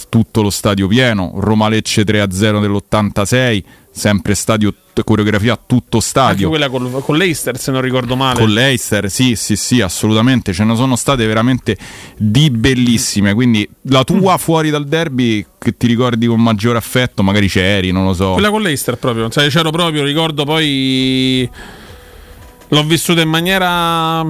tutto 0.10 0.42
lo 0.42 0.50
stadio 0.50 0.88
pieno 0.88 1.34
Roma 1.36 1.70
Lecce 1.70 2.04
3-0 2.04 2.62
dell'86 2.62 3.64
sempre 3.92 4.36
stadio 4.36 4.74
coreografia 5.04 5.56
tutto 5.58 5.98
Anche 5.98 6.08
stadio 6.08 6.50
quella 6.50 6.70
col- 6.70 7.02
con 7.04 7.18
l'Eister, 7.18 7.58
se 7.58 7.72
non 7.72 7.82
ricordo 7.82 8.16
male. 8.16 8.40
con 8.40 8.50
l'Eister, 8.50 9.10
sì, 9.10 9.36
sì, 9.36 9.56
sì, 9.58 9.82
assolutamente. 9.82 10.54
Ce 10.54 10.64
ne 10.64 10.76
sono 10.76 10.96
state 10.96 11.26
veramente 11.26 11.78
di 12.18 12.50
bellissime. 12.50 13.34
Quindi 13.34 13.68
la 13.84 14.04
tua 14.06 14.38
fuori 14.38 14.70
dal 14.70 14.86
derby 14.86 15.46
che 15.58 15.76
ti 15.76 15.88
ricordi 15.88 16.28
con 16.28 16.42
maggiore 16.42 16.78
affetto, 16.78 17.24
magari 17.24 17.48
c'eri, 17.50 17.92
non 17.92 18.06
lo 18.06 18.14
so. 18.14 18.34
Quella 18.34 18.50
con 18.50 18.62
l'Eister 18.62 18.98
proprio, 18.98 19.30
cioè, 19.30 19.50
c'ero 19.50 19.70
proprio, 19.70 20.04
ricordo 20.04 20.46
poi 20.46 21.50
l'ho 22.70 22.84
vissuta 22.84 23.22
in 23.22 23.30
maniera 23.30 24.26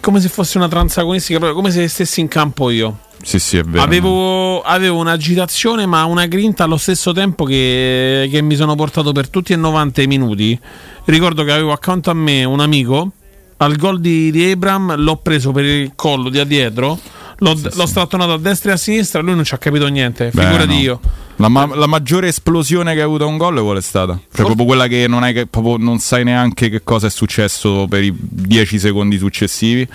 come 0.00 0.20
se 0.20 0.28
fosse 0.28 0.58
una 0.58 0.68
transagonistica, 0.68 1.38
proprio 1.38 1.60
come 1.60 1.72
se 1.72 1.86
stessi 1.88 2.20
in 2.20 2.28
campo 2.28 2.70
io. 2.70 2.98
Sì, 3.22 3.38
sì, 3.38 3.56
è 3.56 3.62
vero. 3.62 3.82
Avevo, 3.82 4.62
avevo 4.62 4.98
un'agitazione, 4.98 5.86
ma 5.86 6.04
una 6.04 6.26
grinta 6.26 6.64
allo 6.64 6.76
stesso 6.76 7.12
tempo 7.12 7.44
che, 7.44 8.28
che 8.30 8.42
mi 8.42 8.54
sono 8.54 8.74
portato 8.74 9.12
per 9.12 9.28
tutti 9.28 9.52
e 9.52 9.56
90 9.56 10.02
i 10.02 10.06
minuti. 10.06 10.58
Ricordo 11.04 11.42
che 11.42 11.52
avevo 11.52 11.72
accanto 11.72 12.10
a 12.10 12.14
me 12.14 12.44
un 12.44 12.60
amico. 12.60 13.10
Al 13.58 13.76
gol 13.76 14.00
di, 14.00 14.30
di 14.30 14.50
Abram 14.50 14.96
l'ho 14.96 15.16
preso 15.16 15.50
per 15.50 15.64
il 15.64 15.92
collo 15.96 16.28
di 16.28 16.44
dietro, 16.46 16.98
l'ho, 17.38 17.58
l'ho 17.74 17.86
strattonato 17.86 18.32
a 18.32 18.38
destra 18.38 18.70
e 18.70 18.74
a 18.74 18.76
sinistra. 18.76 19.20
Lui 19.20 19.34
non 19.34 19.44
ci 19.44 19.54
ha 19.54 19.58
capito 19.58 19.86
niente. 19.88 20.30
Beh, 20.32 20.42
Figurati 20.42 20.66
no. 20.74 20.80
io. 20.80 21.00
La, 21.36 21.48
ma- 21.48 21.74
la 21.74 21.86
maggiore 21.86 22.28
esplosione 22.28 22.92
che 22.94 23.00
hai 23.00 23.04
avuto 23.04 23.24
a 23.24 23.26
un 23.26 23.36
gol 23.36 23.60
qual 23.60 23.76
è 23.76 23.82
stata? 23.82 24.18
Cioè, 24.32 24.44
proprio 24.44 24.64
quella 24.64 24.86
che 24.86 25.06
non, 25.06 25.22
hai 25.22 25.46
proprio 25.46 25.76
non 25.76 25.98
sai 25.98 26.24
neanche 26.24 26.70
che 26.70 26.82
cosa 26.82 27.08
è 27.08 27.10
successo 27.10 27.86
per 27.88 28.02
i 28.02 28.14
10 28.16 28.78
secondi 28.78 29.18
successivi. 29.18 29.86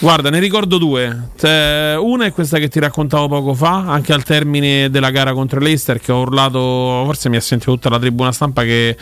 Guarda, 0.00 0.30
ne 0.30 0.38
ricordo 0.38 0.78
due. 0.78 1.30
Una 1.42 2.24
è 2.24 2.32
questa 2.32 2.58
che 2.58 2.68
ti 2.68 2.78
raccontavo 2.78 3.26
poco 3.26 3.54
fa, 3.54 3.84
anche 3.86 4.12
al 4.12 4.22
termine 4.22 4.90
della 4.90 5.10
gara 5.10 5.32
contro 5.32 5.58
l'Eister, 5.58 5.98
che 6.00 6.12
ho 6.12 6.20
urlato, 6.20 7.02
forse 7.04 7.28
mi 7.28 7.36
ha 7.36 7.40
sentito 7.40 7.72
tutta 7.72 7.88
la 7.88 7.98
tribuna 7.98 8.30
stampa 8.30 8.62
che 8.62 8.96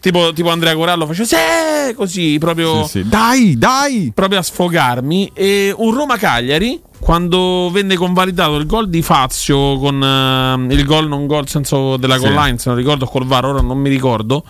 tipo, 0.00 0.32
tipo 0.32 0.50
Andrea 0.50 0.74
Corallo 0.74 1.06
faceva 1.06 1.26
sì, 1.26 1.94
così 1.94 2.38
proprio 2.38 2.84
Sì, 2.84 3.00
sì. 3.02 3.08
Dai, 3.08 3.58
dai! 3.58 4.10
proprio 4.14 4.38
a 4.38 4.42
sfogarmi 4.42 5.32
e 5.34 5.74
un 5.76 5.94
Roma 5.94 6.16
Cagliari 6.16 6.80
quando 6.98 7.68
venne 7.70 7.96
convalidato 7.96 8.56
il 8.56 8.66
gol 8.66 8.88
di 8.88 9.02
Fazio 9.02 9.76
con 9.78 10.02
eh, 10.02 10.74
il 10.74 10.84
gol 10.86 11.08
non 11.08 11.26
gol 11.26 11.46
senso 11.48 11.96
della 11.98 12.16
Sì. 12.16 12.20
goal 12.20 12.34
line, 12.46 12.58
se 12.58 12.68
non 12.70 12.78
ricordo 12.78 13.04
col 13.04 13.26
VAR, 13.26 13.44
ora 13.46 13.60
non 13.60 13.76
mi 13.76 13.90
ricordo. 13.90 14.42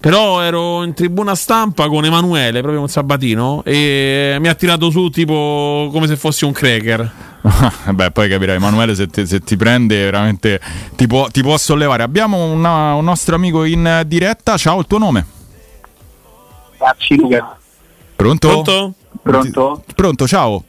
Però 0.00 0.40
ero 0.40 0.84
in 0.84 0.94
tribuna 0.94 1.34
stampa 1.34 1.88
con 1.88 2.04
Emanuele, 2.04 2.60
proprio 2.60 2.78
con 2.80 2.88
Sabatino, 2.88 3.62
e 3.64 4.36
mi 4.38 4.46
ha 4.46 4.54
tirato 4.54 4.90
su 4.90 5.10
tipo 5.10 5.88
come 5.90 6.06
se 6.06 6.16
fossi 6.16 6.44
un 6.44 6.52
cracker. 6.52 7.10
Beh, 7.90 8.12
poi 8.12 8.28
capirai, 8.28 8.56
Emanuele, 8.56 8.94
se, 8.94 9.08
ti- 9.08 9.26
se 9.26 9.40
ti 9.40 9.56
prende 9.56 10.04
veramente 10.04 10.60
ti 10.94 11.06
può, 11.08 11.26
ti 11.28 11.42
può 11.42 11.56
sollevare. 11.56 12.04
Abbiamo 12.04 12.44
una- 12.44 12.94
un 12.94 13.04
nostro 13.04 13.34
amico 13.34 13.64
in 13.64 14.02
diretta. 14.06 14.56
Ciao, 14.56 14.78
il 14.78 14.86
tuo 14.86 14.98
nome? 14.98 15.26
Luca. 17.16 17.58
Pronto? 18.14 18.48
Pronto? 18.48 18.94
Pronto? 19.22 19.82
Pronto, 19.96 20.26
ciao. 20.28 20.64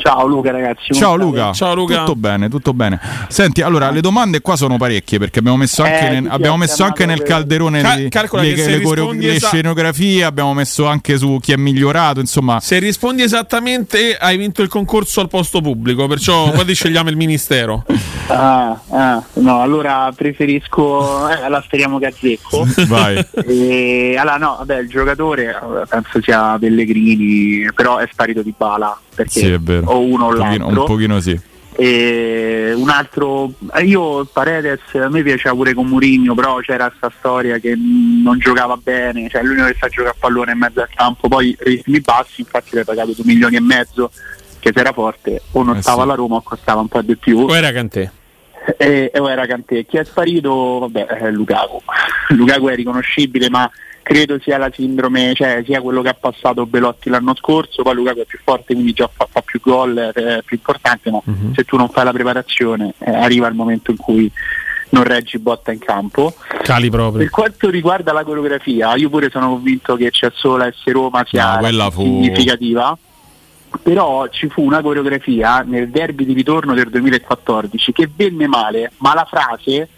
Ciao 0.00 0.26
Luca 0.26 0.50
ragazzi. 0.50 0.92
Ciao 0.94 1.14
Luca. 1.16 1.52
state? 1.52 1.98
Tutto 1.98 2.14
bene, 2.16 2.48
tutto 2.48 2.72
bene. 2.72 2.98
Senti, 3.28 3.60
allora 3.62 3.90
le 3.90 4.00
domande 4.00 4.40
qua 4.40 4.56
sono 4.56 4.76
parecchie 4.78 5.18
perché 5.18 5.38
abbiamo 5.40 5.58
messo 5.58 5.82
anche, 5.82 6.06
Eh, 6.06 6.20
nel, 6.20 6.30
abbiamo 6.30 6.56
messo 6.56 6.82
anche 6.84 7.04
nel 7.06 7.22
calderone 7.22 7.82
Ca- 7.82 7.94
le, 7.96 8.54
le- 8.54 8.66
le 8.66 8.80
coreo- 8.80 9.12
le 9.12 9.34
esa- 9.34 9.48
scenografie, 9.48 10.24
abbiamo 10.24 10.54
messo 10.54 10.86
anche 10.86 11.18
su 11.18 11.38
chi 11.40 11.52
è 11.52 11.56
migliorato, 11.56 12.20
insomma. 12.20 12.60
Se 12.60 12.78
rispondi 12.78 13.22
esattamente, 13.22 14.16
hai 14.18 14.36
vinto 14.38 14.62
il 14.62 14.68
concorso 14.68 15.20
al 15.20 15.28
posto 15.28 15.60
pubblico, 15.60 16.06
perciò 16.06 16.50
poi 16.52 16.64
ti 16.64 16.74
scegliamo 16.74 17.10
il 17.10 17.16
ministero. 17.16 17.84
Ah, 18.28 18.80
ah, 18.90 19.22
no, 19.34 19.60
allora 19.60 20.10
preferisco. 20.14 21.28
Eh, 21.28 21.48
la 21.48 21.60
speriamo 21.64 21.98
che 21.98 22.06
azzecco. 22.06 22.66
Vai. 22.86 23.22
E, 23.46 24.16
allora, 24.18 24.36
no, 24.36 24.54
vabbè, 24.58 24.78
il 24.80 24.88
giocatore 24.88 25.50
eh, 25.50 25.86
penso 25.88 26.20
sia 26.22 26.56
Pellegrini, 26.58 27.68
però 27.74 27.98
è 27.98 28.08
sparito 28.10 28.42
di 28.42 28.54
bala 28.56 28.98
perché 29.14 29.40
Sì, 29.40 29.50
è 29.50 29.58
vero. 29.58 29.89
O 29.92 30.00
uno 30.00 30.26
o 30.26 30.28
un 30.28 30.36
pochino, 30.36 30.64
l'altro. 30.64 30.80
un 30.80 30.86
pochino 30.86 31.20
sì. 31.20 31.40
E 31.76 32.72
un 32.74 32.90
altro, 32.90 33.52
eh, 33.74 33.84
io 33.84 34.24
Paredes 34.26 34.80
a 34.94 35.08
me 35.08 35.22
piaceva 35.22 35.54
pure 35.54 35.72
con 35.72 35.86
Murigno, 35.86 36.34
però 36.34 36.58
c'era 36.58 36.88
questa 36.88 37.12
storia 37.18 37.58
che 37.58 37.74
non 37.76 38.38
giocava 38.38 38.76
bene, 38.76 39.28
cioè 39.30 39.42
l'unico 39.42 39.66
che 39.66 39.76
sa 39.78 39.88
giocare 39.88 40.10
a 40.10 40.16
pallone 40.18 40.52
in 40.52 40.58
mezzo 40.58 40.80
al 40.80 40.88
campo, 40.94 41.28
poi 41.28 41.56
ritmi 41.60 42.00
bassi, 42.00 42.42
infatti 42.42 42.74
l'hai 42.74 42.84
pagato 42.84 43.12
2 43.12 43.24
milioni 43.24 43.56
e 43.56 43.60
mezzo, 43.60 44.10
che 44.58 44.72
se 44.74 44.80
era 44.80 44.92
forte 44.92 45.40
o 45.52 45.62
non 45.62 45.76
Eh 45.76 45.80
stava 45.80 45.98
sì. 45.98 46.02
alla 46.02 46.14
Roma 46.14 46.36
o 46.36 46.42
costava 46.42 46.80
un 46.80 46.88
po' 46.88 47.00
di 47.00 47.16
più. 47.16 47.38
O 47.38 47.56
era 47.56 47.72
Cantè. 47.72 48.10
E, 48.76 49.10
o 49.16 49.30
era 49.30 49.46
Cantè. 49.46 49.86
Chi 49.86 49.96
è 49.96 50.04
sparito? 50.04 50.80
Vabbè, 50.80 51.06
è 51.06 51.30
Lukaku. 51.30 51.80
Lukaku 52.36 52.66
è 52.66 52.74
riconoscibile, 52.74 53.48
ma 53.48 53.70
credo 54.02 54.38
sia 54.40 54.58
la 54.58 54.70
sindrome, 54.72 55.32
cioè 55.34 55.62
sia 55.64 55.80
quello 55.80 56.02
che 56.02 56.08
ha 56.08 56.16
passato 56.18 56.66
Belotti 56.66 57.08
l'anno 57.10 57.34
scorso, 57.36 57.82
poi 57.82 57.94
Lukaku 57.94 58.20
è 58.20 58.24
più 58.24 58.38
forte, 58.42 58.74
quindi 58.74 58.92
già 58.92 59.08
fa, 59.12 59.26
fa 59.30 59.40
più 59.42 59.60
gol, 59.60 59.94
è 59.96 60.42
più 60.44 60.56
importante, 60.56 61.10
ma 61.10 61.20
Mhm. 61.24 61.54
se 61.54 61.64
tu 61.64 61.76
non 61.76 61.88
fai 61.88 62.04
la 62.04 62.12
preparazione 62.12 62.94
eh, 62.98 63.10
arriva 63.10 63.46
il 63.48 63.54
momento 63.54 63.90
in 63.90 63.96
cui 63.96 64.30
non 64.90 65.04
reggi 65.04 65.38
botta 65.38 65.70
in 65.70 65.78
campo. 65.78 66.34
Cali 66.62 66.90
proprio. 66.90 67.18
Per 67.22 67.30
quanto 67.30 67.70
riguarda 67.70 68.12
la 68.12 68.24
coreografia, 68.24 68.94
io 68.96 69.08
pure 69.08 69.30
sono 69.30 69.48
convinto 69.50 69.94
che 69.94 70.10
c'è 70.10 70.30
solo 70.34 70.64
S 70.64 70.90
Roma 70.90 71.24
sia 71.28 71.60
No, 71.60 71.90
fu- 71.92 72.02
significativa, 72.02 72.98
però 73.82 74.26
ci 74.28 74.48
fu 74.48 74.62
una 74.64 74.80
coreografia 74.82 75.60
nel 75.60 75.90
derby 75.90 76.24
di 76.24 76.32
ritorno 76.32 76.74
del 76.74 76.88
2014 76.90 77.92
che 77.92 78.10
venne 78.14 78.48
male, 78.48 78.90
ma 78.98 79.14
la 79.14 79.24
frase 79.30 79.88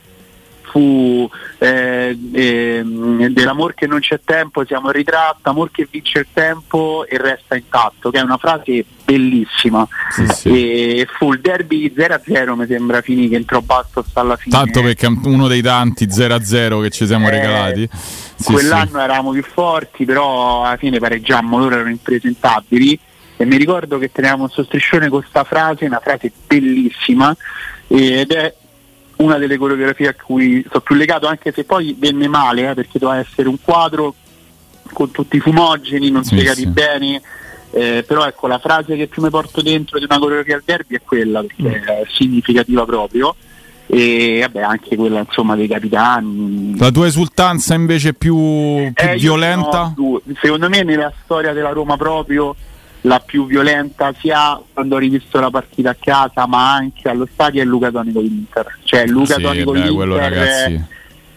fu 0.72 1.28
eh, 1.58 2.18
ehm, 2.32 3.26
dell'amor 3.28 3.74
che 3.74 3.86
non 3.86 4.00
c'è 4.00 4.18
tempo, 4.24 4.64
siamo 4.64 4.86
in 4.86 4.94
ritratto, 4.94 5.50
amor 5.50 5.70
che 5.70 5.86
vince 5.88 6.20
il 6.20 6.26
tempo 6.32 7.04
e 7.06 7.18
resta 7.18 7.56
intatto, 7.56 8.10
che 8.10 8.18
è 8.18 8.22
una 8.22 8.38
frase 8.38 8.82
bellissima. 9.04 9.86
E 10.44 11.06
fu 11.10 11.34
il 11.34 11.40
derby 11.40 11.92
0-0 11.94 12.54
mi 12.54 12.66
sembra 12.66 13.02
finì 13.02 13.28
che 13.28 13.36
entrò 13.36 13.60
basso 13.60 14.02
sta 14.02 14.20
alla 14.20 14.36
fine. 14.36 14.56
Tanto 14.56 14.80
perché 14.80 15.06
è 15.06 15.12
uno 15.24 15.46
dei 15.46 15.60
tanti 15.60 16.06
0-0 16.06 16.80
che 16.80 16.90
ci 16.90 17.06
siamo 17.06 17.28
Eh, 17.28 17.30
regalati. 17.32 17.88
Sì, 18.36 18.52
Quell'anno 18.52 18.98
eravamo 18.98 19.32
più 19.32 19.44
forti, 19.44 20.06
però 20.06 20.64
alla 20.64 20.78
fine 20.78 20.98
pareggiammo, 20.98 21.58
loro 21.58 21.74
erano 21.74 21.90
impresentabili 21.90 22.98
e 23.36 23.44
mi 23.44 23.56
ricordo 23.56 23.98
che 23.98 24.10
tenevamo 24.10 24.44
questo 24.44 24.64
striscione 24.64 25.10
con 25.10 25.20
questa 25.20 25.44
frase, 25.44 25.84
una 25.84 26.00
frase 26.02 26.32
bellissima 26.46 27.36
ed 27.88 28.30
è 28.30 28.54
una 29.16 29.38
delle 29.38 29.56
coreografie 29.56 30.08
a 30.08 30.14
cui 30.14 30.64
sono 30.68 30.80
più 30.80 30.94
legato 30.94 31.26
anche 31.26 31.52
se 31.52 31.64
poi 31.64 31.94
venne 31.98 32.28
male 32.28 32.70
eh, 32.70 32.74
perché 32.74 32.98
doveva 32.98 33.20
essere 33.20 33.48
un 33.48 33.56
quadro 33.60 34.14
con 34.92 35.10
tutti 35.10 35.36
i 35.36 35.40
fumogeni, 35.40 36.10
non 36.10 36.22
Sì, 36.24 36.34
spiegati 36.34 36.60
sì. 36.60 36.66
bene 36.68 37.22
eh, 37.74 38.04
però 38.06 38.26
ecco 38.26 38.46
la 38.48 38.58
frase 38.58 38.96
che 38.96 39.06
più 39.06 39.22
mi 39.22 39.30
porto 39.30 39.62
dentro 39.62 39.98
di 39.98 40.04
una 40.04 40.18
coreografia 40.18 40.56
al 40.56 40.62
derby 40.64 40.96
è 40.96 41.00
quella 41.02 41.42
perché 41.42 41.82
è 41.84 42.02
significativa 42.10 42.84
proprio 42.84 43.34
e 43.86 44.38
vabbè 44.42 44.60
anche 44.62 44.94
quella 44.96 45.20
insomma 45.20 45.54
dei 45.56 45.68
capitani 45.68 46.76
La 46.78 46.90
tua 46.90 47.06
esultanza 47.06 47.74
invece 47.74 48.12
più, 48.14 48.34
più 48.36 48.92
eh, 49.08 49.12
io 49.14 49.18
violenta? 49.18 49.92
due. 49.94 50.20
Secondo 50.40 50.68
me 50.68 50.82
nella 50.82 51.12
storia 51.24 51.52
della 51.52 51.70
Roma 51.70 51.96
proprio 51.96 52.54
la 53.02 53.18
più 53.20 53.46
violenta 53.46 54.12
sia 54.20 54.60
quando 54.72 54.94
ho 54.96 54.98
rivisto 54.98 55.40
la 55.40 55.50
partita 55.50 55.90
a 55.90 55.96
casa 55.98 56.46
ma 56.46 56.72
anche 56.72 57.08
allo 57.08 57.26
stadio 57.32 57.60
è 57.62 57.64
Luca 57.64 57.90
Tonico 57.90 58.20
d'Inter. 58.20 58.78
Cioè 58.84 59.06
Luca 59.06 59.34
Sì, 59.36 59.42
quello, 59.42 59.72
d'Inter 59.72 60.16
ragazzi. 60.18 60.84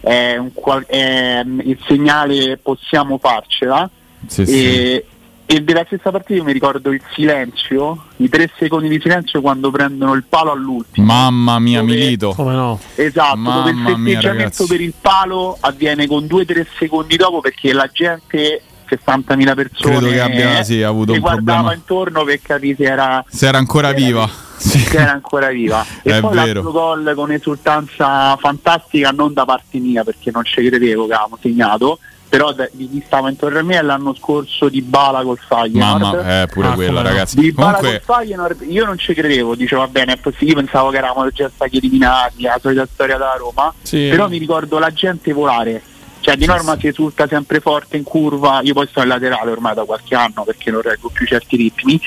è, 0.00 0.32
è 0.32 0.36
un 0.36 0.52
qual- 0.52 0.84
è 0.86 1.42
il 1.44 1.78
segnale 1.86 2.56
possiamo 2.58 3.18
farcela. 3.18 3.88
Sì, 4.26 4.42
e, 4.42 4.46
sì. 4.46 5.54
e 5.56 5.60
della 5.62 5.82
stessa 5.86 6.10
partita 6.10 6.34
io 6.34 6.44
mi 6.44 6.52
ricordo 6.52 6.90
il 6.92 7.02
silenzio, 7.12 8.04
i 8.18 8.28
tre 8.28 8.50
secondi 8.56 8.88
di 8.88 9.00
silenzio 9.00 9.40
quando 9.40 9.70
prendono 9.72 10.14
il 10.14 10.24
palo 10.28 10.52
all'ultimo. 10.52 11.06
Mamma 11.06 11.58
mia, 11.58 11.82
Milito. 11.82 12.30
Come 12.34 12.54
no? 12.54 12.78
Esatto, 12.94 13.38
dove 13.40 13.70
il 13.70 13.76
Mamma 13.76 13.96
mia, 13.96 14.14
festeggiamento 14.14 14.28
ragazzi. 14.28 14.66
per 14.66 14.80
il 14.80 14.94
palo 15.00 15.56
avviene 15.60 16.06
con 16.06 16.24
2-3 16.24 16.66
secondi 16.78 17.16
dopo 17.16 17.40
perché 17.40 17.72
la 17.72 17.88
gente, 17.92 18.62
60.000 18.88 19.54
persone, 19.54 19.96
Credo 19.96 20.08
che 20.10 20.20
abbia, 20.20 20.62
sì, 20.62 20.82
avuto 20.82 21.12
un 21.12 21.18
guardava 21.20 21.58
problema. 21.58 21.74
intorno 21.74 22.24
per 22.24 22.40
capire 22.42 22.76
se 22.76 22.84
era, 22.84 23.24
Se 23.28 23.46
era 23.46 23.58
ancora 23.58 23.92
viva. 23.92 24.28
se 24.56 24.86
era 24.96 25.12
ancora 25.12 25.48
viva. 25.48 25.84
E 26.02 26.16
È 26.16 26.20
poi 26.20 26.34
vero. 26.34 26.62
l'altro 26.62 26.70
gol 26.72 27.12
con 27.14 27.30
esultanza 27.32 28.36
fantastica, 28.36 29.10
non 29.10 29.32
da 29.32 29.44
parte 29.44 29.78
mia 29.78 30.04
perché 30.04 30.30
non 30.32 30.44
ci 30.44 30.66
credevo 30.66 31.06
che 31.06 31.12
avevamo 31.12 31.38
segnato, 31.40 31.98
però 32.28 32.52
di 32.72 32.88
chi 32.90 33.02
stava 33.06 33.28
intorno 33.30 33.58
a 33.58 33.62
me 33.62 33.78
è 33.78 33.82
l'anno 33.82 34.12
scorso 34.14 34.68
di 34.68 34.82
Bala 34.82 35.22
col 35.22 35.38
Feyenoord. 35.38 36.00
Mamma, 36.00 36.42
eh, 36.42 36.46
pure 36.48 36.68
Ah, 36.68 36.72
quella, 36.74 37.02
ragazzi. 37.02 37.36
Di 37.38 37.52
Bala 37.52 37.76
Comunque, 37.76 38.02
col 38.04 38.16
Feyenoord 38.16 38.64
io 38.68 38.84
non 38.84 38.98
ci 38.98 39.14
credevo, 39.14 39.54
dicevo 39.54 39.82
va 39.82 39.88
bene, 39.88 40.14
è 40.14 40.16
possibile, 40.16 40.50
io 40.50 40.56
pensavo 40.66 40.90
che 40.90 40.96
eravamo 40.96 41.28
già 41.30 41.50
stati 41.54 41.76
eliminati, 41.76 42.42
la 42.42 42.58
solita 42.60 42.86
storia 42.92 43.16
della 43.16 43.36
Roma, 43.38 43.72
Sì. 43.82 44.08
però 44.10 44.28
mi 44.28 44.38
ricordo 44.38 44.78
la 44.78 44.90
gente 44.92 45.32
volare. 45.32 45.82
Cioè 46.26 46.36
di 46.36 46.44
norma 46.46 46.76
si 46.76 46.88
esulta 46.88 47.28
sempre 47.28 47.60
forte 47.60 47.96
in 47.96 48.02
curva, 48.02 48.58
io 48.64 48.74
poi 48.74 48.88
sto 48.88 49.00
in 49.00 49.06
laterale 49.06 49.48
ormai 49.48 49.74
da 49.76 49.84
qualche 49.84 50.16
anno 50.16 50.42
perché 50.44 50.72
non 50.72 50.82
reggo 50.82 51.08
più 51.08 51.24
certi 51.24 51.54
ritmi 51.56 52.00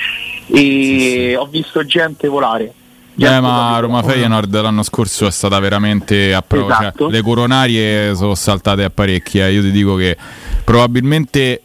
e 0.48 1.36
ho 1.38 1.46
visto 1.46 1.82
gente 1.86 2.28
volare. 2.28 2.74
eh, 3.16 3.40
ma 3.40 3.78
Roma 3.78 4.02
Feyenoord 4.02 4.60
l'anno 4.60 4.82
scorso 4.82 5.26
è 5.26 5.30
stata 5.30 5.58
veramente 5.58 6.34
a 6.34 6.42
prova. 6.42 6.74
cioè, 6.74 6.86
Esatto. 6.88 7.08
le 7.08 7.22
coronarie 7.22 8.14
sono 8.14 8.34
saltate 8.34 8.84
a 8.84 8.90
parecchie. 8.90 9.46
eh. 9.46 9.52
Io 9.52 9.62
ti 9.62 9.70
dico 9.70 9.94
che 9.96 10.14
probabilmente 10.64 11.62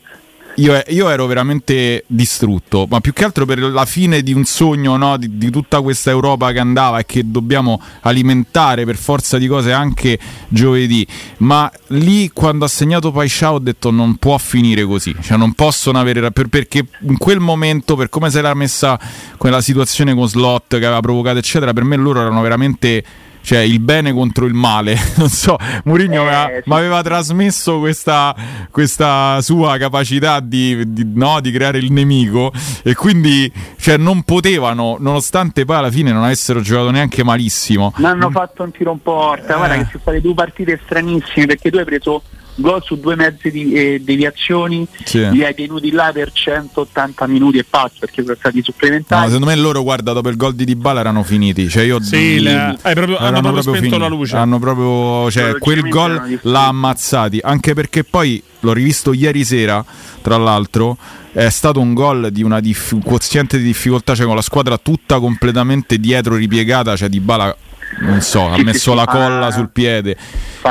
io, 0.56 0.82
io 0.88 1.10
ero 1.10 1.26
veramente 1.26 2.04
distrutto, 2.08 2.88
ma 2.90 3.00
più 3.02 3.14
che 3.14 3.24
altro 3.24 3.46
per 3.46 3.60
la 3.60 3.86
fine 3.86 4.22
di 4.22 4.34
un 4.34 4.46
sogno 4.46 4.96
no? 4.96 5.18
di, 5.18 5.38
di 5.38 5.50
tutta 5.50 5.82
questa 5.82 6.12
Europa 6.12 6.52
che 6.52 6.60
andava 6.60 7.00
e 7.00 7.06
che 7.06 7.30
dobbiamo 7.30 7.82
alimentare 8.02 8.86
per 8.86 8.96
forza 8.96 9.38
di 9.38 9.48
cose 9.48 9.74
anche 9.74 10.18
giovedì. 10.48 11.06
Ma 11.38 11.70
lì 11.88 12.30
quando 12.30 12.66
ha 12.66 12.70
segnato 12.70 13.12
Paisciao 13.12 13.56
ho 13.56 13.60
detto 13.60 13.92
non 13.92 14.16
può 14.16 14.38
finire 14.38 14.86
così, 14.86 15.14
cioè 15.22 15.38
non 15.38 15.54
possono 15.54 16.00
avere 16.00 16.32
per- 16.32 16.48
perché 16.48 16.86
in 17.02 17.18
quel 17.18 17.40
momento, 17.40 17.96
per 17.96 18.10
come 18.10 18.30
si 18.30 18.38
era 18.38 18.54
messa 18.54 19.00
quella 19.38 19.62
situazione 19.62 20.14
con 20.14 20.28
Slot 20.28 20.78
che 20.78 20.86
aveva 20.86 21.02
provocato, 21.02 21.38
eccetera, 21.38 21.74
per 21.74 21.84
me 21.84 21.96
loro 21.98 22.22
erano 22.22 22.42
veramente 22.42 23.04
cioè 23.46 23.60
il 23.60 23.80
bene 23.80 24.12
contro 24.12 24.46
il 24.48 24.54
male. 24.54 24.98
Non 25.16 25.30
so, 25.30 25.56
Mourinho 25.86 26.24
aveva- 26.24 26.50
mi 26.66 26.74
aveva 26.76 27.02
trasmesso 27.04 27.80
questa, 27.80 28.36
questa 28.72 29.38
sua 29.42 29.78
capacità 29.78 30.40
di, 30.40 30.92
di- 30.92 31.10
no, 31.14 31.40
di 31.40 31.52
creare 31.52 31.78
il 31.78 31.92
nemico 31.92 32.52
e 32.84 32.96
quindi 32.96 33.52
cioè, 33.80 33.98
non 33.98 34.24
potevano, 34.24 34.98
nonostante 35.00 35.64
poi 35.64 35.78
alla 35.78 35.92
fine 35.92 36.12
non 36.12 36.24
avessero 36.24 36.60
giocato 36.62 36.90
neanche 36.92 37.24
malissimo. 37.24 37.94
Mi 37.98 38.06
hanno 38.06 38.30
fatto 38.32 38.64
un 38.64 38.72
tiro 38.72 38.92
in 38.92 39.02
porta, 39.02 39.56
guarda 39.56 39.76
che 39.76 39.86
sono 39.86 40.00
state 40.02 40.22
due 40.22 40.34
partite 40.34 40.80
stranissime 40.84 41.46
perché 41.46 41.70
tu 41.70 41.78
hai 41.78 41.86
preso 41.86 42.24
gol 42.56 42.82
su 42.84 43.00
due 43.00 43.16
mezze 43.16 43.52
di, 43.52 43.74
eh, 43.74 44.02
deviazioni, 44.04 44.88
Sì. 45.04 45.30
li 45.32 45.44
hai 45.44 45.54
tenuti 45.54 45.92
là 45.92 46.12
per 46.14 46.32
180 46.32 47.28
minuti 47.28 47.58
e 47.58 47.64
passa 47.64 47.96
perché 48.00 48.24
sono 48.24 48.36
stati 48.38 48.58
No, 48.58 48.64
supplementari. 48.64 49.26
secondo 49.26 49.46
me 49.48 49.56
loro, 49.56 49.84
guarda, 49.84 50.14
dopo 50.14 50.30
il 50.30 50.38
gol 50.38 50.56
di 50.56 50.66
Dybala 50.66 51.02
erano 51.02 51.24
finiti. 51.24 51.68
Cioè 51.70 51.84
io, 51.84 52.02
Sì, 52.02 52.40
le- 52.40 52.78
hai 52.82 52.94
proprio- 52.94 53.18
hanno 53.18 53.42
proprio 53.42 53.62
spento 53.76 53.98
la 53.98 54.08
luce. 54.08 54.36
Hanno 54.38 54.60
proprio, 54.60 55.30
cioè, 55.32 55.48
Loro 55.48 55.60
quel 55.60 55.90
gol 55.90 56.40
l'ha 56.44 56.68
ammazzati. 56.68 57.40
Anche 57.44 57.74
perché 57.74 58.04
poi 58.04 58.42
l'ho 58.62 58.74
rivisto 58.74 59.14
ieri 59.14 59.44
sera, 59.44 59.84
tra 60.22 60.38
l'altro. 60.38 60.98
È 61.32 61.50
stato 61.50 61.82
un 61.82 61.94
gol 61.94 62.32
di 62.32 62.44
una 62.44 62.62
dif- 62.62 62.94
un 62.94 63.02
quoziente 63.02 63.58
di 63.58 63.64
difficoltà, 63.66 64.16
cioè 64.16 64.26
con 64.26 64.36
la 64.36 64.42
squadra 64.42 64.78
tutta 64.78 65.20
completamente 65.20 65.98
dietro 66.00 66.36
ripiegata. 66.36 66.96
Cioè, 66.96 67.10
Dybala 67.10 67.54
non 68.00 68.22
so, 68.22 68.48
ha 68.48 68.62
messo 68.62 68.94
la 68.94 69.06
colla 69.06 69.52
sul 69.52 69.70
piede. 69.70 70.16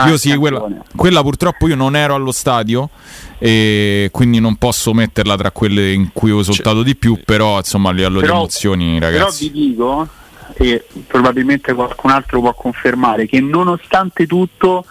Io 0.07 0.17
sì, 0.17 0.35
quella, 0.37 0.65
quella 0.95 1.23
purtroppo 1.23 1.69
io 1.69 1.77
non 1.77 1.97
ero 1.97 2.15
allo 2.15 2.33
stadio 2.33 2.91
e 3.39 4.09
quindi 4.13 4.41
non 4.41 4.57
posso 4.57 4.93
metterla 4.93 5.37
tra 5.37 5.51
quelle 5.51 5.93
in 5.93 6.11
cui 6.13 6.31
ho 6.31 6.41
esultato 6.41 6.83
di 6.83 6.97
più, 6.97 7.19
però 7.25 7.59
insomma 7.59 7.91
a 7.91 7.93
livello 7.93 8.21
di 8.21 8.27
Però- 8.27 8.37
emozioni 8.39 8.99
Però 8.99 9.11
ragazzi. 9.13 9.49
vi 9.51 9.69
dico, 9.69 10.09
e 10.55 10.85
probabilmente 11.07 11.73
qualcun 11.73 12.11
altro 12.11 12.41
può 12.41 12.55
confermare, 12.55 13.27
che 13.27 13.41
nonostante 13.41 14.27
tutto 14.27 14.85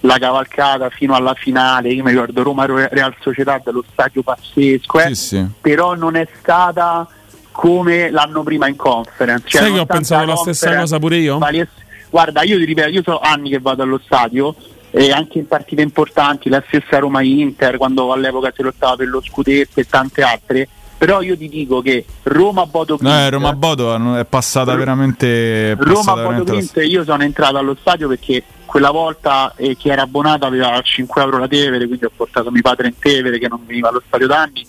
la 0.00 0.18
cavalcata 0.18 0.88
fino 0.90 1.14
alla 1.14 1.34
finale, 1.34 1.88
io 1.88 2.04
mi 2.04 2.10
ricordo 2.10 2.42
Roma 2.42 2.64
Real 2.66 3.14
Società 3.20 3.60
dello 3.64 3.82
stadio 3.92 4.22
pazzesco, 4.22 5.00
eh, 5.00 5.06
Sì, 5.08 5.14
sì. 5.14 5.46
però 5.60 5.94
non 5.94 6.14
è 6.16 6.28
stata 6.38 7.08
come 7.56 8.10
l'anno 8.10 8.42
prima 8.42 8.68
in 8.68 8.76
conference. 8.76 9.48
Cioè, 9.48 9.62
Sai 9.62 9.72
che 9.72 9.78
ho 9.80 9.86
pensato 9.86 10.26
la 10.26 10.36
stessa 10.36 10.76
cosa 10.76 10.98
pure 10.98 11.16
io? 11.16 11.38
valesse- 11.38 11.84
Guarda, 12.10 12.42
io 12.42 12.58
ti 12.58 12.64
ripeto, 12.64 12.88
io 12.90 13.02
so 13.02 13.18
anni 13.18 13.50
che 13.50 13.58
vado 13.58 13.82
allo 13.82 14.00
stadio 14.04 14.54
e 14.90 15.10
anche 15.10 15.38
in 15.38 15.46
partite 15.46 15.82
importanti, 15.82 16.48
la 16.48 16.62
stessa 16.66 16.98
Roma 16.98 17.20
Inter, 17.22 17.76
quando 17.78 18.12
all'epoca 18.12 18.52
si 18.54 18.62
lottava 18.62 18.96
per 18.96 19.08
lo 19.08 19.20
scudetto 19.22 19.80
e 19.80 19.86
tante 19.86 20.22
altre. 20.22 20.68
Però 20.98 21.20
io 21.20 21.36
ti 21.36 21.48
dico 21.50 21.82
che 21.82 22.06
Roma 22.22 22.64
Bodo 22.64 22.96
No, 23.00 23.10
eh, 23.12 23.28
Roma 23.28 23.52
Bodo 23.52 24.16
è 24.16 24.24
passata 24.24 24.74
veramente. 24.74 25.72
è 25.72 25.76
Roma 25.76 25.92
passata 25.94 26.22
Bodo 26.22 26.28
veramente 26.28 26.52
la- 26.52 26.58
Clint 26.72 26.90
io 26.92 27.04
sono 27.04 27.22
entrato 27.22 27.56
allo 27.58 27.76
stadio 27.78 28.08
perché 28.08 28.42
quella 28.64 28.90
volta 28.90 29.52
eh, 29.56 29.76
chi 29.76 29.90
era 29.90 30.02
abbonato 30.02 30.46
aveva 30.46 30.80
5 30.80 31.22
euro 31.22 31.36
la 31.38 31.48
Tevere 31.48 31.86
quindi 31.86 32.06
ho 32.06 32.10
portato 32.16 32.50
mio 32.50 32.62
padre 32.62 32.86
in 32.88 32.98
Tevere 32.98 33.38
che 33.38 33.46
non 33.48 33.60
veniva 33.66 33.90
allo 33.90 34.02
stadio 34.06 34.26
da 34.26 34.40
anni 34.40 34.64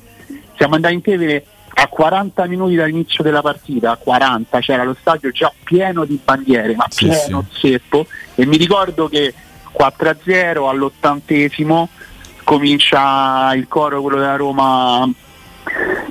siamo 0.57 0.75
andati 0.75 0.93
in 0.95 1.01
Tevere 1.01 1.45
a 1.79 1.87
40 1.87 2.45
minuti 2.47 2.75
dall'inizio 2.75 3.23
della 3.23 3.41
partita 3.41 3.91
a 3.91 3.97
40 3.97 4.59
c'era 4.59 4.83
lo 4.83 4.95
stadio 4.99 5.29
già 5.31 5.51
pieno 5.63 6.05
di 6.05 6.19
bandiere 6.23 6.75
ma 6.75 6.85
Sì, 6.89 7.07
pieno 7.07 7.45
zeppo 7.51 8.07
e 8.33 8.45
mi 8.45 8.57
ricordo 8.57 9.07
che 9.07 9.33
4-0 9.79 10.67
all'ottantesimo 10.67 11.89
comincia 12.43 13.53
il 13.53 13.67
coro 13.67 14.01
quello 14.01 14.17
della 14.17 14.37
Roma 14.37 15.07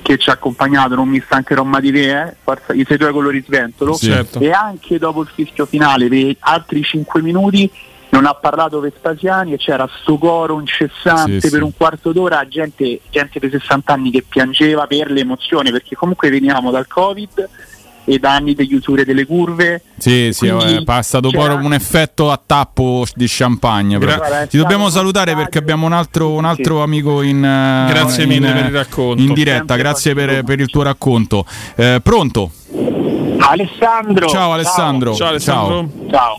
che 0.03 0.17
ci 0.17 0.29
ha 0.29 0.33
accompagnato, 0.33 0.95
non 0.95 1.09
mi 1.09 1.19
stancherò 1.19 1.63
mai 1.63 1.81
di 1.81 1.91
te, 1.91 2.21
eh? 2.21 2.35
Forza, 2.41 2.73
i 2.73 2.85
sei 2.87 2.97
tuoi 2.97 3.11
colori 3.11 3.43
sventolo. 3.45 3.93
Sì. 3.93 4.05
Certo. 4.05 4.39
E 4.39 4.51
anche 4.51 4.97
dopo 4.99 5.21
il 5.21 5.29
fischio 5.33 5.65
finale, 5.65 6.07
per 6.07 6.35
altri 6.39 6.81
5 6.81 7.21
minuti, 7.21 7.69
non 8.09 8.25
ha 8.25 8.33
parlato 8.33 8.79
Vespasiani 8.79 9.53
e 9.53 9.57
c'era 9.57 9.87
sto 10.01 10.17
coro 10.17 10.59
incessante 10.59 11.41
Sì, 11.41 11.49
per 11.49 11.59
sì. 11.59 11.65
un 11.65 11.71
quarto 11.75 12.11
d'ora, 12.11 12.47
gente, 12.47 13.01
gente 13.09 13.39
di 13.39 13.49
60 13.49 13.93
anni 13.93 14.11
che 14.11 14.23
piangeva 14.27 14.87
per 14.87 15.11
l'emozione, 15.11 15.71
perché 15.71 15.95
comunque 15.95 16.29
veniamo 16.29 16.71
dal 16.71 16.87
Covid 16.87 17.49
e 18.09 18.19
da 18.19 18.35
anni 18.35 18.53
di 18.53 18.65
chiusure 18.65 19.03
delle 19.03 19.25
curve. 19.25 19.81
Sì, 19.97 20.29
sì, 20.31 20.47
è 20.47 20.81
passato 20.85 21.29
poi 21.29 21.49
un 21.53 21.73
effetto 21.73 22.31
a 22.31 22.39
tappo 22.43 23.03
di 23.13 23.25
champagne. 23.27 23.97
però. 23.99 24.15
Guarda, 24.15 24.45
Ti 24.47 24.55
dobbiamo 24.57 24.89
salutare 24.89 25.35
perché 25.35 25.57
abbiamo 25.57 25.85
un 25.85 25.91
altro, 25.91 26.31
un 26.31 26.45
altro 26.45 26.81
amico 26.81 27.21
in, 27.21 27.43
eh, 27.43 27.85
Grazie 27.91 28.23
in- 28.23 28.29
mille 28.29 28.53
per 28.53 28.65
il 28.67 28.71
racconto. 28.71 29.21
in 29.21 29.33
diretta. 29.33 29.75
Grazie 29.75 30.13
per, 30.13 30.43
per 30.45 30.61
il 30.61 30.67
tuo 30.67 30.83
racconto. 30.83 31.45
Eh, 31.75 31.99
pronto? 32.01 32.51
Alessandro. 33.39 34.27
Ciao 34.27 34.51
Alessandro. 34.53 35.13
Ciao, 35.13 35.27
Alessandro. 35.29 35.89
Ciao. 36.09 36.37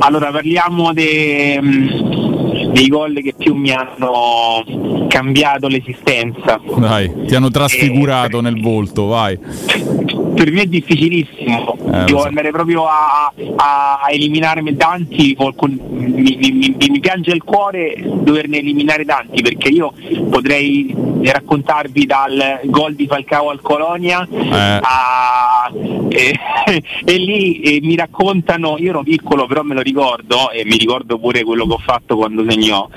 Allora 0.00 0.30
parliamo 0.30 0.92
de- 0.92 1.58
mm, 1.60 2.37
dei 2.72 2.88
gol 2.88 3.14
che 3.22 3.34
più 3.36 3.54
mi 3.54 3.70
hanno 3.70 4.64
cambiato 5.08 5.68
l'esistenza. 5.68 6.60
Dai, 6.76 7.12
ti 7.26 7.34
hanno 7.34 7.50
trasfigurato 7.50 8.40
nel 8.40 8.60
volto, 8.60 9.06
vai. 9.06 9.38
Per 9.38 10.52
me 10.52 10.62
è 10.62 10.66
difficilissimo, 10.66 11.76
Eh, 11.92 12.04
devo 12.04 12.20
so. 12.20 12.26
andare 12.28 12.50
proprio 12.50 12.84
a, 12.86 13.32
a 13.56 13.98
eliminarmi 14.10 14.76
tanti, 14.76 15.36
mi, 15.36 16.36
mi- 16.38 16.52
mi- 16.52 16.76
mi 16.90 17.00
piange 17.00 17.32
il 17.32 17.42
cuore 17.42 17.96
doverne 18.22 18.58
eliminare 18.58 19.04
tanti 19.04 19.42
perché 19.42 19.68
io 19.68 19.92
potrei 20.30 20.94
raccontarvi 21.22 22.06
dal 22.06 22.60
gol 22.64 22.94
di 22.94 23.06
Falcao 23.08 23.50
al 23.50 23.60
Colonia 23.60 24.26
Eh. 24.30 24.80
a- 24.80 25.72
e, 26.08 26.34
e 27.04 27.16
lì 27.16 27.60
eh, 27.60 27.80
mi 27.82 27.96
raccontano, 27.96 28.76
io 28.78 28.90
ero 28.90 29.02
piccolo 29.02 29.46
però 29.46 29.62
me 29.62 29.74
lo 29.74 29.80
ricordo 29.80 30.50
e 30.52 30.64
mi 30.64 30.76
ricordo 30.76 31.18
pure 31.18 31.42
quello 31.42 31.66
che 31.66 31.72
ho 31.72 31.78
fatto 31.84 32.16
quando 32.16 32.44
segnò, 32.60 32.88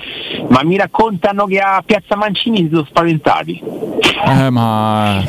ma 0.49 0.63
mi 0.63 0.77
raccontano 0.77 1.45
che 1.45 1.59
a 1.59 1.81
Piazza 1.85 2.15
Mancini 2.15 2.63
si 2.63 2.69
sono 2.71 2.85
spaventati. 2.89 3.61
Eh, 4.25 4.49
ma. 4.49 5.23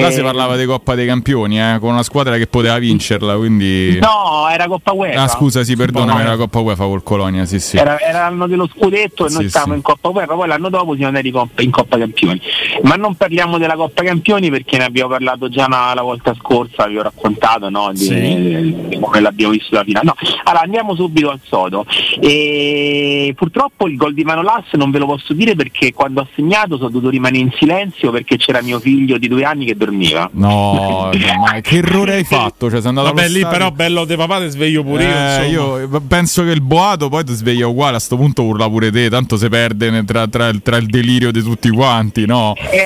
Là 0.00 0.10
si 0.10 0.22
parlava 0.22 0.56
di 0.56 0.64
Coppa 0.64 0.96
dei 0.96 1.06
Campioni, 1.06 1.60
eh, 1.60 1.76
con 1.78 1.92
una 1.92 2.02
squadra 2.02 2.36
che 2.36 2.48
poteva 2.48 2.78
vincerla, 2.78 3.36
quindi. 3.36 3.98
No, 4.00 4.48
era 4.50 4.66
Coppa 4.66 4.92
UEFA. 4.92 5.22
Ah, 5.22 5.28
scusa, 5.28 5.62
sì, 5.62 5.76
perdonami, 5.76 6.20
era 6.22 6.36
Coppa 6.36 6.58
UEFA 6.58 6.84
col 6.84 7.02
Colonia, 7.04 7.44
sì, 7.44 7.60
sì. 7.60 7.76
Era, 7.76 7.96
era 8.00 8.20
l'anno 8.20 8.48
dello 8.48 8.68
scudetto 8.68 9.26
e 9.26 9.30
noi 9.30 9.44
Sì, 9.44 9.50
stavamo 9.50 9.72
sì. 9.72 9.78
in 9.78 9.82
Coppa 9.84 10.08
UEFA, 10.08 10.34
poi 10.34 10.48
l'anno 10.48 10.68
dopo 10.68 10.94
siamo 10.94 11.08
andati 11.08 11.28
in 11.28 11.32
Coppa, 11.32 11.62
in 11.62 11.70
Coppa 11.70 11.96
Campioni. 11.96 12.40
Ma 12.82 12.96
non 12.96 13.14
parliamo 13.14 13.56
della 13.58 13.76
Coppa 13.76 14.02
Campioni 14.02 14.50
perché 14.50 14.78
ne 14.78 14.84
abbiamo 14.84 15.10
parlato 15.10 15.48
già 15.48 15.68
la, 15.68 15.92
la 15.94 16.02
volta 16.02 16.34
scorsa, 16.34 16.86
vi 16.88 16.98
ho 16.98 17.02
raccontato 17.02 17.68
no, 17.68 17.92
di, 17.92 18.88
di 18.88 18.98
come 18.98 19.20
l'abbiamo 19.20 19.52
visto 19.52 19.76
la 19.76 19.84
finale. 19.84 20.06
No, 20.06 20.14
allora 20.42 20.64
andiamo 20.64 20.96
subito 20.96 21.30
al 21.30 21.40
sodo. 21.44 21.86
E 22.20 23.32
purtroppo 23.48 23.88
il 23.88 23.96
gol 23.96 24.12
di 24.14 24.24
Manolas 24.24 24.64
non 24.72 24.90
ve 24.90 24.98
lo 24.98 25.06
posso 25.06 25.32
dire 25.32 25.54
perché 25.54 25.92
quando 25.92 26.20
ha 26.20 26.26
segnato 26.34 26.76
sono 26.76 26.90
dovuto 26.90 27.08
rimanere 27.10 27.42
in 27.44 27.50
silenzio 27.56 28.10
perché 28.10 28.36
c'era 28.36 28.60
mio 28.62 28.78
figlio 28.78 29.16
di 29.18 29.26
due 29.28 29.42
anni 29.44 29.64
che 29.64 29.74
dormiva. 29.76 30.28
No, 30.34 31.10
ma 31.40 31.60
che 31.60 31.76
errore 31.78 32.14
hai 32.14 32.24
fatto? 32.24 32.68
Cioè, 32.70 32.80
sei 32.80 32.88
andato 32.90 33.08
Vabbè, 33.08 33.28
lì 33.28 33.40
stadio- 33.40 33.48
però 33.48 33.70
bello 33.70 34.04
de 34.04 34.16
papà 34.16 34.38
te 34.38 34.48
sveglio 34.48 34.82
pure 34.84 35.04
io. 35.04 35.10
Eh, 35.10 35.46
insomma. 35.48 35.78
io 35.80 36.00
penso 36.06 36.44
che 36.44 36.50
il 36.50 36.60
boato 36.60 37.08
poi 37.08 37.24
ti 37.24 37.32
sveglia 37.32 37.66
uguale. 37.66 37.96
A 37.96 38.00
sto 38.00 38.16
punto 38.16 38.42
urla 38.44 38.68
pure 38.68 38.90
te. 38.92 39.08
Tanto 39.08 39.36
si 39.36 39.48
perde 39.48 40.04
tra, 40.04 40.26
tra 40.28 40.48
il- 40.48 40.60
tra 40.62 40.76
il 40.76 40.86
delirio 40.86 41.30
di 41.32 41.42
tutti 41.42 41.70
quanti, 41.70 42.26
no? 42.26 42.54
Eh, 42.70 42.76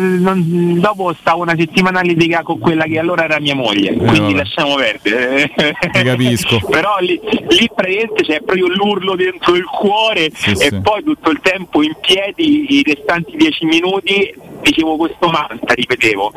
non- 0.00 0.78
dopo 0.80 1.14
stavo 1.18 1.42
una 1.42 1.54
settimana 1.56 2.00
a 2.00 2.02
litigare 2.02 2.42
con 2.44 2.58
quella 2.58 2.84
che 2.84 2.98
allora 2.98 3.24
era 3.24 3.38
mia 3.40 3.54
moglie, 3.54 3.92
quindi 3.94 4.18
vabbè. 4.18 4.32
lasciamo 4.34 4.74
perdere. 4.76 5.50
Ti 5.92 6.02
capisco. 6.02 6.58
Però 6.70 6.96
lì, 7.00 7.20
lì 7.48 7.70
praticamente 7.74 8.22
c'è 8.22 8.40
proprio 8.42 8.68
l'urlo 8.68 9.14
dentro 9.14 9.54
il 9.54 9.64
cuore 9.64 10.30
Sì, 10.34 10.50
e 10.50 10.54
sì. 10.56 10.80
poi 10.80 11.02
tutto 11.04 11.30
il 11.30 11.40
tempo 11.42 11.82
in 11.82 11.94
piedi, 12.00 12.66
i 12.78 12.82
restanti 12.84 13.36
dieci 13.36 13.64
minuti 13.64 14.34
dicevo 14.62 14.96
questo 14.96 15.28
manta, 15.28 15.74
ripetevo, 15.74 16.32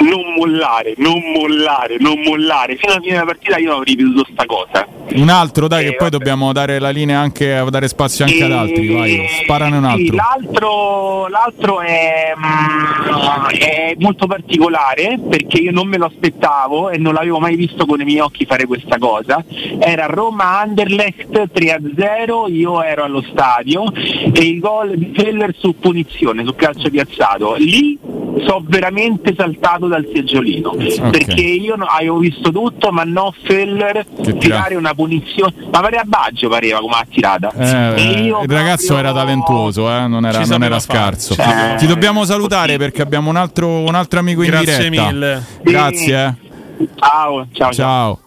non 0.00 0.34
mollare, 0.36 0.94
non 0.96 1.20
mollare, 1.34 1.96
non 1.98 2.18
mollare. 2.20 2.76
Fino 2.76 2.92
alla 2.92 3.00
fine 3.00 3.12
della 3.14 3.24
partita 3.26 3.58
io 3.58 3.74
ho 3.76 3.82
ripetuto 3.82 4.26
sta 4.32 4.44
cosa. 4.46 4.86
Un 5.14 5.28
altro, 5.28 5.68
dai, 5.68 5.84
Eh, 5.86 5.90
che 5.90 5.96
poi 5.96 6.10
vabbè. 6.10 6.16
dobbiamo 6.18 6.52
dare 6.52 6.78
la 6.78 6.90
linea 6.90 7.20
anche 7.20 7.64
dare 7.70 7.88
spazio 7.88 8.24
anche 8.24 8.42
ad 8.44 8.52
altri. 8.52 8.88
Vai, 8.88 9.26
sparane 9.42 9.76
un 9.76 9.84
Sì, 9.96 10.10
altro. 10.12 10.16
l'altro, 10.16 11.28
l'altro 11.28 11.80
è, 11.80 12.32
mm, 12.36 13.46
è 13.58 13.94
molto 13.98 14.26
particolare 14.26 15.18
perché 15.28 15.58
io 15.58 15.70
non 15.72 15.86
me 15.88 15.96
lo 15.96 16.06
aspettavo 16.06 16.90
e 16.90 16.98
non 16.98 17.14
l'avevo 17.14 17.38
mai 17.38 17.56
visto 17.56 17.86
con 17.86 18.00
i 18.00 18.04
miei 18.04 18.20
occhi 18.20 18.44
fare 18.46 18.66
questa 18.66 18.98
cosa. 18.98 19.44
Era 19.78 20.06
Roma 20.06 20.60
Anderlecht 20.60 21.50
3-0, 21.52 22.46
io 22.48 22.82
ero 22.82 23.04
allo 23.04 23.22
stadio 23.30 23.84
e 23.94 24.40
il 24.44 24.58
gol 24.58 24.96
di 24.96 25.12
Feller 25.14 25.54
su 25.56 25.78
punizione, 25.78 26.44
su 26.44 26.54
calcio 26.54 26.90
piazzato. 26.90 27.55
Lì 27.56 27.98
so 28.46 28.62
veramente 28.66 29.34
saltato 29.36 29.86
dal 29.86 30.06
seggiolino 30.14 30.74
perché 31.10 31.40
io 31.40 31.74
no- 31.76 31.86
avevo 31.86 32.18
visto 32.18 32.52
tutto 32.52 32.90
ma 32.92 33.02
no 33.04 33.32
Feller 33.44 34.04
Che 34.04 34.22
tira- 34.22 34.38
tirare 34.38 34.74
una 34.74 34.92
punizione 34.94 35.54
ma 35.72 35.80
pareva 35.80 36.02
Baggio 36.04 36.48
pareva 36.50 36.80
come 36.80 36.94
ha 36.94 37.06
tirata 37.10 37.50
Eh, 37.56 38.00
E 38.02 38.20
io 38.24 38.42
il 38.42 38.48
ragazzo 38.50 38.96
era 38.98 39.12
talentuoso, 39.12 39.90
eh, 39.90 40.06
non 40.06 40.26
era, 40.26 40.40
non 40.44 40.62
era 40.62 40.78
scarso. 40.78 41.34
ci 41.34 41.40
sapeva 41.40 41.74
Ti 41.76 41.86
dobbiamo 41.86 42.24
salutare 42.24 42.76
perché 42.76 43.00
abbiamo 43.02 43.30
un 43.30 43.36
altro, 43.36 43.68
un 43.68 43.94
altro 43.94 44.18
amico 44.18 44.42
in 44.42 44.50
Grazie 44.50 44.88
diretta. 44.90 45.10
mille. 45.10 45.44
Grazie. 45.62 46.36
eh. 46.78 46.88
Ciao, 46.96 47.46
ciao, 47.52 47.72
ciao. 47.72 48.18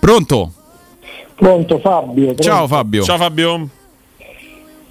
Pronto? 0.00 0.52
Pronto 1.36 1.78
Fabio. 1.78 2.34
Ciao 2.34 2.66
Fabio. 2.66 3.02
Ciao 3.04 3.16
Fabio. 3.16 3.68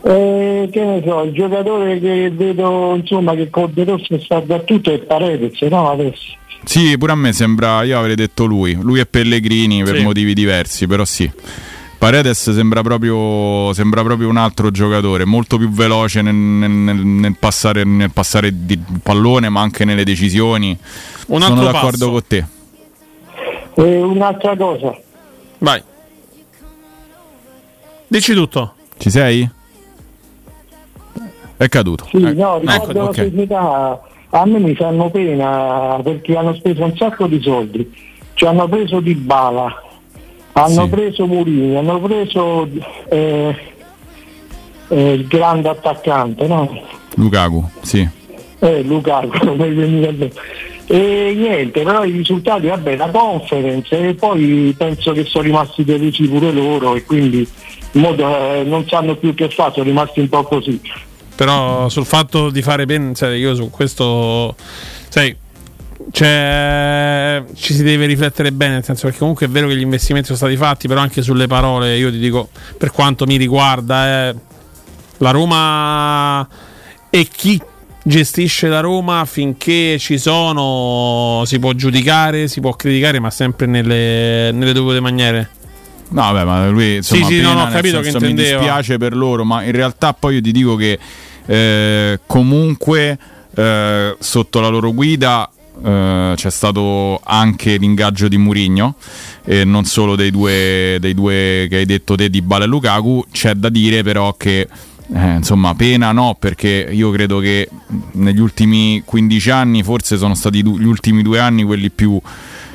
Eh, 0.10 0.70
che 0.72 0.86
ne 0.86 1.02
so, 1.06 1.24
il 1.24 1.34
giocatore 1.34 2.00
che 2.00 2.30
vedo 2.32 2.96
insomma 2.96 3.34
che 3.36 3.50
con 3.50 3.70
De 3.74 3.84
Rossi 3.84 4.18
sta 4.24 4.40
da 4.40 4.60
tutto 4.60 4.90
è 4.94 5.00
Paredes, 5.00 5.60
no 5.64 5.90
adesso. 5.92 6.34
Sì, 6.64 6.98
pure 6.98 7.12
a 7.12 7.16
me 7.16 7.34
sembra, 7.34 7.84
io 7.84 8.00
avrei 8.00 8.16
detto 8.16 8.46
lui, 8.46 8.74
lui 8.82 9.00
e 9.02 9.06
Pellegrini 9.06 9.84
per 9.84 9.98
Sì. 9.98 10.04
motivi 10.04 10.34
diversi, 10.34 10.88
però 10.88 11.04
sì. 11.04 11.30
Paredes 11.98 12.52
sembra 12.54 12.82
proprio, 12.84 13.74
sembra 13.74 14.02
proprio 14.04 14.30
un 14.30 14.38
altro 14.38 14.72
giocatore, 14.72 15.26
molto 15.26 15.58
più 15.58 15.70
veloce 15.70 16.22
nel, 16.22 16.36
nel- 16.36 16.70
nel- 16.70 16.96
nel 17.06 17.36
passare, 17.38 17.84
nel 17.84 18.12
passare 18.12 18.52
di 18.66 18.80
pallone, 19.04 19.50
ma 19.50 19.60
anche 19.62 19.84
nelle 19.84 20.06
decisioni. 20.06 20.78
Un 21.28 21.42
Sono 21.42 21.54
altro 21.60 21.72
d'accordo 21.72 21.98
passo. 21.98 22.12
con 22.12 22.22
te. 22.28 22.46
E 23.82 24.02
un'altra 24.02 24.56
cosa, 24.56 24.98
Vai. 25.60 25.82
Dici 28.08 28.34
tutto. 28.34 28.74
Ci 28.98 29.10
sei? 29.10 29.50
È 31.58 31.68
caduto. 31.70 32.06
sì, 32.10 32.18
Eh, 32.18 32.34
no, 32.34 32.58
ecco, 32.58 32.60
riguardo 32.60 32.94
la 32.94 33.04
ok. 33.10 33.16
società, 33.16 34.02
a 34.30 34.46
me 34.46 34.60
mi 34.60 34.76
fanno 34.76 35.10
pena 35.10 36.00
perché 36.04 36.36
hanno 36.38 36.54
speso 36.54 36.84
un 36.84 36.96
sacco 36.96 37.26
di 37.28 37.42
soldi, 37.42 37.92
ci 38.36 38.46
hanno 38.46 38.68
preso 38.68 39.00
Di 39.00 39.16
Bala, 39.16 39.82
hanno 40.54 40.84
Sì. 40.84 40.88
preso 40.90 41.26
Murini, 41.26 41.76
hanno 41.76 42.00
preso 42.00 42.68
eh, 43.10 43.56
eh, 44.90 45.12
il 45.14 45.28
grande 45.28 45.70
attaccante, 45.70 46.46
no? 46.48 46.70
Lukaku, 47.16 47.68
sì. 47.82 48.08
Eh, 48.60 48.82
Lukaku. 48.84 49.56
E 50.90 51.34
niente, 51.36 51.82
però 51.84 52.06
i 52.06 52.12
risultati, 52.12 52.68
vabbè, 52.68 52.96
la 52.96 53.10
conference 53.10 53.90
e 54.08 54.14
poi 54.14 54.74
penso 54.78 55.12
che 55.12 55.26
sono 55.26 55.44
rimasti 55.44 55.84
delusi 55.84 56.26
pure 56.30 56.50
loro 56.54 56.96
e 56.96 57.04
quindi 57.04 57.46
in 57.92 58.00
modo, 58.02 58.26
eh, 58.54 58.64
non 58.64 58.88
sanno 58.88 59.18
più 59.18 59.34
che 59.34 59.50
fare, 59.50 59.74
sono 59.74 59.84
rimasti 59.86 60.22
un 60.22 60.30
po' 60.30 60.44
così. 60.44 60.80
Però 61.38 61.88
sul 61.88 62.05
fatto 62.05 62.49
di 62.49 62.61
fare 62.61 62.85
bene, 62.85 63.14
sai, 63.15 63.39
io 63.39 63.53
su 63.55 63.69
questo, 63.69 64.55
sai, 65.07 65.35
Cioè, 66.11 67.43
ci 67.55 67.73
si 67.73 67.84
deve 67.84 68.05
riflettere 68.07 68.51
bene, 68.51 68.73
nel 68.73 68.84
senso 68.84 69.03
perché 69.03 69.19
comunque 69.19 69.45
è 69.45 69.49
vero 69.49 69.68
che 69.68 69.76
gli 69.76 69.81
investimenti 69.81 70.27
sono 70.27 70.38
stati 70.39 70.57
fatti, 70.57 70.88
però 70.88 71.01
anche 71.01 71.22
sulle 71.22 71.47
parole 71.47 71.95
io 71.97 72.09
ti 72.09 72.18
dico, 72.18 72.49
per 72.77 72.91
quanto 72.91 73.26
mi 73.26 73.35
riguarda, 73.35 74.30
eh, 74.30 74.35
la 75.18 75.31
Roma 75.31 76.47
e 77.09 77.27
chi 77.31 77.61
gestisce 78.03 78.68
la 78.68 78.80
Roma 78.80 79.26
finché 79.26 79.97
ci 79.99 80.18
sono 80.18 81.43
si 81.45 81.59
può 81.59 81.73
giudicare, 81.73 82.47
si 82.47 82.61
può 82.61 82.73
criticare, 82.73 83.19
ma 83.19 83.30
sempre 83.30 83.65
nelle, 83.68 84.51
nelle 84.53 84.73
dovute 84.73 84.99
maniere. 84.99 85.49
No, 86.09 86.22
vabbè, 86.22 86.45
ma 86.45 86.69
lui 86.69 86.95
insomma, 86.97 87.26
Sì, 87.27 87.34
sì, 87.35 87.41
no, 87.41 87.53
no, 87.53 87.64
ho 87.64 87.68
capito 87.69 88.01
senso, 88.01 88.18
che 88.19 88.23
mi 88.26 88.30
intendeva. 88.31 88.59
dispiace 88.59 88.97
per 88.97 89.14
loro, 89.15 89.43
ma 89.43 89.61
in 89.64 89.73
realtà 89.73 90.14
poi 90.14 90.35
io 90.35 90.41
ti 90.41 90.51
dico 90.51 90.76
che 90.77 90.97
eh, 91.48 92.19
comunque 92.28 93.18
eh, 93.56 94.15
sotto 94.19 94.60
la 94.60 94.68
loro 94.68 94.94
guida 94.94 95.49
eh, 95.84 96.34
c'è 96.36 96.49
stato 96.49 97.19
anche 97.24 97.78
l'ingaggio 97.78 98.28
di 98.28 98.38
Murigno 98.38 98.95
e 99.44 99.64
non 99.64 99.86
solo 99.86 100.15
dei 100.15 100.32
due, 100.32 100.98
dei 100.99 101.14
due 101.14 101.68
che 101.69 101.78
hai 101.78 101.86
detto 101.86 102.15
te 102.15 102.30
di 102.30 102.41
Bala 102.41 102.65
e 102.65 102.68
Lukaku. 102.68 103.26
C'è 103.32 103.53
da 103.53 103.69
dire 103.69 104.03
però 104.03 104.34
che 104.36 104.68
eh, 105.14 105.36
insomma, 105.36 105.74
pena 105.76 106.11
no, 106.11 106.36
perché 106.38 106.90
io 106.91 107.11
credo 107.11 107.40
che 107.40 107.69
negli 108.14 108.40
ultimi 108.40 109.02
15 109.06 109.49
anni, 109.49 109.84
forse 109.84 110.18
sono 110.18 110.36
stati 110.36 110.61
du- 110.61 110.78
gli 110.78 110.86
ultimi 110.86 111.22
due 111.22 111.40
anni 111.40 111.64
quelli 111.64 111.90
più, 111.90 112.19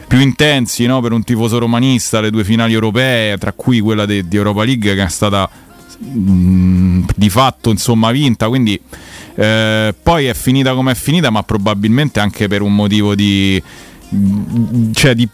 più 0.07 0.19
intensi 0.19 0.86
no? 0.86 1.01
per 1.01 1.12
un 1.12 1.24
tifoso 1.24 1.59
romanista, 1.59 2.20
le 2.20 2.31
due 2.31 2.44
finali 2.44 2.73
europee, 2.73 3.36
tra 3.36 3.53
cui 3.53 3.81
quella 3.81 4.07
di 4.07 4.24
Europa 4.31 4.65
League 4.65 4.94
che 4.94 5.03
è 5.03 5.09
stata 5.09 5.49
mh, 6.03 7.07
di 7.16 7.31
fatto 7.31 7.70
insomma 7.70 8.11
vinta. 8.11 8.49
Quindi 8.49 8.81
eh, 9.35 9.95
poi 10.03 10.27
è 10.27 10.35
finita 10.35 10.74
come 10.74 10.93
è 10.93 10.95
finita, 10.95 11.31
ma 11.31 11.43
probabilmente 11.43 12.20
anche 12.20 12.49
per 12.49 12.62
un 12.62 12.74
motivo 12.74 13.15
di, 13.15 13.62
cioè 14.93 15.15
di, 15.15 15.29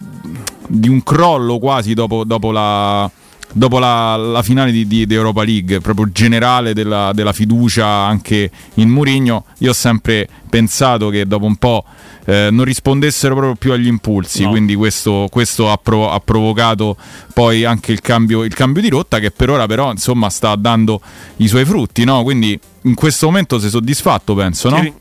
di 0.67 0.89
un 0.89 1.03
crollo 1.03 1.59
quasi 1.59 1.95
dopo, 1.95 2.25
dopo 2.25 2.51
la 2.53 3.11
dopo 3.51 3.79
la, 3.79 4.15
la 4.17 4.43
finale 4.43 4.71
di, 4.71 4.87
di- 4.87 5.07
di 5.07 5.15
Europa 5.15 5.43
League, 5.43 5.81
proprio 5.81 6.11
generale 6.13 6.75
della, 6.75 7.13
della 7.15 7.33
fiducia 7.33 7.87
anche 7.87 8.51
in 8.75 8.91
Murigno, 8.91 9.47
io 9.59 9.71
ho 9.71 9.75
sempre 9.75 10.29
pensato 10.49 11.09
che 11.09 11.27
dopo 11.27 11.47
un 11.47 11.57
po' 11.57 11.85
eh, 12.29 12.49
non 12.51 12.67
rispondessero 12.67 13.35
proprio 13.35 13.55
più 13.55 13.73
agli 13.73 13.87
impulsi, 13.87 14.43
No. 14.43 14.51
quindi 14.51 14.75
questo, 14.75 15.29
questo 15.31 15.71
ha, 15.71 15.79
provo- 15.79 16.11
ha 16.11 16.21
provocato 16.21 16.95
poi 17.33 17.65
anche 17.65 17.91
il 17.91 18.03
cambio, 18.03 18.45
il 18.45 18.53
cambio 18.53 18.83
di 18.83 18.91
rotta 18.91 19.19
che 19.19 19.31
per 19.31 19.49
ora 19.49 19.65
però 19.65 19.91
insomma 19.91 20.29
sta 20.29 20.55
dando 20.55 21.01
i 21.37 21.49
suoi 21.49 21.65
frutti, 21.65 22.05
no? 22.05 22.23
quindi 22.23 22.59
in 22.83 22.95
questo 22.95 23.27
momento 23.27 23.59
sei 23.59 23.71
soddisfatto 23.71 24.35
penso, 24.35 24.69
no? 24.69 24.83
Sì. 24.83 24.93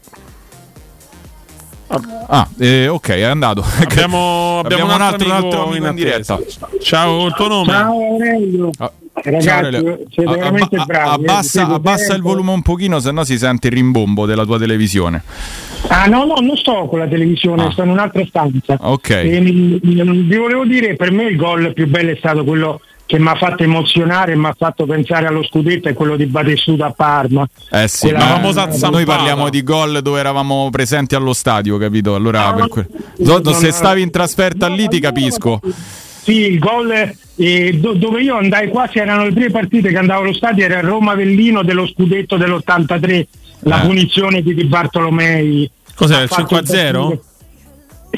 Ah, 2.28 2.48
eh, 2.60 2.88
ok, 2.88 3.10
è 3.10 3.22
andato. 3.24 3.62
Abbiamo, 3.80 4.60
abbiamo, 4.60 4.94
un 4.94 5.02
altro, 5.02 5.26
un 5.26 5.32
altro 5.32 5.64
amico 5.68 5.86
amico 5.86 5.88
in 5.88 5.96
diretta. 5.96 6.40
Ciao, 6.82 7.28
il 7.28 7.34
tuo 7.34 7.48
nome? 7.48 7.72
Ciao 7.72 7.92
Aurelio. 7.92 8.70
Ragazzi, 9.24 9.48
Ciao, 9.48 9.62
siete 10.10 10.36
veramente 10.36 10.76
abba- 10.76 10.86
bravi. 10.86 11.10
eh, 11.10 11.14
abbassa 11.28 11.68
abbassa 11.68 12.14
il 12.14 12.22
volume 12.22 12.52
un 12.52 12.62
pochino, 12.62 13.00
se 13.00 13.12
no 13.12 13.24
si 13.24 13.38
sente 13.38 13.68
il 13.68 13.74
rimbombo 13.74 14.26
della 14.26 14.46
tua 14.46 14.60
televisione. 14.60 15.24
Ah 15.88 16.06
no, 16.06 16.24
no, 16.26 16.36
non 16.36 16.56
sto 16.56 16.86
con 16.88 17.00
la 17.00 17.08
televisione, 17.08 17.66
Ah. 17.66 17.72
sto 17.72 17.84
in 17.84 17.90
un'altra 17.90 18.24
stanza. 18.28 18.78
Ok. 18.80 19.10
E, 19.10 19.40
mi- 19.40 19.80
mi- 19.82 20.22
vi 20.22 20.38
volevo 20.38 20.66
dire, 20.66 20.96
per 20.96 21.12
me 21.12 21.24
il 21.24 21.36
gol 21.36 21.74
più 21.74 21.88
bello 21.88 22.12
è 22.12 22.16
stato 22.18 22.44
quello 22.44 22.80
che 23.08 23.18
mi 23.20 23.28
ha 23.30 23.36
fatto 23.36 23.64
emozionare 23.64 24.34
e 24.34 24.36
mi 24.36 24.46
ha 24.48 24.56
fatto 24.58 24.86
pensare 24.86 25.26
allo 25.28 25.42
scudetto, 25.44 25.88
è 25.88 25.94
quello 25.94 26.16
di 26.18 26.26
Batestuta 26.26 26.88
a 26.88 26.92
Parma. 26.92 27.48
Eh 27.72 27.88
sì, 27.88 28.10
Quella 28.10 28.20
ma 28.20 28.26
famosa 28.34 28.66
noi 28.66 28.78
zampata. 28.78 29.06
parliamo 29.06 29.50
di 29.50 29.64
gol 29.64 30.02
dove 30.02 30.20
eravamo 30.20 30.70
presenti 30.70 31.16
allo 31.16 31.34
stadio, 31.34 31.78
capito? 31.78 32.14
Allora, 32.16 32.50
No, 32.52 32.56
per 32.56 32.68
que- 32.68 32.88
no, 33.20 33.40
No, 33.40 33.52
se 33.54 33.72
stavi 33.72 34.02
in 34.02 34.12
trasferta 34.12 34.68
lì 34.68 34.88
ti 34.90 35.00
capisco. 35.00 35.62
Sì, 36.28 36.42
il 36.52 36.60
gol 36.60 36.92
eh, 37.38 37.78
do- 37.80 37.94
dove 37.94 38.22
io 38.22 38.36
andai 38.36 38.68
quasi 38.68 38.98
erano 39.00 39.24
le 39.24 39.32
prime 39.32 39.50
partite 39.50 39.92
che 39.92 39.98
andavo 39.98 40.24
allo 40.24 40.34
stadio 40.34 40.66
era 40.66 40.80
il 40.80 40.86
Roma-Avellino 40.86 41.64
dello 41.64 41.88
scudetto 41.88 42.36
dell'83, 42.36 43.26
la 43.62 43.82
Eh. 43.82 43.86
punizione 43.86 44.42
di 44.42 44.54
Di 44.54 44.66
Bartolomei. 44.66 45.72
Cos'era, 45.96 46.24
il 46.24 46.28
fatto 46.28 46.58
5-0? 46.58 47.20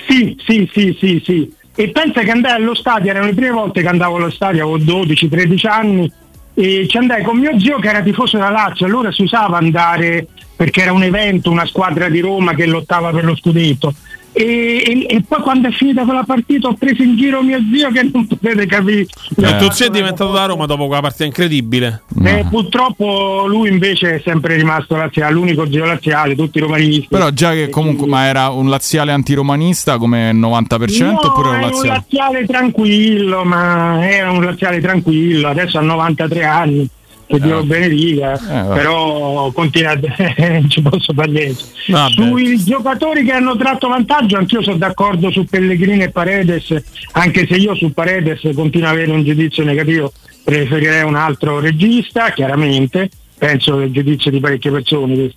Sì, 0.08 0.36
sì, 0.44 0.68
sì, 0.74 0.98
sì, 1.00 1.22
sì. 1.24 1.54
E 1.76 1.90
pensa 1.90 2.22
che 2.22 2.32
andai 2.32 2.54
allo 2.54 2.74
stadio, 2.74 3.12
erano 3.12 3.28
le 3.28 3.36
prime 3.36 3.52
volte 3.52 3.82
che 3.84 3.88
andavo 3.88 4.16
allo 4.16 4.32
stadio, 4.32 4.64
avevo 4.64 5.04
12-13 5.04 5.68
anni, 5.68 6.12
e 6.56 6.88
ci 6.90 6.98
andai 6.98 7.22
con 7.22 7.38
mio 7.38 7.60
zio 7.60 7.78
che 7.78 7.90
era 7.90 8.02
tifoso 8.02 8.38
della 8.38 8.50
Lazio, 8.50 8.88
allora 8.88 9.12
si 9.12 9.22
usava 9.22 9.58
andare 9.60 10.26
perché 10.56 10.82
era 10.82 10.94
un 10.94 11.04
evento, 11.04 11.52
una 11.52 11.68
squadra 11.68 12.10
di 12.10 12.22
Roma 12.22 12.56
che 12.56 12.66
lottava 12.66 13.12
per 13.12 13.24
lo 13.24 13.36
scudetto. 13.36 13.94
E, 14.32 14.84
e- 14.86 15.16
e 15.16 15.24
poi 15.28 15.42
quando 15.42 15.68
è 15.68 15.72
finita 15.72 16.04
quella 16.04 16.24
partita 16.24 16.68
ho 16.68 16.74
preso 16.76 17.02
in 17.02 17.18
giro 17.18 17.42
mio 17.42 17.60
zio 17.74 17.92
che 17.92 18.10
non 18.14 18.28
potete 18.28 18.66
capire. 18.68 19.06
Il 19.38 19.56
tuo 19.60 19.72
zio 19.72 19.88
è 19.88 19.90
diventato 19.90 20.32
da 20.32 20.46
Roma 20.46 20.66
dopo 20.66 20.86
quella 20.86 21.02
partita 21.02 21.26
incredibile. 21.26 22.04
Eh, 22.24 22.46
purtroppo 22.50 23.46
lui 23.48 23.70
invece 23.70 24.16
è 24.16 24.22
sempre 24.24 24.56
rimasto 24.56 24.96
laziale, 24.96 25.34
l'unico 25.34 25.70
zio 25.70 25.86
laziale, 25.86 26.36
tutti 26.36 26.60
romanisti. 26.60 27.08
Però 27.10 27.30
già 27.32 27.52
che 27.54 27.70
comunque, 27.70 28.08
ma 28.08 28.26
era 28.26 28.50
un 28.50 28.70
laziale 28.70 29.12
antiromanista 29.12 29.98
come 29.98 30.32
90% 30.32 31.04
No, 31.04 31.20
oppure 31.28 31.50
un 31.50 31.54
è 31.56 31.58
un 31.58 31.62
laziale? 31.72 31.88
laziale 31.90 32.46
tranquillo, 32.46 33.44
ma 33.44 34.08
era 34.08 34.32
un 34.32 34.44
laziale 34.44 34.80
tranquillo, 34.80 35.48
adesso 35.50 35.78
ha 35.78 35.82
93 35.82 36.44
anni, 36.46 36.88
che 37.30 37.40
Dio 37.40 37.56
lo 37.58 37.64
benedica, 37.64 38.34
Eh, 38.34 38.64
vabbè. 38.64 38.74
però 38.74 39.52
continua 39.52 39.92
a... 39.92 40.00
non 40.50 40.70
ci 40.70 40.82
posso 40.82 41.14
fare 41.14 41.30
niente. 41.32 41.64
Vabbè. 41.88 42.12
Sui 42.14 42.64
giocatori 42.64 43.24
che 43.24 43.32
hanno 43.32 43.56
tratto 43.56 43.88
vantaggio, 43.88 44.38
anch'io 44.38 44.64
sono 44.64 44.78
d'accordo 44.78 45.30
su 45.30 45.46
Pellegrini 45.46 46.04
e 46.04 46.10
Paredes, 46.10 46.76
anche 47.12 47.46
se 47.46 47.56
io 47.56 47.76
su 47.76 47.94
Paredes 47.94 48.42
continuo 48.56 48.88
ad 48.90 48.96
avere 48.96 49.12
un 49.12 49.24
giudizio 49.24 49.64
negativo, 49.64 50.12
preferirei 50.44 51.04
un 51.04 51.16
altro 51.16 51.60
regista, 51.60 52.32
chiaramente. 52.32 53.10
Penso 53.38 53.78
che 53.78 53.84
il 53.86 53.92
giudizio 53.94 54.32
di 54.32 54.42
parecchie 54.42 54.70
persone. 54.70 55.32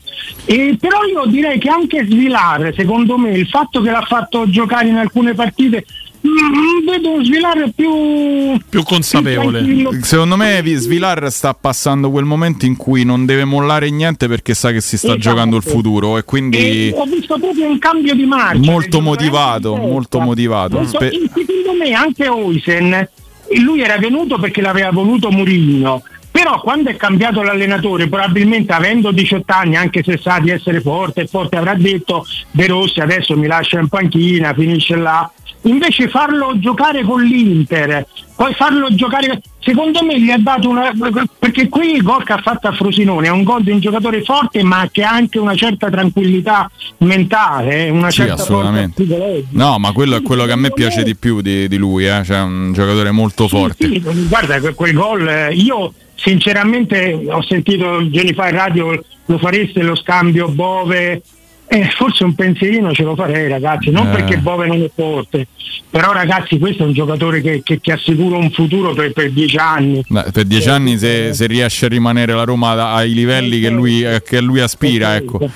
E 0.45 0.77
però 0.81 1.05
io 1.05 1.25
direi 1.27 1.61
che 1.61 1.69
anche 1.69 2.05
Svilar, 2.05 2.73
secondo 2.75 3.17
me, 3.17 3.31
il 3.31 3.47
fatto 3.47 3.81
che 3.81 3.93
l'ha 3.93 4.03
fatto 4.03 4.51
giocare 4.51 4.89
in 4.89 4.97
alcune 4.97 5.35
partite, 5.35 5.85
vedo 6.85 7.23
Svilar 7.25 7.71
più, 7.75 8.59
Più 8.69 8.83
consapevole. 8.85 9.59
tranquillo. 9.63 9.91
Secondo 10.03 10.37
me 10.37 10.63
Vi- 10.63 10.75
Svilar 10.75 11.31
sta 11.31 11.55
passando 11.55 12.11
quel 12.11 12.25
momento 12.25 12.65
in 12.65 12.77
cui 12.77 13.05
non 13.05 13.27
deve 13.27 13.45
mollare 13.45 13.91
niente 13.91 14.29
perché 14.29 14.55
sa 14.55 14.71
che 14.71 14.81
si 14.81 14.97
sta 14.97 15.09
Esatto. 15.09 15.21
giocando 15.21 15.57
il 15.57 15.63
futuro 15.63 16.19
e 16.19 16.25
quindi 16.25 16.59
E 16.89 16.95
ho 16.97 17.05
visto 17.05 17.39
proprio 17.39 17.69
un 17.69 17.79
cambio 17.79 18.15
di 18.15 18.25
marcia. 18.25 18.71
molto 18.71 19.01
motivato, 19.01 19.75
molto 19.77 20.21
motivato. 20.21 20.77
Molto- 20.77 20.97
Spe- 20.97 21.09
e 21.11 21.29
secondo 21.35 21.79
me 21.79 21.93
anche 21.93 22.29
Oisen, 22.29 23.09
lui 23.63 23.81
era 23.81 23.99
venuto 23.99 24.39
perché 24.39 24.61
l'aveva 24.61 24.91
voluto 24.91 25.31
Murigno. 25.31 26.03
Però 26.31 26.61
quando 26.63 26.89
è 26.89 26.97
cambiato 26.97 27.43
l'allenatore, 27.43 28.09
probabilmente 28.09 28.73
avendo 28.73 29.11
18 29.11 29.53
anni, 29.53 29.77
anche 29.77 30.03
se 30.03 30.17
sa 30.17 30.39
di 30.41 30.49
essere 30.49 30.81
forte 30.81 31.23
e 31.23 31.27
forte, 31.27 31.57
avrà 31.57 31.75
detto 31.75 32.25
De 32.51 32.67
Rossi 32.67 33.01
adesso 33.01 33.37
mi 33.37 33.47
lascia 33.47 33.79
in 33.79 33.89
panchina, 33.89 34.55
finisce 34.55 34.97
là. 34.97 35.31
Invece 35.65 36.09
farlo 36.09 36.59
giocare 36.59 37.05
con 37.05 37.23
l'Inter, 37.23 38.05
poi 38.35 38.53
farlo 38.55 38.93
giocare, 38.95 39.41
secondo 39.61 40.03
me 40.03 40.21
gli 40.21 40.31
ha 40.31 40.39
dato 40.39 40.69
una. 40.69 40.91
perché 41.39 41.69
qui 41.69 41.93
il 41.93 42.03
gol 42.03 42.25
che 42.25 42.33
ha 42.33 42.41
fatto 42.43 42.67
a 42.67 42.73
Frosinone 42.73 43.29
è 43.29 43.31
un 43.31 43.45
gol 43.45 43.63
di 43.63 43.71
un 43.71 43.79
giocatore 43.79 44.23
forte 44.23 44.65
ma 44.65 44.89
che 44.91 45.05
ha 45.05 45.13
anche 45.13 45.39
una 45.39 45.55
certa 45.55 45.89
tranquillità 45.89 46.69
mentale, 46.99 47.87
eh, 47.87 47.91
una 47.91 48.11
Sì, 48.11 48.23
certa 48.23 48.43
assolutamente. 48.43 49.05
No, 49.51 49.79
ma 49.79 49.93
quello 49.93 50.17
è 50.17 50.23
quello 50.23 50.45
che 50.47 50.53
a 50.53 50.57
me 50.57 50.73
piace 50.73 51.05
di 51.05 51.15
più 51.15 51.41
di, 51.41 51.69
di 51.69 51.77
lui, 51.77 52.07
eh. 52.09 52.23
cioè 52.25 52.41
un 52.41 52.73
giocatore 52.73 53.13
molto 53.13 53.47
forte. 53.47 53.87
Sì, 53.87 54.01
guarda, 54.01 54.59
que- 54.59 54.75
quel 54.75 54.93
gol, 54.95 55.29
eh, 55.29 55.55
io 55.55 55.93
sinceramente 56.17 57.21
ho 57.29 57.43
sentito 57.43 58.09
giorni 58.11 58.33
fa 58.33 58.49
in 58.49 58.55
radio 58.57 59.05
lo 59.27 59.39
fareste 59.39 59.83
lo 59.83 59.95
scambio 59.95 60.49
Bove. 60.49 61.23
Eh, 61.75 61.89
forse 61.97 62.23
un 62.25 62.35
pensierino 62.35 62.93
ce 62.93 63.03
lo 63.03 63.15
farei 63.15 63.49
ragazzi, 63.49 63.91
non 63.91 64.09
Eh. 64.09 64.11
perché 64.11 64.37
Bove 64.37 64.67
non 64.67 64.83
è 64.83 64.91
forte, 64.95 65.47
però 65.89 66.13
ragazzi 66.13 66.59
questo 66.59 66.83
è 66.83 66.87
un 66.87 66.93
giocatore 66.93 67.41
che, 67.41 67.63
che- 67.65 67.81
che 67.81 67.93
assicura 67.93 68.37
un 68.37 68.51
futuro 68.51 68.93
per, 68.93 69.13
per 69.13 69.31
dieci 69.31 69.57
anni. 69.57 70.05
Beh, 70.07 70.27
per 70.35 70.45
dieci 70.45 70.69
anni 70.69 70.99
se, 70.99 71.33
se 71.33 71.47
riesce 71.47 71.87
a 71.87 71.89
rimanere 71.89 72.35
la 72.35 72.45
Roma 72.45 72.93
ai 72.93 73.15
livelli 73.15 73.59
che 73.59 73.71
lui, 73.71 74.03
eh, 74.03 74.23
che 74.23 74.43
lui 74.43 74.61
aspira, 74.61 75.17
ecco. 75.17 75.49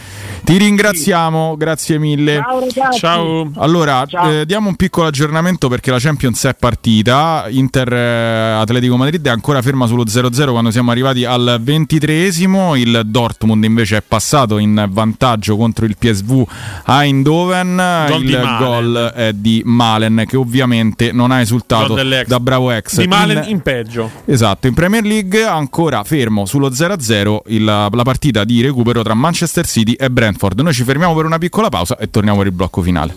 Ti 0.47 0.59
ringraziamo, 0.59 1.57
grazie 1.57 1.99
mille. 1.99 2.41
Ciao. 2.73 2.93
Ciao. 2.97 3.51
Allora, 3.57 4.05
eh, 4.05 4.47
diamo 4.47 4.69
un 4.69 4.77
piccolo 4.77 5.09
aggiornamento 5.09 5.67
perché 5.67 5.91
la 5.91 5.99
Champions 5.99 6.45
è 6.45 6.55
partita. 6.55 7.47
Inter 7.49 7.93
eh, 7.93 8.53
Atletico 8.53 8.97
Madrid 8.97 9.27
è 9.27 9.31
ancora 9.31 9.61
ferma 9.61 9.89
sullo 9.89 10.05
0-0 10.05 10.51
quando 10.53 10.71
siamo 10.71 10.93
arrivati 10.93 11.25
al 11.25 11.61
23esimo. 11.61 12.77
Il 12.77 13.03
Dortmund 13.07 13.65
invece 13.65 13.97
è 13.97 14.03
passato 14.07 14.59
in 14.59 14.87
vantaggio 14.89 15.57
contro 15.57 15.85
il 15.85 15.97
PSV 15.99 16.45
Eindhoven. 16.87 18.05
Gol 18.09 18.23
il 18.25 18.57
gol 18.61 19.13
è 19.17 19.33
di 19.33 19.63
Malen 19.65 20.27
che 20.29 20.37
ovviamente 20.37 21.11
non 21.11 21.33
ha 21.33 21.41
esultato 21.41 21.95
da 22.25 22.39
bravo 22.39 22.71
ex. 22.71 23.01
Di 23.01 23.09
Malen 23.09 23.43
In- 23.43 23.51
in 23.51 23.61
peggio. 23.63 24.09
Esatto, 24.25 24.69
in 24.69 24.75
Premier 24.75 25.03
League 25.03 25.43
ancora 25.45 26.05
fermo 26.05 26.47
sullo 26.47 26.71
0-0 26.73 27.43
il- 27.49 27.65
la 27.65 28.03
partita 28.05 28.45
di 28.45 28.63
recupero 28.63 29.03
tra 29.03 29.15
Manchester 29.15 29.67
City 29.67 29.95
e 29.95 30.09
Brentford. 30.09 30.35
Stanford. 30.37 30.61
Noi 30.61 30.73
ci 30.73 30.85
fermiamo 30.85 31.15
per 31.15 31.25
una 31.25 31.39
piccola 31.39 31.69
pausa 31.69 31.97
e 31.97 32.11
torniamo 32.11 32.39
per 32.39 32.47
il 32.47 32.53
blocco 32.53 32.83
finale. 32.83 33.15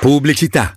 Pubblicità 0.00 0.76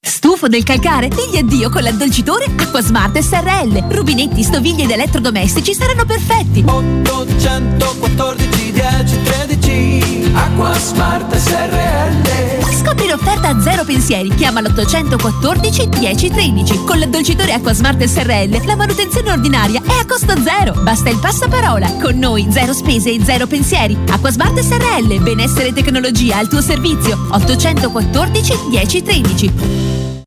Stufo 0.00 0.48
del 0.48 0.62
calcare? 0.62 1.08
Digli 1.08 1.36
addio 1.36 1.70
con 1.70 1.82
l'addolcitore 1.82 2.44
Acquasmart 2.44 3.18
SRL. 3.18 3.86
Rubinetti, 3.88 4.42
stoviglie 4.42 4.84
ed 4.84 4.90
elettrodomestici 4.90 5.74
saranno 5.74 6.04
perfetti. 6.04 6.64
814 6.66 8.72
10 8.72 9.22
13 9.22 10.30
Acquasmart 10.34 11.34
SRL 11.34 12.67
Scopri 12.78 13.08
l'offerta 13.08 13.60
zero 13.60 13.84
pensieri. 13.84 14.32
Chiama 14.34 14.60
l'814 14.60 15.98
10 15.98 16.30
13. 16.30 16.84
Con 16.84 17.00
l'addolcitore 17.00 17.52
Acquasmart 17.52 18.04
SRL 18.04 18.64
la 18.64 18.76
manutenzione 18.76 19.32
ordinaria 19.32 19.82
è 19.82 20.00
a 20.00 20.06
costo 20.06 20.32
zero. 20.40 20.80
Basta 20.82 21.10
il 21.10 21.18
passaparola. 21.18 21.94
Con 22.00 22.18
noi 22.18 22.46
zero 22.50 22.72
spese 22.72 23.10
e 23.10 23.20
zero 23.24 23.48
pensieri. 23.48 23.98
Acquasmart 24.08 24.60
SRL. 24.60 25.20
Benessere 25.20 25.68
e 25.68 25.72
tecnologia 25.72 26.36
al 26.36 26.48
tuo 26.48 26.60
servizio. 26.60 27.18
814 27.30 28.52
10 28.70 29.02
13. 29.02 29.52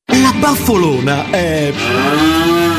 La 0.07 0.33
baffolona 0.37 1.29
è 1.29 1.71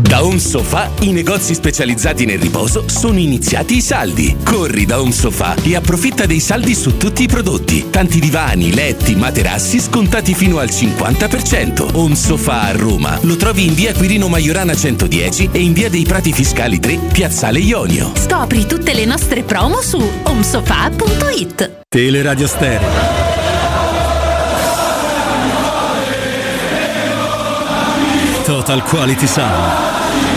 Da 0.00 0.22
Home 0.22 0.38
Sofa 0.38 0.90
i 1.00 1.12
negozi 1.12 1.54
specializzati 1.54 2.24
nel 2.24 2.38
riposo 2.38 2.88
sono 2.88 3.18
iniziati 3.18 3.76
i 3.76 3.80
saldi. 3.80 4.36
Corri 4.44 4.86
da 4.86 5.00
Home 5.00 5.12
Sofa 5.12 5.56
e 5.62 5.74
approfitta 5.74 6.24
dei 6.24 6.40
saldi 6.40 6.74
su 6.74 6.96
tutti 6.96 7.24
i 7.24 7.26
prodotti. 7.26 7.90
Tanti 7.90 8.20
divani, 8.20 8.72
letti, 8.72 9.16
materassi 9.16 9.80
scontati 9.80 10.34
fino 10.34 10.58
al 10.58 10.68
50%. 10.68 11.94
Home 11.94 12.14
Sofa 12.14 12.62
a 12.62 12.72
Roma. 12.72 13.18
Lo 13.22 13.36
trovi 13.36 13.66
in 13.66 13.74
via 13.74 13.92
Quirino 13.92 14.28
Maiorana 14.28 14.74
110 14.74 15.50
e 15.52 15.60
in 15.60 15.72
via 15.72 15.90
dei 15.90 16.04
Prati 16.04 16.32
Fiscali 16.32 16.78
3, 16.78 16.98
Piazzale 17.12 17.58
Ionio. 17.58 18.12
Scopri 18.14 18.66
tutte 18.66 18.94
le 18.94 19.04
nostre 19.04 19.42
promo 19.42 19.80
su 19.80 19.98
homesofa.it. 20.22 21.82
Teleradio 21.88 22.46
Stereo. 22.46 23.27
Total 28.48 28.80
Quality 28.80 29.26
Sound. 29.26 30.27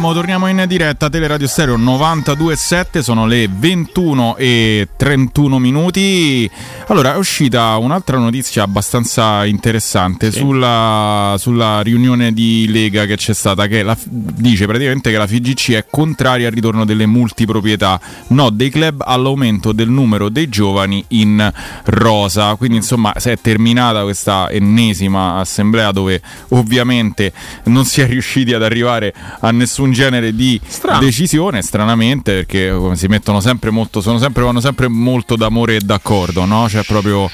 Torniamo, 0.00 0.12
torniamo 0.14 0.46
in 0.48 0.64
diretta 0.66 1.10
Teleradio 1.10 1.46
Stereo 1.46 1.76
92.7, 1.76 3.00
sono 3.00 3.26
le 3.26 3.48
21 3.50 4.36
e 4.36 4.88
31 4.96 5.58
minuti. 5.58 6.50
Allora, 6.86 7.14
è 7.14 7.16
uscita 7.18 7.76
un'altra 7.76 8.16
notizia 8.18 8.62
abbastanza 8.62 9.44
interessante 9.44 10.32
Sì. 10.32 10.38
sulla, 10.38 11.34
sulla 11.38 11.82
riunione 11.82 12.32
di 12.32 12.66
Lega 12.68 13.04
che 13.04 13.16
c'è 13.16 13.34
stata, 13.34 13.66
che 13.66 13.82
la- 13.82 13.96
dice 14.08 14.66
praticamente 14.66 15.10
che 15.10 15.18
la 15.18 15.26
FIGC 15.26 15.72
è 15.72 15.86
contraria 15.90 16.48
al 16.48 16.54
ritorno 16.54 16.84
delle 16.84 17.06
multiproprietà, 17.06 18.00
no 18.28 18.50
dei 18.50 18.70
club 18.70 19.02
all'aumento 19.04 19.72
del 19.72 19.90
numero 19.90 20.28
dei 20.30 20.48
giovani 20.48 21.04
in 21.08 21.50
rosa. 21.84 22.54
Quindi 22.56 22.76
insomma 22.78 23.12
si 23.16 23.28
è 23.30 23.38
terminata 23.38 24.02
questa 24.02 24.50
ennesima 24.50 25.36
assemblea 25.36 25.92
dove 25.92 26.20
ovviamente 26.50 27.32
non 27.64 27.84
si 27.84 28.00
è 28.00 28.06
riusciti 28.06 28.54
ad 28.54 28.62
arrivare 28.62 29.12
a 29.40 29.50
nessun 29.50 29.88
genere 29.92 30.34
di 30.34 30.60
Strano. 30.66 31.00
decisione, 31.00 31.62
stranamente, 31.62 32.44
perché 32.44 32.74
si 32.94 33.06
mettono 33.06 33.40
sempre 33.40 33.70
molto, 33.70 34.00
sono 34.00 34.18
sempre, 34.18 34.42
vanno 34.42 34.60
sempre 34.60 34.88
molto 34.88 35.36
d'amore 35.36 35.76
e 35.76 35.80
d'accordo, 35.80 36.44
no? 36.44 36.68
Cioè 36.68 36.84
proprio 36.84 37.28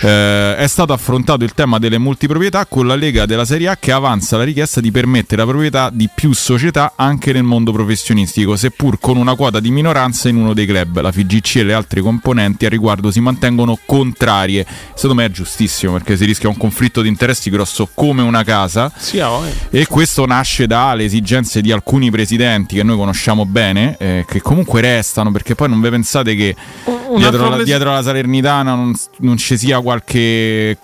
eh, 0.00 0.56
è 0.56 0.66
stato 0.66 0.92
affrontato 0.92 1.44
il 1.44 1.54
tema 1.54 1.78
delle 1.78 1.98
multiproprietà 1.98 2.66
con 2.66 2.86
la 2.86 2.94
Lega 2.94 3.26
della 3.26 3.44
Serie 3.44 3.68
A 3.68 3.76
che 3.76 3.92
avanza 3.92 4.36
la 4.36 4.44
richiesta 4.44 4.80
di 4.80 4.90
permettere 4.90 5.42
la 5.42 5.48
proprietà 5.48 5.90
di 5.92 6.08
più 6.12 6.32
società 6.32 6.92
anche 6.96 7.32
nel 7.32 7.42
mondo 7.42 7.72
professionistico, 7.72 8.56
seppur 8.56 8.98
con 9.00 9.16
una 9.16 9.34
quota 9.34 9.60
di 9.60 9.70
minoranza 9.70 10.28
in 10.28 10.36
uno 10.36 10.54
dei 10.54 10.66
club. 10.66 11.00
La 11.00 11.12
FIGC 11.12 11.56
e 11.56 11.62
le 11.64 11.74
altre 11.74 12.00
componenti 12.00 12.66
a 12.66 12.68
riguardo 12.68 13.10
si 13.10 13.20
mantengono 13.20 13.78
contrarie. 13.84 14.64
Secondo 14.94 15.16
me 15.16 15.24
è 15.26 15.30
giustissimo 15.30 15.94
perché 15.94 16.16
si 16.16 16.24
rischia 16.24 16.48
un 16.48 16.56
conflitto 16.56 17.02
di 17.02 17.08
interessi 17.08 17.50
grosso 17.50 17.88
come 17.92 18.22
una 18.22 18.44
casa. 18.44 18.92
Sì, 18.96 19.20
ah. 19.20 19.40
E 19.70 19.86
questo 19.86 20.26
nasce 20.26 20.66
dalle 20.66 21.04
esigenze 21.04 21.60
di 21.60 21.72
alcuni 21.72 21.86
presidenti 22.10 22.76
che 22.76 22.82
noi 22.82 22.96
conosciamo 22.96 23.46
bene, 23.46 23.96
eh, 23.98 24.24
che 24.28 24.42
comunque 24.42 24.82
restano, 24.82 25.30
perché 25.30 25.54
poi 25.54 25.70
non 25.70 25.80
vi 25.80 25.88
pensate 25.88 26.34
che 26.34 26.54
dietro, 27.16 27.48
la, 27.48 27.62
dietro 27.62 27.92
la 27.92 28.02
Salernitana 28.02 28.74
non, 28.74 28.94
non 29.20 29.36
ci 29.38 29.56
sia 29.56 29.80
qualche. 29.80 30.76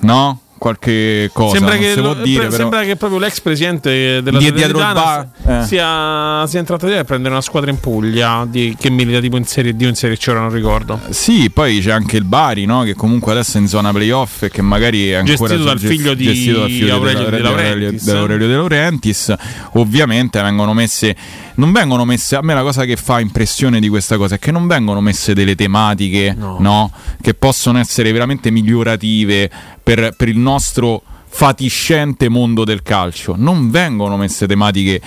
no? 0.00 0.40
Qualche 0.58 1.30
cosa. 1.32 1.56
Sembra, 1.56 1.76
che 1.76 1.94
lo- 1.94 2.14
dire, 2.14 2.50
sembra 2.50 2.82
che 2.82 2.96
proprio 2.96 3.20
l'ex 3.20 3.40
presidente 3.40 4.20
della 4.22 4.40
Salernitana 4.40 5.30
eh. 5.46 5.64
sia, 5.64 6.44
sia 6.46 6.58
entrato 6.58 6.86
a 6.86 7.04
prendere 7.04 7.32
una 7.32 7.40
squadra 7.40 7.70
in 7.70 7.78
Puglia 7.78 8.46
di- 8.48 8.76
che 8.78 8.90
milita 8.90 9.20
tipo 9.20 9.36
in 9.36 9.44
Serie 9.44 9.74
D 9.76 9.82
o 9.82 9.88
in 9.88 9.94
Serie 9.94 10.16
C, 10.16 10.26
ora 10.28 10.40
non 10.40 10.50
ricordo. 10.50 11.00
Sì, 11.10 11.50
poi 11.50 11.80
c'è 11.80 11.92
anche 11.92 12.16
il 12.16 12.24
Bari, 12.24 12.64
no? 12.64 12.82
che 12.82 12.94
comunque 12.94 13.32
adesso 13.32 13.58
è 13.58 13.60
in 13.60 13.68
zona 13.68 13.92
playoff 13.92 14.42
e 14.42 14.50
che 14.50 14.62
magari 14.62 15.10
è 15.10 15.14
ancora 15.14 15.54
Gestito 15.54 15.64
dal 15.64 15.78
figlio 15.78 16.14
di 16.14 16.24
gestito 16.24 16.60
dal 16.60 16.70
figlio 16.70 16.94
Aurelio 16.94 18.46
De 18.46 18.54
Laurentiis. 18.54 19.34
Ovviamente 19.72 20.42
vengono 20.42 20.74
messe, 20.74 21.16
non 21.58 21.72
vengono 21.72 22.04
messe, 22.04 22.36
a 22.36 22.42
me 22.42 22.54
la 22.54 22.62
cosa 22.62 22.84
che 22.84 22.96
fa 22.96 23.20
impressione 23.20 23.80
di 23.80 23.88
questa 23.88 24.16
cosa 24.16 24.36
è 24.36 24.38
che 24.38 24.52
non 24.52 24.66
vengono 24.66 25.00
messe 25.00 25.34
delle 25.34 25.54
tematiche 25.56 26.34
no, 26.36 26.90
che 27.20 27.34
possono 27.34 27.78
essere 27.78 28.12
veramente 28.12 28.50
migliorative 28.50 29.50
per, 29.82 30.14
per 30.16 30.28
il 30.28 30.38
nostro 30.38 31.02
fatiscente 31.30 32.28
mondo 32.28 32.64
del 32.64 32.82
calcio. 32.82 33.34
Non 33.36 33.70
vengono 33.70 34.16
messe 34.16 34.46
tematiche 34.46 35.00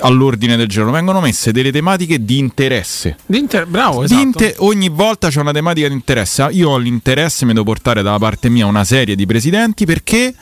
all'ordine 0.00 0.56
del 0.56 0.66
giorno, 0.68 0.90
vengono 0.90 1.20
messe 1.20 1.52
delle 1.52 1.70
tematiche 1.70 2.24
di 2.24 2.38
interesse. 2.38 3.16
Di 3.24 3.38
inter- 3.38 3.66
bravo, 3.66 4.00
Di 4.00 4.06
esatto. 4.06 4.22
inte- 4.22 4.54
ogni 4.58 4.88
volta 4.88 5.28
c'è 5.28 5.40
una 5.40 5.52
tematica 5.52 5.86
di 5.86 5.94
interesse. 5.94 6.48
Io 6.50 6.70
ho 6.70 6.78
l'interesse, 6.78 7.44
mi 7.44 7.52
devo 7.52 7.64
portare 7.64 8.02
dalla 8.02 8.18
parte 8.18 8.48
mia 8.48 8.66
una 8.66 8.84
serie 8.84 9.14
di 9.14 9.24
presidenti 9.24 9.86
perché, 9.86 10.34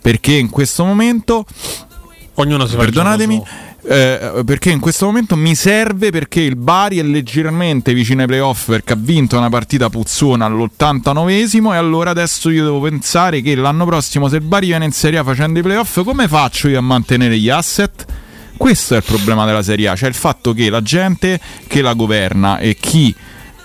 perché 0.00 0.32
in 0.32 0.48
questo 0.48 0.84
momento, 0.84 1.44
ognuno 2.34 2.66
si 2.66 2.72
fa 2.74 2.80
perdonatemi, 2.80 3.36
giorno 3.36 3.67
eh, 3.90 4.42
perché 4.44 4.70
in 4.70 4.80
questo 4.80 5.06
momento 5.06 5.34
mi 5.34 5.54
serve 5.54 6.10
perché 6.10 6.42
il 6.42 6.56
Bari 6.56 6.98
è 6.98 7.02
leggermente 7.02 7.94
vicino 7.94 8.20
ai 8.20 8.26
playoff 8.26 8.66
perché 8.66 8.92
ha 8.92 8.98
vinto 8.98 9.38
una 9.38 9.48
partita 9.48 9.88
puzzona 9.88 10.44
all'89esimo 10.44 11.72
e 11.72 11.76
allora 11.76 12.10
adesso 12.10 12.50
io 12.50 12.64
devo 12.64 12.80
pensare 12.80 13.40
che 13.40 13.54
l'anno 13.54 13.86
prossimo 13.86 14.28
se 14.28 14.36
il 14.36 14.42
Bari 14.42 14.66
viene 14.66 14.84
in 14.84 14.92
Serie 14.92 15.18
A 15.18 15.24
facendo 15.24 15.58
i 15.58 15.62
playoff 15.62 16.04
come 16.04 16.28
faccio 16.28 16.68
io 16.68 16.78
a 16.78 16.82
mantenere 16.82 17.38
gli 17.38 17.48
asset? 17.48 18.04
Questo 18.58 18.92
è 18.92 18.98
il 18.98 19.04
problema 19.04 19.46
della 19.46 19.62
Serie 19.62 19.88
A, 19.88 19.96
cioè 19.96 20.10
il 20.10 20.14
fatto 20.14 20.52
che 20.52 20.68
la 20.68 20.82
gente 20.82 21.40
che 21.66 21.80
la 21.80 21.94
governa 21.94 22.58
e 22.58 22.76
chi 22.78 23.14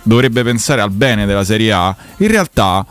dovrebbe 0.04 0.44
pensare 0.44 0.80
al 0.80 0.92
bene 0.92 1.26
della 1.26 1.44
Serie 1.44 1.74
A 1.74 1.94
in 2.18 2.28
realtà 2.30 2.86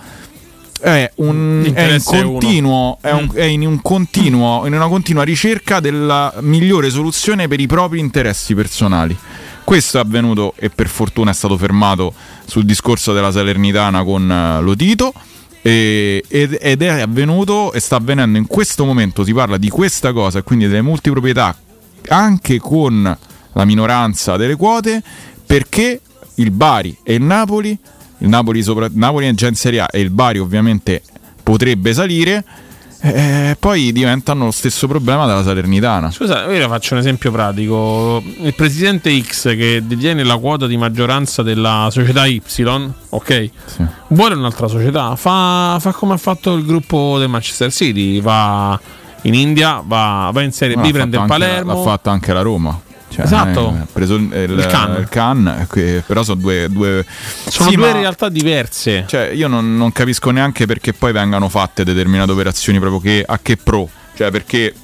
è, 0.83 1.11
un, 1.17 1.71
è, 1.75 2.01
continuo, 2.03 2.99
è, 3.01 3.13
un- 3.13 3.31
è 3.33 3.45
in, 3.45 3.67
un 3.67 3.81
continuo, 3.81 4.67
in 4.67 4.75
una 4.75 4.89
continua 4.89 5.23
ricerca 5.23 5.79
della 5.81 6.35
migliore 6.41 6.91
soluzione 6.91 7.47
per 7.49 7.61
i 7.61 7.67
propri 7.67 8.01
interessi 8.01 8.55
personali. 8.55 9.17
Questo 9.65 9.99
è 9.99 10.01
avvenuto 10.01 10.55
e 10.57 10.71
per 10.71 10.89
fortuna 10.89 11.31
è 11.31 11.35
stato 11.35 11.57
fermato 11.57 12.13
sul 12.47 12.65
discorso 12.65 13.13
della 13.13 13.31
Salernitana 13.31 14.03
con 14.03 14.29
eh, 14.31 14.61
Lotito. 14.61 15.13
e- 15.63 16.25
ed, 16.27 16.59
ed 16.61 16.83
è 16.83 17.01
avvenuto 17.01 17.73
e 17.73 17.79
sta 17.79 17.97
avvenendo 17.97 18.37
in 18.39 18.47
questo 18.49 18.85
momento. 18.85 19.23
Si 19.25 19.33
parla 19.33 19.57
di 19.59 19.69
questa 19.69 20.13
cosa 20.13 20.43
quindi 20.43 20.67
delle 20.67 20.83
multiproprietà 20.83 21.57
anche 22.09 22.59
con 22.59 23.17
la 23.53 23.65
minoranza 23.65 24.37
delle 24.37 24.57
quote 24.57 25.01
perché 25.47 26.01
il 26.37 26.51
Bari 26.51 26.97
e 27.05 27.15
il 27.15 27.23
Napoli, 27.23 27.79
il 28.23 28.29
Napoli, 28.29 28.63
sopra, 28.63 28.89
Napoli 28.93 29.27
è 29.27 29.33
già 29.33 29.49
in 29.49 29.57
Serie 29.57 29.81
A 29.81 29.89
e 29.91 30.01
il 30.01 30.11
Bari 30.11 30.39
ovviamente 30.39 31.03
potrebbe 31.43 31.93
salire, 31.93 32.45
eh, 33.01 33.57
poi 33.59 33.91
diventano 33.91 34.45
lo 34.45 34.51
stesso 34.53 34.87
problema 34.87 35.27
della 35.27 35.43
Salernitana. 35.43 36.09
Scusa, 36.13 36.49
io 36.49 36.69
faccio 36.69 36.95
un 36.95 37.01
esempio 37.01 37.33
pratico. 37.33 38.23
Il 38.39 38.55
presidente 38.55 39.21
X 39.21 39.57
che 39.57 39.83
detiene 39.85 40.23
la 40.23 40.37
quota 40.37 40.69
di 40.69 40.77
maggioranza 40.77 41.43
della 41.43 41.89
società 41.91 42.25
Y, 42.27 42.41
ok? 43.09 43.51
Vuole 44.09 44.37
un'altra 44.37 44.69
società, 44.69 45.17
fa, 45.17 45.79
fa 45.81 45.93
come 45.93 46.15
ha 46.15 46.19
fatto 46.19 46.55
il 46.55 46.65
gruppo 46.65 47.19
del 47.19 47.29
Manchester 47.29 47.73
City, 47.73 48.21
va 48.21 48.79
in 49.23 49.35
India, 49.35 49.83
va, 49.85 50.31
va 50.33 50.43
in 50.43 50.53
Serie 50.53 50.77
B, 50.77 50.93
prende 50.93 51.17
il 51.17 51.25
Palermo. 51.27 51.75
L'ha 51.75 51.83
fatto 51.83 52.11
anche 52.11 52.33
la 52.33 52.43
Roma. 52.43 52.81
Cioè, 53.13 53.25
Esatto. 53.25 53.75
eh, 53.77 53.81
ha 53.81 53.87
preso 53.93 54.15
il, 54.15 54.23
il, 54.33 54.51
Il 54.51 55.07
che 55.71 56.03
però 56.07 56.23
sono 56.23 56.41
due, 56.41 56.69
due 56.71 57.05
Sono 57.49 57.69
Sì, 57.71 57.77
due 57.77 57.93
ma- 57.93 57.99
realtà 57.99 58.29
diverse. 58.29 59.05
Cioè, 59.07 59.31
io 59.35 59.49
non, 59.49 59.77
non 59.77 59.93
capisco 59.93 60.31
neanche 60.31 60.67
perché 60.67 60.93
poi 60.93 61.13
vengano 61.13 61.49
fatte 61.49 61.85
determinate 61.85 62.33
operazioni 62.33 62.79
proprio 62.79 63.01
che, 63.01 63.25
a 63.27 63.39
che 63.41 63.57
pro. 63.57 63.89
Cioè, 64.15 64.31
perché 64.31 64.75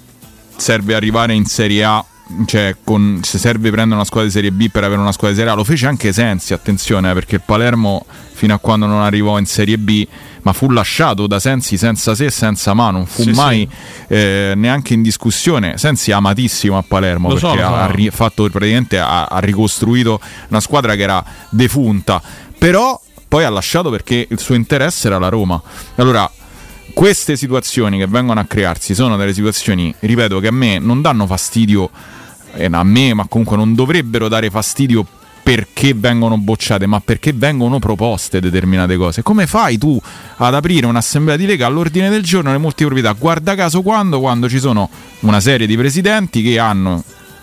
serve 0.57 0.95
arrivare 0.95 1.35
in 1.35 1.45
Serie 1.47 1.85
A. 1.85 2.05
Cioè, 2.45 2.77
con, 2.85 3.21
se 3.23 3.39
serve 3.39 3.71
prendere 3.71 3.95
una 3.95 4.05
squadra 4.05 4.27
di 4.29 4.35
Serie 4.35 4.53
B 4.53 4.69
per 4.71 4.85
avere 4.85 5.01
una 5.01 5.13
squadra 5.13 5.31
di 5.31 5.37
Serie 5.39 5.51
A, 5.53 5.57
lo 5.57 5.65
fece 5.65 5.87
anche 5.87 6.13
Sensi, 6.13 6.53
attenzione, 6.53 7.11
eh, 7.11 7.15
perché 7.15 7.37
il 7.37 7.43
Palermo 7.43 8.05
fino 8.33 8.53
a 8.53 8.59
quando 8.59 8.85
non 8.85 9.01
arrivò 9.01 9.39
in 9.39 9.47
Serie 9.47 9.79
B, 9.79 10.07
ma 10.49 10.55
fu 10.55 10.71
lasciato 10.71 11.27
da 11.27 11.39
Sensi 11.39 11.77
senza 11.77 12.15
se 12.15 12.27
e 12.27 12.31
senza 12.31 12.73
ma, 12.73 12.91
non 12.91 13.05
fu 13.05 13.23
Sì, 13.23 13.31
mai 13.33 13.69
eh, 14.09 14.55
neanche 14.57 14.95
in 14.95 15.03
discussione. 15.03 15.77
Sensi 15.77 16.11
è 16.11 16.15
amatissimo 16.15 16.79
a 16.79 16.83
Palermo 16.87 17.29
Lo 17.29 17.35
perché 17.35 17.59
so. 17.59 17.67
ha, 17.67 17.87
ri- 17.91 18.11
fatto 18.11 18.49
praticamente 18.49 18.99
ha, 18.99 19.27
ha 19.27 19.39
ricostruito 19.41 20.19
una 20.49 20.61
squadra 20.61 20.95
che 20.95 21.03
era 21.03 21.23
defunta, 21.51 22.23
però 22.57 22.99
poi 23.29 23.45
ha 23.45 23.51
lasciato 23.51 23.91
perché 23.91 24.27
il 24.31 24.39
suo 24.41 24.55
interesse 24.55 25.09
era 25.09 25.19
la 25.19 25.29
Roma. 25.29 25.61
Allora, 25.97 26.31
queste 26.95 27.37
situazioni 27.37 27.99
che 27.99 28.07
vengono 28.07 28.41
a 28.41 28.45
crearsi 28.45 28.95
sono 28.95 29.17
delle 29.19 29.35
situazioni, 29.35 29.95
ripeto, 29.99 30.41
che 30.41 30.49
a 30.49 30.53
me 30.53 30.79
non 30.79 31.03
danno 31.03 31.27
fastidio, 31.27 31.91
eh, 32.55 32.69
a 32.73 32.83
me, 32.85 33.13
ma 33.13 33.27
comunque 33.29 33.57
non 33.59 33.75
dovrebbero 33.75 34.29
dare 34.29 34.49
fastidio 34.49 35.07
perché 35.49 35.95
vengono 35.95 36.37
bocciate, 36.37 36.85
ma 36.85 37.01
perché 37.01 37.33
vengono 37.33 37.79
proposte 37.79 38.39
determinate 38.39 38.99
cose. 38.99 39.23
Come 39.23 39.47
fai 39.47 39.79
tu 39.79 39.99
ad 40.37 40.53
aprire 40.53 40.85
un'assemblea 40.85 41.37
di 41.37 41.47
lega 41.47 41.65
all'ordine 41.65 42.11
del 42.11 42.23
giorno 42.23 42.53
le 42.53 42.59
multiproprietà? 42.59 43.13
Guarda 43.13 43.55
caso 43.55 43.81
quando? 43.81 44.21
Quando 44.21 44.47
ci 44.47 44.59
sono 44.59 44.91
una 45.21 45.41
serie 45.41 45.67
di 45.67 45.75
presidenti 45.75 46.43
che 46.43 46.59
hanno 46.59 47.03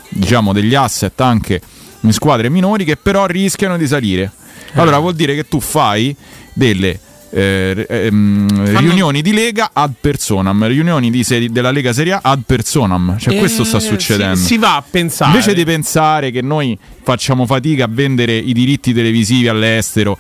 diciamo 0.10 0.54
degli 0.54 0.76
asset 0.76 1.20
anche 1.20 1.60
in 2.02 2.14
squadre 2.14 2.48
minori 2.50 2.86
che 2.86 2.96
però 2.96 3.26
rischiano 3.26 3.76
di 3.76 3.88
salire. 3.88 4.32
Allora 4.74 5.00
vuol 5.00 5.16
dire 5.16 5.34
che 5.34 5.48
tu 5.48 5.60
fai 5.60 6.16
delle 6.54 7.00
eh, 7.32 7.86
ehm, 7.90 8.78
riunioni 8.80 9.22
di 9.22 9.34
Lega 9.34 9.72
ad 9.74 9.94
personam, 10.00 10.66
riunioni 10.68 11.24
seri- 11.24 11.52
della 11.52 11.72
Lega 11.72 11.92
Serie 11.94 12.14
A 12.14 12.20
ad 12.24 12.42
personam. 12.46 13.18
Cioè, 13.18 13.36
Eh, 13.36 13.40
questo 13.40 13.64
sta 13.64 13.80
si- 13.80 13.88
succedendo. 13.88 14.36
Si, 14.38 14.58
va 14.58 14.76
a 14.78 14.84
pensare. 14.90 15.32
Invece 15.32 15.54
di 15.54 15.66
pensare 15.66 16.32
che 16.32 16.42
noi 16.42 16.78
facciamo 17.04 17.46
fatica 17.46 17.86
a 17.86 17.88
vendere 17.90 18.36
i 18.36 18.52
diritti 18.54 18.94
televisivi 18.94 19.48
all'estero, 19.48 20.18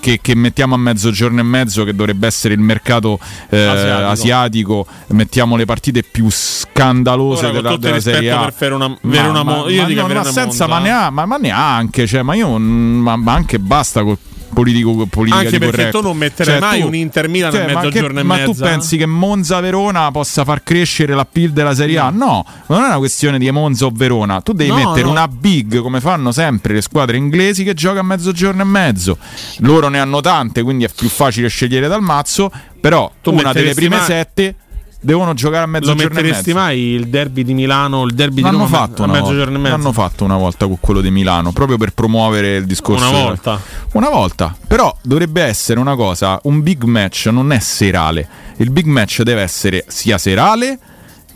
che, 0.00 0.18
che 0.22 0.34
mettiamo 0.36 0.74
a 0.74 0.78
mezzogiorno 0.78 1.40
e 1.40 1.42
mezzo, 1.42 1.82
che 1.84 1.94
dovrebbe 1.94 2.26
essere 2.26 2.54
il 2.54 2.60
mercato 2.60 3.18
eh, 3.50 3.58
Asiatico. 3.64 4.08
asiatico. 4.10 4.86
mettiamo 5.08 5.56
le 5.56 5.64
partite 5.64 6.02
più 6.02 6.28
scandalose 6.30 7.46
Ora, 7.46 7.52
della, 7.54 7.76
della 7.76 8.00
Serie 8.00 8.30
A. 8.30 8.40
per 8.42 8.52
fare 8.52 8.74
una- 8.74 8.96
avere 9.02 9.28
una 9.28 9.42
mo- 9.42 9.68
io 9.68 9.82
ma 9.82 9.88
dico 9.88 10.00
non 10.06 10.16
ha 10.16 10.20
una 10.20 10.32
monta. 10.44 10.66
ma, 10.66 10.78
nea- 10.78 11.10
ma- 11.10 11.26
ma 11.26 11.36
neanche, 11.36 12.06
cioè, 12.06 12.22
ma 12.22 12.34
io 12.34 12.56
ma, 12.58 13.16
ma 13.16 13.32
anche 13.34 13.58
basta 13.58 14.02
col 14.02 14.16
politico, 14.52 15.06
politica 15.06 15.38
Anche 15.40 15.58
perché 15.58 15.76
corretto. 15.76 15.98
tu 16.00 16.06
non 16.06 16.16
metterai 16.16 16.52
Cioè, 16.58 16.60
mai 16.68 16.80
tu- 16.80 16.86
un 16.86 16.94
Inter 16.94 17.28
Milan 17.28 17.52
cioè, 17.52 17.60
a 17.62 17.72
ma, 17.72 17.80
mezzogiorno 17.82 18.14
che- 18.14 18.20
e 18.20 18.22
ma 18.22 18.34
mezza. 18.36 18.52
tu 18.52 18.58
pensi 18.58 18.96
che 18.96 19.06
Monza-Verona 19.06 20.10
possa 20.10 20.44
far 20.44 20.62
crescere 20.62 21.14
la 21.14 21.24
PIL 21.24 21.52
della 21.52 21.74
Serie 21.74 21.98
A? 21.98 22.10
No, 22.10 22.44
ma 22.66 22.76
non 22.76 22.84
è 22.84 22.88
una 22.88 22.98
questione 22.98 23.38
di 23.38 23.50
Monza 23.50 23.86
o 23.86 23.90
Verona. 23.92 24.40
Tu 24.40 24.52
devi 24.52 24.70
No, 24.70 24.76
mettere 24.76 25.02
no. 25.02 25.10
una 25.10 25.28
big 25.28 25.80
come 25.80 26.00
fanno 26.00 26.32
sempre 26.32 26.74
le 26.74 26.82
squadre 26.82 27.16
inglesi 27.16 27.64
che 27.64 27.74
gioca 27.74 28.00
a 28.00 28.02
mezzogiorno 28.04 28.62
e 28.62 28.64
mezzo. 28.66 29.16
Loro 29.58 29.88
ne 29.88 29.98
hanno 29.98 30.20
tante, 30.20 30.62
quindi 30.62 30.84
è 30.84 30.90
più 30.94 31.08
facile 31.08 31.48
scegliere 31.48 31.88
dal 31.88 32.02
mazzo. 32.02 32.50
Però 32.80 33.10
Tu 33.20 33.32
una 33.32 33.52
delle 33.52 33.74
prime 33.74 33.96
mai- 33.96 34.04
sette 34.06 34.54
devono 35.00 35.32
giocare 35.34 35.62
a 35.62 35.66
Lo 35.66 35.72
mezzogiorno 35.72 36.02
e 36.02 36.08
metteresti 36.08 36.52
mai 36.52 36.78
il 36.78 37.08
derby 37.08 37.42
di 37.42 37.54
Milano, 37.54 38.04
il 38.04 38.12
derby 38.14 38.36
di 38.36 38.42
L'hanno 38.42 38.64
Roma 38.64 38.68
fatto, 38.68 39.02
a 39.02 39.06
mezzogiorno 39.06 39.56
volta, 39.58 39.68
l'hanno 39.70 39.92
fatto 39.92 40.24
una 40.24 40.36
volta 40.36 40.66
con 40.66 40.78
quello 40.78 41.00
di 41.00 41.10
Milano, 41.10 41.52
proprio 41.52 41.78
per 41.78 41.92
promuovere 41.92 42.56
il 42.56 42.66
discorso. 42.66 43.08
Una 43.08 43.12
del- 43.16 43.22
volta. 43.26 43.60
Una 43.92 44.08
volta. 44.10 44.54
Però 44.66 44.94
dovrebbe 45.02 45.42
essere 45.42 45.80
una 45.80 45.96
cosa, 45.96 46.38
un 46.44 46.62
big 46.62 46.84
match 46.84 47.26
non 47.26 47.52
è 47.52 47.58
serale. 47.58 48.28
Il 48.56 48.70
big 48.70 48.86
match 48.86 49.22
deve 49.22 49.40
essere 49.40 49.84
sia 49.88 50.18
serale, 50.18 50.78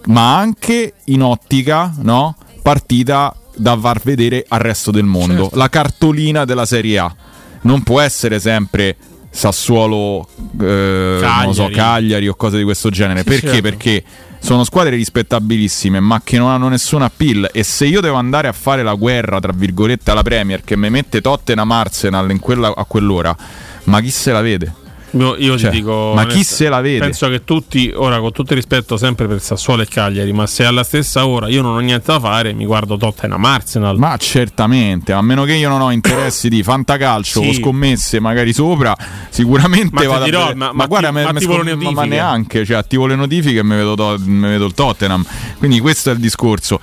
ma 0.07 0.37
anche 0.37 0.95
in 1.05 1.23
ottica, 1.23 1.93
no? 2.01 2.37
Partita 2.61 3.35
da 3.57 3.79
far 3.79 4.01
vedere 4.03 4.45
al 4.49 4.61
resto 4.61 4.91
del 4.91 5.05
mondo. 5.05 5.43
Certo. 5.45 5.57
La 5.57 5.69
cartolina 5.69 6.45
della 6.45 6.67
Serie 6.67 6.99
A. 6.99 7.15
Non 7.63 7.83
può 7.83 8.01
essere 8.01 8.41
sempre 8.41 8.95
Sassuolo, 9.37 10.29
eh, 10.61 11.19
non 11.21 11.47
lo 11.47 11.53
so, 11.53 11.63
Cagliari. 11.65 11.75
Cagliari 11.75 12.29
o 12.29 12.35
cose 12.37 12.57
di 12.57 12.63
questo 12.63 12.89
genere. 12.89 13.19
Sì, 13.21 13.25
Perché? 13.25 13.47
certo. 13.49 13.63
Perché 13.63 14.05
sono 14.39 14.63
squadre 14.63 14.95
rispettabilissime, 14.95 15.99
ma 15.99 16.21
che 16.23 16.39
non 16.39 16.51
hanno 16.51 16.69
nessuna 16.69 17.07
appeal. 17.07 17.51
E 17.53 17.65
se 17.65 17.87
io 17.87 18.01
devo 18.01 18.15
andare 18.15 18.47
a 18.47 18.53
fare 18.53 18.85
la 18.85 18.95
guerra, 18.95 19.41
tra 19.41 19.53
virgolette, 19.53 20.13
alla 20.13 20.23
Premier, 20.23 20.63
che 20.63 20.77
mi 20.77 20.89
mette 20.89 21.21
Tottenham 21.21 21.69
Arsenal 21.73 22.31
in 22.31 22.39
quella, 22.39 22.73
a 22.77 22.85
quell'ora, 22.85 23.37
ma 23.85 24.01
chi 24.01 24.11
se 24.11 24.31
la 24.31 24.41
vede? 24.41 24.73
Io, 25.17 25.37
io 25.37 25.57
Cioè, 25.59 25.71
ti 25.71 25.77
dico. 25.77 26.13
ma 26.15 26.25
chi 26.27 26.33
onesta- 26.35 26.55
se 26.57 26.69
la 26.69 26.81
vede? 26.81 26.99
Penso 26.99 27.29
che 27.29 27.45
tutti, 27.45 27.93
ora 27.95 28.19
con 28.19 28.33
tutto 28.33 28.53
il 28.53 28.59
rispetto 28.59 28.97
sempre 28.97 29.27
per 29.29 29.41
Sassuolo 29.41 29.83
e 29.83 29.87
Cagliari, 29.87 30.33
ma 30.33 30.47
se 30.47 30.65
alla 30.65 30.83
stessa 30.83 31.27
ora 31.27 31.49
io 31.49 31.63
non 31.63 31.75
ho 31.77 31.79
niente 31.79 32.11
da 32.13 32.19
fare, 32.19 32.53
mi 32.53 32.65
guardo 32.67 32.97
Tottenham 32.97 33.45
Arsenal. 33.45 33.97
Ma 33.99 34.17
certamente, 34.17 35.13
a 35.13 35.23
meno 35.23 35.45
che 35.45 35.55
io 35.55 35.69
non 35.69 35.81
ho 35.81 35.91
interessi 35.93 36.49
di 36.49 36.63
fantacalcio 36.63 37.41
Sì. 37.43 37.49
o 37.49 37.53
scommesse 37.53 38.19
magari 38.21 38.53
sopra, 38.53 38.97
sicuramente 39.31 39.91
Ma 39.95 40.05
vado 40.05 40.23
a 40.23 40.25
dirò, 40.25 40.39
vedere- 40.41 40.57
ma- 40.59 40.73
ma 40.73 40.87
guarda, 40.87 41.09
ti- 41.09 41.15
ma 41.15 41.33
me 41.33 41.41
scom- 41.41 41.93
ma 41.93 42.05
neanche, 42.05 42.65
cioè 42.65 42.77
attivo 42.77 43.07
le 43.07 43.15
notifiche 43.15 43.61
e 43.61 43.65
mi 43.65 43.77
vedo, 43.77 43.95
to- 43.95 44.17
mi 44.25 44.49
vedo 44.49 44.67
il 44.67 44.75
Tottenham. 44.75 45.25
Quindi 45.59 45.79
questo 45.81 46.11
è 46.11 46.13
il 46.15 46.19
discorso. 46.19 46.81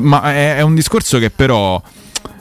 Ma 0.00 0.22
è, 0.32 0.56
è 0.56 0.60
un 0.62 0.74
discorso 0.74 1.18
che 1.18 1.30
però 1.30 1.80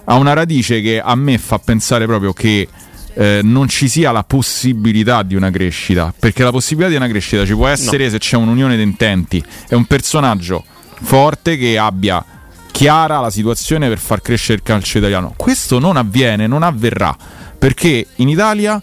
ha 0.06 0.15
una 0.15 0.34
radice 0.34 0.82
che 0.82 1.02
a 1.02 1.15
me 1.15 1.38
fa 1.38 1.60
pensare 1.60 2.06
proprio 2.06 2.34
che 2.34 2.68
eh, 3.14 3.41
non 3.44 3.68
ci 3.68 3.88
sia 3.88 4.11
la 4.11 4.23
possibilità 4.23 5.23
di 5.23 5.35
una 5.35 5.52
crescita, 5.52 6.14
perché 6.18 6.44
la 6.44 6.52
possibilità 6.52 6.90
di 6.90 6.95
una 6.98 7.07
crescita 7.07 7.45
ci 7.45 7.53
può 7.53 7.68
essere 7.68 8.10
se 8.10 8.18
c'è 8.18 8.35
un'unione 8.35 8.76
di 8.76 8.81
intenti. 8.81 9.44
È 9.68 9.73
un 9.73 9.85
personaggio 9.85 10.64
forte 11.02 11.57
che 11.57 11.77
abbia 11.77 12.23
chiara 12.72 13.19
la 13.19 13.30
situazione 13.30 13.88
per 13.88 13.99
far 13.99 14.22
crescere 14.22 14.56
il 14.56 14.64
calcio 14.64 14.98
italiano. 14.98 15.34
Questo 15.38 15.80
non 15.80 15.95
avviene, 15.95 16.48
non 16.48 16.64
avverrà, 16.64 17.15
perché 17.57 18.07
in 18.15 18.30
Italia 18.30 18.81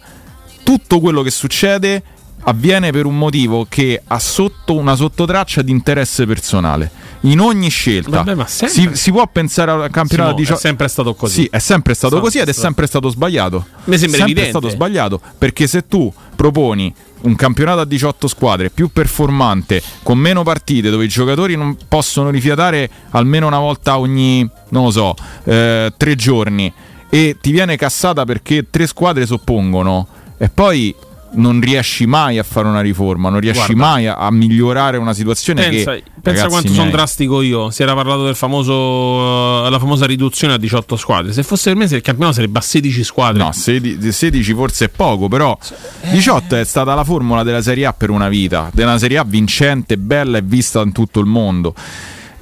tutto 0.63 1.01
quello 1.01 1.23
che 1.23 1.31
succede 1.31 2.03
avviene 2.43 2.91
per 2.91 3.07
un 3.07 3.17
motivo 3.17 3.67
che 3.69 4.01
ha 4.07 4.19
sotto 4.19 4.75
una 4.75 4.95
sottotraccia 4.95 5.63
di 5.63 5.71
interesse 5.71 6.27
personale. 6.27 6.91
In 7.25 7.41
ogni 7.41 7.69
scelta 7.69 8.23
Vabbè, 8.23 8.45
si, 8.47 8.91
si 8.93 9.11
può 9.11 9.29
pensare 9.31 9.71
al 9.71 9.91
campionato 9.91 10.35
di 10.35 10.45
è 10.45 10.57
sempre 10.57 10.89
stato 10.89 11.15
così. 11.15 11.43
Sì, 11.43 11.49
è 11.51 11.59
sempre 11.59 11.93
stato 11.95 12.15
Sempre 12.15 12.31
così 12.31 12.43
ed 12.43 12.49
è 12.49 12.53
sempre 12.53 12.87
stato 12.87 13.09
sbagliato. 13.11 13.67
Mi 13.85 13.99
sembra 13.99 14.19
sempre 14.19 14.23
evidente. 14.23 14.51
stato 14.51 14.69
sbagliato 14.69 15.21
perché 15.37 15.67
se 15.67 15.87
tu 15.87 16.13
proponi 16.35 16.93
un 17.23 17.35
campionato 17.35 17.81
a 17.81 17.85
18 17.85 18.27
squadre 18.27 18.71
più 18.71 18.89
performante, 18.89 19.83
con 20.03 20.17
meno 20.17 20.43
partite, 20.43 20.89
dove 20.89 21.05
i 21.05 21.09
giocatori 21.09 21.57
non 21.57 21.77
possono 21.87 22.31
rifiatare 22.31 22.89
almeno 23.11 23.47
una 23.47 23.59
volta 23.59 23.99
ogni, 23.99 24.49
non 24.71 24.85
lo 24.85 24.91
so, 24.91 25.15
eh, 25.45 25.93
tre 25.97 26.15
giorni 26.15 26.73
e 27.11 27.37
ti 27.41 27.51
viene 27.51 27.77
cassata 27.77 28.25
perché 28.25 28.69
tre 28.71 28.87
squadre 28.87 29.27
soppongono 29.27 30.07
e 30.39 30.49
poi 30.49 30.95
non 31.33 31.61
riesci 31.61 32.07
mai 32.07 32.39
a 32.39 32.43
fare 32.43 32.67
una 32.67 32.81
riforma, 32.81 33.29
non 33.29 33.41
riesci 33.41 33.75
Guarda. 33.75 33.93
mai 33.93 34.07
a, 34.07 34.15
a 34.17 34.31
migliorare 34.31 34.97
una 34.97 35.13
situazione 35.13 35.69
Pensa, 35.69 35.93
che 35.93 36.03
pensa 36.21 36.49
quanto 36.49 36.69
miei, 36.69 36.79
sono 36.79 36.91
drastico 36.91 37.43
io. 37.43 37.71
Si 37.71 37.83
era 37.83 37.95
parlato 37.95 38.25
del 38.25 38.35
famoso 38.35 39.69
la 39.69 39.79
famosa 39.79 40.07
riduzione 40.07 40.55
a 40.55 40.57
18 40.57 40.97
squadre. 40.97 41.33
Se 41.33 41.43
fosse 41.43 41.71
per 41.73 41.79
me, 41.79 41.85
il 41.85 42.01
campionato 42.01 42.37
sarebbe 42.37 42.59
a 42.59 42.63
16 42.63 43.05
squadre. 43.05 43.43
No, 43.43 43.53
16, 43.53 44.13
16 44.13 44.55
forse 44.55 44.85
è 44.87 44.89
poco, 44.89 45.29
però 45.29 45.57
18 46.11 46.57
è 46.57 46.65
stata 46.65 46.95
la 46.95 47.05
formula 47.05 47.43
della 47.43 47.63
Serie 47.63 47.87
A 47.87 47.93
per 47.93 48.11
una 48.11 48.29
vita, 48.29 48.71
della 48.73 48.99
Serie 48.99 49.19
A 49.19 49.25
vincente, 49.25 49.97
bella 49.99 50.39
e 50.39 50.43
vista 50.43 50.81
in 50.81 50.93
tutto 50.93 51.21
il 51.21 51.27
mondo. 51.27 51.75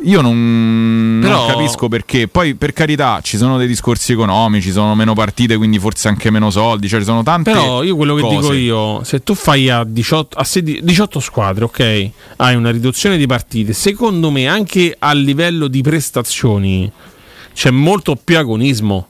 Io 0.02 0.20
non, 0.20 1.18
Però- 1.20 1.46
non 1.46 1.46
capisco 1.48 1.88
perché. 1.88 2.28
Poi, 2.28 2.54
per 2.54 2.72
carità, 2.72 3.20
ci 3.22 3.36
sono 3.36 3.58
dei 3.58 3.66
discorsi 3.66 4.12
economici, 4.12 4.68
ci 4.68 4.72
sono 4.72 4.94
meno 4.94 5.14
partite, 5.14 5.56
quindi 5.56 5.78
forse 5.78 6.08
anche 6.08 6.30
meno 6.30 6.50
soldi. 6.50 6.88
Cioè, 6.88 7.00
ci 7.00 7.04
sono 7.04 7.22
tante. 7.22 7.50
Però 7.52 7.82
io 7.82 7.96
quello 7.96 8.14
che 8.14 8.22
cose. 8.22 8.36
dico 8.36 8.52
io, 8.52 9.04
se 9.04 9.22
tu 9.22 9.34
fai 9.34 9.68
a 9.68 9.84
18, 9.84 10.38
a 10.38 10.44
16 10.44 10.84
18 10.84 11.20
squadre, 11.20 11.64
ok, 11.64 12.10
hai 12.36 12.54
una 12.54 12.70
riduzione 12.70 13.16
di 13.16 13.26
partite, 13.26 13.72
secondo 13.72 14.30
me 14.30 14.46
anche 14.46 14.94
a 14.98 15.12
livello 15.12 15.66
di 15.66 15.82
prestazioni 15.82 16.90
c'è 17.52 17.70
molto 17.70 18.16
più 18.22 18.38
agonismo. 18.38 19.08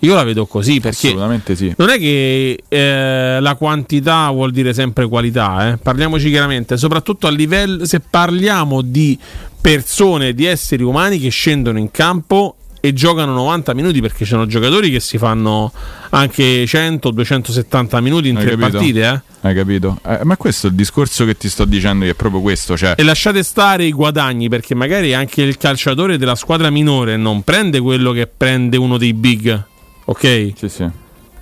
Io 0.00 0.14
la 0.14 0.24
vedo 0.24 0.46
così 0.46 0.80
perché 0.80 1.08
Assolutamente 1.08 1.54
sì. 1.54 1.72
non 1.76 1.88
è 1.88 1.98
che 1.98 2.60
eh, 2.68 3.38
la 3.40 3.54
quantità 3.54 4.30
vuol 4.30 4.50
dire 4.50 4.74
sempre 4.74 5.06
qualità, 5.06 5.70
eh. 5.72 5.76
parliamoci 5.76 6.28
chiaramente, 6.28 6.76
soprattutto 6.76 7.26
a 7.26 7.30
livello, 7.30 7.84
se 7.84 8.00
parliamo 8.00 8.82
di 8.82 9.16
persone, 9.60 10.34
di 10.34 10.44
esseri 10.44 10.82
umani 10.82 11.18
che 11.20 11.28
scendono 11.28 11.78
in 11.78 11.90
campo 11.92 12.56
e 12.84 12.92
giocano 12.92 13.32
90 13.32 13.74
minuti 13.74 14.00
perché 14.00 14.24
ci 14.24 14.30
sono 14.32 14.44
giocatori 14.46 14.90
che 14.90 14.98
si 14.98 15.16
fanno 15.18 15.70
anche 16.10 16.64
100-270 16.64 18.00
minuti 18.00 18.28
in 18.28 18.36
Hai 18.38 18.42
tre 18.42 18.56
capito? 18.56 18.70
partite. 18.78 19.00
Eh. 19.08 19.20
Hai 19.48 19.54
capito? 19.54 20.00
Eh, 20.04 20.20
ma 20.24 20.36
questo 20.36 20.66
è 20.66 20.70
il 20.70 20.74
discorso 20.76 21.24
che 21.24 21.36
ti 21.36 21.48
sto 21.48 21.64
dicendo 21.64 22.04
è 22.06 22.14
proprio 22.14 22.40
questo. 22.40 22.76
Cioè, 22.76 22.94
E 22.96 23.04
lasciate 23.04 23.44
stare 23.44 23.84
i 23.84 23.92
guadagni 23.92 24.48
perché 24.48 24.74
magari 24.74 25.14
anche 25.14 25.42
il 25.42 25.56
calciatore 25.58 26.18
della 26.18 26.34
squadra 26.34 26.70
minore 26.70 27.16
non 27.16 27.42
prende 27.42 27.78
quello 27.78 28.10
che 28.10 28.26
prende 28.26 28.76
uno 28.76 28.98
dei 28.98 29.12
big, 29.14 29.64
ok? 30.12 30.52
Sì, 30.56 30.68
sì. 30.68 30.88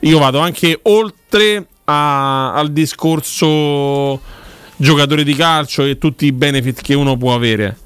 Io 0.00 0.18
vado 0.18 0.38
anche 0.38 0.78
oltre 0.84 1.66
a- 1.84 2.54
al 2.54 2.72
discorso 2.72 4.20
giocatore 4.76 5.24
di 5.24 5.34
calcio 5.34 5.84
e 5.84 5.98
tutti 5.98 6.24
i 6.26 6.32
benefit 6.32 6.80
che 6.80 6.94
uno 6.94 7.16
può 7.16 7.34
avere. 7.34 7.76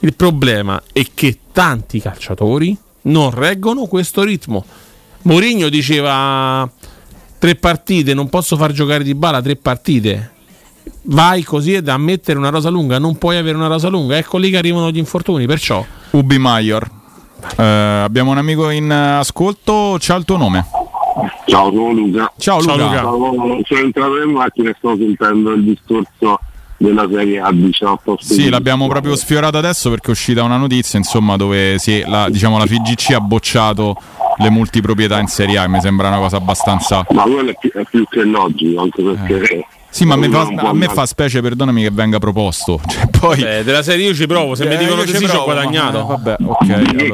Il 0.00 0.14
problema 0.14 0.80
è 0.92 1.04
che 1.12 1.38
tanti 1.52 2.00
calciatori 2.00 2.76
non 3.02 3.30
reggono 3.30 3.86
questo 3.86 4.22
ritmo. 4.22 4.64
Mourinho 5.22 5.68
diceva 5.68 6.70
tre 7.38 7.54
partite, 7.56 8.14
non 8.14 8.28
posso 8.28 8.56
far 8.56 8.72
giocare 8.72 9.04
di 9.04 9.14
bala 9.14 9.42
tre 9.42 9.56
partite. 9.56 10.32
Vai 11.02 11.42
così 11.42 11.74
ed 11.74 11.88
a 11.88 11.98
mettere 11.98 12.38
una 12.38 12.48
rosa 12.48 12.70
lunga, 12.70 12.98
non 12.98 13.18
puoi 13.18 13.36
avere 13.36 13.56
una 13.56 13.66
rosa 13.66 13.88
lunga. 13.88 14.16
Ecco 14.16 14.38
lì 14.38 14.50
che 14.50 14.56
arrivano 14.56 14.90
gli 14.90 14.96
infortuni, 14.98 15.46
perciò 15.46 15.84
Ubi 16.12 16.38
Maior. 16.38 16.88
Eh, 17.56 17.62
abbiamo 17.62 18.30
un 18.30 18.38
amico 18.38 18.70
in 18.70 18.90
ascolto, 18.90 19.96
c'ha 19.98 20.14
il 20.16 20.24
tuo 20.24 20.36
nome. 20.36 20.66
Ciao, 21.46 21.70
sono 21.70 21.92
Luca. 21.92 22.32
Ciao, 22.38 22.60
Luca. 22.60 22.98
Stavo- 22.98 23.60
sono 23.64 23.80
entrato 23.80 24.22
in 24.22 24.30
macchina 24.30 24.70
e 24.70 24.74
sto 24.78 24.96
sentendo 24.96 25.52
il 25.52 25.64
discorso 25.64 26.38
della 26.76 27.08
serie 27.10 27.40
A18. 27.42 28.14
Sì, 28.20 28.48
l'abbiamo 28.48 28.86
proprio 28.86 29.16
sfiorato 29.16 29.58
adesso 29.58 29.90
perché 29.90 30.08
è 30.08 30.10
uscita 30.10 30.42
una 30.44 30.56
notizia, 30.56 30.98
insomma, 30.98 31.36
dove 31.36 31.78
si- 31.78 32.04
la, 32.06 32.28
diciamo, 32.28 32.58
la 32.58 32.66
FIGC 32.66 33.10
ha 33.14 33.20
bocciato 33.20 33.96
le 34.36 34.50
multiproprietà 34.50 35.18
in 35.18 35.26
Serie 35.26 35.58
A. 35.58 35.66
Mi 35.68 35.80
sembra 35.80 36.08
una 36.08 36.18
cosa 36.18 36.36
abbastanza. 36.36 37.04
Ma 37.10 37.22
quello 37.22 37.50
è 37.50 37.56
più, 37.58 37.72
è 37.72 37.82
più 37.88 38.04
che 38.08 38.22
logico, 38.22 38.80
anche 38.80 39.02
perché... 39.02 39.34
Eh. 39.54 39.66
Sì, 39.98 40.04
ma 40.04 40.14
a 40.14 40.16
me 40.16 40.28
fa, 40.28 40.44
non 40.44 40.58
a 40.66 40.72
me 40.72 40.86
fa 40.88 41.06
specie, 41.06 41.40
perdonami, 41.40 41.82
che 41.82 41.90
venga 41.90 42.18
proposto. 42.18 42.80
Cioè, 42.86 43.08
poi. 43.08 43.38
Vabbè, 43.40 43.64
della 43.64 43.82
serie 43.82 44.06
io 44.06 44.14
ci 44.14 44.26
provo, 44.26 44.54
se 44.54 44.64
mi 44.66 44.74
Eh, 44.74 44.78
dicono 44.78 45.00
io 45.00 45.06
di 45.06 45.10
ci 45.12 45.16
sì 45.18 45.24
ci 45.24 45.30
ho 45.30 45.42
provo, 45.44 45.46
ma- 45.46 45.52
guadagnato. 45.54 45.98
eh, 45.98 46.02
vabbè, 46.06 46.36
ok. 46.44 46.66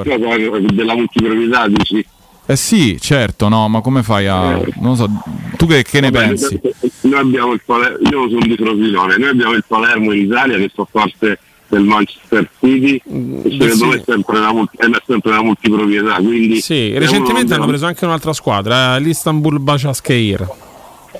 Che 0.03 0.13
allora. 0.13 0.49
cosa? 0.51 0.73
Della 0.75 0.95
multiproprietà, 0.95 1.69
dici? 1.69 2.07
Eh 2.47 2.57
sì, 2.57 2.99
certo, 3.01 3.49
no, 3.49 3.69
ma 3.69 3.81
come 3.81 4.03
fai 4.03 4.27
a. 4.27 4.51
Non 4.81 4.91
lo 4.91 4.95
so, 4.97 5.09
tu 5.57 5.67
che, 5.67 5.83
che 5.83 6.01
ne 6.01 6.11
Vabbè, 6.11 6.27
pensi? 6.27 6.61
Noi 7.03 7.19
abbiamo 7.21 7.53
il 7.55 7.63
Palermo, 7.65 7.97
io 8.11 8.29
sono 8.29 8.41
di 8.47 8.55
Frosinone, 8.55 9.17
noi 9.17 9.29
abbiamo 9.31 9.53
il 9.55 9.65
Palermo 9.67 10.13
in 10.13 10.25
Italia 10.27 10.59
che 10.59 10.71
fa 10.75 10.87
parte 10.91 11.39
del 11.69 11.83
Manchester 11.85 12.47
City, 12.61 13.01
secondo 13.03 13.75
sì. 13.75 13.85
me 13.87 13.95
è 13.97 14.03
sempre 14.05 14.39
una, 14.39 14.53
multi- 14.53 14.77
è 14.77 14.85
sempre 15.07 15.31
una 15.31 15.43
multiproprietà. 15.43 16.17
Quindi 16.17 16.61
Sì, 16.61 16.93
recentemente 16.99 17.45
uno 17.45 17.55
hanno 17.55 17.63
non- 17.63 17.69
preso 17.71 17.87
anche 17.87 18.05
un'altra 18.05 18.33
squadra, 18.35 18.97
eh, 18.97 19.01
l'Istanbul 19.01 19.59
Başakşehir. 19.61 20.47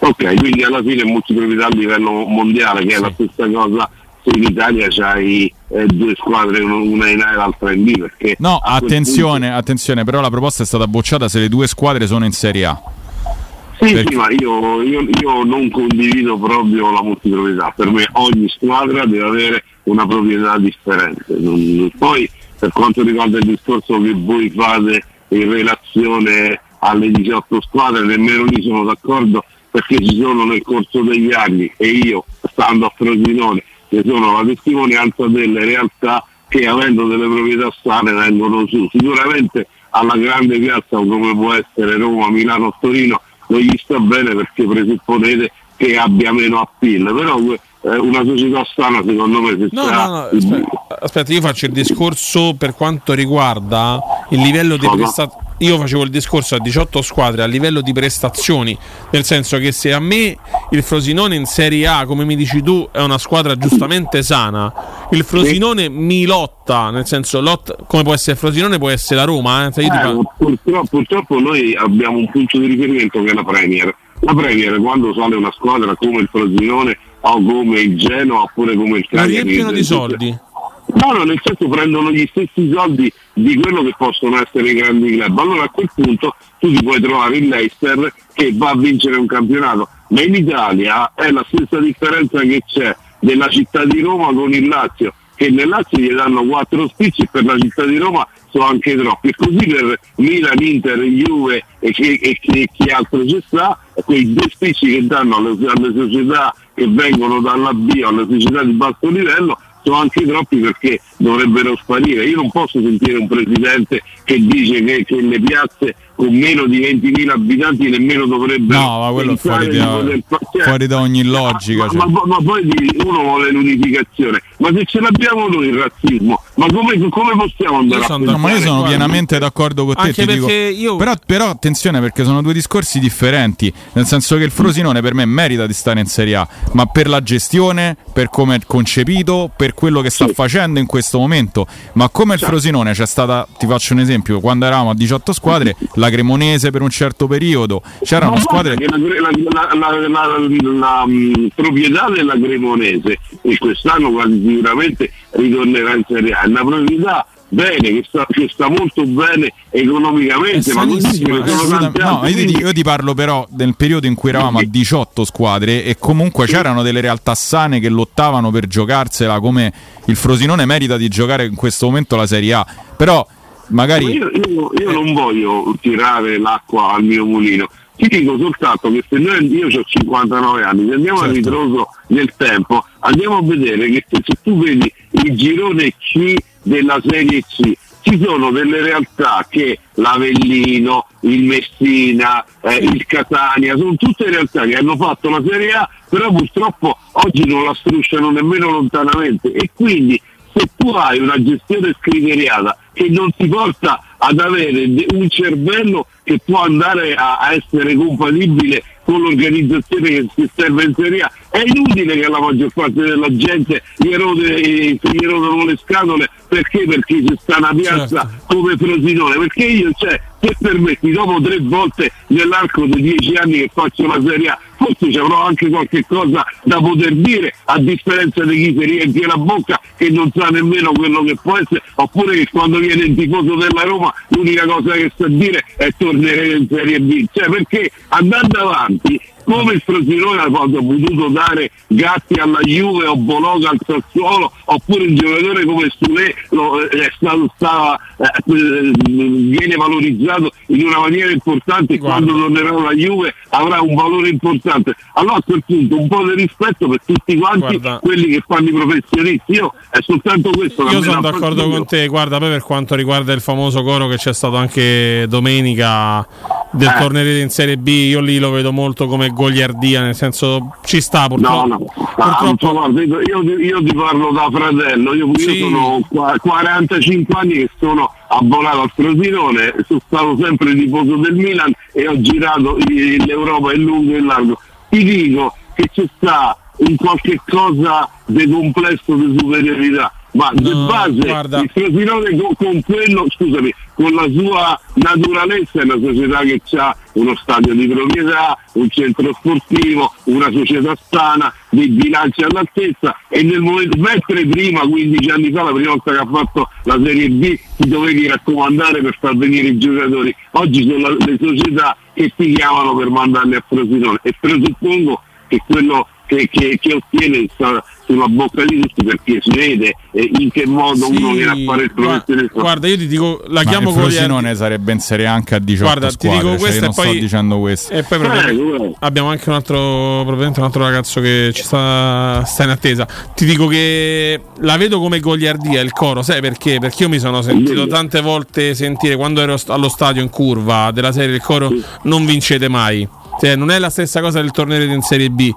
Ok, 0.01 0.35
quindi 0.37 0.63
alla 0.65 0.83
fine 0.83 1.05
multiproprietà 1.05 1.67
a 1.67 1.71
livello 1.71 2.11
mondiale, 2.27 2.85
che 2.85 2.97
è 2.97 2.99
la 2.99 3.13
stessa 3.15 3.49
cosa 3.51 3.89
se 4.23 4.31
in 4.37 4.43
Italia 4.45 4.87
c'hai 4.89 5.53
eh, 5.69 5.87
due 5.87 6.15
squadre, 6.17 6.61
una 6.63 7.09
in 7.11 7.21
A 7.21 7.33
e 7.33 7.37
l'altra 7.37 7.73
in 7.73 7.85
B. 7.85 7.99
Perché 7.99 8.37
No, 8.39 8.57
a 8.57 8.79
quel 8.79 8.91
attenzione, 8.91 9.53
attenzione, 9.53 10.05
però 10.05 10.21
la 10.21 10.31
proposta 10.31 10.63
è 10.63 10.67
stata 10.67 10.87
bocciata 10.87 11.29
se 11.29 11.41
le 11.41 11.49
due 11.49 11.67
squadre 11.67 12.07
sono 12.07 12.25
in 12.25 12.33
Serie 12.33 12.65
A. 12.67 12.75
punto- 12.75 13.87
Sì, 13.87 13.93
Perché- 13.93 14.11
sì, 14.13 14.17
ma 14.17 14.27
io, 14.31 14.81
io- 14.83 15.07
io 15.21 15.43
non 15.45 15.69
condivido 15.71 16.39
proprio 16.39 16.91
la 16.91 17.03
multiproprietà. 17.03 17.73
Per 17.77 17.91
me 17.91 18.07
ogni 18.13 18.49
squadra 18.49 19.05
deve 19.05 19.27
avere 19.27 19.65
una 19.85 20.07
proprietà 20.07 20.57
differente. 20.59 21.25
Non- 21.39 21.91
poi 21.99 22.29
per 22.59 22.71
quanto 22.73 23.03
riguarda 23.03 23.39
il 23.39 23.45
discorso 23.45 24.01
che 24.01 24.13
voi 24.17 24.49
fate 24.51 25.05
in 25.29 25.51
relazione 25.51 26.61
alle 26.79 27.11
18 27.11 27.61
squadre, 27.61 28.05
nemmeno 28.05 28.45
lì 28.45 28.63
sono 28.63 28.85
d'accordo 28.85 29.45
perché 29.75 29.97
ci 30.07 30.21
sono 30.21 30.45
nel 30.45 30.63
corso 30.63 31.03
degli 31.03 31.33
anni 31.33 31.69
e 31.77 31.89
io, 31.89 32.25
stando 32.49 32.87
a 32.87 32.93
Frosinone, 32.95 33.65
ne 33.89 34.03
sono 34.07 34.41
la 34.41 34.45
testimonianza 34.47 35.27
delle 35.27 35.65
realtà 35.65 36.25
che 36.49 36.65
avendo 36.69 37.09
delle 37.09 37.27
proprietà 37.27 37.75
sane 37.83 38.13
vengono 38.13 38.69
su. 38.69 38.89
Sicuramente 38.93 39.67
alla 39.91 40.17
grande 40.17 40.61
piazza 40.61 40.97
come 40.97 41.35
può 41.35 41.55
essere 41.55 41.97
Roma, 41.97 42.31
Milano, 42.31 42.73
Torino 42.81 43.21
non 43.49 43.59
gli 43.59 43.77
sta 43.77 43.99
bene 43.99 44.33
perché 44.37 44.65
presupponete 44.65 45.51
che 45.77 45.99
abbia 45.99 46.33
meno 46.33 46.61
appeal, 46.61 47.13
però 47.13 47.37
eh, 47.41 47.99
una 47.99 48.23
società 48.25 48.65
sana 48.77 49.03
secondo 49.05 49.41
me 49.43 49.57
se 49.59 49.69
No, 49.73 49.83
sta- 49.83 50.07
no, 50.07 50.13
no, 50.13 50.23
aspetta, 50.27 50.99
aspetta, 51.01 51.33
io 51.33 51.41
faccio 51.41 51.67
il 51.67 51.73
discorso 51.73 52.55
per 52.57 52.77
quanto 52.77 53.13
riguarda 53.13 53.99
il 54.31 54.41
livello 54.41 54.77
di 54.77 54.87
Cosa? 54.87 55.29
Io 55.59 55.79
facevo 55.79 56.03
il 56.03 56.11
discorso 56.11 56.57
a 56.57 56.59
18 56.59 57.01
squadre 57.01 57.43
a 57.43 57.47
livello 57.47 57.81
di 57.81 57.93
prestazioni, 57.93 58.77
nel 59.11 59.25
senso 59.25 59.59
che 59.59 59.71
se 59.71 59.93
a 59.93 60.01
me 60.01 60.37
il 60.71 60.83
Frosinone 60.83 61.37
in 61.37 61.45
Serie 61.45 61.87
A, 61.87 62.05
come 62.07 62.25
mi 62.25 62.35
dici 62.35 62.61
tu, 62.61 62.89
è 62.91 63.01
una 63.01 63.19
squadra 63.19 63.55
giustamente 63.57 64.23
sana, 64.25 64.73
il 65.11 65.23
Frosinone 65.23 65.89
mi 65.89 66.27
lotta, 66.27 66.91
nel 66.91 67.07
senso, 67.07 67.41
lotta, 67.41 67.77
come 67.87 68.03
può 68.03 68.13
essere 68.13 68.33
il 68.33 68.39
Frosinone, 68.39 68.79
può 68.79 68.91
essere 68.91 69.21
la 69.21 69.25
Roma. 69.27 69.67
Eh? 69.67 69.83
Eh, 69.83 69.87
parlo- 69.87 70.33
purtroppo, 70.37 70.87
purtroppo 70.91 71.39
noi 71.39 71.75
abbiamo 71.77 72.19
un 72.19 72.29
punto 72.31 72.59
di 72.59 72.67
riferimento 72.67 73.23
che 73.23 73.31
è 73.31 73.35
la 73.35 73.45
Premier. 73.45 73.95
La 74.21 74.35
Premier 74.35 74.81
quando 74.81 75.15
sale 75.15 75.37
una 75.37 75.53
squadra 75.53 75.95
come 75.95 76.21
il 76.21 76.29
Frosinone 76.31 76.99
o 77.21 77.43
come 77.43 77.81
il 77.81 77.97
Genoa 77.97 78.43
oppure 78.43 78.75
come 78.75 78.99
il 78.99 79.07
la 79.11 79.21
Cagliari 79.21 79.43
riempiono 79.43 79.73
di 79.73 79.85
soldi. 79.85 80.39
No, 80.87 81.13
no, 81.13 81.25
nel 81.25 81.41
senso 81.43 81.69
prendono 81.69 82.11
gli 82.11 82.27
stessi 82.31 82.71
soldi 82.73 83.13
di 83.35 83.57
quello 83.57 83.83
che 83.83 83.95
possono 83.97 84.41
essere 84.41 84.71
i 84.71 84.75
grandi 84.75 85.17
club. 85.17 85.39
Allora 85.39 85.65
a 85.65 85.69
quel 85.69 85.91
punto 85.95 86.37
tu 86.59 86.73
ti 86.73 86.83
puoi 86.83 87.01
trovare 87.01 87.37
il 87.37 87.49
Leicester 87.49 88.13
che 88.33 88.53
va 88.55 88.71
a 88.71 88.77
vincere 88.77 89.17
un 89.17 89.27
campionato, 89.27 89.89
ma 90.09 90.23
in 90.23 90.35
Italia 90.35 91.13
è 91.15 91.31
la 91.31 91.45
stessa 91.49 91.79
differenza 91.79 92.41
che 92.41 92.63
c'è 92.67 92.97
della 93.21 93.49
città 93.49 93.85
di 93.85 94.01
Roma 94.01 94.33
con 94.33 94.53
il 94.53 94.69
Lazio, 94.69 95.13
che 95.35 95.51
nel 95.51 95.69
Lazio 95.69 95.99
gli 95.99 96.13
danno 96.13 96.45
quattro 96.45 96.87
spicci 96.89 97.29
per 97.31 97.45
la 97.45 97.59
città 97.59 97.85
di 97.85 97.97
Roma 97.97 98.27
sono 98.51 98.67
anche 98.67 98.97
troppi. 98.97 99.29
E 99.29 99.35
così 99.35 99.67
per 99.67 99.99
Milan, 100.17 100.63
Inter, 100.63 101.01
Juve 101.01 101.65
e, 101.81 101.91
chi- 101.91 102.17
e 102.17 102.39
chi, 102.41 102.69
chi 102.73 102.91
altro 102.91 103.27
ci 103.27 103.43
sta, 103.47 103.79
quei 104.05 104.33
due 104.33 104.49
spicci 104.49 104.87
che 104.93 105.07
danno 105.07 105.37
alle, 105.37 105.57
alle 105.67 105.93
società 105.93 106.55
che 106.75 106.87
vengono 106.89 107.41
dalla 107.41 107.73
B 107.73 108.01
o 108.05 108.09
alle 108.09 108.27
società 108.29 108.63
di 108.63 108.73
basso 108.73 109.09
livello 109.09 109.59
sono 109.85 109.99
anche 109.99 110.25
troppi 110.25 110.57
perché 110.57 111.01
dovrebbero 111.19 111.77
sparire. 111.77 112.25
Io 112.25 112.37
non 112.37 112.51
posso 112.51 112.81
sentire 112.81 113.19
un 113.19 113.29
presidente 113.29 114.03
che 114.25 114.39
dice 114.39 114.83
che, 114.83 115.05
che 115.05 115.21
le 115.21 115.41
piazze 115.41 115.95
con 116.17 116.33
meno 116.33 116.67
di 116.67 116.79
20.000 116.81 117.31
abitanti 117.31 117.89
nemmeno 117.89 118.27
dovrebbero 118.27 118.79
No, 118.81 119.01
ma 119.01 119.11
quello 119.11 119.33
è 119.33 119.37
fuori 119.37 119.69
di 119.69 119.77
da, 119.79 119.87
poter 119.87 120.23
cioè, 120.53 120.63
fuori 120.63 120.87
da 120.87 121.01
ogni 121.01 121.23
logica. 121.25 121.85
ma, 121.87 121.91
cioè. 121.91 122.11
ma- 122.11 122.23
ma 122.27 122.37
poi 122.43 122.63
uno 123.05 123.23
vuole 123.23 123.51
l'unificazione, 123.51 124.41
ma 124.59 124.71
se 124.73 124.85
ce 124.85 125.01
l'abbiamo 125.01 125.49
noi 125.49 125.69
il 125.69 125.75
razzismo, 125.75 126.41
ma 126.55 126.67
come, 126.67 127.09
come 127.09 127.33
possiamo 127.37 127.79
andare 127.79 128.05
a 128.05 128.17
No, 128.17 128.39
ma 128.39 128.51
io 128.53 128.61
sono 128.61 128.83
pienamente 128.85 129.39
d'accordo 129.39 129.85
con 129.87 129.95
te. 129.95 130.01
Anche 130.03 130.25
ti 130.27 130.33
dico- 130.35 130.47
perché 130.47 130.63
io- 130.77 130.97
però, 130.97 131.13
però 131.27 131.49
attenzione 131.51 132.01
perché 132.01 132.25
sono 132.25 132.43
due 132.43 132.53
discorsi 132.53 132.99
differenti. 133.01 133.73
Nel 133.95 134.07
senso 134.07 134.37
che 134.37 134.45
il 134.45 134.51
Frosinone 134.51 135.01
per 135.01 135.15
me 135.15 135.25
merita 135.25 135.67
di 135.67 135.73
stare 135.73 136.01
in 136.01 136.07
Serie 136.07 136.37
A, 136.37 136.49
ma 136.73 136.87
per 136.87 137.09
la 137.09 137.23
gestione, 137.23 137.97
per 138.13 138.29
come 138.31 138.55
è 138.57 138.61
concepito, 138.67 139.51
per 139.57 139.75
quello 139.75 140.01
che 140.01 140.11
sta 140.11 140.29
facendo 140.29 140.79
in 140.79 140.87
questo 140.87 141.19
momento. 141.19 141.67
Ma 141.95 142.09
come 142.09 142.35
il 142.35 142.41
Frosinone 142.41 142.93
c'è 142.93 143.07
stata, 143.07 143.47
ti 143.59 143.67
faccio 143.67 143.93
un 143.95 144.01
esempio, 144.01 144.41
quando 144.41 144.67
eravamo 144.67 144.91
a 144.91 144.95
18 144.95 145.33
squadre, 145.33 145.75
la 146.05 146.11
Cremonese 146.11 146.71
per 146.71 146.83
un 146.83 146.91
certo 146.91 147.27
periodo, 147.27 147.83
c'erano 148.03 148.33
Ma 148.35 148.41
squadre. 148.41 148.75
guarda 148.77 148.97
che 148.99 149.21
la, 149.21 149.31
la- 149.75 149.99
la- 150.09 150.49
la- 150.73 151.05
mm, 151.07 151.47
proprietà 151.55 152.11
della 152.15 152.35
Cremonese 152.35 153.19
e 153.43 153.59
quest'anno 153.59 154.11
quasi 154.13 154.43
sicuramente 154.47 155.11
ritornerà 155.31 155.95
in 155.95 156.05
Serie 156.07 156.33
A, 156.33 156.43
è 156.43 156.47
una 156.47 156.65
proprietà 156.65 157.27
bene, 157.49 157.77
che 157.89 158.05
sta, 158.09 158.27
che 158.29 158.49
sta 158.53 158.69
molto 158.69 159.05
bene 159.05 159.53
economicamente, 159.71 160.73
ma 160.73 160.87
così 160.87 161.01
ce 161.19 161.31
ne 161.31 161.37
sono 161.37 161.43
Assolutamente- 161.45 161.99
tante 161.99 162.03
no, 162.03 162.21
altre, 162.21 162.41
io 162.41 162.47
ti, 162.53 162.57
io 162.63 162.73
ti 162.73 162.83
parlo 162.83 163.15
però 163.15 163.47
del 163.49 163.77
periodo 163.77 164.07
in 164.07 164.15
cui 164.15 164.31
eravamo 164.31 164.59
a 164.59 164.65
18 164.65 165.25
squadre 165.25 165.85
e 165.85 165.97
comunque 165.99 166.47
c'erano 166.47 166.83
delle 166.83 167.01
realtà 167.01 167.35
sane 167.35 167.79
che 167.81 167.89
lottavano 167.89 168.51
per 168.51 168.67
giocarsela 168.67 169.39
come 169.41 169.73
il 170.07 170.17
Frosinone 170.17 170.65
merita 170.67 170.97
di 170.97 171.09
giocare 171.09 171.45
in 171.47 171.55
questo 171.55 171.87
momento 171.87 172.17
la 172.17 172.27
Serie 172.27 172.55
A. 172.55 172.67
Però 172.97 173.25
magari 173.69 174.07
Io, 174.13 174.31
io- 174.31 174.71
io 174.79 174.93
non 174.93 175.13
voglio 175.13 175.75
tirare 175.81 176.39
l'acqua 176.39 176.93
al 176.95 177.05
mio 177.05 177.25
mulino, 177.25 177.69
ti 177.97 178.09
dico 178.09 178.37
soltanto 178.39 178.91
che 178.91 179.05
se 179.09 179.19
noi, 179.19 179.47
io 179.47 179.67
ho 179.67 179.83
59 179.85 180.63
anni, 180.65 180.89
se 180.89 180.95
andiamo 180.95 181.19
a 181.21 181.23
Certo. 181.23 181.35
ritroso 181.37 181.89
nel 182.09 182.33
tempo, 182.37 182.85
andiamo 183.01 183.39
a 183.39 183.43
vedere 183.43 183.89
che 183.89 184.05
se, 184.09 184.21
se 184.25 184.35
tu 184.43 184.59
vedi 184.63 184.93
il 185.11 185.37
girone 185.37 185.93
C 185.99 186.35
della 186.63 187.01
Serie 187.05 187.43
C, 187.43 187.73
ci 188.01 188.21
sono 188.23 188.51
delle 188.51 188.83
realtà 188.83 189.47
che 189.49 189.79
l'Avellino, 189.95 191.07
il 191.21 191.45
Messina, 191.45 192.45
eh, 192.61 192.77
il 192.77 193.07
Catania, 193.07 193.77
sono 193.77 193.95
tutte 193.97 194.29
realtà 194.29 194.67
che 194.67 194.75
hanno 194.77 194.97
fatto 194.97 195.31
la 195.31 195.43
Serie 195.47 195.73
A, 195.73 195.89
però 196.11 196.31
purtroppo 196.31 196.99
oggi 197.13 197.45
non 197.47 197.65
la 197.65 197.75
strusciano 197.75 198.31
nemmeno 198.31 198.71
lontanamente. 198.71 199.53
E 199.53 199.71
quindi 199.75 200.21
se 200.55 200.69
tu 200.77 200.91
hai 200.91 201.19
una 201.19 201.43
gestione 201.43 201.95
scriteriata 201.99 202.77
che 202.95 203.09
non 203.11 203.31
ti 203.37 203.47
porta 203.47 204.01
ad 204.17 204.39
avere 204.39 205.07
un 205.13 205.29
cervello 205.29 206.07
che 206.23 206.39
può 206.43 206.63
andare 206.63 207.15
a, 207.15 207.37
a 207.37 207.53
essere 207.53 207.95
compatibile 207.95 208.83
con 209.05 209.21
l'organizzazione 209.21 210.09
che 210.09 210.27
si 210.35 210.51
serve 210.55 210.85
in 210.85 210.95
Serie 210.95 211.21
A, 211.21 211.31
è 211.51 211.63
inutile 211.63 212.19
che 212.19 212.29
la 212.29 212.41
maggior 212.41 212.73
parte 212.73 213.03
della 213.03 213.37
gente 213.37 213.83
gli, 213.99 214.13
erode, 214.13 214.61
gli 214.63 215.23
erodano 215.23 215.67
le 215.67 215.77
scatole. 215.77 216.29
Perché? 216.49 216.85
Perché 216.87 217.23
c'è 217.23 217.35
sta 217.39 217.59
una 217.59 217.75
piazza 217.75 218.31
come 218.47 218.77
Frosinone, 218.77 219.37
perché 219.37 219.65
io 219.65 219.91
cioè, 219.95 220.19
se 220.45 220.57
permetti 220.61 221.11
dopo 221.11 221.41
tre 221.41 221.59
volte 221.61 222.13
nell'arco 222.27 222.85
dei 222.87 223.01
dieci 223.01 223.35
anni 223.35 223.61
che 223.61 223.71
faccio 223.73 224.07
la 224.07 224.21
Serie 224.23 224.49
A 224.49 224.59
forse 224.77 225.11
ci 225.11 225.19
avrò 225.19 225.47
anche 225.47 225.71
qualche 225.71 226.05
cosa 226.07 226.45
da 226.65 226.79
poter 226.79 227.15
dire 227.15 227.55
a 227.65 227.79
differenza 227.79 228.45
di 228.45 228.57
chi 228.57 228.77
si 228.79 228.85
riempie 228.85 229.27
la 229.27 229.37
bocca 229.37 229.81
che 229.97 230.11
non 230.11 230.31
sa 230.35 230.49
nemmeno 230.49 230.93
quello 230.93 231.23
che 231.23 231.37
può 231.41 231.57
essere 231.57 231.83
oppure 231.95 232.37
che 232.37 232.49
quando 232.51 232.79
viene 232.79 233.05
il 233.05 233.17
tifoso 233.17 233.55
della 233.55 233.83
Roma 233.85 234.13
l'unica 234.29 234.67
cosa 234.67 234.93
che 234.93 235.11
sa 235.17 235.29
dire 235.29 235.65
è 235.77 235.89
tornerei 235.97 236.57
in 236.59 236.67
Serie 236.69 237.01
B. 237.01 237.25
Cioè 237.33 237.49
perché 237.49 237.91
andando 238.09 238.59
avanti 238.59 239.21
come 239.45 239.75
il 239.75 239.83
Frosinone 239.85 240.43
ha 240.43 240.51
potuto 240.51 241.29
dare 241.29 241.71
Gatti 241.87 242.35
alla 242.35 242.61
Juve 242.61 243.07
o 243.07 243.17
Bologna 243.17 243.71
al 243.71 243.79
Sassuolo 243.87 244.53
oppure 244.65 245.05
un 245.07 245.15
giocatore 245.15 245.65
come 245.65 245.93
Sule 245.99 246.35
lo- 246.51 246.81
è 246.81 247.11
stato, 247.17 247.53
stava, 247.57 247.99
eh, 248.19 248.53
eh, 248.53 248.91
viene 248.99 249.77
valorizzato 249.77 250.51
in 250.69 250.87
una 250.87 251.01
maniera 251.01 251.31
importante 251.31 251.95
e 251.95 251.99
quando 251.99 252.33
tornerà 252.33 252.71
alla 252.71 252.93
Juve 252.93 253.35
avrà 253.51 253.81
un 253.81 253.95
valore 253.95 254.29
importante. 254.29 254.95
Allora 255.15 255.37
a 255.37 255.43
quel 255.43 255.63
punto 255.65 256.01
un 256.01 256.09
po' 256.09 256.25
di 256.25 256.43
rispetto 256.43 256.89
per 256.89 257.01
tutti 257.05 257.37
quanti 257.37 257.79
Guarda. 257.79 257.99
quelli 258.01 258.27
che 258.29 258.43
fanno 258.47 258.69
i 258.69 258.73
professionisti. 258.73 259.53
Io 259.53 259.73
è 259.91 259.99
soltanto 260.01 260.51
questo 260.51 260.89
Io 260.89 261.03
sono 261.03 261.21
d'accordo 261.21 261.69
con 261.69 261.87
te, 261.87 262.07
guarda, 262.09 262.39
poi 262.39 262.49
per 262.51 262.63
quanto 262.63 262.95
riguarda 262.95 263.33
il 263.33 263.41
famoso 263.41 263.83
coro 263.83 264.07
che 264.09 264.17
c'è 264.17 264.33
stato 264.33 264.57
anche 264.57 265.27
domenica 265.29 266.27
del 266.75 266.89
Eh. 266.89 266.99
torneo 267.01 267.41
in 267.41 267.51
Serie 267.51 267.77
B, 267.77 267.87
io 267.89 268.21
lì 268.21 268.39
lo 268.39 268.51
vedo 268.51 268.73
molto 268.73 269.07
come 269.07 269.29
goliardia, 269.31 270.01
nel 270.03 270.15
senso 270.15 270.77
ci 270.85 271.01
sta 271.01 271.23
No, 271.23 271.29
purtroppo. 271.29 271.67
no, 271.67 271.93
Ah, 272.17 272.39
un 272.45 272.57
po', 272.57 272.73
guarda, 272.73 273.03
io, 273.03 273.21
io- 273.43 273.59
io 273.59 273.83
ti 273.83 273.93
parlo 273.95 274.31
da 274.33 274.49
fratello, 274.53 275.15
io, 275.15 275.27
io 275.27 275.39
Sì. 275.39 275.59
sono 275.59 276.01
qua- 276.09 276.37
45 276.41 277.35
anni 277.39 277.53
che 277.55 277.71
sono 277.79 278.11
abbonato 278.29 278.83
al 278.83 278.91
Frosinone, 278.95 279.75
sono 279.87 280.01
stato 280.07 280.37
sempre 280.41 280.75
tifoso 280.75 281.17
del 281.17 281.35
Milan 281.35 281.73
e 281.93 282.07
ho 282.09 282.21
girato 282.21 282.77
l'Europa 282.87 283.73
in 283.73 283.83
lungo 283.83 284.15
e 284.15 284.19
in 284.19 284.27
largo. 284.27 284.59
Ti 284.89 285.03
dico 285.05 285.55
che 285.75 285.89
c'è 285.93 286.05
sta 286.17 286.57
un 286.77 286.97
qualche 286.97 287.41
cosa 287.49 288.09
di 288.27 288.49
complesso 288.49 289.15
di 289.15 289.37
superiorità 289.39 290.13
ma 290.35 290.51
di 290.53 290.69
No, 290.69 290.87
base 290.87 291.13
guarda. 291.19 291.61
il 291.61 291.71
Frosinone 291.73 292.37
con, 292.37 292.55
con 292.57 292.81
quello, 292.83 293.27
scusami, 293.29 293.73
con 293.95 294.13
la 294.15 294.27
sua 294.31 294.81
naturalezza 294.95 295.81
è 295.81 295.85
una 295.85 295.99
società 296.01 296.41
che 296.41 296.61
ha 296.77 296.97
uno 297.13 297.37
stadio 297.37 297.75
di 297.75 297.87
proprietà, 297.87 298.59
un 298.73 298.89
centro 298.91 299.33
sportivo, 299.35 300.13
una 300.25 300.51
società 300.51 300.95
sana, 301.11 301.53
dei 301.71 301.89
bilanci 301.89 302.43
all'altezza 302.43 303.17
e 303.29 303.43
nel 303.45 303.61
momento, 303.61 303.97
mentre 304.01 304.45
prima, 304.47 304.81
15 304.81 305.31
anni 305.31 305.53
fa, 305.53 305.63
la 305.63 305.73
prima 305.73 305.91
volta 305.91 306.11
che 306.13 306.19
ha 306.19 306.27
fatto 306.31 306.69
la 306.85 307.01
Serie 307.05 307.29
B, 307.31 307.59
ti 307.77 307.89
dovevi 307.89 308.27
raccomandare 308.27 309.01
per 309.03 309.17
far 309.21 309.37
venire 309.37 309.69
i 309.69 309.79
giocatori. 309.79 310.35
Oggi 310.53 310.83
sono 310.83 311.09
la- 311.09 311.17
le 311.25 311.39
società 311.41 311.97
che 312.13 312.33
ti 312.37 312.53
chiamano 312.55 312.95
per 312.97 313.09
mandarli 313.11 313.55
a 313.55 313.65
Frosinone 313.69 314.19
e 314.23 314.35
presuppongo 314.41 315.23
che 315.47 315.61
quello 315.67 316.09
che, 316.27 316.49
che- 316.51 316.79
che 316.81 316.95
ottiene 316.95 317.47
sta 317.55 317.85
sulla 318.07 318.27
bocca 318.27 318.65
di 318.65 318.81
tutti 318.81 319.05
perché 319.05 319.39
si 319.41 319.51
vede 319.51 319.97
eh, 320.13 320.31
in 320.39 320.51
che 320.51 320.67
modo 320.67 321.09
uno 321.09 321.33
viene 321.33 321.51
a 321.51 321.57
fare 321.65 321.85
il 321.85 321.93
professionista. 321.93 322.61
Guarda, 322.61 322.89
io 322.89 322.97
ti 322.97 323.07
dico, 323.07 323.43
la 323.47 323.63
Ma 323.63 323.71
chiamo 323.71 323.89
il 323.89 323.95
Goliardi. 323.95 324.15
Frosinone 324.15 324.55
sarebbe 324.55 324.93
in 324.93 325.01
Serie 325.01 325.27
A 325.27 325.33
anche 325.33 325.55
a 325.55 325.59
18 325.59 325.85
Guarda, 325.85 326.09
ti 326.09 326.13
squadre, 326.15 326.37
dico 326.39 326.49
cioè, 326.51 326.59
questo 326.59 326.79
e 326.79 326.81
non 326.81 326.95
poi- 326.95 327.09
sto 327.09 327.19
dicendo 327.19 327.59
questo. 327.59 327.93
E 327.93 328.03
poi 328.03 328.19
probabilmente 328.19 328.97
abbiamo 329.01 329.29
anche 329.29 329.49
un 329.49 329.55
altro, 329.55 329.79
probabilmente 329.79 330.61
un 330.61 330.67
altro 330.67 330.83
ragazzo 330.83 331.21
che 331.21 331.51
ci 331.55 331.63
sta, 331.63 332.43
sta 332.45 332.65
in 332.65 332.71
attesa. 332.71 333.07
Ti 333.35 333.45
dico 333.45 333.67
che 333.67 334.41
la 334.61 334.77
vedo 334.77 335.01
come 335.01 335.21
goliardia 335.21 335.81
il 335.81 335.93
coro, 335.93 336.23
sai 336.23 336.41
perché? 336.41 336.79
Perché 336.79 337.05
io 337.05 337.09
mi 337.09 337.19
sono 337.19 337.43
sentito 337.43 337.87
tante 337.87 338.21
volte 338.21 338.75
sentire 338.75 339.17
quando 339.17 339.41
ero 339.41 339.57
allo 339.69 339.89
stadio 339.89 340.23
in 340.23 340.31
curva 340.31 340.91
della 340.93 341.13
serie 341.13 341.35
il 341.35 341.43
coro 341.43 341.71
non 342.03 342.25
vincete 342.25 342.69
mai. 342.69 343.07
Cioè, 343.41 343.57
non 343.57 343.71
è 343.71 343.79
la 343.79 343.91
stessa 343.91 344.21
cosa 344.21 344.41
del 344.41 344.53
torneo 344.53 344.83
in 344.83 345.03
Serie 345.03 345.29
B. 345.29 345.51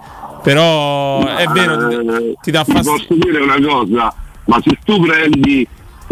Però 0.48 1.26
è 1.26 1.46
vero, 1.48 1.88
ti, 1.90 2.34
ti 2.44 2.52
dà 2.52 2.64
Ti 2.64 2.72
fastidio. 2.72 2.92
posso 2.92 3.14
dire 3.16 3.42
una 3.42 3.60
cosa, 3.62 4.14
ma 4.46 4.62
se 4.64 4.78
tu 4.86 4.98
prendi 5.02 5.68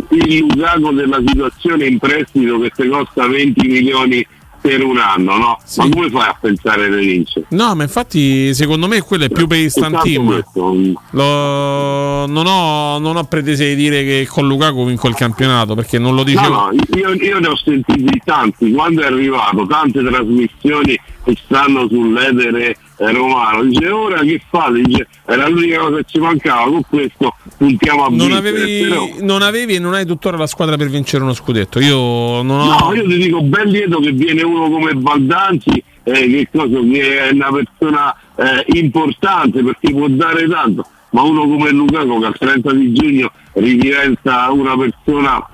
il 0.09 0.45
Lukaku 0.49 0.93
della 0.93 1.21
situazione 1.25 1.85
in 1.85 1.97
prestito 1.99 2.59
che 2.59 2.69
ti 2.71 2.85
costa 2.89 3.27
20 3.27 3.65
milioni 3.65 4.27
per 4.59 4.83
un 4.83 4.97
anno, 4.97 5.37
no? 5.37 5.57
Ma 5.77 5.89
come 5.89 6.09
fai 6.09 6.27
a 6.27 6.37
pensare 6.41 6.89
di 6.89 7.05
vincere? 7.05 7.45
No, 7.49 7.75
ma 7.75 7.83
infatti 7.83 8.53
secondo 8.53 8.87
me 8.87 8.99
quello 9.01 9.23
è 9.23 9.29
più 9.29 9.47
per 9.47 9.59
il. 9.59 9.71
Lo- 11.11 12.25
non, 12.25 12.45
ho, 12.45 12.97
non 12.99 13.15
ho 13.15 13.23
pretese 13.23 13.67
di 13.69 13.75
dire 13.75 14.03
che 14.03 14.27
con 14.29 14.47
Lukaku 14.47 14.85
vinco 14.85 15.07
il 15.07 15.15
campionato 15.15 15.75
perché 15.75 15.97
non 15.97 16.13
lo 16.13 16.23
dicevo. 16.23 16.49
No, 16.49 16.71
no, 16.71 16.97
io, 16.97 17.13
io 17.13 17.39
ne 17.39 17.47
ho 17.47 17.55
sentiti 17.55 18.21
tanti, 18.25 18.71
quando 18.73 19.01
è 19.01 19.05
arrivato, 19.05 19.65
tante 19.65 20.03
trasmissioni 20.03 20.99
che 21.23 21.37
stanno 21.45 21.87
sull'edere 21.87 22.69
eh, 22.69 22.77
romano, 22.97 23.63
dice 23.63 23.89
ora 23.89 24.19
che 24.21 24.41
fate? 24.49 24.81
Dice, 24.81 25.07
era 25.25 25.47
l'unica 25.47 25.79
cosa 25.79 25.97
che 25.97 26.03
ci 26.07 26.19
mancava, 26.19 26.63
con 26.69 26.81
questo 26.87 27.35
puntiamo 27.57 28.05
a 28.05 28.09
Non 28.09 28.17
vincere. 28.17 28.37
avevi, 28.37 28.81
Però- 28.87 29.07
non 29.21 29.41
avevi 29.41 29.75
e 29.75 29.79
non 29.79 29.93
hai 29.93 30.05
tuttora 30.05 30.37
la 30.37 30.47
squadra 30.47 30.77
per 30.77 30.89
vincere 30.89 31.23
uno 31.23 31.33
scudetto. 31.33 31.79
Io 31.79 32.41
non 32.41 32.49
ho. 32.61 32.77
No, 32.79 32.93
io 32.93 33.05
ti 33.07 33.17
dico 33.17 33.41
ben 33.41 33.67
lieto 33.67 33.99
che 33.99 34.11
viene 34.11 34.43
uno 34.43 34.69
come 34.69 34.93
Baldanzi, 34.93 35.83
eh, 36.03 36.11
che, 36.11 36.47
cosa, 36.51 36.79
che 36.91 37.19
è 37.29 37.31
una 37.31 37.49
persona 37.51 38.15
eh, 38.37 38.65
importante 38.77 39.63
perché 39.63 39.91
può 39.91 40.07
dare 40.07 40.47
tanto, 40.47 40.85
ma 41.11 41.21
uno 41.23 41.41
come 41.47 41.71
Lukaku 41.71 42.19
che 42.19 42.25
al 42.25 42.37
30 42.37 42.73
di 42.73 42.93
giugno 42.93 43.31
ridiventa 43.53 44.51
una 44.51 44.75
persona 44.77 45.45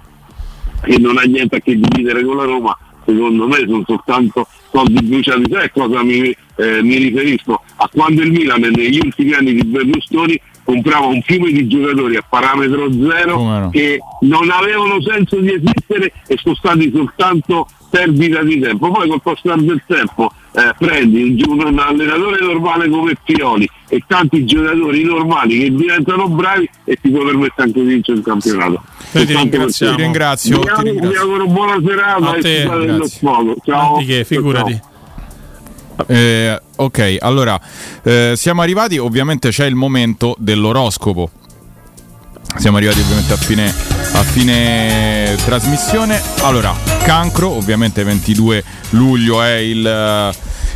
che 0.84 0.97
non 0.97 1.18
ha 1.18 1.22
niente 1.22 1.57
a 1.57 1.59
che 1.59 1.77
dividere 1.80 2.23
con 2.26 2.35
la 2.38 2.43
Roma, 2.45 2.77
secondo 3.14 3.48
me 3.48 3.58
sono 3.58 3.84
soltanto 3.86 4.48
soldi 4.72 5.02
bruciati. 5.04 5.44
Sai 5.50 5.66
a 5.66 5.70
cosa 5.70 6.04
mi, 6.04 6.36
eh, 6.56 6.82
mi 6.82 6.96
riferisco? 6.98 7.62
A 7.76 7.90
quando 7.92 8.22
il 8.22 8.32
Milan 8.32 8.62
negli 8.62 9.00
ultimi 9.04 9.34
anni 9.34 9.54
di 9.54 9.64
Berlusconi 9.64 10.40
comprava 10.64 11.08
un 11.08 11.22
fiume 11.22 11.52
di 11.52 11.68
giocatori 11.68 12.16
a 12.16 12.24
parametro 12.28 12.90
zero 12.92 13.70
che 13.72 14.00
non 14.22 14.50
avevano 14.50 15.02
senso 15.02 15.38
di 15.38 15.54
esistere 15.54 16.14
e 16.28 16.38
sono 16.38 16.56
stati 16.56 16.92
soltanto 16.94 17.68
perdita 17.90 18.42
di 18.42 18.60
tempo. 18.60 18.90
Poi 18.90 19.10
col 19.10 19.22
passare 19.22 19.64
del 19.64 19.84
tempo 19.86 20.32
eh, 20.54 20.74
prendi 20.78 21.44
un, 21.46 21.80
allenatore 21.80 22.40
normale 22.40 22.90
come 22.90 23.16
Pioli 23.22 23.70
e 23.90 24.02
tanti 24.08 24.46
giocatori 24.46 25.04
normali 25.04 25.60
che 25.60 25.76
diventano 25.76 26.28
bravi 26.30 26.70
e 26.86 26.98
ti 27.02 27.10
può 27.10 27.24
permettere 27.26 27.68
anche 27.68 27.82
di 27.82 27.88
vincere 27.88 28.18
il 28.18 28.24
campionato. 28.24 28.82
Noi 29.12 29.26
ti 29.26 29.50
questo. 29.50 29.90
Ti 29.94 30.02
ringrazio, 30.02 30.60
ti 30.60 30.68
auguro- 30.70 30.82
ringrazio. 30.84 31.10
Mi 31.10 31.18
auguro 31.18 31.46
buona 31.48 31.82
serata 31.86 32.30
A 32.30 32.38
e 32.38 32.42
te, 32.42 32.62
scusate 32.62 32.86
dello 32.86 33.08
sfogo. 33.08 33.56
Ciao. 33.64 33.98
Di 33.98 34.06
che, 34.06 34.24
figurati. 34.24 34.82
Eh, 36.07 36.61
ok, 36.76 37.18
allora 37.19 37.60
eh, 38.03 38.34
siamo 38.36 38.61
arrivati, 38.61 38.98
ovviamente 38.98 39.49
c'è 39.49 39.65
il 39.65 39.76
momento 39.76 40.36
dell'oroscopo. 40.38 41.30
Siamo 42.57 42.78
arrivati 42.78 42.99
ovviamente 42.99 43.34
a 43.34 43.38
fine, 43.38 43.68
a 43.68 44.23
fine 44.23 45.38
trasmissione. 45.45 46.22
Allora, 46.41 46.76
cancro, 47.03 47.49
ovviamente 47.49 48.03
22 48.03 48.64
luglio 48.90 49.41
è 49.41 49.56
il 49.56 50.34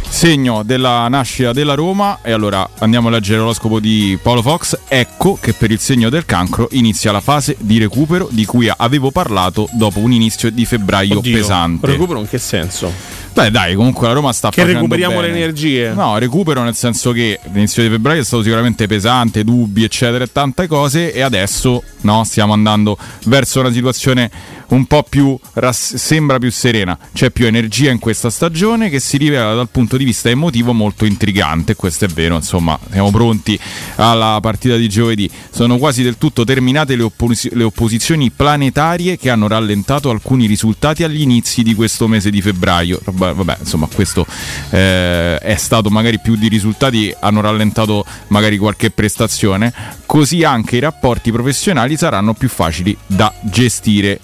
segno 0.09 0.63
della 0.63 1.07
nascita 1.07 1.51
della 1.53 1.73
Roma. 1.73 2.19
E 2.21 2.31
allora 2.31 2.67
andiamo 2.79 3.07
a 3.07 3.11
leggere 3.11 3.39
l'oroscopo 3.39 3.79
di 3.79 4.17
Paolo 4.21 4.41
Fox. 4.41 4.77
Ecco 4.87 5.37
che 5.39 5.53
per 5.53 5.71
il 5.71 5.79
segno 5.79 6.09
del 6.09 6.25
cancro 6.25 6.67
inizia 6.71 7.11
la 7.11 7.21
fase 7.21 7.55
di 7.59 7.77
recupero 7.77 8.27
di 8.31 8.45
cui 8.45 8.71
avevo 8.75 9.11
parlato 9.11 9.67
dopo 9.73 9.99
un 9.99 10.11
inizio 10.11 10.49
di 10.49 10.65
febbraio 10.65 11.17
Oddio, 11.19 11.37
pesante. 11.37 11.87
Recupero 11.87 12.19
in 12.19 12.27
che 12.27 12.37
senso? 12.37 12.91
Beh, 13.35 13.51
dai, 13.51 13.75
comunque 13.75 14.07
la 14.07 14.13
Roma 14.13 14.31
sta 14.31 14.47
Che 14.49 14.61
facendo 14.61 14.79
recuperiamo 14.79 15.15
bene. 15.19 15.27
le 15.27 15.37
energie. 15.37 15.91
No, 15.93 16.17
recupero 16.17 16.63
nel 16.63 16.73
senso 16.73 17.11
che 17.11 17.37
l'inizio 17.51 17.83
di 17.83 17.89
febbraio 17.89 18.21
è 18.21 18.23
stato 18.23 18.43
sicuramente 18.43 18.87
pesante, 18.87 19.43
dubbi, 19.43 19.83
eccetera, 19.83 20.23
e 20.23 20.31
tante 20.31 20.67
cose 20.67 21.11
e 21.11 21.19
adesso 21.21 21.83
no, 22.01 22.23
stiamo 22.23 22.53
andando 22.53 22.97
verso 23.25 23.59
una 23.59 23.73
situazione 23.73 24.31
un 24.69 24.85
po' 24.85 25.03
più 25.03 25.37
rass- 25.53 25.95
sembra 25.95 26.39
più 26.39 26.51
serena. 26.51 26.97
C'è 27.13 27.29
più 27.29 27.45
energia 27.45 27.91
in 27.91 27.99
questa 27.99 28.29
stagione 28.29 28.89
che 28.89 28.99
si 28.99 29.17
rivela 29.17 29.53
dal 29.53 29.69
punto 29.69 29.97
di 29.97 30.03
vista 30.03 30.29
emotivo 30.29 30.73
molto 30.73 31.05
intrigante, 31.05 31.75
questo 31.75 32.05
è 32.05 32.07
vero, 32.07 32.35
insomma, 32.35 32.77
siamo 32.91 33.11
pronti 33.11 33.59
alla 33.95 34.39
partita 34.41 34.75
di 34.75 34.89
giovedì. 34.89 35.29
Sono 35.49 35.77
quasi 35.77 36.03
del 36.03 36.17
tutto 36.17 36.43
terminate 36.43 36.95
le, 36.95 37.03
oppos- 37.03 37.51
le 37.51 37.63
opposizioni 37.63 38.31
planetarie 38.31 39.17
che 39.17 39.29
hanno 39.29 39.47
rallentato 39.47 40.09
alcuni 40.09 40.45
risultati 40.45 41.03
agli 41.03 41.21
inizi 41.21 41.63
di 41.63 41.73
questo 41.75 42.07
mese 42.07 42.29
di 42.29 42.41
febbraio. 42.41 42.99
Vabbè, 43.03 43.57
insomma, 43.59 43.87
questo 43.93 44.25
eh, 44.71 45.37
è 45.37 45.55
stato 45.55 45.89
magari 45.89 46.19
più 46.19 46.35
di 46.35 46.47
risultati, 46.47 47.13
hanno 47.19 47.41
rallentato 47.41 48.05
magari 48.27 48.57
qualche 48.57 48.91
prestazione, 48.91 49.73
così 50.05 50.43
anche 50.43 50.77
i 50.77 50.79
rapporti 50.79 51.31
professionali 51.31 51.97
saranno 51.97 52.33
più 52.33 52.49
facili 52.49 52.95
da 53.05 53.33
gestire. 53.41 54.19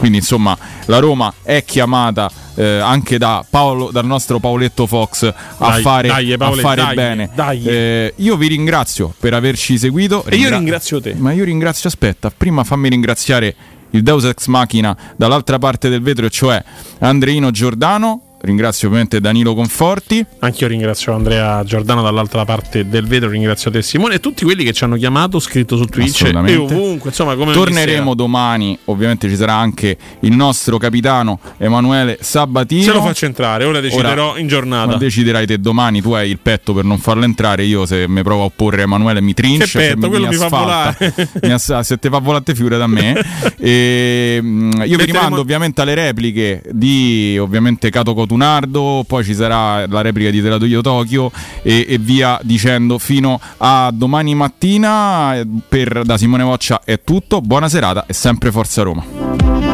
Quindi 0.00 0.16
insomma 0.18 0.56
la 0.86 0.98
Roma 0.98 1.30
è 1.42 1.62
chiamata 1.62 2.30
eh, 2.54 2.78
anche 2.78 3.18
da 3.18 3.44
Paolo, 3.48 3.90
dal 3.92 4.06
nostro 4.06 4.38
Paoletto 4.38 4.86
Fox 4.86 5.24
a 5.24 5.34
Dai, 5.58 5.82
fare, 5.82 6.08
dai, 6.08 6.32
a 6.32 6.38
Paoletto, 6.38 6.60
fare 6.62 6.82
dai, 6.82 6.94
bene. 6.94 7.30
dai. 7.34 7.62
Eh, 7.64 8.14
io 8.16 8.36
vi 8.38 8.46
ringrazio 8.46 9.12
per 9.20 9.34
averci 9.34 9.76
seguito. 9.76 10.24
E 10.24 10.36
io 10.36 10.48
ringrazio 10.48 11.02
te. 11.02 11.14
Ma 11.14 11.32
io 11.32 11.44
ringrazio, 11.44 11.90
aspetta, 11.90 12.32
prima 12.34 12.64
fammi 12.64 12.88
ringraziare 12.88 13.54
il 13.90 14.02
Deus 14.02 14.24
Ex 14.24 14.46
Machina 14.46 14.96
dall'altra 15.16 15.58
parte 15.58 15.90
del 15.90 16.00
vetro, 16.00 16.30
cioè 16.30 16.64
Andreino 17.00 17.50
Giordano. 17.50 18.22
Ringrazio 18.42 18.88
ovviamente 18.88 19.20
Danilo 19.20 19.54
Conforti. 19.54 20.24
Anch'io 20.38 20.66
ringrazio 20.66 21.12
Andrea 21.12 21.62
Giordano 21.62 22.00
dall'altra 22.00 22.46
parte 22.46 22.88
del 22.88 23.06
vetro, 23.06 23.28
ringrazio 23.28 23.70
te 23.70 23.82
Simone 23.82 24.14
e 24.14 24.20
tutti 24.20 24.44
quelli 24.44 24.64
che 24.64 24.72
ci 24.72 24.82
hanno 24.82 24.96
chiamato, 24.96 25.38
scritto 25.38 25.76
su 25.76 25.84
Twitch 25.84 26.22
e 26.22 26.56
ovunque, 26.56 27.10
insomma, 27.10 27.34
come 27.34 27.52
Torneremo 27.52 28.14
domani, 28.14 28.78
ovviamente 28.86 29.28
ci 29.28 29.36
sarà 29.36 29.54
anche 29.54 29.96
il 30.20 30.32
nostro 30.32 30.78
capitano 30.78 31.38
Emanuele 31.58 32.16
Sabatino. 32.20 32.82
Se 32.82 32.92
lo 32.92 33.02
faccio 33.02 33.26
entrare, 33.26 33.64
ora 33.64 33.80
deciderò 33.80 34.38
in 34.38 34.46
giornata. 34.46 34.96
Deciderai 34.96 35.46
te 35.46 35.58
domani, 35.60 36.00
tu 36.00 36.12
hai 36.12 36.30
il 36.30 36.38
petto 36.38 36.72
per 36.72 36.84
non 36.84 36.96
farlo 36.96 37.24
entrare, 37.24 37.64
io 37.64 37.84
se 37.84 38.08
mi 38.08 38.22
provo 38.22 38.42
a 38.42 38.44
opporre 38.46 38.82
Emanuele 38.82 39.20
mi 39.20 39.34
trincia. 39.34 39.78
Che 39.78 39.94
petto, 39.94 40.08
quello 40.08 40.28
mi 40.28 40.36
fa 40.36 40.46
asfalta, 40.46 40.96
volare. 40.98 41.28
mi 41.42 41.52
ass- 41.52 41.80
se 41.80 41.98
te 41.98 42.08
fa 42.08 42.18
volare 42.18 42.44
te 42.44 42.54
figura 42.54 42.78
da 42.78 42.86
me. 42.86 43.20
e, 43.58 44.38
mm, 44.40 44.70
io 44.72 44.78
vi 44.78 44.88
Metteremo- 44.88 45.04
rimando 45.04 45.40
ovviamente 45.40 45.82
alle 45.82 45.94
repliche 45.94 46.62
di 46.70 47.36
ovviamente 47.38 47.90
Cato 47.90 48.14
Cotunardo, 48.30 49.04
poi 49.08 49.24
ci 49.24 49.34
sarà 49.34 49.84
la 49.88 50.02
replica 50.02 50.30
di 50.30 50.40
Telatoio 50.40 50.80
Tokyo 50.82 51.32
e, 51.62 51.84
e 51.88 51.98
via 51.98 52.38
dicendo 52.44 52.98
fino 52.98 53.40
a 53.56 53.90
domani 53.92 54.36
mattina. 54.36 55.44
Per, 55.68 56.02
da 56.04 56.16
Simone 56.16 56.44
Voccia 56.44 56.82
è 56.84 57.02
tutto, 57.02 57.40
buona 57.40 57.68
serata 57.68 58.04
e 58.06 58.12
sempre 58.12 58.52
Forza 58.52 58.82
Roma. 58.82 59.69